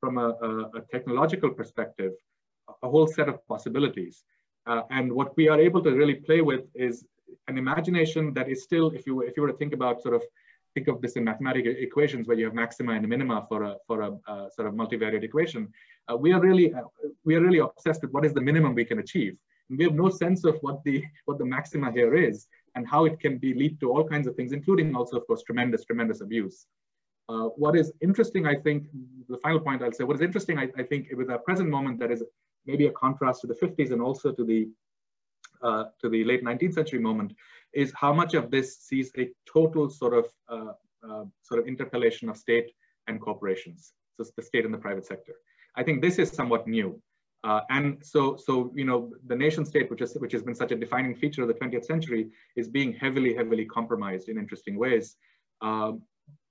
from 0.00 0.18
a, 0.18 0.28
a, 0.48 0.50
a 0.78 0.80
technological 0.94 1.50
perspective, 1.50 2.12
a 2.86 2.88
whole 2.88 3.06
set 3.06 3.28
of 3.28 3.36
possibilities. 3.46 4.24
Uh, 4.66 4.82
and 4.90 5.12
what 5.18 5.36
we 5.36 5.48
are 5.48 5.60
able 5.68 5.82
to 5.82 5.92
really 6.00 6.16
play 6.28 6.40
with 6.50 6.64
is 6.74 7.04
an 7.48 7.56
imagination 7.58 8.34
that 8.34 8.48
is 8.48 8.62
still, 8.68 8.90
if 8.98 9.06
you 9.06 9.14
if 9.22 9.36
you 9.36 9.42
were 9.42 9.52
to 9.52 9.58
think 9.62 9.72
about 9.72 10.02
sort 10.02 10.14
of 10.14 10.22
think 10.74 10.88
of 10.88 11.00
this 11.00 11.14
in 11.16 11.24
mathematical 11.24 11.72
equations 11.76 12.26
where 12.26 12.36
you 12.36 12.44
have 12.46 12.54
maxima 12.54 12.92
and 12.92 13.08
minima 13.08 13.46
for 13.48 13.62
a 13.64 13.76
for 13.86 14.02
a, 14.02 14.10
a 14.32 14.50
sort 14.54 14.68
of 14.68 14.74
multivariate 14.74 15.22
equation. 15.22 15.68
Uh, 16.10 16.16
we 16.16 16.32
are 16.32 16.40
really 16.40 16.72
uh, 16.74 16.82
we 17.24 17.34
are 17.34 17.40
really 17.40 17.58
obsessed 17.58 18.02
with 18.02 18.12
what 18.12 18.24
is 18.24 18.34
the 18.34 18.40
minimum 18.40 18.74
we 18.74 18.84
can 18.84 18.98
achieve. 18.98 19.36
And 19.68 19.78
we 19.78 19.84
have 19.84 19.94
no 19.94 20.08
sense 20.08 20.44
of 20.44 20.56
what 20.60 20.82
the 20.84 21.04
what 21.26 21.38
the 21.38 21.44
maxima 21.44 21.92
here 21.92 22.14
is 22.14 22.46
and 22.74 22.86
how 22.86 23.04
it 23.04 23.18
can 23.20 23.38
be 23.38 23.54
lead 23.54 23.80
to 23.80 23.90
all 23.90 24.04
kinds 24.08 24.26
of 24.26 24.34
things, 24.36 24.52
including 24.52 24.94
also 24.94 25.16
of 25.16 25.26
course 25.26 25.42
tremendous 25.42 25.84
tremendous 25.84 26.20
abuse. 26.20 26.66
Uh, 27.28 27.48
what 27.62 27.76
is 27.76 27.92
interesting, 28.00 28.44
I 28.44 28.56
think, 28.56 28.88
the 29.28 29.38
final 29.38 29.60
point 29.60 29.82
I'll 29.82 29.92
say, 29.92 30.02
what 30.02 30.16
is 30.16 30.22
interesting, 30.22 30.58
I, 30.58 30.68
I 30.76 30.82
think, 30.82 31.06
with 31.16 31.30
our 31.30 31.38
present 31.38 31.68
moment, 31.68 32.00
that 32.00 32.10
is 32.10 32.24
maybe 32.66 32.86
a 32.86 32.90
contrast 32.90 33.42
to 33.42 33.46
the 33.46 33.54
50s 33.54 33.92
and 33.92 34.02
also 34.02 34.32
to 34.32 34.44
the 34.44 34.68
uh, 35.62 35.84
to 36.00 36.08
the 36.08 36.24
late 36.24 36.44
19th 36.44 36.74
century 36.74 36.98
moment, 36.98 37.32
is 37.72 37.92
how 37.94 38.12
much 38.12 38.34
of 38.34 38.50
this 38.50 38.78
sees 38.78 39.10
a 39.18 39.28
total 39.50 39.88
sort 39.88 40.14
of 40.14 40.26
uh, 40.48 40.72
uh, 41.08 41.24
sort 41.42 41.60
of 41.60 41.66
interpellation 41.66 42.28
of 42.28 42.36
state 42.36 42.70
and 43.06 43.20
corporations, 43.20 43.92
so 44.16 44.24
the 44.36 44.42
state 44.42 44.64
and 44.64 44.74
the 44.74 44.78
private 44.78 45.06
sector. 45.06 45.34
I 45.76 45.82
think 45.82 46.02
this 46.02 46.18
is 46.18 46.30
somewhat 46.30 46.66
new. 46.66 47.00
Uh, 47.42 47.62
and 47.70 47.98
so, 48.04 48.36
so 48.36 48.70
you 48.74 48.84
know, 48.84 49.10
the 49.26 49.34
nation 49.34 49.64
state, 49.64 49.90
which, 49.90 50.02
is, 50.02 50.14
which 50.14 50.32
has 50.32 50.42
been 50.42 50.54
such 50.54 50.72
a 50.72 50.76
defining 50.76 51.14
feature 51.14 51.42
of 51.42 51.48
the 51.48 51.54
20th 51.54 51.86
century, 51.86 52.28
is 52.54 52.68
being 52.68 52.92
heavily, 52.92 53.34
heavily 53.34 53.64
compromised 53.64 54.28
in 54.28 54.36
interesting 54.36 54.76
ways. 54.78 55.16
Um, 55.62 56.02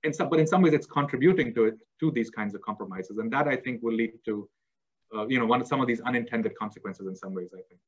and 0.02 0.14
so, 0.14 0.26
but 0.26 0.40
in 0.40 0.46
some 0.46 0.62
ways, 0.62 0.72
it's 0.72 0.86
contributing 0.86 1.54
to 1.54 1.64
it 1.66 1.74
to 2.00 2.10
these 2.10 2.30
kinds 2.30 2.54
of 2.54 2.62
compromises, 2.62 3.18
and 3.18 3.32
that 3.32 3.46
I 3.46 3.56
think 3.56 3.82
will 3.82 3.94
lead 3.94 4.12
to, 4.24 4.48
uh, 5.14 5.26
you 5.28 5.38
know, 5.38 5.46
one 5.46 5.60
of 5.60 5.66
some 5.66 5.80
of 5.80 5.86
these 5.86 6.00
unintended 6.00 6.56
consequences 6.56 7.06
in 7.06 7.14
some 7.14 7.34
ways. 7.34 7.50
I 7.52 7.62
think. 7.68 7.80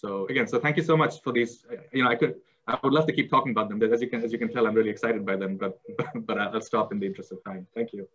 So 0.00 0.28
again, 0.28 0.46
so 0.46 0.60
thank 0.60 0.76
you 0.76 0.84
so 0.84 0.96
much 0.96 1.22
for 1.22 1.32
these. 1.32 1.64
You 1.92 2.04
know, 2.04 2.10
I 2.10 2.14
could, 2.14 2.36
I 2.68 2.78
would 2.84 2.92
love 2.92 3.06
to 3.06 3.12
keep 3.12 3.30
talking 3.30 3.50
about 3.50 3.68
them. 3.68 3.80
But 3.80 3.92
As 3.92 4.00
you 4.00 4.08
can, 4.08 4.22
as 4.22 4.32
you 4.32 4.38
can 4.38 4.52
tell, 4.52 4.66
I'm 4.66 4.74
really 4.74 4.90
excited 4.90 5.26
by 5.26 5.34
them. 5.34 5.56
But, 5.56 5.80
but 6.26 6.38
I'll 6.38 6.60
stop 6.60 6.92
in 6.92 7.00
the 7.00 7.06
interest 7.06 7.32
of 7.32 7.42
time. 7.42 7.66
Thank 7.74 7.92
you. 7.92 8.06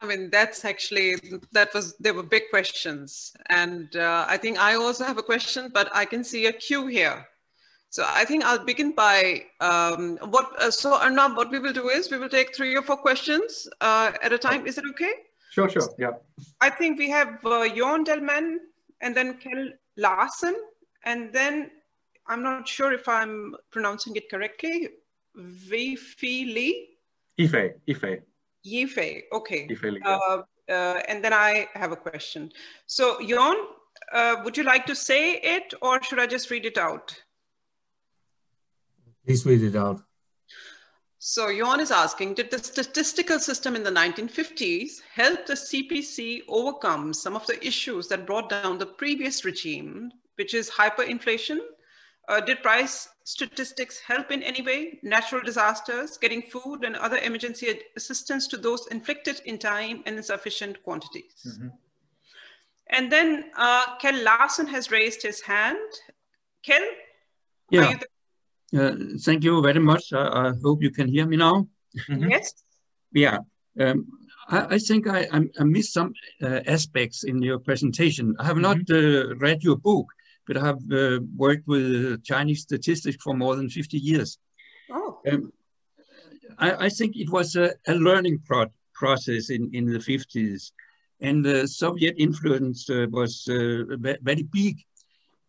I 0.00 0.06
mean, 0.06 0.30
that's 0.30 0.64
actually, 0.64 1.16
that 1.52 1.72
was, 1.74 1.96
there 1.96 2.14
were 2.14 2.22
big 2.22 2.44
questions. 2.50 3.32
And 3.48 3.96
uh, 3.96 4.26
I 4.28 4.36
think 4.36 4.58
I 4.58 4.74
also 4.74 5.04
have 5.04 5.18
a 5.18 5.22
question, 5.22 5.70
but 5.72 5.88
I 5.92 6.04
can 6.04 6.22
see 6.22 6.46
a 6.46 6.52
queue 6.52 6.86
here. 6.86 7.26
So 7.90 8.04
I 8.06 8.24
think 8.24 8.44
I'll 8.44 8.64
begin 8.64 8.92
by 8.92 9.44
um, 9.60 10.18
what, 10.30 10.52
uh, 10.60 10.70
so 10.70 10.98
Arunabh, 10.98 11.36
what 11.36 11.50
we 11.50 11.58
will 11.58 11.72
do 11.72 11.88
is 11.88 12.10
we 12.10 12.18
will 12.18 12.28
take 12.28 12.54
three 12.54 12.76
or 12.76 12.82
four 12.82 12.96
questions 12.96 13.68
uh, 13.80 14.12
at 14.22 14.32
a 14.32 14.38
time. 14.38 14.66
Is 14.66 14.78
it 14.78 14.84
okay? 14.90 15.12
Sure, 15.50 15.68
sure, 15.68 15.88
yeah. 15.98 16.10
I 16.60 16.70
think 16.70 16.98
we 16.98 17.08
have 17.10 17.28
uh, 17.44 17.68
Jørgen 17.78 18.04
Delman 18.04 18.60
and 19.00 19.16
then 19.16 19.34
Kjell 19.34 19.72
Larsen, 19.96 20.56
and 21.04 21.32
then 21.32 21.70
I'm 22.26 22.42
not 22.42 22.66
sure 22.66 22.92
if 22.92 23.08
I'm 23.08 23.54
pronouncing 23.70 24.16
it 24.16 24.30
correctly, 24.30 24.88
Weifi 25.36 26.54
Lee? 26.54 26.88
Ife, 27.38 27.74
Ife. 27.88 28.22
Yife, 28.66 29.22
okay. 29.32 29.68
Ife, 29.70 29.84
yeah. 29.84 30.18
uh, 30.28 30.42
uh, 30.68 31.00
and 31.08 31.22
then 31.22 31.32
I 31.32 31.68
have 31.74 31.92
a 31.92 31.96
question. 31.96 32.50
So 32.86 33.18
Jørgen, 33.18 33.56
uh, 34.12 34.36
would 34.44 34.56
you 34.56 34.62
like 34.62 34.86
to 34.86 34.94
say 34.94 35.34
it 35.34 35.74
or 35.82 36.02
should 36.02 36.18
I 36.18 36.26
just 36.26 36.50
read 36.50 36.64
it 36.64 36.78
out? 36.78 37.14
Please 39.26 39.44
read 39.44 39.62
it 39.62 39.76
out. 39.76 40.00
So 41.26 41.48
Jørgen 41.48 41.80
is 41.80 41.90
asking, 41.90 42.34
did 42.34 42.50
the 42.50 42.58
statistical 42.58 43.38
system 43.38 43.74
in 43.76 43.82
the 43.82 43.90
1950s 43.90 45.00
help 45.10 45.46
the 45.46 45.54
CPC 45.54 46.42
overcome 46.48 47.14
some 47.14 47.34
of 47.34 47.46
the 47.46 47.66
issues 47.66 48.08
that 48.08 48.26
brought 48.26 48.50
down 48.50 48.76
the 48.76 48.84
previous 48.84 49.42
regime, 49.42 50.12
which 50.34 50.52
is 50.52 50.68
hyperinflation, 50.68 51.60
uh, 52.28 52.42
did 52.42 52.62
price 52.62 53.08
statistics 53.24 53.98
help 54.00 54.30
in 54.30 54.42
any 54.42 54.60
way? 54.60 54.98
Natural 55.02 55.40
disasters, 55.42 56.18
getting 56.18 56.42
food 56.42 56.84
and 56.84 56.94
other 56.94 57.16
emergency 57.16 57.80
assistance 57.96 58.46
to 58.48 58.58
those 58.58 58.86
inflicted 58.88 59.40
in 59.46 59.56
time 59.56 60.02
and 60.04 60.18
in 60.18 60.22
sufficient 60.22 60.82
quantities. 60.82 61.42
Mm 61.46 61.52
-hmm. 61.52 61.70
And 62.96 63.10
then 63.10 63.50
uh, 63.56 63.96
Kjell 63.98 64.22
Larsen 64.22 64.66
has 64.66 64.90
raised 64.90 65.22
his 65.22 65.40
hand. 65.40 65.88
Kjell? 66.60 66.86
Yeah. 67.70 67.98
Uh, 68.74 68.96
thank 69.20 69.44
you 69.44 69.62
very 69.62 69.78
much. 69.78 70.12
I, 70.12 70.48
I, 70.48 70.52
hope 70.62 70.82
you 70.82 70.90
can 70.90 71.08
hear 71.08 71.26
me 71.26 71.36
now. 71.36 71.68
Mm 72.08 72.18
-hmm. 72.18 72.30
Yes. 72.30 72.64
Yeah. 73.10 73.38
Um, 73.78 74.06
I, 74.48 74.74
I, 74.76 74.78
think 74.78 75.06
I, 75.06 75.28
I 75.60 75.64
missed 75.64 75.92
some 75.92 76.12
uh, 76.42 76.60
aspects 76.66 77.24
in 77.24 77.42
your 77.42 77.60
presentation. 77.60 78.34
I 78.40 78.44
have 78.44 78.58
mm 78.58 78.64
-hmm. 78.64 78.76
not 78.76 78.90
uh, 78.90 79.38
read 79.38 79.62
your 79.62 79.80
book, 79.80 80.06
but 80.46 80.56
I 80.56 80.60
have 80.60 80.80
uh, 80.90 81.20
worked 81.36 81.66
with 81.66 82.22
Chinese 82.22 82.60
statistics 82.60 83.22
for 83.22 83.36
more 83.36 83.56
than 83.56 83.68
50 83.68 83.98
years. 83.98 84.38
Oh. 84.88 85.20
Um, 85.32 85.52
I, 86.58 86.86
I, 86.86 86.90
think 86.90 87.16
it 87.16 87.30
was 87.30 87.56
a, 87.56 87.74
a 87.86 87.94
learning 87.94 88.42
pro 88.46 88.66
process 88.92 89.50
in, 89.50 89.70
in 89.72 89.86
the 89.86 89.98
50s, 89.98 90.72
and 91.20 91.44
the 91.44 91.66
Soviet 91.66 92.14
influence 92.16 92.90
uh, 92.90 93.06
was 93.10 93.48
uh, 93.48 93.84
very 94.22 94.42
big. 94.42 94.76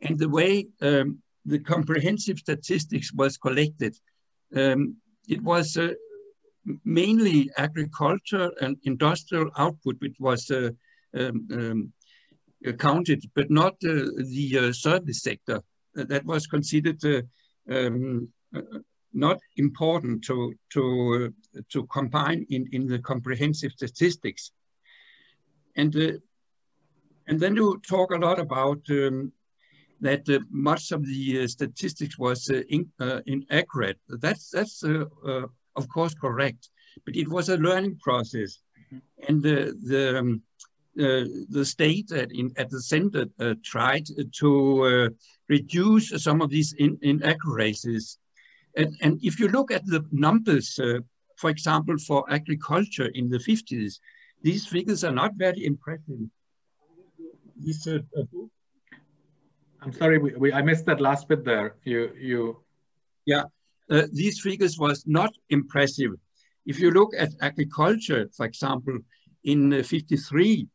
And 0.02 0.18
the 0.18 0.30
way 0.30 0.68
um, 0.82 1.22
the 1.46 1.60
comprehensive 1.60 2.40
statistics 2.40 3.14
was 3.14 3.38
collected, 3.38 3.96
um, 4.56 4.98
it 5.28 5.42
was 5.42 5.78
uh, 5.78 5.94
mainly 6.84 7.52
agriculture 7.58 8.52
and 8.62 8.78
industrial 8.84 9.50
output, 9.58 9.96
which 10.00 10.16
was 10.20 10.50
uh, 10.50 10.72
um, 11.18 11.48
um, 11.52 11.94
counted, 12.78 13.24
but 13.36 13.50
not 13.50 13.74
uh, 13.86 14.10
the 14.34 14.58
uh, 14.60 14.74
service 14.74 15.22
sector. 15.22 15.62
that 15.94 16.26
was 16.26 16.48
considered 16.48 17.02
uh, 17.06 17.22
um, 17.74 18.28
not 19.14 19.40
important 19.56 20.24
to 20.24 20.54
to 20.74 21.34
to 21.70 21.86
combine 21.88 22.46
in 22.50 22.68
in 22.72 22.88
the 22.88 23.00
comprehensive 23.00 23.72
statistics. 23.72 24.52
And 25.78 25.96
and 27.28 27.40
then 27.40 27.56
you 27.56 27.80
talk 27.88 28.12
a 28.12 28.24
lot 28.28 28.40
about 28.40 28.82
um, 28.90 29.32
that 30.02 30.28
uh, 30.30 30.40
much 30.50 30.92
of 30.92 31.06
the 31.06 31.44
uh, 31.44 31.48
statistics 31.48 32.18
was 32.18 32.50
uh, 32.50 32.62
in, 32.70 32.92
inaccurate. 33.26 33.98
That's 34.10 34.50
that's 34.50 34.84
of 34.84 35.90
course 35.94 36.14
correct, 36.14 36.70
but 37.06 37.16
it 37.16 37.28
was 37.28 37.50
a 37.50 37.58
learning 37.58 37.98
process, 38.02 38.60
mm-hmm. 38.94 39.00
and 39.28 39.44
the 39.44 39.76
the 39.84 40.20
um, 40.20 40.42
uh, 40.98 41.26
the 41.50 41.66
state 41.66 42.10
at, 42.14 42.32
in, 42.32 42.54
at 42.56 42.70
the 42.70 42.82
center 42.82 43.26
uh, 43.42 43.54
tried 43.66 44.06
to 44.32 44.82
uh, 44.84 45.10
reduce 45.50 46.24
some 46.24 46.42
of 46.42 46.50
these 46.50 46.72
in, 46.80 46.98
inaccuracies. 47.02 48.18
And, 48.78 48.96
and 49.02 49.20
if 49.22 49.38
you 49.38 49.50
look 49.50 49.72
at 49.72 49.86
the 49.86 50.06
numbers, 50.14 50.80
for 51.36 51.50
example, 51.50 51.98
for 51.98 52.24
agriculture 52.32 53.10
in 53.14 53.30
the 53.30 53.40
50s, 53.40 54.00
these 54.42 54.66
figures 54.66 55.04
are 55.04 55.12
not 55.12 55.34
very 55.36 55.66
impressive. 55.66 56.30
This, 57.58 57.86
uh, 57.88 58.00
I'm 59.86 59.94
sorry, 59.94 60.18
we, 60.18 60.34
we, 60.36 60.52
I 60.52 60.62
missed 60.64 60.88
that 60.88 61.00
last 61.00 61.30
bit 61.30 61.46
there. 61.46 61.76
You, 61.84 62.12
you. 62.20 62.58
Yeah, 63.26 63.44
uh, 63.92 64.08
these 64.12 64.42
figures 64.42 64.80
was 64.80 65.06
not 65.06 65.32
impressive. 65.50 66.14
If 66.66 66.80
you 66.80 66.90
look 66.90 67.12
at 67.16 67.30
agriculture, 67.42 68.28
for 68.36 68.48
example, 68.48 68.98
in 69.44 69.72
uh, 69.74 69.84
53, 69.84 70.68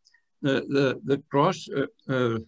the, 0.42 0.64
the, 0.68 1.00
the 1.04 1.16
gross 1.28 1.68
uh, 1.68 1.86
uh, 2.08 2.38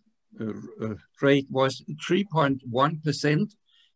uh, 0.40 0.94
rate 1.20 1.48
was 1.50 1.82
3.1%, 2.08 3.54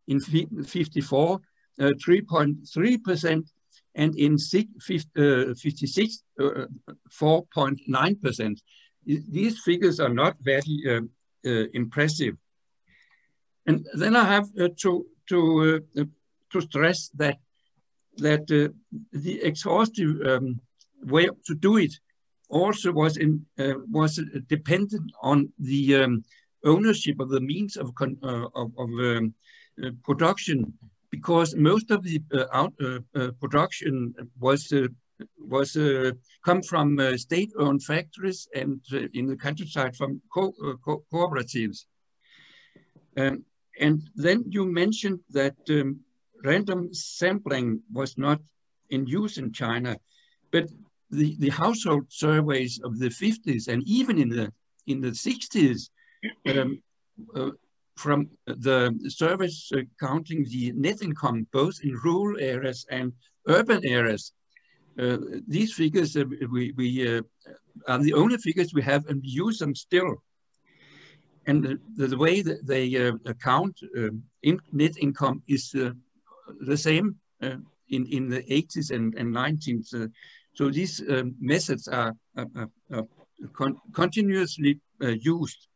in 0.08 0.20
54, 0.20 1.40
3.3%, 1.80 3.50
and 3.94 4.18
in 4.18 4.38
56, 4.38 6.22
4.9%. 6.38 8.60
These 9.04 9.60
figures 9.60 10.00
are 10.00 10.12
not 10.12 10.36
very 10.40 11.06
impressive. 11.44 12.36
And 13.66 13.86
then 13.94 14.14
I 14.16 14.24
have 14.24 14.48
to, 14.54 15.06
to, 15.28 15.86
to 16.52 16.60
stress 16.60 17.10
that 17.16 17.38
that 18.18 18.50
uh, 18.50 18.72
the 19.12 19.42
exhaustive 19.42 20.20
um, 20.26 20.60
way 21.02 21.28
to 21.46 21.54
do 21.54 21.76
it 21.76 21.92
also 22.48 22.92
was 22.92 23.16
in 23.16 23.44
uh, 23.58 23.74
was 23.90 24.20
dependent 24.48 25.10
on 25.22 25.52
the 25.58 25.96
um, 25.96 26.24
ownership 26.64 27.20
of 27.20 27.28
the 27.30 27.40
means 27.40 27.76
of 27.76 27.92
uh, 28.00 28.48
of, 28.54 28.72
of 28.78 28.88
um, 28.88 29.34
uh, 29.82 29.90
production, 30.04 30.72
because 31.10 31.54
most 31.56 31.90
of 31.90 32.02
the 32.02 32.22
uh, 32.32 32.44
out, 32.52 32.72
uh, 32.80 33.30
production 33.40 34.14
was 34.38 34.72
was 35.38 35.76
come 36.44 36.62
from 36.62 36.98
state-owned 37.16 37.82
factories 37.82 38.48
and 38.54 38.80
in 39.14 39.26
the 39.26 39.36
countryside 39.36 39.96
from 39.96 40.20
co 40.32 40.52
co 40.84 41.02
cooperatives. 41.12 41.86
Um, 43.16 43.44
and 43.80 44.02
then 44.14 44.44
you 44.48 44.64
mentioned 44.64 45.20
that 45.30 45.56
um, 45.70 46.00
random 46.44 46.92
sampling 46.92 47.82
was 47.92 48.16
not 48.16 48.40
in 48.90 49.06
use 49.06 49.38
in 49.38 49.52
China, 49.52 49.96
but 50.50 50.68
the, 51.10 51.36
the 51.38 51.50
household 51.50 52.04
surveys 52.08 52.80
of 52.82 52.98
the 52.98 53.08
50s 53.08 53.68
and 53.68 53.82
even 53.86 54.18
in 54.18 54.28
the 54.28 54.52
in 54.86 55.00
the 55.00 55.10
60s 55.10 55.90
um, 56.48 56.80
uh, 57.34 57.50
from 57.96 58.28
the 58.46 58.94
service 59.08 59.70
uh, 59.74 59.80
counting 59.98 60.44
the 60.44 60.72
net 60.72 61.02
income 61.02 61.46
both 61.52 61.80
in 61.82 61.92
rural 62.04 62.38
areas 62.40 62.86
and 62.90 63.12
urban 63.48 63.80
areas. 63.84 64.32
Uh, 64.98 65.18
these 65.46 65.72
figures 65.74 66.16
uh, 66.16 66.24
we, 66.50 66.72
we 66.76 67.16
uh, 67.16 67.22
are 67.88 67.98
the 67.98 68.14
only 68.14 68.38
figures 68.38 68.72
we 68.72 68.82
have 68.82 69.06
and 69.06 69.22
we 69.22 69.28
use 69.28 69.58
them 69.58 69.74
still. 69.74 70.22
And 71.46 71.78
the, 71.96 72.08
the 72.08 72.18
way 72.18 72.42
that 72.42 72.66
they 72.66 72.84
uh, 72.96 73.12
account 73.24 73.78
in 74.42 74.60
net 74.72 74.96
income 74.98 75.42
is 75.46 75.70
the 75.70 76.76
same 76.76 77.16
in, 77.40 78.06
in 78.06 78.28
the 78.28 78.42
80s 78.42 78.90
and, 78.90 79.14
and 79.14 79.34
90s. 79.34 80.10
So 80.54 80.70
these 80.70 81.02
um, 81.08 81.34
methods 81.38 81.86
are, 81.86 82.14
con 83.52 83.76
continuously 83.92 84.80
uh, 85.02 85.08
used. 85.08 85.68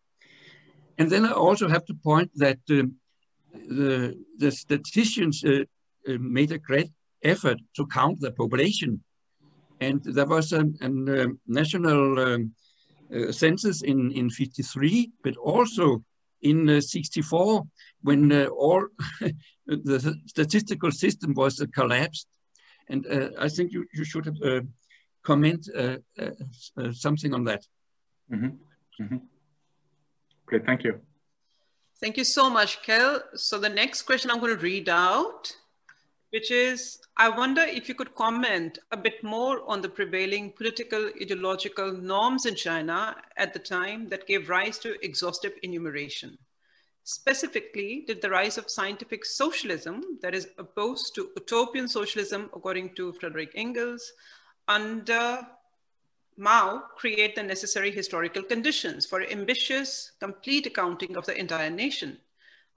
And 0.99 1.11
then 1.11 1.25
I 1.25 1.33
also 1.33 1.69
have 1.69 1.85
to 1.87 1.95
point 1.95 2.31
that 2.37 2.59
um, 2.71 2.95
the, 3.53 4.17
the 4.39 4.51
statisticians 4.51 5.45
uh, 5.45 5.65
uh, 6.09 6.19
made 6.19 6.53
a 6.53 6.59
great 6.59 6.91
effort 7.23 7.59
to 7.77 7.87
count 7.87 8.21
the 8.21 8.33
population. 8.33 9.03
And 9.81 10.03
there 10.05 10.27
was 10.27 10.53
a, 10.53 10.65
a 10.81 11.27
national 11.47 12.19
um, 12.19 12.43
uh, 12.43 12.70
census 13.31 13.83
in, 13.83 14.13
in 14.13 14.31
53, 14.31 15.11
but 15.23 15.37
also 15.37 16.03
in 16.43 16.69
uh, 16.69 16.81
64 16.81 17.63
when 18.03 18.33
uh, 18.33 18.47
all 18.47 18.87
the 19.67 20.17
statistical 20.27 20.91
system 20.91 21.35
was 21.35 21.65
collapsed 21.75 22.27
and 22.91 23.07
uh, 23.07 23.31
I 23.39 23.49
think 23.49 23.73
you, 23.73 23.87
you 23.93 24.05
should 24.05 24.27
uh, 24.45 24.61
comment 25.23 25.69
uh, 25.77 25.97
something 26.93 27.33
on 27.35 27.45
that. 27.45 27.63
Mm 28.31 28.41
-hmm. 28.41 28.53
Mm 28.99 29.09
-hmm. 29.09 29.21
Great, 30.47 30.65
thank 30.65 30.83
you. 30.83 31.01
Thank 32.01 32.17
you 32.17 32.25
so 32.25 32.51
much, 32.51 32.81
Kjell. 32.85 33.23
So 33.35 33.59
the 33.59 33.69
next 33.69 34.03
question 34.03 34.31
I'm 34.31 34.41
going 34.41 34.57
to 34.59 34.67
read 34.73 34.89
out, 34.89 35.60
which 36.31 36.51
is, 36.51 36.99
I 37.17 37.29
wonder 37.29 37.63
if 37.63 37.89
you 37.89 37.95
could 37.95 38.15
comment 38.15 38.79
a 38.93 38.97
bit 38.97 39.23
more 39.23 39.69
on 39.69 39.81
the 39.81 39.89
prevailing 39.89 40.53
political 40.53 41.11
ideological 41.21 41.93
norms 41.93 42.47
in 42.47 42.55
China 42.55 43.17
at 43.37 43.53
the 43.53 43.59
time 43.59 44.09
that 44.09 44.27
gave 44.27 44.49
rise 44.49 44.79
to 44.79 45.05
exhaustive 45.05 45.53
enumeration. 45.63 46.39
Specifically, 47.03 48.05
did 48.07 48.23
the 48.23 48.31
rise 48.31 48.59
of 48.59 48.71
scientific 48.71 49.25
socialism, 49.25 50.19
that 50.23 50.35
is 50.35 50.49
opposed 50.59 51.15
to 51.17 51.31
utopian 51.37 51.89
socialism, 51.89 52.51
according 52.55 52.95
to 52.95 53.13
Frederick 53.15 53.51
Engels, 53.57 54.13
under 54.69 55.41
Mao 56.37 56.85
create 56.97 57.35
the 57.35 57.43
necessary 57.43 57.91
historical 57.91 58.43
conditions 58.43 59.05
for 59.05 59.23
ambitious, 59.23 60.13
complete 60.21 60.67
accounting 60.67 61.17
of 61.17 61.27
the 61.27 61.37
entire 61.37 61.71
nation? 61.71 62.19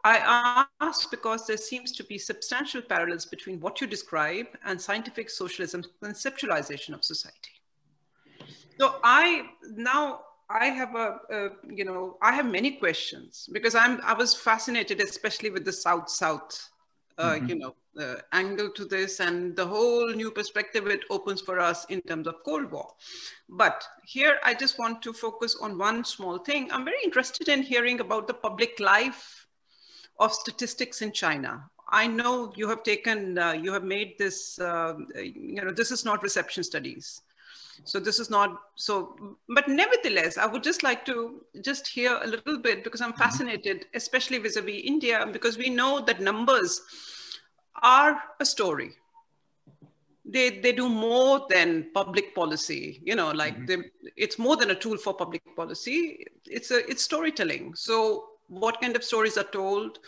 I 0.04 0.66
ask 0.82 1.10
because 1.10 1.48
there 1.48 1.58
seems 1.58 1.94
to 1.94 2.04
be 2.04 2.18
substantial 2.18 2.82
parallels 2.82 3.26
between 3.26 3.60
what 3.62 3.80
you 3.80 3.88
describe 3.88 4.48
and 4.66 4.80
scientific 4.80 5.30
socialism's 5.30 5.88
conceptualization 6.02 6.94
of 6.94 7.06
society. 7.06 7.52
So 8.80 8.96
I 9.04 9.46
now 9.76 10.22
I 10.50 10.66
have 10.66 10.96
a, 10.96 11.20
a, 11.32 11.50
you 11.70 11.86
know, 11.86 12.18
I 12.22 12.34
have 12.34 12.46
many 12.46 12.72
questions 12.72 13.50
because 13.52 13.76
I'm, 13.76 14.02
I 14.04 14.14
was 14.14 14.36
fascinated, 14.36 15.00
especially 15.00 15.50
with 15.50 15.64
the 15.64 15.72
South 15.72 16.10
South, 16.10 16.70
uh, 17.18 17.32
mm-hmm. 17.32 17.48
you 17.48 17.56
know, 17.56 17.76
uh, 17.98 18.16
angle 18.34 18.70
to 18.72 18.86
this 18.86 19.20
and 19.20 19.56
the 19.56 19.66
whole 19.66 20.10
new 20.10 20.32
perspective 20.32 20.88
it 20.88 21.02
opens 21.10 21.42
for 21.42 21.60
us 21.60 21.86
in 21.86 22.02
terms 22.02 22.28
of 22.28 22.44
Cold 22.44 22.72
War. 22.72 22.90
But 23.48 23.86
here, 24.06 24.40
I 24.44 24.54
just 24.54 24.78
want 24.80 25.02
to 25.04 25.14
focus 25.14 25.56
on 25.62 25.78
one 25.78 26.04
small 26.04 26.40
thing. 26.40 26.72
I'm 26.72 26.84
very 26.84 27.02
interested 27.04 27.48
in 27.48 27.62
hearing 27.62 28.00
about 28.00 28.28
the 28.28 28.34
public 28.34 28.80
life 28.80 29.43
of 30.24 30.34
statistics 30.34 31.02
in 31.02 31.12
China. 31.12 31.70
I 31.90 32.08
know 32.08 32.52
you 32.56 32.68
have 32.70 32.84
taken, 32.84 33.38
uh, 33.38 33.52
you 33.52 33.72
have 33.74 33.84
made 33.84 34.16
this, 34.18 34.58
uh, 34.60 34.94
you 35.16 35.62
know, 35.64 35.72
this 35.72 35.92
is 35.92 36.06
not 36.06 36.24
reception 36.24 36.64
studies 36.64 37.22
so 37.84 38.00
this 38.00 38.20
is 38.20 38.30
not 38.30 38.62
so 38.76 39.16
but 39.50 39.68
nevertheless 39.68 40.38
i 40.38 40.46
would 40.46 40.64
just 40.64 40.84
like 40.84 41.06
to 41.06 41.42
just 41.62 41.88
hear 41.88 42.20
a 42.24 42.28
little 42.28 42.58
bit 42.58 42.84
because 42.84 43.02
i'm 43.02 43.12
mm-hmm. 43.12 43.22
fascinated 43.22 43.86
especially 43.94 44.38
vis-a-vis 44.38 44.82
india 44.84 45.26
because 45.32 45.58
we 45.58 45.70
know 45.70 46.00
that 46.00 46.22
numbers 46.22 46.82
are 47.82 48.22
a 48.40 48.46
story 48.46 48.92
they 50.26 50.62
they 50.62 50.72
do 50.72 50.88
more 50.88 51.46
than 51.50 51.90
public 51.94 52.34
policy 52.36 53.02
you 53.04 53.16
know 53.16 53.32
like 53.32 53.56
mm-hmm. 53.56 53.66
they, 53.66 54.12
it's 54.16 54.40
more 54.40 54.56
than 54.56 54.72
a 54.72 54.76
tool 54.76 54.98
for 54.98 55.14
public 55.14 55.44
policy 55.56 56.26
it's 56.46 56.72
a 56.72 56.90
it's 56.90 57.04
storytelling 57.04 57.74
so 57.76 58.30
what 58.48 58.80
kind 58.82 58.96
of 58.96 59.04
stories 59.04 59.38
are 59.38 59.50
told 59.52 60.00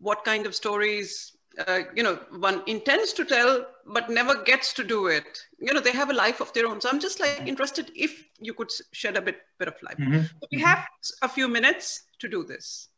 what 0.00 0.24
kind 0.24 0.46
of 0.46 0.54
stories 0.54 1.38
uh, 1.66 1.80
you 1.94 2.02
know, 2.02 2.18
one 2.38 2.62
intends 2.66 3.12
to 3.12 3.24
tell, 3.24 3.66
but 3.86 4.08
never 4.08 4.42
gets 4.44 4.72
to 4.74 4.84
do 4.84 5.08
it. 5.08 5.40
You 5.58 5.74
know, 5.74 5.80
they 5.80 5.92
have 5.92 6.10
a 6.10 6.12
life 6.14 6.40
of 6.40 6.52
their 6.52 6.66
own. 6.66 6.80
So 6.80 6.88
I'm 6.88 7.00
just 7.00 7.20
like 7.20 7.42
interested 7.46 7.90
if 7.94 8.28
you 8.38 8.54
could 8.54 8.70
shed 8.92 9.16
a 9.16 9.20
bit, 9.20 9.40
bit 9.58 9.68
of 9.68 9.74
light. 9.82 9.98
Mm-hmm. 9.98 10.22
So 10.22 10.48
we 10.52 10.60
have 10.60 10.86
a 11.22 11.28
few 11.28 11.48
minutes 11.48 12.04
to 12.20 12.28
do 12.28 12.44
this. 12.44 12.88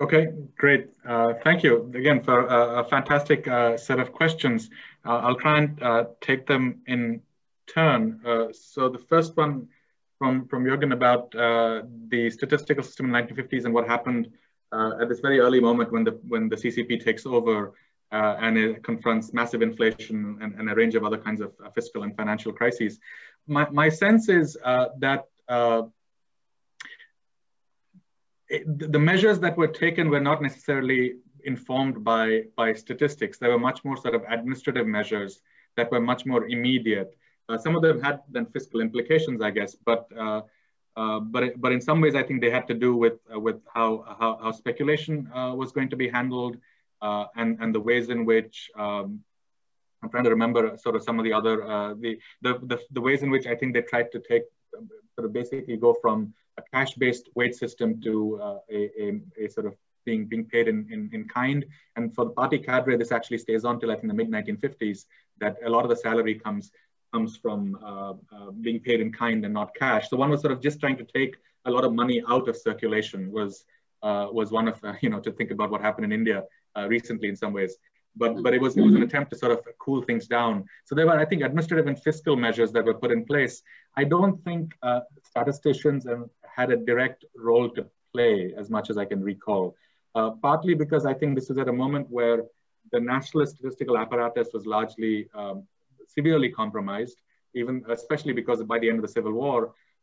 Okay, 0.00 0.28
great. 0.56 0.90
Uh, 1.04 1.34
thank 1.42 1.64
you 1.64 1.90
again 1.94 2.22
for 2.22 2.46
a, 2.46 2.80
a 2.80 2.84
fantastic 2.84 3.48
uh, 3.48 3.76
set 3.76 3.98
of 3.98 4.12
questions. 4.12 4.70
Uh, 5.04 5.18
I'll 5.18 5.34
try 5.34 5.58
and 5.58 5.82
uh, 5.82 6.04
take 6.20 6.46
them 6.46 6.82
in 6.86 7.20
turn. 7.66 8.20
Uh, 8.24 8.46
so 8.52 8.88
the 8.88 8.98
first 8.98 9.36
one 9.36 9.68
from, 10.18 10.46
from 10.48 10.64
Jørgen 10.64 10.92
about 10.92 11.30
the 11.30 12.30
statistical 12.30 12.82
system 12.82 13.06
in 13.06 13.12
the 13.12 13.18
1950s 13.18 13.64
and 13.64 13.74
what 13.74 13.86
happened 13.86 14.28
at 14.72 15.08
this 15.08 15.20
very 15.20 15.40
early 15.40 15.60
moment 15.60 15.92
when 15.92 16.04
the, 16.04 16.18
when 16.28 16.48
the 16.48 16.56
CCP 16.56 17.02
takes 17.02 17.24
over 17.26 17.74
uh, 18.10 18.36
and 18.40 18.56
it 18.56 18.82
confronts 18.82 19.32
massive 19.32 19.62
inflation 19.62 20.38
and, 20.40 20.54
and, 20.54 20.70
a 20.70 20.74
range 20.74 20.94
of 20.94 21.04
other 21.04 21.18
kinds 21.18 21.40
of 21.40 21.52
uh, 21.64 21.70
fiscal 21.70 22.04
and 22.04 22.16
financial 22.16 22.52
crises. 22.52 22.98
My, 23.46 23.68
my 23.70 23.88
sense 23.88 24.28
is 24.28 24.56
uh, 24.64 24.86
that 24.98 25.26
uh, 25.48 25.82
it, 28.48 28.92
the 28.92 28.98
measures 28.98 29.40
that 29.40 29.56
were 29.56 29.68
taken 29.68 30.08
were 30.08 30.20
not 30.20 30.40
necessarily 30.40 31.16
informed 31.44 32.02
by, 32.02 32.44
by 32.56 32.72
statistics. 32.72 33.38
They 33.38 33.48
were 33.48 33.58
much 33.58 33.84
more 33.84 33.96
sort 33.96 34.14
of 34.14 34.22
administrative 34.28 34.86
measures 34.86 35.40
that 35.76 35.90
were 35.90 36.00
much 36.00 36.24
more 36.24 36.46
immediate. 36.46 37.14
Uh, 37.48 37.56
some 37.58 37.74
of 37.74 37.82
them 37.82 38.00
had 38.00 38.20
then 38.28 38.46
fiscal 38.46 38.80
implications, 38.80 39.40
I 39.40 39.50
guess, 39.50 39.74
but 39.74 40.06
uh, 40.18 40.42
uh, 40.96 41.20
but 41.20 41.60
but 41.60 41.72
in 41.72 41.80
some 41.80 42.00
ways, 42.00 42.14
I 42.14 42.22
think 42.22 42.40
they 42.40 42.50
had 42.50 42.66
to 42.68 42.74
do 42.74 42.96
with 42.96 43.18
with 43.30 43.60
how, 43.72 44.04
how, 44.18 44.38
how 44.42 44.52
speculation 44.52 45.30
was 45.32 45.72
going 45.72 45.88
to 45.90 45.96
be 45.96 46.08
handled, 46.08 46.56
and 47.00 47.58
and 47.60 47.74
the 47.74 47.80
ways 47.80 48.10
in 48.10 48.24
which 48.24 48.70
um, 48.76 49.22
I'm 50.02 50.10
trying 50.10 50.24
to 50.24 50.30
remember 50.30 50.76
sort 50.76 50.96
of 50.96 51.02
some 51.02 51.18
of 51.18 51.24
the 51.24 51.32
other 51.32 51.66
uh, 51.66 51.94
the, 51.94 52.18
the, 52.42 52.58
the 52.62 52.78
the 52.92 53.00
ways 53.00 53.22
in 53.22 53.30
which 53.30 53.46
I 53.46 53.54
think 53.54 53.74
they 53.74 53.82
tried 53.82 54.12
to 54.12 54.20
take 54.20 54.44
sort 55.14 55.24
of 55.26 55.32
basically 55.32 55.76
go 55.76 55.94
from 56.00 56.34
a 56.58 56.62
cash-based 56.72 57.28
wage 57.34 57.54
system 57.54 58.00
to 58.02 58.40
uh, 58.42 58.58
a, 58.70 58.90
a, 59.00 59.20
a, 59.44 59.48
sort 59.48 59.66
of 59.66 59.74
being 60.04 60.26
being 60.26 60.44
paid 60.44 60.68
in, 60.68 60.86
in, 60.90 61.08
in 61.12 61.26
kind. 61.28 61.64
And 61.96 62.14
for 62.14 62.24
the 62.24 62.30
party 62.30 62.58
cadre, 62.58 62.96
this 62.96 63.12
actually 63.12 63.38
stays 63.38 63.64
on 63.64 63.80
till 63.80 63.90
I 63.90 63.94
think 63.94 64.08
the 64.08 64.14
mid 64.14 64.30
1950s 64.30 65.06
that 65.40 65.56
a 65.64 65.70
lot 65.70 65.84
of 65.84 65.90
the 65.90 65.96
salary 65.96 66.34
comes 66.34 66.70
comes 67.12 67.36
from 67.36 67.78
uh, 67.82 68.12
uh, 68.34 68.50
being 68.60 68.80
paid 68.80 69.00
in 69.00 69.12
kind 69.12 69.44
and 69.44 69.54
not 69.54 69.74
cash. 69.74 70.08
So 70.08 70.16
one 70.16 70.30
was 70.30 70.40
sort 70.40 70.52
of 70.52 70.60
just 70.60 70.80
trying 70.80 70.96
to 70.98 71.04
take 71.04 71.36
a 71.64 71.70
lot 71.70 71.84
of 71.84 71.92
money 71.92 72.22
out 72.28 72.48
of 72.48 72.56
circulation 72.56 73.30
was 73.30 73.64
uh, 74.02 74.28
was 74.30 74.50
one 74.52 74.68
of 74.68 74.80
you 75.02 75.10
know 75.10 75.20
to 75.20 75.32
think 75.32 75.50
about 75.50 75.70
what 75.70 75.80
happened 75.80 76.06
in 76.06 76.12
India 76.12 76.44
uh, 76.76 76.86
recently 76.88 77.28
in 77.28 77.36
some 77.36 77.52
ways. 77.52 77.76
But, 78.16 78.42
but 78.42 78.52
it 78.52 78.60
was 78.60 78.76
it 78.76 78.82
was 78.82 78.94
an 78.94 79.02
attempt 79.02 79.30
to 79.30 79.38
sort 79.38 79.52
of 79.52 79.60
cool 79.78 80.02
things 80.02 80.26
down. 80.26 80.64
So 80.86 80.96
there 80.96 81.06
were, 81.06 81.18
I 81.20 81.24
think, 81.24 81.42
administrative 81.42 81.86
and 81.86 81.96
fiscal 82.02 82.36
measures 82.36 82.72
that 82.72 82.84
were 82.84 82.94
put 82.94 83.12
in 83.12 83.24
place. 83.24 83.62
I 83.96 84.04
don't 84.04 84.42
think 84.42 84.72
uh, 84.82 85.00
statisticians 85.22 86.04
had 86.42 86.72
a 86.72 86.76
direct 86.76 87.24
role 87.36 87.70
to 87.70 87.86
play 88.12 88.54
as 88.56 88.70
much 88.70 88.90
as 88.90 88.98
I 88.98 89.04
can 89.04 89.22
recall. 89.22 89.76
Uh, 90.16 90.30
partly 90.42 90.74
because 90.74 91.06
I 91.06 91.14
think 91.14 91.36
this 91.36 91.48
was 91.48 91.58
at 91.58 91.68
a 91.68 91.72
moment 91.72 92.10
where 92.10 92.42
the 92.90 92.98
nationalist 92.98 93.56
statistical 93.56 93.96
apparatus 93.96 94.48
was 94.52 94.66
largely 94.66 95.28
um, 95.34 95.64
severely 96.18 96.50
compromised, 96.62 97.18
even 97.54 97.74
especially 97.98 98.34
because 98.40 98.58
by 98.72 98.78
the 98.78 98.88
end 98.90 98.98
of 99.00 99.04
the 99.06 99.14
Civil 99.18 99.32
War, 99.32 99.60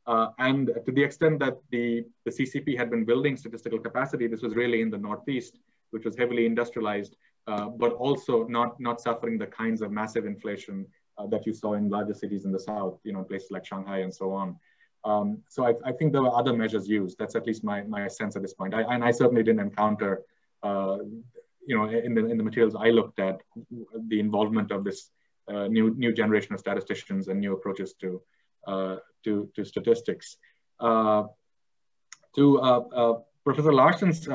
uh, 0.08 0.28
and 0.38 0.72
to 0.86 0.92
the 0.92 1.04
extent 1.04 1.40
that 1.40 1.58
the, 1.72 2.06
the 2.26 2.32
CCP 2.32 2.78
had 2.78 2.90
been 2.94 3.06
building 3.06 3.36
statistical 3.36 3.80
capacity, 3.80 4.28
this 4.28 4.42
was 4.42 4.54
really 4.56 4.82
in 4.82 4.90
the 4.90 4.98
Northeast, 4.98 5.54
which 5.92 6.06
was 6.06 6.16
heavily 6.16 6.46
industrialized, 6.46 7.16
uh, 7.48 7.68
but 7.70 7.92
also 7.94 8.46
not, 8.48 8.80
not 8.80 9.02
suffering 9.02 9.38
the 9.38 9.48
kinds 9.48 9.82
of 9.82 9.92
massive 9.92 10.26
inflation 10.26 10.86
uh, 11.18 11.26
that 11.28 11.46
you 11.48 11.54
saw 11.54 11.74
in 11.74 11.90
larger 11.90 12.14
cities 12.14 12.46
in 12.46 12.52
the 12.52 12.60
South, 12.60 13.00
you 13.04 13.14
know, 13.14 13.24
places 13.24 13.50
like 13.52 13.66
Shanghai 13.66 14.00
and 14.00 14.14
so 14.14 14.32
on. 14.32 14.56
Um, 15.04 15.42
so 15.50 15.66
I, 15.66 15.74
I, 15.86 15.92
think 15.92 16.12
there 16.12 16.24
were 16.24 16.36
other 16.36 16.54
measures 16.54 16.88
used. 16.88 17.18
That's 17.20 17.36
at 17.36 17.46
least 17.46 17.64
my, 17.64 17.84
my 17.84 18.08
sense 18.08 18.36
at 18.36 18.42
this 18.42 18.56
point. 18.56 18.74
I, 18.74 18.82
and 18.82 19.04
I 19.04 19.12
certainly 19.12 19.44
didn't 19.44 19.62
encounter, 19.62 20.24
uh, 20.64 20.98
you 21.68 21.78
know, 21.78 21.86
in 21.88 22.16
the, 22.16 22.26
in 22.26 22.38
the 22.38 22.44
materials 22.44 22.76
I 22.76 22.90
looked 22.90 23.20
at, 23.20 23.42
the 24.08 24.20
involvement 24.20 24.72
of 24.72 24.84
this 24.84 25.12
new, 25.50 25.94
new 25.96 26.14
generation 26.14 26.54
of 26.54 26.60
statisticians 26.60 27.28
and 27.28 27.40
new 27.40 27.54
approaches 27.54 27.94
to, 28.02 28.22
uh, 28.68 28.98
to, 29.24 29.50
to 29.56 29.66
statistics. 29.66 30.38
Uh, 30.80 31.24
to 32.36 32.60
uh, 32.60 33.20
Professor 33.44 33.72
Larsen's 33.72 34.28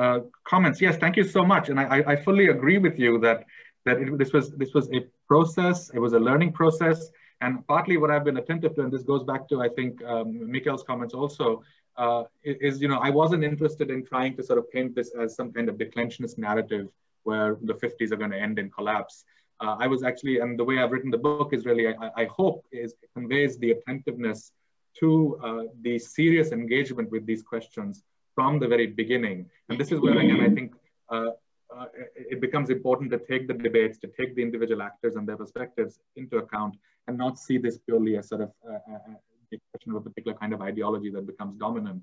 comments, 0.44 0.80
yes, 0.80 0.96
thank 0.96 1.16
you 1.16 1.24
so 1.24 1.44
much. 1.44 1.68
And 1.68 1.78
I, 1.78 2.02
I 2.06 2.16
fully 2.16 2.48
agree 2.48 2.78
with 2.78 2.98
you 2.98 3.18
that, 3.20 3.44
that 3.84 3.98
it, 3.98 4.18
this, 4.18 4.32
was, 4.32 4.50
this 4.52 4.72
was 4.72 4.88
a 4.92 5.06
process, 5.26 5.90
it 5.90 5.98
was 5.98 6.12
a 6.12 6.18
learning 6.18 6.52
process. 6.52 7.10
And 7.40 7.66
partly 7.66 7.96
what 7.96 8.10
I've 8.10 8.24
been 8.24 8.36
attentive 8.36 8.74
to, 8.76 8.82
and 8.82 8.92
this 8.92 9.02
goes 9.02 9.24
back 9.24 9.48
to, 9.48 9.62
I 9.62 9.68
think, 9.68 10.02
um, 10.04 10.40
Mikkel's 10.40 10.82
comments 10.82 11.14
also, 11.14 11.62
uh, 11.96 12.24
is, 12.42 12.80
you 12.80 12.88
know, 12.88 12.98
I 12.98 13.10
wasn't 13.10 13.44
interested 13.44 13.90
in 13.90 14.04
trying 14.04 14.36
to 14.36 14.42
sort 14.42 14.58
of 14.58 14.70
paint 14.70 14.94
this 14.94 15.10
as 15.18 15.36
some 15.36 15.52
kind 15.52 15.68
of 15.68 15.76
declensionist 15.76 16.38
narrative 16.38 16.88
where 17.24 17.58
the 17.62 17.74
50s 17.74 18.12
are 18.12 18.16
going 18.16 18.30
to 18.30 18.38
end 18.38 18.58
in 18.58 18.70
collapse. 18.70 19.24
Uh, 19.60 19.76
I 19.78 19.86
was 19.86 20.02
actually, 20.02 20.38
and 20.38 20.58
the 20.58 20.64
way 20.64 20.78
I've 20.78 20.90
written 20.90 21.10
the 21.10 21.18
book 21.18 21.52
is 21.52 21.66
really, 21.66 21.88
I, 21.88 22.10
I 22.16 22.24
hope, 22.26 22.64
is 22.72 22.94
conveys 23.14 23.58
the 23.58 23.72
attentiveness 23.72 24.52
to 25.00 25.38
uh, 25.44 25.62
the 25.82 25.98
serious 25.98 26.52
engagement 26.52 27.10
with 27.10 27.26
these 27.26 27.42
questions 27.42 28.02
from 28.34 28.58
the 28.58 28.66
very 28.66 28.86
beginning. 28.86 29.48
And 29.68 29.78
this 29.78 29.92
is 29.92 30.00
where, 30.00 30.18
again, 30.18 30.40
I 30.40 30.48
think 30.48 30.72
uh, 31.10 31.30
uh, 31.76 31.86
it 32.16 32.40
becomes 32.40 32.70
important 32.70 33.10
to 33.10 33.18
take 33.18 33.46
the 33.48 33.54
debates, 33.54 33.98
to 33.98 34.08
take 34.18 34.34
the 34.34 34.42
individual 34.42 34.82
actors 34.82 35.16
and 35.16 35.28
their 35.28 35.36
perspectives 35.36 35.98
into 36.16 36.38
account 36.38 36.76
and 37.06 37.18
not 37.18 37.38
see 37.38 37.58
this 37.58 37.78
purely 37.78 38.16
as 38.16 38.28
sort 38.28 38.42
of 38.42 38.52
uh, 38.68 38.74
uh, 38.74 39.14
a 39.52 39.58
question 39.72 39.92
of 39.92 39.96
a 39.96 40.00
particular 40.00 40.36
kind 40.38 40.52
of 40.52 40.62
ideology 40.62 41.10
that 41.10 41.26
becomes 41.26 41.56
dominant. 41.58 42.02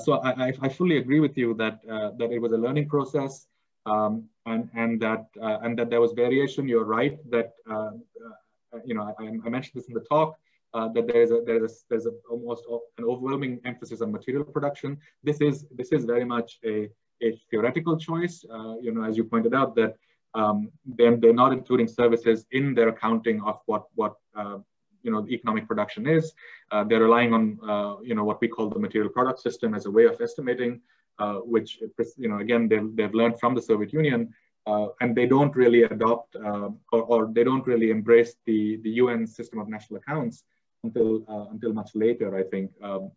so 0.00 0.14
I, 0.14 0.52
I, 0.60 0.68
fully 0.68 0.96
agree 0.98 1.20
with 1.20 1.36
you 1.36 1.54
that, 1.54 1.80
that 2.18 2.30
it 2.32 2.40
was 2.40 2.52
a 2.52 2.56
learning 2.56 2.88
process 2.88 3.46
um, 3.86 4.24
and 4.46 4.68
and 4.74 5.00
that 5.00 5.26
uh, 5.42 5.58
and 5.62 5.78
that 5.78 5.90
there 5.90 6.00
was 6.00 6.12
variation. 6.12 6.68
You're 6.68 6.84
right 6.84 7.18
that 7.30 7.52
uh, 7.70 7.90
uh, 8.74 8.78
you 8.84 8.94
know 8.94 9.14
I, 9.18 9.24
I, 9.24 9.48
mentioned 9.48 9.74
this 9.74 9.88
in 9.88 9.94
the 9.94 10.00
talk 10.00 10.36
uh, 10.74 10.88
that 10.88 11.06
there 11.06 11.22
is 11.22 11.30
a 11.30 11.42
there 11.46 11.64
is 11.64 11.72
a, 11.72 11.76
there's 11.88 12.06
a, 12.06 12.12
almost 12.30 12.64
an 12.98 13.04
overwhelming 13.04 13.60
emphasis 13.64 14.00
on 14.00 14.12
material 14.12 14.44
production. 14.44 14.98
This 15.22 15.40
is 15.40 15.66
this 15.74 15.92
is 15.92 16.04
very 16.04 16.24
much 16.24 16.58
a 16.64 16.88
a 17.22 17.38
theoretical 17.50 17.96
choice. 17.96 18.44
Uh, 18.50 18.74
you 18.80 18.92
know, 18.92 19.04
as 19.04 19.16
you 19.16 19.24
pointed 19.24 19.54
out 19.54 19.74
that. 19.76 19.96
Um, 20.32 20.70
then 20.86 21.18
they're 21.18 21.32
not 21.32 21.52
including 21.52 21.88
services 21.88 22.46
in 22.52 22.72
their 22.72 22.90
accounting 22.90 23.42
of 23.42 23.58
what 23.66 23.86
what 23.96 24.14
uh, 24.36 24.58
you 25.02 25.10
know 25.10 25.26
economic 25.28 25.66
production 25.66 26.06
is. 26.06 26.32
they're 26.86 27.02
relying 27.02 27.34
on 27.34 27.42
you 28.04 28.14
know 28.14 28.22
what 28.22 28.40
we 28.40 28.46
call 28.46 28.68
the 28.70 28.78
material 28.78 29.10
product 29.10 29.40
system 29.40 29.74
as 29.74 29.86
a 29.86 29.90
way 29.90 30.04
of 30.04 30.20
estimating 30.20 30.72
uh, 30.74 30.76
which, 31.44 31.78
you 32.16 32.28
know, 32.28 32.38
again, 32.38 32.68
they've, 32.68 32.94
they've 32.96 33.14
learned 33.14 33.38
from 33.38 33.54
the 33.54 33.62
Soviet 33.62 33.92
Union, 33.92 34.32
uh, 34.66 34.88
and 35.00 35.16
they 35.16 35.26
don't 35.26 35.54
really 35.56 35.82
adopt 35.84 36.36
uh, 36.36 36.68
or, 36.92 37.02
or, 37.12 37.30
they 37.32 37.44
don't 37.44 37.66
really 37.66 37.90
embrace 37.90 38.36
the, 38.46 38.76
the 38.82 38.90
UN 39.02 39.26
system 39.26 39.58
of 39.58 39.68
national 39.68 39.98
accounts 39.98 40.44
until, 40.84 41.24
until 41.50 41.72
much 41.72 41.90
later, 41.94 42.36
I 42.36 42.42
think, 42.42 42.70
um, 42.82 43.10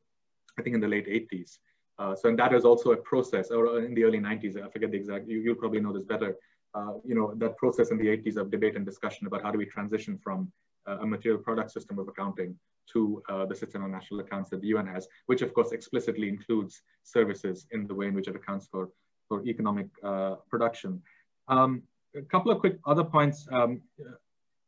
I 0.57 0.61
think 0.61 0.75
in 0.75 0.81
the 0.81 0.87
late 0.87 1.07
80s. 1.07 1.57
Uh, 1.99 2.15
so 2.15 2.29
and 2.29 2.39
that 2.39 2.53
is 2.53 2.65
also 2.65 2.91
a 2.91 2.97
process, 2.97 3.51
or 3.51 3.79
in 3.79 3.93
the 3.93 4.03
early 4.03 4.19
90s, 4.19 4.61
I 4.61 4.69
forget 4.69 4.91
the 4.91 4.97
exact, 4.97 5.27
you, 5.27 5.43
will 5.45 5.55
probably 5.55 5.79
know 5.79 5.93
this 5.93 6.03
better. 6.03 6.35
Uh, 6.73 6.93
you 7.05 7.13
know, 7.13 7.33
that 7.35 7.55
process 7.57 7.91
in 7.91 7.97
the 7.97 8.07
80s 8.07 8.35
of 8.35 8.49
debate 8.49 8.75
and 8.75 8.85
discussion 8.85 9.27
about 9.27 9.43
how 9.43 9.51
do 9.51 9.59
we 9.59 9.65
transition 9.65 10.17
from 10.17 10.51
uh, 10.87 10.97
a 11.01 11.05
material 11.05 11.39
product 11.39 11.71
system 11.71 11.99
of 11.99 12.07
accounting 12.07 12.55
to 12.91 13.21
uh, 13.29 13.45
the 13.45 13.55
system 13.55 13.83
of 13.83 13.91
national 13.91 14.19
accounts 14.19 14.49
that 14.49 14.61
the 14.61 14.67
UN 14.67 14.87
has, 14.87 15.07
which 15.27 15.41
of 15.41 15.53
course 15.53 15.71
explicitly 15.71 16.29
includes 16.29 16.81
services 17.03 17.65
in 17.71 17.87
the 17.87 17.95
way 17.95 18.07
in 18.07 18.13
which 18.13 18.27
it 18.27 18.35
accounts 18.35 18.67
for, 18.67 18.89
for 19.27 19.45
economic 19.45 19.87
uh, 20.03 20.35
production. 20.49 21.01
Um, 21.47 21.83
a 22.15 22.21
couple 22.21 22.51
of 22.51 22.59
quick 22.59 22.77
other 22.85 23.03
points. 23.03 23.47
Um, 23.51 23.81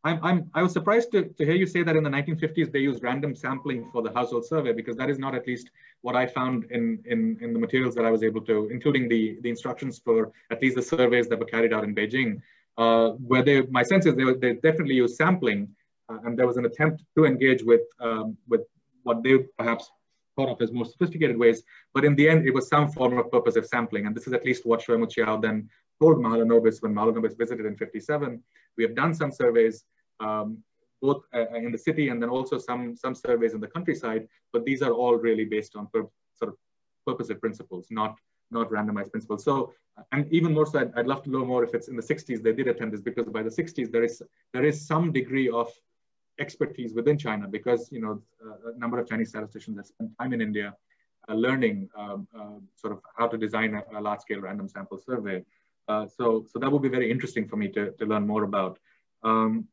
I'm, 0.04 0.20
I'm, 0.24 0.52
i 0.54 0.62
was 0.62 0.72
surprised 0.72 1.12
to, 1.14 1.26
to 1.26 1.46
hear 1.46 1.56
you 1.56 1.66
say 1.66 1.82
that 1.82 1.96
in 1.96 2.04
the 2.04 2.10
1950s 2.10 2.72
they 2.72 2.80
used 2.80 3.04
random 3.04 3.36
sampling 3.36 3.90
for 3.92 4.04
the 4.04 4.14
household 4.14 4.46
survey 4.46 4.72
because 4.72 4.96
that 4.98 5.10
is 5.10 5.18
not 5.18 5.34
at 5.34 5.48
least 5.48 5.72
what 6.02 6.16
I 6.16 6.28
found 6.28 6.66
in, 6.66 7.00
in, 7.06 7.38
in 7.42 7.54
the 7.54 7.60
materials 7.60 7.96
that 7.96 8.06
I 8.06 8.12
was 8.12 8.22
able 8.22 8.42
to, 8.42 8.70
including 8.72 9.10
the, 9.10 9.40
the 9.42 9.50
instructions 9.50 9.98
for 9.98 10.32
at 10.52 10.62
least 10.62 10.76
the 10.76 10.84
surveys 10.84 11.28
that 11.30 11.40
were 11.40 11.46
carried 11.46 11.74
out 11.74 11.84
in 11.84 11.96
Beijing, 11.96 12.40
uh, 12.78 13.10
where 13.14 13.42
they, 13.42 13.62
my 13.64 13.82
sense 13.82 14.06
is 14.06 14.16
they, 14.16 14.26
they 14.34 14.54
definitely 14.54 14.96
use 14.96 15.18
sampling 15.18 15.70
uh, 16.10 16.20
and 16.24 16.38
there 16.38 16.48
was 16.48 16.58
an 16.58 16.66
attempt 16.66 17.04
to 17.18 17.26
engage 17.26 17.64
with, 17.64 17.82
um, 18.00 18.38
with 18.48 18.62
what 19.04 19.24
they 19.24 19.40
perhaps 19.58 19.90
thought 20.36 20.50
of 20.50 20.62
as 20.62 20.72
more 20.72 20.86
sophisticated 20.86 21.38
ways. 21.38 21.64
But 21.94 22.06
in 22.06 22.16
the 22.16 22.30
end, 22.30 22.46
it 22.46 22.54
was 22.54 22.68
some 22.68 22.92
form 22.92 23.18
of 23.18 23.32
purposive 23.32 23.66
sampling. 23.66 24.06
And 24.06 24.16
this 24.16 24.28
is 24.28 24.34
at 24.34 24.46
least 24.46 24.66
what 24.66 24.82
Xue 24.82 24.98
Muqiao 24.98 25.42
then 25.42 25.70
told 26.02 26.18
Mahalanobis 26.18 26.82
when 26.82 26.94
Mahalanobis 26.94 27.38
visited 27.38 27.66
in 27.66 27.76
57. 27.76 28.42
We 28.78 28.84
have 28.84 28.96
done 28.96 29.14
some 29.14 29.32
surveys, 29.32 29.86
um, 30.20 30.58
both 31.02 31.24
uh, 31.34 31.54
in 31.54 31.72
the 31.72 31.78
city 31.78 32.10
and 32.10 32.22
then 32.22 32.30
also 32.30 32.58
some, 32.58 32.96
some 32.96 33.16
surveys 33.16 33.54
in 33.54 33.62
the 33.62 33.68
countryside, 33.68 34.28
but 34.52 34.66
these 34.66 34.82
are 34.82 34.92
all 34.92 35.16
really 35.16 35.46
based 35.46 35.76
on 35.76 35.88
sort 35.92 36.50
of 36.50 36.56
purposive 37.06 37.40
principles, 37.40 37.88
not, 37.90 38.18
not 38.52 38.70
randomized 38.70 39.12
principles. 39.12 39.44
So, 39.44 39.74
and 40.12 40.32
even 40.32 40.54
more 40.54 40.66
so, 40.66 40.80
I'd, 40.80 40.94
I'd 40.96 41.08
love 41.08 41.24
to 41.24 41.30
know 41.30 41.46
more 41.46 41.64
if 41.64 41.74
it's 41.74 41.88
in 41.88 41.96
the 41.96 42.02
60s, 42.02 42.44
they 42.44 42.54
did 42.54 42.68
attend 42.68 42.92
this 42.92 43.02
because 43.02 43.28
by 43.28 43.44
the 43.44 43.50
60s, 43.50 43.92
there 43.92 44.04
is, 44.04 44.22
there 44.54 44.66
is 44.66 44.86
some 44.86 45.12
degree 45.12 45.50
of 45.50 45.72
expertise 46.40 46.94
within 46.94 47.18
China 47.18 47.48
because 47.48 47.90
you 47.92 48.02
know 48.02 48.22
a 48.74 48.78
number 48.78 49.00
of 49.00 49.08
Chinese 49.08 49.30
statisticians 49.30 49.78
have 49.78 49.86
spent 49.86 50.12
time 50.20 50.34
in 50.34 50.42
India 50.42 50.74
uh, 51.28 51.34
learning 51.34 51.90
um, 51.98 52.28
uh, 52.38 52.60
sort 52.76 52.94
of 52.94 53.00
how 53.18 53.28
to 53.28 53.38
design 53.38 53.74
a, 53.74 54.00
a 54.00 54.02
large-scale 54.02 54.42
random 54.42 54.68
sample 54.68 54.98
survey. 54.98 55.44
Uh, 55.88 56.06
so, 56.08 56.46
so 56.52 56.60
that 56.60 56.72
would 56.72 56.82
be 56.82 56.90
very 56.90 57.10
interesting 57.10 57.48
for 57.48 57.56
me 57.56 57.68
to, 57.68 57.92
to 57.94 58.06
learn 58.06 58.28
more 58.28 58.44
about. 58.44 58.78
Um, 59.24 59.68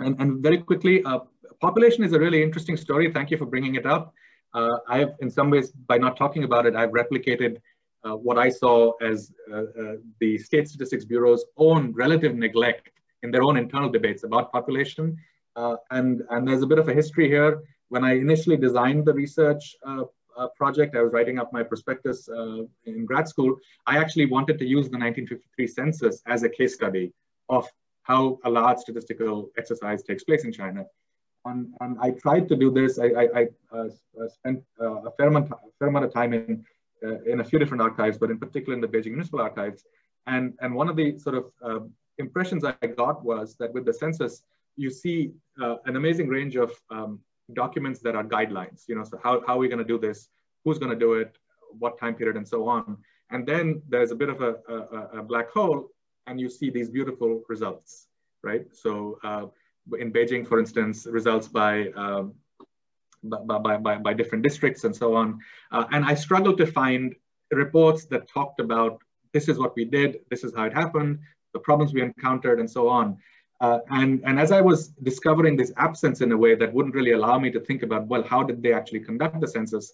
and, 0.00 0.20
and 0.20 0.42
very 0.42 0.58
quickly, 0.58 1.02
uh, 1.04 1.20
population 1.60 2.02
is 2.02 2.12
a 2.12 2.18
really 2.18 2.42
interesting 2.42 2.76
story. 2.76 3.12
Thank 3.12 3.30
you 3.30 3.36
for 3.36 3.46
bringing 3.46 3.76
it 3.76 3.86
up. 3.86 4.14
Uh, 4.52 4.78
I 4.88 4.98
have, 4.98 5.14
in 5.20 5.30
some 5.30 5.48
ways, 5.50 5.70
by 5.70 5.96
not 5.96 6.16
talking 6.16 6.42
about 6.42 6.66
it, 6.66 6.74
I've 6.74 6.90
replicated 6.90 7.58
uh, 8.02 8.16
what 8.16 8.38
I 8.38 8.48
saw 8.48 8.92
as 9.00 9.30
the 10.20 10.38
State 10.38 10.68
Statistics 10.68 11.04
Bureau's 11.04 11.44
own 11.56 11.92
relative 11.92 12.34
neglect 12.34 12.90
in 13.22 13.30
their 13.30 13.42
own 13.42 13.56
internal 13.56 13.90
debates 13.90 14.24
about 14.24 14.50
population 14.50 15.16
uh, 15.60 15.76
and, 15.90 16.22
and 16.30 16.46
there's 16.46 16.62
a 16.62 16.66
bit 16.66 16.78
of 16.78 16.88
a 16.88 16.94
history 16.94 17.28
here. 17.28 17.62
When 17.88 18.04
I 18.04 18.12
initially 18.12 18.56
designed 18.56 19.04
the 19.04 19.12
research 19.12 19.76
uh, 19.86 20.04
uh, 20.38 20.48
project, 20.56 20.96
I 20.96 21.02
was 21.02 21.12
writing 21.12 21.38
up 21.38 21.52
my 21.52 21.62
prospectus 21.62 22.28
uh, 22.28 22.62
in 22.86 23.04
grad 23.04 23.28
school. 23.28 23.56
I 23.86 23.98
actually 23.98 24.26
wanted 24.26 24.58
to 24.60 24.64
use 24.64 24.86
the 24.88 24.98
1953 24.98 25.66
census 25.66 26.22
as 26.26 26.44
a 26.44 26.48
case 26.48 26.74
study 26.74 27.12
of 27.48 27.68
how 28.02 28.38
a 28.44 28.50
large 28.50 28.78
statistical 28.78 29.50
exercise 29.58 30.02
takes 30.02 30.24
place 30.24 30.44
in 30.44 30.52
China. 30.52 30.84
And, 31.44 31.74
and 31.80 31.98
I 32.00 32.10
tried 32.12 32.48
to 32.48 32.56
do 32.56 32.70
this. 32.70 32.98
I, 32.98 33.08
I, 33.22 33.24
I 33.40 33.46
uh, 33.76 33.88
spent 34.28 34.62
uh, 34.80 35.08
a 35.08 35.10
fair 35.16 35.28
amount, 35.28 35.52
fair 35.78 35.88
amount 35.88 36.04
of 36.06 36.12
time 36.12 36.32
in, 36.32 36.64
in 37.26 37.40
a 37.40 37.44
few 37.44 37.58
different 37.58 37.82
archives, 37.82 38.18
but 38.18 38.30
in 38.30 38.38
particular 38.38 38.74
in 38.74 38.80
the 38.80 38.88
Beijing 38.88 39.12
Municipal 39.16 39.40
Archives. 39.40 39.84
And, 40.26 40.54
and 40.60 40.74
one 40.74 40.88
of 40.88 40.96
the 40.96 41.18
sort 41.18 41.36
of 41.36 41.90
impressions 42.18 42.62
I 42.64 42.86
got 43.02 43.24
was 43.24 43.56
that 43.56 43.72
with 43.72 43.84
the 43.84 43.94
census, 43.94 44.42
you 44.76 44.90
see 44.90 45.32
uh, 45.60 45.76
an 45.84 45.96
amazing 45.96 46.28
range 46.28 46.56
of 46.56 46.72
um, 46.90 47.20
documents 47.52 48.00
that 48.00 48.14
are 48.14 48.24
guidelines. 48.24 48.84
You 48.88 48.96
know, 48.96 49.04
so 49.04 49.18
how, 49.22 49.42
how 49.46 49.54
are 49.54 49.58
we 49.58 49.68
going 49.68 49.78
to 49.78 49.84
do 49.84 49.98
this? 49.98 50.28
Who's 50.64 50.78
going 50.78 50.92
to 50.92 50.98
do 50.98 51.14
it? 51.14 51.36
What 51.78 51.98
time 51.98 52.14
period 52.14 52.36
and 52.36 52.46
so 52.46 52.68
on. 52.68 52.98
And 53.30 53.46
then 53.46 53.82
there's 53.88 54.10
a 54.10 54.16
bit 54.16 54.28
of 54.28 54.40
a, 54.40 54.56
a, 54.68 55.18
a 55.18 55.22
black 55.22 55.50
hole 55.50 55.88
and 56.26 56.40
you 56.40 56.50
see 56.50 56.70
these 56.70 56.90
beautiful 56.90 57.42
results, 57.48 58.06
right? 58.42 58.64
So 58.72 59.18
uh, 59.22 59.46
in 59.98 60.12
Beijing, 60.12 60.46
for 60.46 60.58
instance, 60.58 61.06
results 61.06 61.48
by, 61.48 61.88
um, 61.90 62.34
by, 63.22 63.58
by, 63.58 63.76
by, 63.76 63.96
by, 63.98 64.14
different 64.14 64.42
districts 64.42 64.84
and 64.84 64.94
so 64.94 65.14
on. 65.14 65.38
Uh, 65.70 65.84
and 65.92 66.04
I 66.04 66.14
struggled 66.14 66.58
to 66.58 66.66
find 66.66 67.14
reports 67.50 68.06
that 68.06 68.28
talked 68.28 68.60
about 68.60 69.02
this 69.32 69.48
is 69.48 69.58
what 69.58 69.74
we 69.76 69.84
did, 69.84 70.20
this 70.30 70.44
is 70.44 70.54
how 70.54 70.64
it 70.64 70.72
happened, 70.72 71.18
the 71.52 71.60
problems 71.60 71.92
we 71.92 72.02
encountered 72.02 72.58
and 72.60 72.70
so 72.70 72.88
on. 72.88 73.18
Uh, 73.60 73.80
and, 73.90 74.22
and 74.24 74.40
as 74.40 74.52
I 74.52 74.60
was 74.60 74.88
discovering 75.02 75.54
this 75.56 75.72
absence 75.76 76.22
in 76.22 76.32
a 76.32 76.36
way 76.36 76.54
that 76.54 76.72
wouldn't 76.72 76.94
really 76.94 77.12
allow 77.12 77.38
me 77.38 77.50
to 77.50 77.60
think 77.60 77.82
about, 77.82 78.06
well, 78.06 78.22
how 78.22 78.42
did 78.42 78.62
they 78.62 78.72
actually 78.72 79.00
conduct 79.00 79.38
the 79.40 79.48
census? 79.48 79.92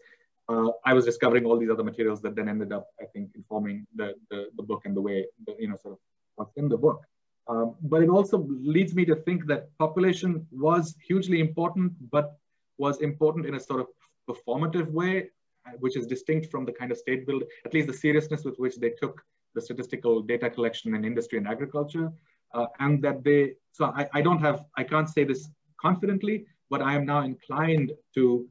Uh, 0.48 0.68
I 0.84 0.94
was 0.94 1.04
discovering 1.04 1.44
all 1.44 1.58
these 1.58 1.70
other 1.70 1.82
materials 1.82 2.20
that 2.22 2.36
then 2.36 2.48
ended 2.48 2.72
up, 2.72 2.86
I 3.00 3.06
think, 3.06 3.30
informing 3.34 3.86
the, 3.96 4.14
the, 4.30 4.50
the 4.56 4.62
book 4.62 4.82
and 4.84 4.96
the 4.96 5.00
way, 5.00 5.26
the, 5.46 5.56
you 5.58 5.68
know, 5.68 5.76
sort 5.76 5.94
of 5.94 5.98
what's 6.36 6.56
in 6.56 6.68
the 6.68 6.76
book. 6.76 7.02
Um, 7.48 7.74
but 7.82 8.02
it 8.02 8.08
also 8.08 8.46
leads 8.48 8.94
me 8.94 9.04
to 9.04 9.16
think 9.16 9.46
that 9.46 9.76
population 9.78 10.46
was 10.52 10.94
hugely 11.04 11.40
important, 11.40 11.92
but 12.10 12.38
was 12.78 13.00
important 13.00 13.46
in 13.46 13.54
a 13.54 13.60
sort 13.60 13.80
of 13.80 13.88
performative 14.28 14.90
way, 14.90 15.30
which 15.78 15.96
is 15.96 16.06
distinct 16.06 16.50
from 16.50 16.64
the 16.64 16.72
kind 16.72 16.92
of 16.92 16.98
state 16.98 17.26
build, 17.26 17.42
at 17.64 17.74
least 17.74 17.88
the 17.88 17.92
seriousness 17.92 18.44
with 18.44 18.56
which 18.58 18.76
they 18.76 18.90
took 18.90 19.22
the 19.54 19.60
statistical 19.60 20.22
data 20.22 20.50
collection 20.50 20.94
in 20.94 21.04
industry 21.04 21.38
and 21.38 21.48
agriculture. 21.48 22.12
Uh, 22.54 22.66
and 22.80 23.02
that 23.02 23.22
they, 23.24 23.54
so 23.72 23.86
I, 23.86 24.08
I 24.14 24.22
don't 24.22 24.40
have, 24.40 24.64
I 24.76 24.84
can't 24.84 25.08
say 25.08 25.24
this 25.24 25.48
confidently, 25.80 26.46
but 26.70 26.80
I 26.82 26.94
am 26.94 27.04
now 27.06 27.22
inclined 27.22 27.92
to 28.14 28.48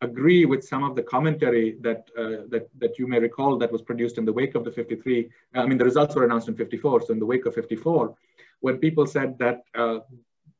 agree 0.00 0.44
with 0.44 0.64
some 0.64 0.82
of 0.82 0.96
the 0.96 1.02
commentary 1.02 1.76
that, 1.80 2.08
uh, 2.18 2.44
that, 2.48 2.68
that 2.78 2.98
you 2.98 3.06
may 3.06 3.20
recall 3.20 3.56
that 3.58 3.70
was 3.70 3.82
produced 3.82 4.18
in 4.18 4.24
the 4.24 4.32
wake 4.32 4.54
of 4.54 4.64
the 4.64 4.72
53. 4.72 5.30
I 5.54 5.66
mean, 5.66 5.78
the 5.78 5.84
results 5.84 6.14
were 6.14 6.24
announced 6.24 6.48
in 6.48 6.56
54. 6.56 7.02
So 7.02 7.12
in 7.12 7.20
the 7.20 7.26
wake 7.26 7.46
of 7.46 7.54
54, 7.54 8.14
when 8.60 8.78
people 8.78 9.06
said 9.06 9.38
that, 9.38 9.62
uh, 9.74 10.00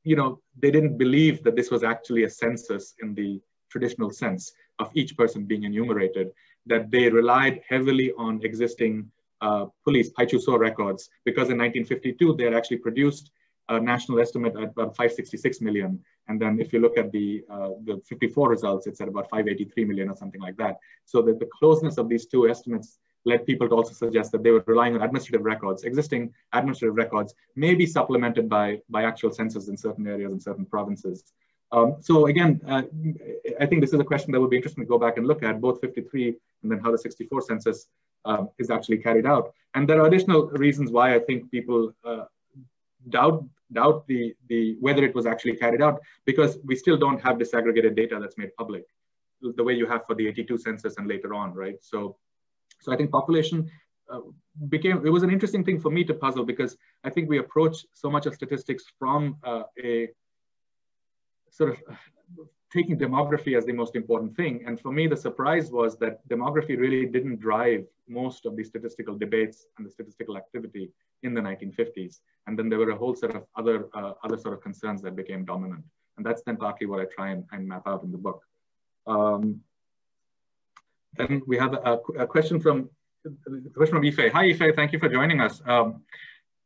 you 0.05 0.17
know, 0.17 0.41
they 0.59 0.71
didn't 0.71 0.97
believe 0.97 1.43
that 1.45 1.57
this 1.57 1.71
was 1.71 1.83
actually 1.83 2.25
a 2.25 2.31
census 2.31 2.95
in 3.03 3.15
the 3.15 3.41
traditional 3.69 4.11
sense 4.11 4.53
of 4.79 4.91
each 4.95 5.17
person 5.17 5.45
being 5.45 5.65
enumerated, 5.65 6.31
that 6.67 6.91
they 6.91 7.09
relied 7.09 7.61
heavily 7.69 8.13
on 8.19 8.41
existing 8.45 9.11
uh, 9.43 9.66
police, 9.85 10.10
Paichusuo 10.10 10.59
records, 10.59 11.10
because 11.24 11.51
in 11.51 11.59
1952, 11.59 12.36
they 12.36 12.44
had 12.44 12.55
actually 12.55 12.78
produced 12.78 13.31
a 13.69 13.81
national 13.81 14.20
estimate 14.20 14.55
at 14.56 14.70
about 14.70 14.97
566 14.97 15.60
million. 15.60 16.01
And 16.28 16.40
then 16.40 16.60
if 16.60 16.73
you 16.73 16.81
look 16.81 16.97
at 16.97 17.10
the, 17.12 17.44
uh, 17.51 17.70
the 17.85 18.01
54 18.09 18.48
results, 18.48 18.86
it's 18.86 19.01
at 19.01 19.09
about 19.09 19.28
583 19.31 19.85
million 19.85 20.09
or 20.09 20.16
something 20.16 20.40
like 20.40 20.56
that. 20.56 20.78
So 21.05 21.23
that 21.23 21.39
the 21.39 21.48
closeness 21.59 21.98
of 21.98 22.09
these 22.09 22.27
two 22.27 22.48
estimates 22.48 22.98
led 23.24 23.47
people 23.47 23.69
to 23.69 23.74
also 23.74 23.93
suggest 23.93 24.32
that 24.32 24.43
they 24.43 24.51
were 24.51 24.64
relying 24.66 24.94
on 24.94 25.02
administrative 25.02 25.44
records, 25.44 25.85
existing 25.85 26.32
administrative 26.52 26.97
records, 26.97 27.35
may 27.55 27.74
be 27.74 27.86
supplemented 27.86 28.48
by, 28.48 28.81
by 28.90 29.05
actual 29.05 29.32
census 29.32 29.69
in 29.69 29.77
certain 29.77 30.06
areas 30.06 30.32
and 30.32 30.43
certain 30.43 30.66
provinces. 30.66 31.32
Um, 31.70 31.97
so 32.01 32.27
again, 32.27 32.60
uh, 32.69 32.82
I 33.60 33.66
think 33.66 33.81
this 33.81 33.93
is 33.93 34.01
a 34.01 34.05
question 34.05 34.32
that 34.32 34.40
would 34.40 34.51
be 34.51 34.56
interesting 34.56 34.85
to 34.85 34.89
go 34.89 34.98
back 34.98 35.16
and 35.16 35.27
look 35.27 35.43
at, 35.43 35.60
both 35.60 35.81
53 35.81 36.36
and 36.62 36.70
then 36.70 36.81
how 36.81 36.90
the 36.90 36.98
64 36.98 37.43
census 37.43 37.86
um, 38.24 38.51
is 38.59 38.70
actually 38.70 38.99
carried 38.99 39.27
out. 39.27 39.53
And 39.74 39.89
there 39.89 40.01
are 40.01 40.07
additional 40.07 40.49
reasons 40.49 40.90
why 40.90 41.15
I 41.15 41.19
think 41.19 41.51
people 41.51 41.93
uh, 42.05 42.24
doubt 43.09 43.44
doubt 43.73 44.07
the 44.07 44.35
the 44.49 44.77
whether 44.81 45.05
it 45.05 45.15
was 45.15 45.27
actually 45.27 45.57
carried 45.57 45.82
out 45.82 46.01
because 46.24 46.59
we 46.65 46.77
still 46.77 46.97
don't 46.97 47.20
have 47.20 47.36
disaggregated 47.36 47.97
data 47.97 48.19
that's 48.20 48.39
made 48.39 48.55
public 48.57 48.85
the 49.57 49.65
way 49.65 49.73
you 49.73 49.86
have 49.86 50.07
for 50.07 50.15
the 50.15 50.28
82 50.28 50.59
census 50.59 50.97
and 50.99 51.09
later 51.09 51.35
on 51.35 51.53
right 51.55 51.77
so 51.82 52.16
so 52.81 52.93
i 52.93 52.97
think 52.97 53.11
population 53.11 53.69
uh, 54.12 54.20
became 54.69 55.05
it 55.07 55.11
was 55.11 55.23
an 55.23 55.31
interesting 55.31 55.65
thing 55.65 55.81
for 55.81 55.90
me 55.90 56.05
to 56.05 56.15
puzzle 56.15 56.44
because 56.44 56.77
i 57.03 57.11
think 57.11 57.28
we 57.28 57.39
approach 57.39 57.85
so 57.93 58.11
much 58.11 58.27
of 58.27 58.35
statistics 58.35 58.85
from 58.99 59.36
uh, 59.43 59.62
a 59.82 60.09
sort 61.51 61.70
of 61.70 61.78
taking 62.73 62.99
demography 62.99 63.57
as 63.57 63.66
the 63.66 63.73
most 63.73 63.94
important 63.94 64.35
thing. 64.35 64.65
And 64.66 64.81
for 64.81 64.90
me, 64.93 65.07
the 65.07 65.16
surprise 65.16 65.70
was 65.70 65.99
that 65.99 66.27
demography 66.28 66.78
really 66.78 67.05
didn't 67.07 67.39
drive 67.39 67.85
most 68.09 68.47
of 68.47 68.57
the 68.57 68.65
statistical 68.65 69.15
debates 69.15 69.66
and 69.77 69.86
the 69.86 69.90
statistical 69.90 70.36
activity 70.36 70.90
in 71.23 71.35
the 71.35 71.40
1950s. 71.40 72.20
And 72.47 72.59
then 72.59 72.69
there 72.69 72.78
were 72.78 72.90
a 72.90 72.97
whole 72.97 73.15
set 73.15 73.36
of 73.36 73.44
other, 73.57 73.89
uh, 73.94 74.12
other 74.24 74.39
sort 74.39 74.55
of 74.55 74.62
concerns 74.62 75.03
that 75.03 75.15
became 75.15 75.44
dominant. 75.44 75.85
And 76.16 76.24
that's 76.24 76.43
then 76.43 76.57
partly 76.57 76.86
what 76.86 77.01
I 77.01 77.05
try 77.05 77.31
and, 77.31 77.44
and 77.53 77.69
map 77.69 77.82
out 77.86 78.03
in 78.05 78.11
the 78.11 78.19
book. 78.19 78.43
Um, 79.07 79.61
then 81.16 81.43
we 81.47 81.59
have 81.59 81.74
a, 81.74 82.01
a, 82.19 82.27
question 82.27 82.59
from 82.59 82.89
the 83.24 83.70
question 83.74 83.97
from 83.97 84.05
Ife. 84.05 84.32
Hi, 84.32 84.44
Ife. 84.51 84.74
Thank 84.74 84.93
you 84.93 84.99
for 84.99 85.09
joining 85.09 85.40
us. 85.40 85.61
Um, 85.66 86.03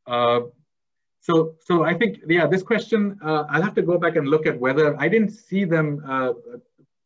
uh, 0.07 0.41
so, 1.27 1.57
so 1.59 1.83
I 1.83 1.93
think, 1.93 2.21
yeah, 2.29 2.47
this 2.47 2.63
question, 2.63 3.19
uh, 3.21 3.47
I'll 3.51 3.63
have 3.63 3.75
to 3.75 3.83
go 3.83 3.99
back 3.99 4.15
and 4.15 4.29
look 4.29 4.47
at 4.47 4.57
whether 4.61 4.97
I 5.01 5.09
didn't 5.09 5.31
see 5.31 5.65
them 5.65 6.01
uh, 6.09 6.35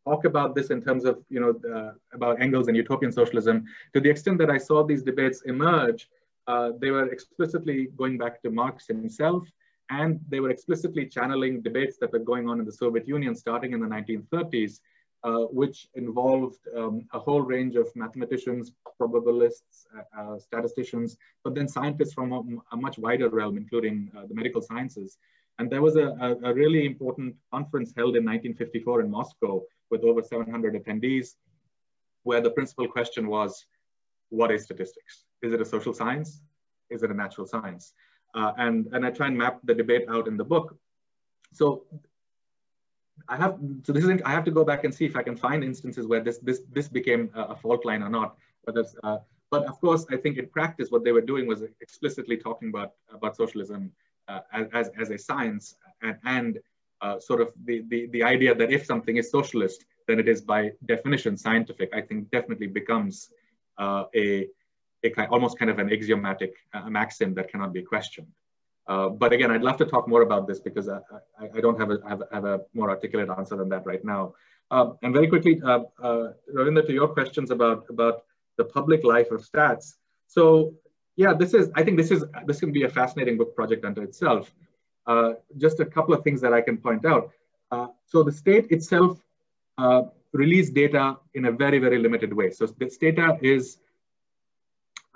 talk 0.07 0.27
about 0.27 0.55
this 0.55 0.69
in 0.69 0.83
terms 0.83 1.07
of, 1.07 1.25
you 1.31 1.41
know, 1.41 1.53
uh, 1.75 1.93
about 2.13 2.39
Engels 2.39 2.69
and 2.69 2.77
utopian 2.77 3.13
socialism. 3.13 3.65
To 3.95 4.01
the 4.01 4.11
extent 4.11 4.37
that 4.37 4.51
I 4.51 4.59
saw 4.59 4.85
these 4.85 5.03
debates 5.03 5.41
emerge, 5.47 6.11
uh, 6.47 6.73
they 6.79 6.91
were 6.91 7.09
explicitly 7.09 7.89
going 7.97 8.19
back 8.19 8.43
to 8.43 8.51
Marx 8.51 8.87
himself, 8.87 9.49
and 9.89 10.21
they 10.29 10.41
were 10.41 10.51
explicitly 10.51 11.07
channeling 11.07 11.63
debates 11.63 11.97
that 12.01 12.13
were 12.13 12.19
going 12.33 12.47
on 12.47 12.61
in 12.61 12.67
the 12.67 12.73
Soviet 12.73 13.09
Union 13.09 13.35
starting 13.35 13.73
in 13.73 13.81
the 13.81 13.87
1930s 13.87 14.81
uh, 15.23 15.45
which 15.53 15.89
involved 15.95 16.61
um, 16.77 17.07
a 17.13 17.19
whole 17.19 17.43
range 17.43 17.77
of 17.77 17.95
mathematicians, 17.95 18.73
probabilists, 19.01 19.87
uh, 19.97 20.21
uh, 20.21 20.39
statisticians, 20.39 21.17
but 21.45 21.55
then 21.55 21.69
scientists 21.69 22.15
from 22.15 22.33
a, 22.33 22.75
a 22.75 22.77
much 22.77 22.99
wider 22.99 23.29
realm, 23.29 23.57
including 23.57 24.11
uh, 24.17 24.27
the 24.27 24.35
medical 24.35 24.63
sciences. 24.63 25.19
And 25.59 25.71
there 25.71 25.83
was 25.83 25.97
a, 25.97 26.39
a, 26.43 26.55
really 26.55 26.87
important 26.87 27.37
conference 27.53 27.93
held 27.95 28.17
in 28.17 28.25
1954 28.25 29.03
in 29.03 29.11
Moscow 29.11 29.63
with 29.91 30.05
over 30.05 30.23
700 30.23 30.75
attendees, 30.75 31.35
where 32.23 32.41
the 32.41 32.51
principal 32.51 32.89
question 32.89 33.29
was, 33.29 33.67
what 34.31 34.51
is 34.51 34.63
statistics? 34.63 35.25
Is 35.43 35.53
it 35.53 35.61
a 35.61 35.67
social 35.67 35.93
science? 35.93 36.41
Is 36.89 37.03
it 37.03 37.11
a 37.11 37.15
natural 37.15 37.47
science? 37.47 37.93
Uh, 38.35 38.53
and, 38.57 38.87
and 38.93 39.05
I 39.05 39.11
try 39.11 39.27
and 39.27 39.37
map 39.37 39.61
the 39.65 39.75
debate 39.75 40.07
out 40.09 40.29
in 40.29 40.39
the 40.39 40.45
book. 40.45 40.79
So 41.53 41.85
I 43.29 43.37
have 43.37 43.59
so 43.83 43.93
this 43.93 44.05
is 44.05 44.21
I 44.25 44.31
have 44.31 44.45
to 44.45 44.51
go 44.51 44.65
back 44.65 44.85
and 44.85 44.95
see 44.95 45.05
if 45.05 45.17
I 45.17 45.23
can 45.23 45.37
find 45.37 45.63
instances 45.65 46.07
where 46.07 46.21
this 46.21 46.39
this 46.39 46.63
this 46.73 46.89
became 46.89 47.31
a, 47.35 47.57
fault 47.57 47.85
line 47.85 48.03
or 48.03 48.09
not. 48.09 48.37
But 48.65 48.77
uh, 49.03 49.19
but 49.51 49.65
of 49.65 49.81
course, 49.81 50.07
I 50.11 50.17
think 50.17 50.39
in 50.39 50.49
practice, 50.49 50.91
what 50.91 51.05
they 51.05 51.13
were 51.13 51.21
doing 51.33 51.47
was 51.47 51.63
explicitly 51.81 52.37
talking 52.37 52.69
about 52.69 52.93
about 53.13 53.37
socialism 53.37 53.93
uh, 54.29 54.41
as, 54.73 54.91
as 54.99 55.11
a 55.11 55.19
science 55.19 55.75
and, 56.03 56.17
and 56.25 56.59
uh, 57.01 57.19
sort 57.19 57.41
of 57.41 57.53
the, 57.65 57.83
the 57.89 58.07
the 58.07 58.23
idea 58.23 58.55
that 58.55 58.71
if 58.71 58.85
something 58.85 59.17
is 59.17 59.31
socialist, 59.31 59.85
then 60.07 60.19
it 60.21 60.29
is 60.29 60.41
by 60.41 60.73
definition 60.87 61.37
scientific. 61.37 61.91
I 61.95 62.01
think 62.01 62.31
definitely 62.31 62.69
becomes 62.69 63.31
uh, 63.79 64.05
a 64.15 64.49
a 65.03 65.11
kind, 65.11 65.29
almost 65.31 65.59
kind 65.59 65.71
of 65.71 65.79
an 65.79 65.93
axiomatic 65.93 66.55
uh, 66.75 66.91
maxim 66.91 67.35
that 67.35 67.51
cannot 67.51 67.73
be 67.73 67.83
questioned. 67.83 68.33
Uh, 68.91 69.09
but 69.09 69.33
again, 69.33 69.53
I'd 69.53 69.63
love 69.63 69.77
to 69.77 69.85
talk 69.85 70.09
more 70.09 70.23
about 70.23 70.49
this 70.49 70.59
because 70.59 70.89
I, 70.89 70.99
I, 71.41 71.45
I 71.57 71.61
don't 71.61 71.79
have 71.79 71.93
a, 71.93 71.99
have, 72.09 72.23
have, 72.33 72.45
a 72.45 72.61
more 72.75 72.91
articulate 72.91 73.31
answer 73.31 73.57
than 73.57 73.69
that 73.69 73.87
right 73.87 74.05
now. 74.05 74.35
Uh, 74.73 74.95
and 75.05 75.15
very 75.15 75.29
quickly, 75.29 75.63
uh, 75.65 75.83
uh, 76.03 76.33
to 76.53 76.93
your 76.93 77.07
questions 77.07 77.53
about, 77.53 77.85
about 77.89 78.25
the 78.57 78.65
public 78.65 79.05
life 79.05 79.31
of 79.31 79.49
stats. 79.49 79.95
So 80.27 80.75
yeah, 81.15 81.33
this 81.33 81.55
is, 81.55 81.71
I 81.77 81.85
think 81.85 81.99
this 81.99 82.11
is, 82.11 82.25
this 82.47 82.59
can 82.59 82.73
be 82.73 82.83
a 82.83 82.89
fascinating 82.89 83.39
book 83.39 83.55
project 83.55 83.85
unto 83.85 84.01
itself. 84.01 84.53
Uh, 85.07 85.35
just 85.57 85.79
a 85.79 85.87
couple 85.87 86.13
of 86.13 86.25
things 86.25 86.41
that 86.41 86.53
I 86.53 86.61
can 86.61 86.77
point 86.77 87.07
out. 87.07 87.31
Uh, 87.71 87.87
so 88.07 88.25
the 88.25 88.33
state 88.33 88.73
itself 88.73 89.21
released 90.33 90.75
data 90.75 91.17
in 91.35 91.45
a 91.45 91.53
very, 91.53 91.79
very 91.79 91.99
limited 91.99 92.33
way. 92.33 92.51
So 92.51 92.67
this 92.67 92.97
data 92.97 93.39
is 93.41 93.79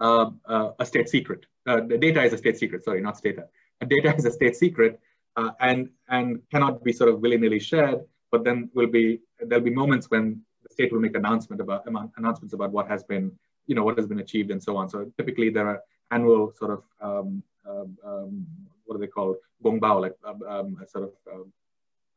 a 0.01 0.85
state 0.85 1.09
secret. 1.09 1.47
the 1.67 1.99
data 2.01 2.23
is 2.23 2.33
a 2.33 2.39
state 2.39 2.57
secret, 2.57 2.85
sorry, 2.85 3.01
not 3.01 3.21
data 3.21 3.47
data 3.89 4.15
is 4.15 4.25
a 4.25 4.31
state 4.31 4.57
secret 4.57 5.01
uh, 5.37 5.51
and, 5.61 5.89
and 6.09 6.41
cannot 6.51 6.83
be 6.85 6.93
sort 6.93 7.11
of 7.11 7.21
willy-nilly 7.21 7.59
shared, 7.59 8.01
but 8.31 8.45
then 8.45 8.71
will 8.75 8.87
be, 8.87 9.21
there'll 9.41 9.65
be 9.65 9.71
moments 9.71 10.11
when 10.11 10.41
the 10.63 10.69
state 10.69 10.93
will 10.93 11.01
make 11.01 11.17
announcement 11.17 11.61
about, 11.61 11.85
announcements 12.17 12.55
about 12.55 12.71
what 12.73 12.89
has 12.89 13.03
been, 13.05 13.33
you 13.67 13.75
know, 13.75 13.85
what 13.85 13.97
has 13.97 14.07
been 14.07 14.21
achieved 14.21 14.51
and 14.51 14.63
so 14.63 14.77
on. 14.77 14.89
So 14.89 15.11
typically 15.17 15.51
there 15.51 15.69
are 15.69 15.83
annual 16.11 16.53
sort 16.53 16.71
of, 16.71 16.83
um, 17.01 17.43
um, 17.69 17.99
um 18.05 18.47
what 18.87 18.97
are 18.97 18.99
they 18.99 19.07
called? 19.07 19.37
Gongbao, 19.65 20.01
like 20.03 20.17
um, 20.27 20.43
um 20.47 20.85
sort 20.87 21.05
of, 21.05 21.13
um, 21.33 21.53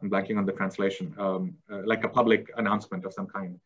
I'm 0.01 0.09
blanking 0.09 0.37
on 0.37 0.45
the 0.45 0.51
translation, 0.51 1.15
uh, 1.17 1.39
like 1.85 2.03
a 2.03 2.09
public 2.09 2.51
announcement 2.57 3.05
of 3.05 3.13
some 3.13 3.27
kind. 3.27 3.59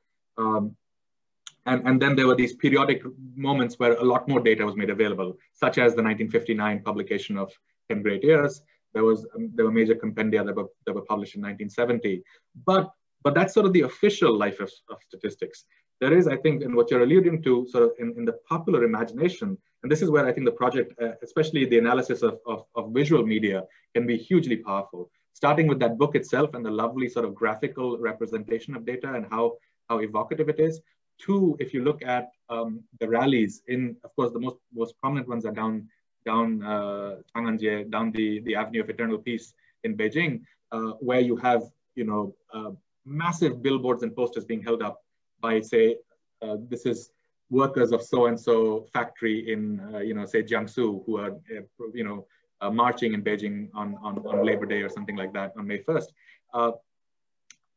And, 1.65 1.88
and 1.88 2.02
then 2.02 2.15
there 2.15 2.26
were 2.26 2.36
these 2.36 2.56
periodic 2.56 3.03
moments 3.36 3.78
where 3.78 3.94
a 3.94 4.03
lot 4.03 4.28
more 4.28 4.40
data 4.40 4.65
was 4.65 4.76
made 4.76 4.90
available, 4.90 5.38
such 5.53 5.78
as 5.78 5.94
the 5.94 6.02
1959 6.02 6.82
publication 6.84 7.38
of 7.38 7.52
10 7.92 8.02
great 8.02 8.24
years. 8.24 8.62
There 8.94 9.06
was 9.10 9.20
um, 9.36 9.52
there 9.56 9.66
were 9.68 9.72
major 9.82 9.96
compendia 9.96 10.46
that 10.46 10.56
were, 10.56 10.70
that 10.86 10.96
were 10.98 11.08
published 11.12 11.36
in 11.36 11.42
1970. 11.42 12.24
But 12.66 12.90
but 13.24 13.36
that's 13.36 13.54
sort 13.54 13.68
of 13.68 13.74
the 13.74 13.82
official 13.92 14.34
life 14.46 14.60
of, 14.60 14.72
of 14.90 14.98
statistics. 15.08 15.66
There 16.02 16.18
is, 16.20 16.28
I 16.28 16.38
think, 16.44 16.64
in 16.64 16.76
what 16.76 16.90
you're 16.90 17.04
alluding 17.04 17.44
to, 17.44 17.68
sort 17.70 17.84
of 17.84 17.92
in, 18.00 18.16
in 18.18 18.26
the 18.26 18.38
popular 18.50 18.84
imagination, 18.84 19.58
and 19.84 19.92
this 19.92 20.02
is 20.02 20.10
where 20.10 20.26
I 20.26 20.32
think 20.34 20.46
the 20.46 20.60
project, 20.64 20.94
uh, 21.02 21.14
especially 21.22 21.66
the 21.66 21.78
analysis 21.78 22.24
of, 22.24 22.40
of, 22.48 22.66
of 22.76 22.92
visual 22.92 23.26
media, 23.26 23.64
can 23.94 24.08
be 24.08 24.18
hugely 24.18 24.58
powerful. 24.58 25.12
Starting 25.34 25.68
with 25.68 25.80
that 25.80 25.98
book 25.98 26.16
itself 26.16 26.56
and 26.56 26.66
the 26.66 26.72
lovely 26.72 27.08
sort 27.10 27.26
of 27.26 27.36
graphical 27.36 27.98
representation 27.98 28.76
of 28.76 28.86
data 28.86 29.14
and 29.14 29.26
how, 29.30 29.54
how 29.90 30.00
evocative 30.00 30.50
it 30.50 30.60
is. 30.60 30.82
Two, 31.20 31.56
if 31.60 31.74
you 31.74 31.84
look 31.84 32.02
at 32.04 32.30
um, 32.50 32.84
the 33.00 33.08
rallies 33.08 33.62
in, 33.68 33.96
of 34.04 34.16
course, 34.16 34.32
the 34.32 34.40
most, 34.40 34.58
most 34.74 34.98
prominent 35.00 35.28
ones 35.28 35.46
are 35.46 35.52
down 35.52 35.88
down 36.26 36.64
uh, 36.64 37.18
Chang'an-jie, 37.35 37.89
down 37.89 38.11
the, 38.11 38.39
the 38.41 38.56
Avenue 38.56 38.81
of 38.81 38.89
Eternal 38.89 39.18
Peace 39.18 39.53
in 39.84 39.98
Beijing, 39.98 40.41
uh, 40.72 40.91
where 40.99 41.19
you 41.19 41.35
have, 41.38 41.64
you 41.95 42.03
know, 42.03 42.35
uh, 42.53 42.72
massive 43.06 43.61
billboards 43.61 44.03
and 44.03 44.15
posters 44.15 44.45
being 44.45 44.61
held 44.61 44.81
up 44.81 45.03
by, 45.39 45.60
say, 45.60 45.98
uh, 46.41 46.57
this 46.69 46.85
is 46.85 47.11
workers 47.49 47.91
of 47.91 48.02
so-and-so 48.02 48.88
factory 48.93 49.52
in, 49.52 49.80
uh, 49.93 49.99
you 49.99 50.14
know, 50.14 50.26
say 50.26 50.43
Jiangsu, 50.43 51.06
who 51.06 51.18
are, 51.18 51.31
uh, 51.31 51.61
you 51.93 52.03
know, 52.03 52.26
uh, 52.61 52.69
marching 52.69 53.14
in 53.14 53.23
Beijing 53.23 53.69
on, 53.73 53.98
on, 54.03 54.19
on, 54.19 54.45
Labor 54.45 54.68
Day 54.68 54.81
or 54.81 54.89
something 54.89 55.15
like 55.15 55.34
that 55.34 55.52
on 55.57 55.65
May 55.65 55.80
1st. 55.80 56.06
Uh, 56.53 56.72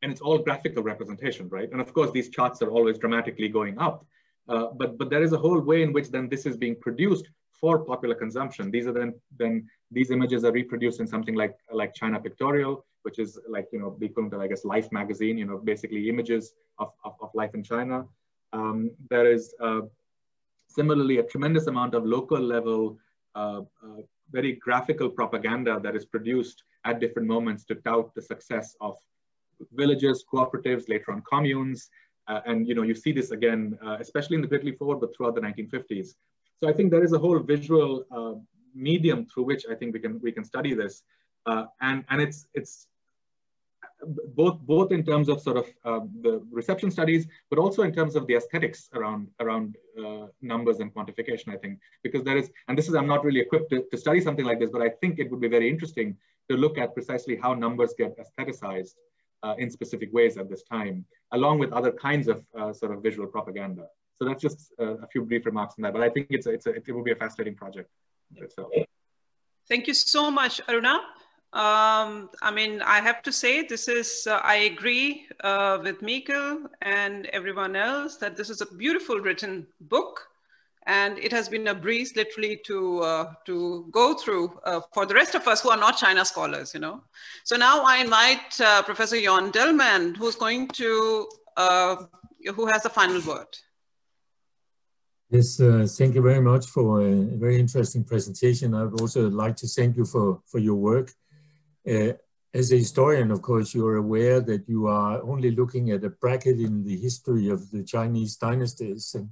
and 0.02 0.12
it's 0.12 0.20
all 0.20 0.38
graphical 0.38 0.82
representation, 0.82 1.48
right? 1.48 1.70
And 1.72 1.80
of 1.80 1.94
course, 1.94 2.10
these 2.10 2.28
charts 2.28 2.60
are 2.60 2.70
always 2.70 2.98
dramatically 2.98 3.48
going 3.48 3.78
up. 3.78 4.06
But, 4.46 4.98
but 4.98 5.08
there 5.08 5.22
is 5.22 5.32
a 5.32 5.38
whole 5.38 5.58
way 5.58 5.82
in 5.82 5.94
which 5.94 6.10
then 6.10 6.28
this 6.28 6.44
is 6.44 6.58
being 6.58 6.76
produced 6.78 7.30
for 7.64 7.78
popular 7.78 8.14
consumption. 8.14 8.70
These 8.70 8.86
are 8.88 8.92
then, 8.92 9.14
then 9.38 9.66
these 9.90 10.10
images 10.10 10.44
are 10.44 10.52
reproduced 10.52 11.00
in 11.00 11.06
something 11.06 11.34
like, 11.34 11.54
like 11.72 11.94
China 11.94 12.20
Pictorial, 12.20 12.84
which 13.04 13.18
is 13.18 13.38
like, 13.48 13.68
you 13.72 13.78
know, 13.78 13.96
equivalent 14.02 14.34
of, 14.34 14.40
I 14.42 14.48
guess, 14.48 14.66
Life 14.66 14.88
magazine, 14.92 15.38
you 15.38 15.46
know, 15.46 15.56
basically 15.56 16.10
images 16.10 16.52
of, 16.78 16.92
of, 17.06 17.14
of 17.22 17.30
life 17.32 17.54
in 17.54 17.62
China. 17.64 18.04
Um, 18.52 18.90
there 19.08 19.32
is 19.32 19.54
uh, 19.62 19.80
similarly 20.68 21.16
a 21.20 21.22
tremendous 21.22 21.66
amount 21.66 21.94
of 21.94 22.04
local 22.04 22.38
level, 22.38 22.98
uh, 23.34 23.62
uh, 23.82 24.02
very 24.30 24.52
graphical 24.66 25.08
propaganda 25.08 25.80
that 25.82 25.96
is 25.96 26.04
produced 26.04 26.64
at 26.84 27.00
different 27.00 27.26
moments 27.26 27.64
to 27.68 27.76
tout 27.76 28.14
the 28.14 28.20
success 28.20 28.76
of 28.82 28.94
villages, 29.72 30.22
cooperatives, 30.30 30.86
later 30.90 31.12
on 31.12 31.22
communes. 31.22 31.88
Uh, 32.28 32.40
and 32.44 32.68
you 32.68 32.74
know, 32.74 32.82
you 32.82 32.94
see 32.94 33.12
this 33.12 33.30
again, 33.30 33.78
uh, 33.82 33.96
especially 34.00 34.34
in 34.34 34.42
the 34.42 34.48
Great 34.48 34.78
Forward, 34.78 35.00
but 35.00 35.16
throughout 35.16 35.34
the 35.34 35.40
1950s. 35.40 36.08
So 36.62 36.68
I 36.68 36.72
think 36.72 36.90
there 36.90 37.04
is 37.04 37.12
a 37.12 37.18
whole 37.18 37.38
visual 37.38 38.04
uh, 38.10 38.34
medium 38.74 39.26
through 39.26 39.44
which 39.44 39.64
I 39.70 39.74
think 39.74 39.94
we 39.94 40.00
can 40.00 40.20
we 40.20 40.32
can 40.32 40.44
study 40.44 40.74
this, 40.74 41.02
uh, 41.46 41.66
and 41.80 42.04
and 42.10 42.20
it's 42.20 42.46
it's 42.54 42.86
both 44.34 44.58
both 44.60 44.92
in 44.92 45.04
terms 45.04 45.28
of 45.28 45.40
sort 45.40 45.56
of 45.56 45.66
uh, 45.84 46.00
the 46.22 46.42
reception 46.50 46.90
studies, 46.90 47.26
but 47.50 47.58
also 47.58 47.82
in 47.82 47.92
terms 47.92 48.16
of 48.16 48.26
the 48.26 48.34
aesthetics 48.34 48.90
around 48.94 49.28
around 49.40 49.76
uh, 49.98 50.26
numbers 50.42 50.80
and 50.80 50.94
quantification. 50.94 51.48
I 51.48 51.56
think 51.56 51.78
because 52.02 52.22
there 52.24 52.36
is, 52.36 52.50
and 52.68 52.76
this 52.76 52.88
is 52.88 52.94
I'm 52.94 53.06
not 53.06 53.24
really 53.24 53.40
equipped 53.40 53.70
to, 53.70 53.84
to 53.90 53.96
study 53.96 54.20
something 54.20 54.44
like 54.44 54.60
this, 54.60 54.70
but 54.70 54.82
I 54.82 54.90
think 55.00 55.18
it 55.18 55.30
would 55.30 55.40
be 55.40 55.48
very 55.48 55.68
interesting 55.68 56.16
to 56.50 56.56
look 56.56 56.78
at 56.78 56.94
precisely 56.94 57.36
how 57.36 57.54
numbers 57.54 57.94
get 57.96 58.16
aestheticized 58.18 58.94
uh, 59.42 59.54
in 59.58 59.70
specific 59.70 60.12
ways 60.12 60.36
at 60.36 60.48
this 60.50 60.62
time, 60.62 61.04
along 61.32 61.58
with 61.58 61.72
other 61.72 61.92
kinds 61.92 62.28
of 62.28 62.44
uh, 62.58 62.72
sort 62.72 62.92
of 62.92 63.02
visual 63.02 63.26
propaganda. 63.26 63.86
So 64.18 64.28
that's 64.28 64.42
just 64.42 64.72
a 64.78 65.06
few 65.08 65.22
brief 65.22 65.44
remarks 65.46 65.74
on 65.78 65.82
that, 65.82 65.92
but 65.92 66.02
I 66.02 66.08
think 66.08 66.28
it's 66.30 66.46
a, 66.46 66.50
it's 66.50 66.66
a, 66.66 66.70
it 66.74 66.92
will 66.92 67.02
be 67.02 67.12
a 67.12 67.16
fascinating 67.16 67.56
project. 67.56 67.90
So. 68.56 68.70
Thank 69.68 69.86
you 69.86 69.94
so 69.94 70.30
much, 70.30 70.60
Arunabh. 70.66 71.00
Um, 71.52 72.30
I 72.42 72.50
mean, 72.52 72.82
I 72.82 73.00
have 73.00 73.22
to 73.22 73.32
say, 73.32 73.62
this 73.62 73.86
is, 73.86 74.26
uh, 74.26 74.40
I 74.42 74.56
agree 74.72 75.26
uh, 75.44 75.78
with 75.82 76.00
Mikkel 76.00 76.66
and 76.82 77.26
everyone 77.26 77.76
else 77.76 78.16
that 78.16 78.36
this 78.36 78.50
is 78.50 78.60
a 78.60 78.66
beautiful 78.66 79.20
written 79.20 79.66
book. 79.80 80.20
And 80.86 81.18
it 81.18 81.32
has 81.32 81.48
been 81.48 81.68
a 81.68 81.74
breeze 81.74 82.14
literally 82.14 82.60
to, 82.66 83.00
uh, 83.00 83.32
to 83.46 83.86
go 83.90 84.14
through 84.14 84.58
uh, 84.64 84.80
for 84.92 85.06
the 85.06 85.14
rest 85.14 85.34
of 85.34 85.46
us 85.48 85.62
who 85.62 85.70
are 85.70 85.78
not 85.78 85.96
China 85.96 86.24
scholars, 86.24 86.74
you 86.74 86.80
know. 86.80 87.02
So 87.44 87.56
now 87.56 87.84
I 87.84 87.98
invite 87.98 88.60
uh, 88.60 88.82
Professor 88.82 89.16
Jørgen 89.16 89.52
Delman, 89.52 90.14
who's 90.16 90.34
going 90.34 90.68
to, 90.68 91.28
uh, 91.56 91.96
who 92.54 92.66
has 92.66 92.82
the 92.82 92.90
final 92.90 93.20
word. 93.22 93.46
Yes, 95.34 95.58
uh, 95.58 95.84
thank 95.90 96.14
you 96.14 96.22
very 96.22 96.40
much 96.40 96.66
for 96.66 97.00
a 97.00 97.12
very 97.44 97.58
interesting 97.58 98.04
presentation. 98.04 98.72
I 98.72 98.84
would 98.84 99.00
also 99.00 99.28
like 99.28 99.56
to 99.56 99.66
thank 99.66 99.96
you 99.96 100.04
for, 100.04 100.40
for 100.46 100.60
your 100.60 100.76
work. 100.76 101.10
Uh, 101.84 102.12
as 102.54 102.70
a 102.70 102.76
historian, 102.76 103.32
of 103.32 103.42
course, 103.42 103.74
you're 103.74 103.96
aware 103.96 104.40
that 104.40 104.68
you 104.68 104.86
are 104.86 105.20
only 105.24 105.50
looking 105.50 105.90
at 105.90 106.04
a 106.04 106.10
bracket 106.10 106.60
in 106.60 106.84
the 106.84 106.96
history 106.96 107.48
of 107.48 107.68
the 107.72 107.82
Chinese 107.82 108.36
dynasties. 108.36 109.16
And 109.16 109.30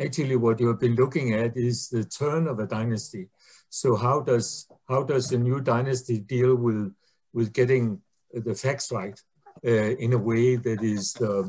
actually 0.00 0.36
what 0.36 0.58
you 0.58 0.68
have 0.68 0.80
been 0.80 0.94
looking 0.94 1.34
at 1.34 1.54
is 1.54 1.90
the 1.90 2.04
turn 2.04 2.46
of 2.48 2.58
a 2.58 2.66
dynasty. 2.66 3.28
So 3.68 3.94
how 3.94 4.20
does, 4.20 4.66
how 4.88 5.02
does 5.02 5.28
the 5.28 5.36
new 5.36 5.60
dynasty 5.60 6.18
deal 6.20 6.54
with, 6.54 6.94
with 7.34 7.52
getting 7.52 8.00
the 8.32 8.54
facts 8.54 8.90
right 8.90 9.20
uh, 9.66 9.70
in 9.70 10.14
a 10.14 10.18
way 10.18 10.56
that 10.56 10.82
is 10.82 11.14
uh, 11.20 11.42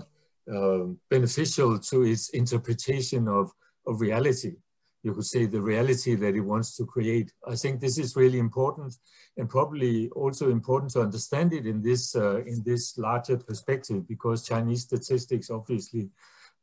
uh, 0.54 0.88
beneficial 1.10 1.80
to 1.80 2.04
its 2.04 2.28
interpretation 2.32 3.30
of, 3.30 3.50
of 3.88 4.02
reality? 4.02 4.56
you 5.04 5.14
could 5.14 5.26
say, 5.26 5.46
the 5.46 5.62
reality 5.62 6.16
that 6.16 6.34
it 6.34 6.42
wants 6.42 6.78
to 6.78 6.86
create. 6.86 7.32
I 7.46 7.56
think 7.56 7.80
this 7.80 7.98
is 7.98 8.16
really 8.16 8.40
important 8.40 8.96
and 9.38 9.50
probably 9.50 10.10
also 10.10 10.50
important 10.50 10.92
to 10.94 11.02
understand 11.02 11.52
it 11.52 11.68
in 11.68 11.82
this, 11.82 12.16
uh, 12.16 12.38
in 12.46 12.64
this 12.66 12.98
larger 12.98 13.38
perspective 13.38 14.08
because 14.08 14.48
Chinese 14.48 14.84
statistics 14.84 15.50
obviously 15.50 16.10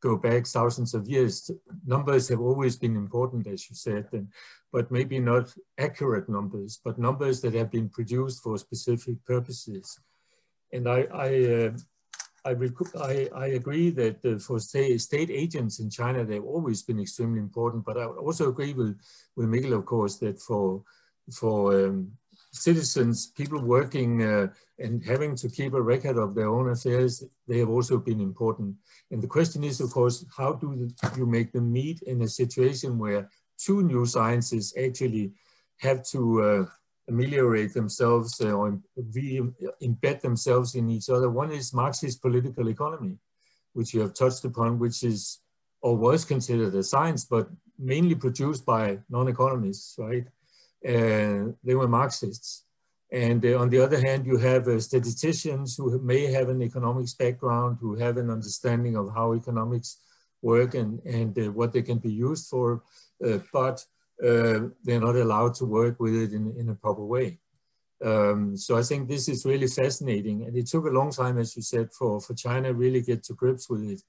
go 0.00 0.16
back 0.16 0.46
thousands 0.46 0.94
of 0.94 1.06
years. 1.06 1.50
Numbers 1.86 2.28
have 2.30 2.40
always 2.40 2.76
been 2.76 2.96
important, 2.96 3.46
as 3.46 3.68
you 3.68 3.76
said, 3.76 4.06
and, 4.12 4.28
but 4.72 4.90
maybe 4.90 5.18
not 5.18 5.54
accurate 5.76 6.26
numbers, 6.30 6.80
but 6.82 6.98
numbers 6.98 7.42
that 7.42 7.52
have 7.52 7.70
been 7.70 7.90
produced 7.90 8.42
for 8.42 8.56
specific 8.56 9.22
purposes. 9.26 10.00
And 10.72 10.88
I, 10.88 11.06
I 11.12 11.66
uh, 11.66 11.70
I, 12.44 12.56
I, 12.98 13.28
I, 13.34 13.46
agree 13.48 13.90
that 13.90 14.24
uh, 14.24 14.38
for 14.38 14.58
say, 14.58 14.96
state 14.98 15.30
agents 15.30 15.78
in 15.80 15.90
China, 15.90 16.24
they've 16.24 16.44
always 16.44 16.82
been 16.82 17.00
extremely 17.00 17.38
important. 17.38 17.84
But 17.84 17.98
I 17.98 18.04
also 18.04 18.48
agree 18.48 18.72
with, 18.72 18.98
with 19.36 19.48
Mikkel, 19.48 19.76
of 19.76 19.84
course, 19.84 20.16
that 20.18 20.40
for, 20.40 20.82
for 21.32 21.86
um, 21.86 22.12
citizens, 22.52 23.28
people 23.28 23.60
working 23.60 24.22
uh, 24.22 24.48
and 24.78 25.04
having 25.04 25.36
to 25.36 25.48
keep 25.48 25.74
a 25.74 25.82
record 25.82 26.16
of 26.16 26.34
their 26.34 26.48
own 26.48 26.70
affairs, 26.70 27.22
they 27.46 27.58
have 27.58 27.68
also 27.68 27.98
been 27.98 28.20
important. 28.20 28.74
And 29.10 29.22
the 29.22 29.28
question 29.28 29.62
is, 29.62 29.80
of 29.80 29.90
course, 29.90 30.24
how 30.36 30.54
do 30.54 30.88
you 31.16 31.26
make 31.26 31.52
them 31.52 31.72
meet 31.72 32.02
in 32.02 32.22
a 32.22 32.28
situation 32.28 32.98
where 32.98 33.28
two 33.58 33.82
new 33.82 34.06
sciences 34.06 34.74
actually 34.82 35.32
have 35.78 36.04
to 36.06 36.42
uh, 36.42 36.66
ameliorate 37.08 37.74
themselves 37.74 38.40
uh, 38.40 38.52
or 38.52 38.78
embed 39.82 40.20
themselves 40.20 40.74
in 40.74 40.90
each 40.90 41.08
other. 41.10 41.28
One 41.30 41.52
is 41.52 41.74
Marxist 41.74 42.22
political 42.22 42.68
economy, 42.68 43.18
which 43.72 43.94
you 43.94 44.00
have 44.00 44.14
touched 44.14 44.44
upon, 44.44 44.78
which 44.78 45.02
is 45.02 45.40
or 45.82 45.96
was 45.96 46.24
considered 46.24 46.74
a 46.74 46.82
science, 46.82 47.24
but 47.24 47.48
mainly 47.78 48.14
produced 48.14 48.66
by 48.66 48.98
non-economists, 49.08 49.96
right? 49.98 50.26
Uh, 50.86 51.52
they 51.64 51.74
were 51.74 51.88
Marxists. 51.88 52.64
And 53.12 53.44
uh, 53.44 53.58
on 53.58 53.70
the 53.70 53.80
other 53.80 54.00
hand, 54.00 54.26
you 54.26 54.36
have 54.36 54.68
uh, 54.68 54.78
statisticians 54.78 55.76
who 55.76 55.98
may 56.00 56.30
have 56.30 56.48
an 56.48 56.62
economics 56.62 57.14
background, 57.14 57.78
who 57.80 57.96
have 57.96 58.18
an 58.18 58.30
understanding 58.30 58.96
of 58.96 59.12
how 59.14 59.34
economics 59.34 59.98
work 60.42 60.74
and, 60.74 61.00
and 61.04 61.36
uh, 61.38 61.50
what 61.50 61.72
they 61.72 61.82
can 61.82 61.98
be 61.98 62.12
used 62.12 62.48
for. 62.48 62.82
Uh, 63.24 63.38
but 63.52 63.84
uh, 64.22 64.68
they're 64.84 65.00
not 65.00 65.16
allowed 65.16 65.54
to 65.54 65.64
work 65.64 65.98
with 65.98 66.14
it 66.14 66.32
in, 66.32 66.54
in 66.58 66.68
a 66.68 66.74
proper 66.74 67.04
way. 67.04 67.38
Um, 68.04 68.56
so 68.56 68.78
I 68.78 68.82
think 68.82 69.08
this 69.08 69.28
is 69.28 69.44
really 69.44 69.66
fascinating. 69.66 70.44
And 70.44 70.56
it 70.56 70.66
took 70.66 70.86
a 70.86 70.90
long 70.90 71.10
time, 71.10 71.38
as 71.38 71.56
you 71.56 71.62
said, 71.62 71.92
for, 71.92 72.20
for 72.20 72.34
China 72.34 72.72
really 72.72 73.02
get 73.02 73.22
to 73.24 73.34
grips 73.34 73.68
with 73.68 73.82
it. 73.84 74.02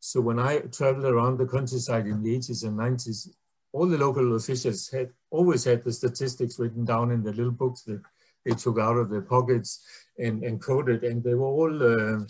So 0.00 0.20
when 0.20 0.38
I 0.38 0.58
traveled 0.58 1.04
around 1.04 1.38
the 1.38 1.46
countryside 1.46 2.06
in 2.06 2.22
the 2.22 2.36
80s 2.36 2.64
and 2.64 2.78
90s, 2.78 3.28
all 3.72 3.86
the 3.86 3.98
local 3.98 4.36
officials 4.36 4.88
had 4.88 5.10
always 5.30 5.64
had 5.64 5.84
the 5.84 5.92
statistics 5.92 6.58
written 6.58 6.84
down 6.84 7.10
in 7.10 7.22
the 7.22 7.32
little 7.32 7.52
books 7.52 7.82
that 7.82 8.00
they 8.44 8.52
took 8.52 8.78
out 8.78 8.96
of 8.96 9.10
their 9.10 9.22
pockets 9.22 9.84
and, 10.18 10.42
and 10.44 10.62
coded. 10.62 11.04
And 11.04 11.22
they 11.22 11.34
were 11.34 11.46
all 11.46 11.82
uh, 11.82 12.20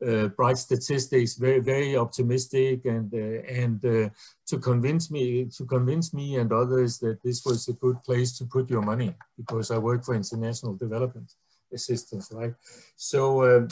bright 0.00 0.58
statistics, 0.58 1.34
very 1.34 1.60
very 1.60 1.96
optimistic, 1.96 2.84
and 2.84 3.12
uh, 3.14 3.42
and 3.62 3.84
uh, 3.84 4.08
to 4.46 4.58
convince 4.58 5.10
me 5.10 5.46
to 5.56 5.64
convince 5.64 6.12
me 6.12 6.36
and 6.36 6.52
others 6.52 6.98
that 6.98 7.22
this 7.22 7.44
was 7.44 7.68
a 7.68 7.72
good 7.74 8.02
place 8.02 8.36
to 8.38 8.44
put 8.44 8.68
your 8.70 8.82
money 8.82 9.14
because 9.36 9.70
I 9.70 9.78
work 9.78 10.04
for 10.04 10.14
international 10.14 10.74
development 10.74 11.32
assistance, 11.72 12.30
right? 12.32 12.54
So. 12.96 13.56
Um, 13.56 13.68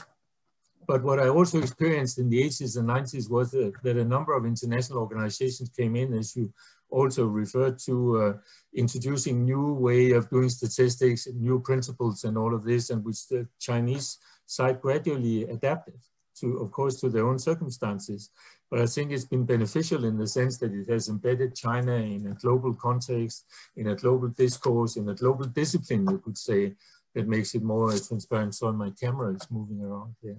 but 0.87 1.03
what 1.03 1.19
I 1.19 1.29
also 1.29 1.63
experienced 1.63 2.19
in 2.19 2.29
the 2.29 2.43
80s 2.43 2.77
and 2.77 2.87
90s 2.87 3.31
was 3.31 3.53
that, 3.53 3.73
that 3.83 3.97
a 3.97 4.05
number 4.05 4.35
of 4.35 4.45
international 4.45 4.99
organizations 4.99 5.71
came 5.71 5.97
in, 5.97 6.13
as 6.13 6.37
you 6.37 6.53
also 6.91 7.25
referred 7.25 7.79
to, 7.87 8.21
uh, 8.21 8.33
introducing 8.75 9.45
new 9.45 9.73
way 9.73 10.11
of 10.11 10.29
doing 10.29 10.51
statistics, 10.51 11.27
new 11.35 11.59
principles 11.59 12.25
and 12.25 12.37
all 12.37 12.55
of 12.55 12.65
this, 12.65 12.91
and 12.91 13.03
which 13.03 13.27
the 13.29 13.49
Chinese 13.59 14.19
side 14.45 14.81
gradually 14.83 15.45
adapted 15.45 15.95
to, 16.41 16.59
of 16.59 16.71
course, 16.73 17.01
to 17.01 17.09
their 17.09 17.27
own 17.27 17.39
circumstances. 17.39 18.31
But 18.71 18.81
I 18.81 18.87
think 18.87 19.13
it's 19.13 19.25
been 19.25 19.45
beneficial 19.45 20.05
in 20.05 20.19
the 20.19 20.27
sense 20.27 20.59
that 20.59 20.73
it 20.73 20.89
has 20.89 21.09
embedded 21.09 21.55
China 21.55 21.95
in 21.95 22.27
a 22.27 22.35
global 22.35 22.75
context, 22.75 23.45
in 23.77 23.89
a 23.89 23.95
global 23.95 24.29
discourse, 24.29 24.97
in 24.97 25.09
a 25.09 25.15
global 25.15 25.47
discipline, 25.47 26.07
you 26.11 26.19
could 26.19 26.39
say, 26.39 26.75
that 27.15 27.29
makes 27.29 27.55
it 27.55 27.63
more 27.63 27.91
transparent. 27.97 28.55
So 28.55 28.73
my 28.73 28.91
camera 28.91 29.35
is 29.35 29.47
moving 29.51 29.81
around 29.81 30.15
here. 30.21 30.37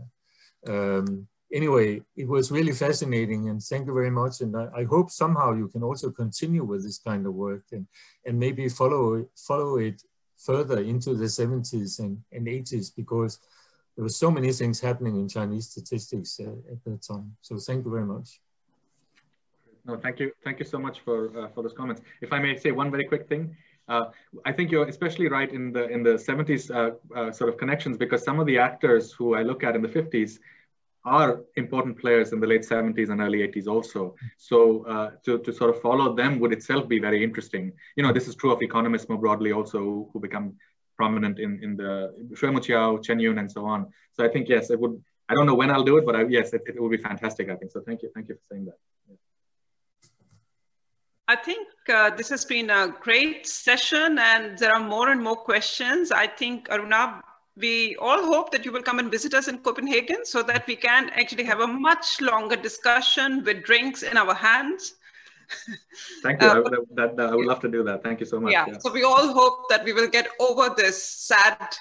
Um, 0.68 1.28
anyway, 1.54 2.02
it 2.16 2.28
was 2.28 2.52
really 2.52 2.74
fascinating 2.74 3.50
and 3.50 3.62
thank 3.62 3.88
you 3.88 3.94
very 3.94 4.12
much. 4.12 4.42
And 4.42 4.56
I, 4.56 4.68
I, 4.76 4.84
hope 4.84 5.10
somehow 5.10 5.54
you 5.54 5.68
can 5.68 5.84
also 5.84 6.10
continue 6.12 6.64
with 6.64 6.84
this 6.84 6.98
kind 6.98 7.26
of 7.26 7.34
work 7.34 7.64
and, 7.72 7.88
and 8.26 8.38
maybe 8.38 8.68
follow, 8.68 9.26
follow 9.36 9.78
it 9.78 10.02
further 10.38 10.80
into 10.80 11.14
the 11.16 11.26
70s 11.26 12.00
and, 12.00 12.22
and 12.32 12.48
80s 12.48 12.94
because 12.96 13.40
there 13.96 14.04
were 14.04 14.10
so 14.10 14.30
many 14.30 14.52
things 14.52 14.80
happening 14.80 15.16
in 15.16 15.28
Chinese 15.28 15.70
statistics 15.70 16.40
uh, 16.40 16.52
at 16.72 16.84
that 16.84 17.02
time. 17.02 17.36
So 17.42 17.58
thank 17.58 17.86
you 17.86 17.92
very 17.92 18.06
much. 18.06 18.42
No, 19.86 19.98
thank 19.98 20.20
you. 20.20 20.32
Thank 20.44 20.60
you 20.60 20.66
so 20.66 20.80
much 20.80 21.00
for, 21.06 21.18
uh, 21.40 21.50
for 21.50 21.62
those 21.64 21.74
comments. 21.74 22.02
If 22.22 22.34
I 22.34 22.40
may 22.40 22.58
say 22.58 22.72
one 22.72 22.90
very 22.92 23.06
quick 23.06 23.28
thing, 23.30 23.56
Uh, 23.88 24.06
I 24.46 24.52
think 24.52 24.72
you're 24.72 24.88
especially 24.88 25.28
right 25.28 25.52
in 25.52 25.72
the 25.72 25.88
in 25.90 26.04
the 26.04 26.16
70s 26.16 26.72
uh, 26.74 26.96
uh, 27.16 27.32
sort 27.32 27.50
of 27.50 27.58
connections 27.58 27.98
because 27.98 28.24
some 28.24 28.40
of 28.40 28.48
the 28.48 28.58
actors 28.58 29.12
who 29.12 29.36
I 29.36 29.44
look 29.44 29.64
at 29.64 29.76
in 29.76 29.82
the 29.82 29.88
50s 29.88 30.40
are 31.06 31.42
important 31.56 32.00
players 32.00 32.34
in 32.34 32.40
the 32.40 32.48
late 32.48 32.64
70s 32.64 33.10
and 33.12 33.22
early 33.22 33.40
80s 33.48 33.68
also. 33.68 34.16
So 34.38 34.86
uh, 34.86 35.12
to, 35.26 35.38
to 35.38 35.54
sort 35.54 35.70
of 35.70 35.80
follow 35.80 36.16
them 36.16 36.40
would 36.40 36.52
itself 36.52 36.88
be 36.88 37.00
very 37.00 37.24
interesting. 37.24 37.74
You 37.96 38.02
know, 38.02 38.12
this 38.12 38.28
is 38.28 38.34
true 38.34 38.52
of 38.52 38.60
economists 38.64 39.08
more 39.08 39.20
broadly 39.20 39.52
also 39.52 40.10
who 40.12 40.20
become 40.20 40.56
prominent 40.96 41.40
in, 41.40 41.62
in 41.64 41.78
Xue 41.78 42.52
Muqiao, 42.56 43.04
Chen 43.04 43.20
Yun, 43.20 43.38
and 43.40 43.52
so 43.52 43.66
on. 43.66 43.88
So 44.14 44.24
I 44.24 44.30
think, 44.30 44.50
yes, 44.50 44.70
it 44.70 44.80
would, 44.80 45.02
I 45.30 45.34
don't 45.34 45.46
know 45.46 45.56
when 45.56 45.72
I'll 45.72 45.84
do 45.84 45.98
it, 45.98 46.06
but 46.06 46.16
I, 46.16 46.24
yes, 46.26 46.54
it, 46.54 46.62
it 46.68 46.80
will 46.80 46.90
be 46.90 46.98
fantastic, 46.98 47.50
I 47.50 47.56
think. 47.56 47.72
So 47.72 47.82
thank 47.82 48.02
you. 48.02 48.10
Thank 48.14 48.30
you 48.30 48.36
for 48.36 48.42
saying 48.52 48.66
that. 48.66 48.78
I 51.28 51.36
think 51.36 51.68
uh, 51.90 52.12
this 52.12 52.30
has 52.30 52.46
been 52.46 52.70
a 52.70 52.94
great 53.02 53.48
session 53.48 54.20
and 54.20 54.58
there 54.60 54.72
are 54.72 54.80
more 54.80 55.10
and 55.10 55.22
more 55.24 55.36
questions. 55.36 56.12
I 56.12 56.28
think 56.28 56.70
Arunabh 56.70 57.22
we 57.58 57.96
all 57.98 58.26
hope 58.26 58.52
that 58.52 58.66
you 58.66 58.72
will 58.72 58.84
come 58.84 59.00
and 59.00 59.10
visit 59.10 59.34
us 59.34 59.48
in 59.48 59.60
Copenhagen 59.60 60.26
so 60.26 60.44
that 60.44 60.68
we 60.68 60.76
can 60.76 61.10
actually 61.12 61.46
have 61.46 61.62
a 61.62 61.68
much 61.68 62.20
longer 62.20 62.56
discussion 62.56 63.44
with 63.44 63.64
drinks 63.64 64.04
in 64.04 64.18
our 64.18 64.34
hands. 64.34 64.96
Thank 66.24 66.42
you. 66.42 66.48
Uh, 66.48 66.56
I, 66.56 66.60
would, 66.60 66.74
that, 66.96 67.18
that, 67.18 67.30
I 67.30 67.36
would 67.36 67.46
love 67.46 67.60
to 67.62 67.70
do 67.70 67.84
that. 67.84 68.04
Thank 68.04 68.20
you 68.20 68.26
so 68.26 68.40
much. 68.40 68.52
Yeah, 68.52 68.66
yeah. 68.68 68.78
So 68.80 68.92
we 68.92 69.04
all 69.04 69.34
hope 69.34 69.70
that 69.70 69.84
we 69.84 69.94
will 69.94 70.08
get 70.08 70.28
over 70.40 70.74
this 70.76 71.02
sad, 71.04 71.76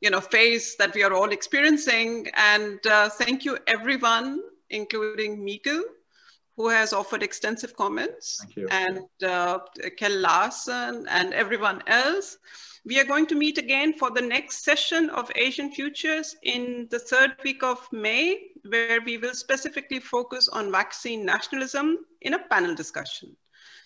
you 0.00 0.10
know, 0.10 0.20
phase 0.20 0.76
that 0.76 0.94
we 0.94 1.02
are 1.02 1.12
all 1.12 1.30
experiencing. 1.30 2.28
And 2.34 2.84
uh, 2.86 3.08
thank 3.10 3.44
you, 3.44 3.58
everyone, 3.66 4.40
including 4.70 5.44
Mikkel, 5.44 5.82
who 6.56 6.68
has 6.68 6.92
offered 6.92 7.22
extensive 7.22 7.74
comments, 7.76 8.44
and 8.70 9.00
uh, 9.24 9.60
Kjell 9.98 10.20
Larsen 10.20 11.06
and 11.08 11.32
everyone 11.32 11.82
else. 11.86 12.38
We 12.86 12.98
are 12.98 13.04
going 13.04 13.26
to 13.26 13.34
meet 13.34 13.58
again 13.58 13.92
for 13.92 14.10
the 14.10 14.22
next 14.22 14.64
session 14.64 15.10
of 15.10 15.30
Asian 15.34 15.70
Futures 15.70 16.34
in 16.42 16.88
the 16.90 16.98
third 16.98 17.36
week 17.44 17.62
of 17.62 17.86
May, 17.92 18.38
where 18.66 19.02
we 19.02 19.18
will 19.18 19.34
specifically 19.34 20.00
focus 20.00 20.48
on 20.48 20.72
vaccine 20.72 21.26
nationalism 21.26 21.98
in 22.22 22.34
a 22.34 22.38
panel 22.48 22.74
discussion. 22.74 23.36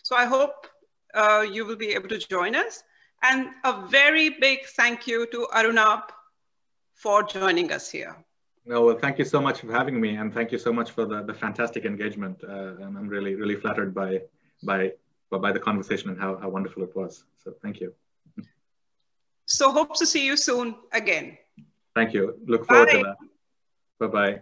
So 0.04 0.14
I 0.14 0.26
hope 0.26 0.68
uh, 1.14 1.44
you 1.50 1.64
will 1.64 1.76
be 1.76 1.88
able 1.88 2.08
to 2.08 2.18
join 2.18 2.54
us. 2.54 2.84
And 3.22 3.48
a 3.64 3.86
very 3.88 4.30
big 4.30 4.60
thank 4.76 5.08
you 5.08 5.26
to 5.32 5.48
Arunabh 5.52 6.04
for 6.94 7.24
joining 7.24 7.72
us 7.72 7.90
here. 7.90 8.16
No, 8.64 8.84
well, 8.84 8.96
thank 8.96 9.18
you 9.18 9.24
so 9.24 9.40
much 9.40 9.60
for 9.60 9.72
having 9.72 10.00
me, 10.00 10.16
and 10.16 10.32
thank 10.32 10.52
you 10.52 10.58
so 10.58 10.72
much 10.72 10.92
for 10.92 11.04
the, 11.04 11.22
the 11.22 11.34
fantastic 11.34 11.84
engagement. 11.84 12.42
Uh, 12.44 12.76
and 12.82 12.96
I'm 12.96 13.08
really, 13.08 13.34
really 13.34 13.56
flattered 13.56 13.92
by 13.92 14.20
by 14.62 14.92
by 15.30 15.50
the 15.50 15.58
conversation 15.58 16.10
and 16.10 16.20
how, 16.20 16.36
how 16.36 16.48
wonderful 16.48 16.84
it 16.84 16.94
was. 16.94 17.24
So 17.42 17.52
thank 17.60 17.80
you. 17.80 17.92
So 19.46 19.70
hope 19.70 19.96
to 19.96 20.06
see 20.06 20.24
you 20.24 20.36
soon 20.36 20.76
again. 20.92 21.38
Thank 21.94 22.12
you. 22.12 22.34
Look 22.46 22.66
forward 22.66 22.86
Bye. 22.86 22.92
to 22.92 23.02
that. 23.02 23.16
Bye-bye. 24.00 24.40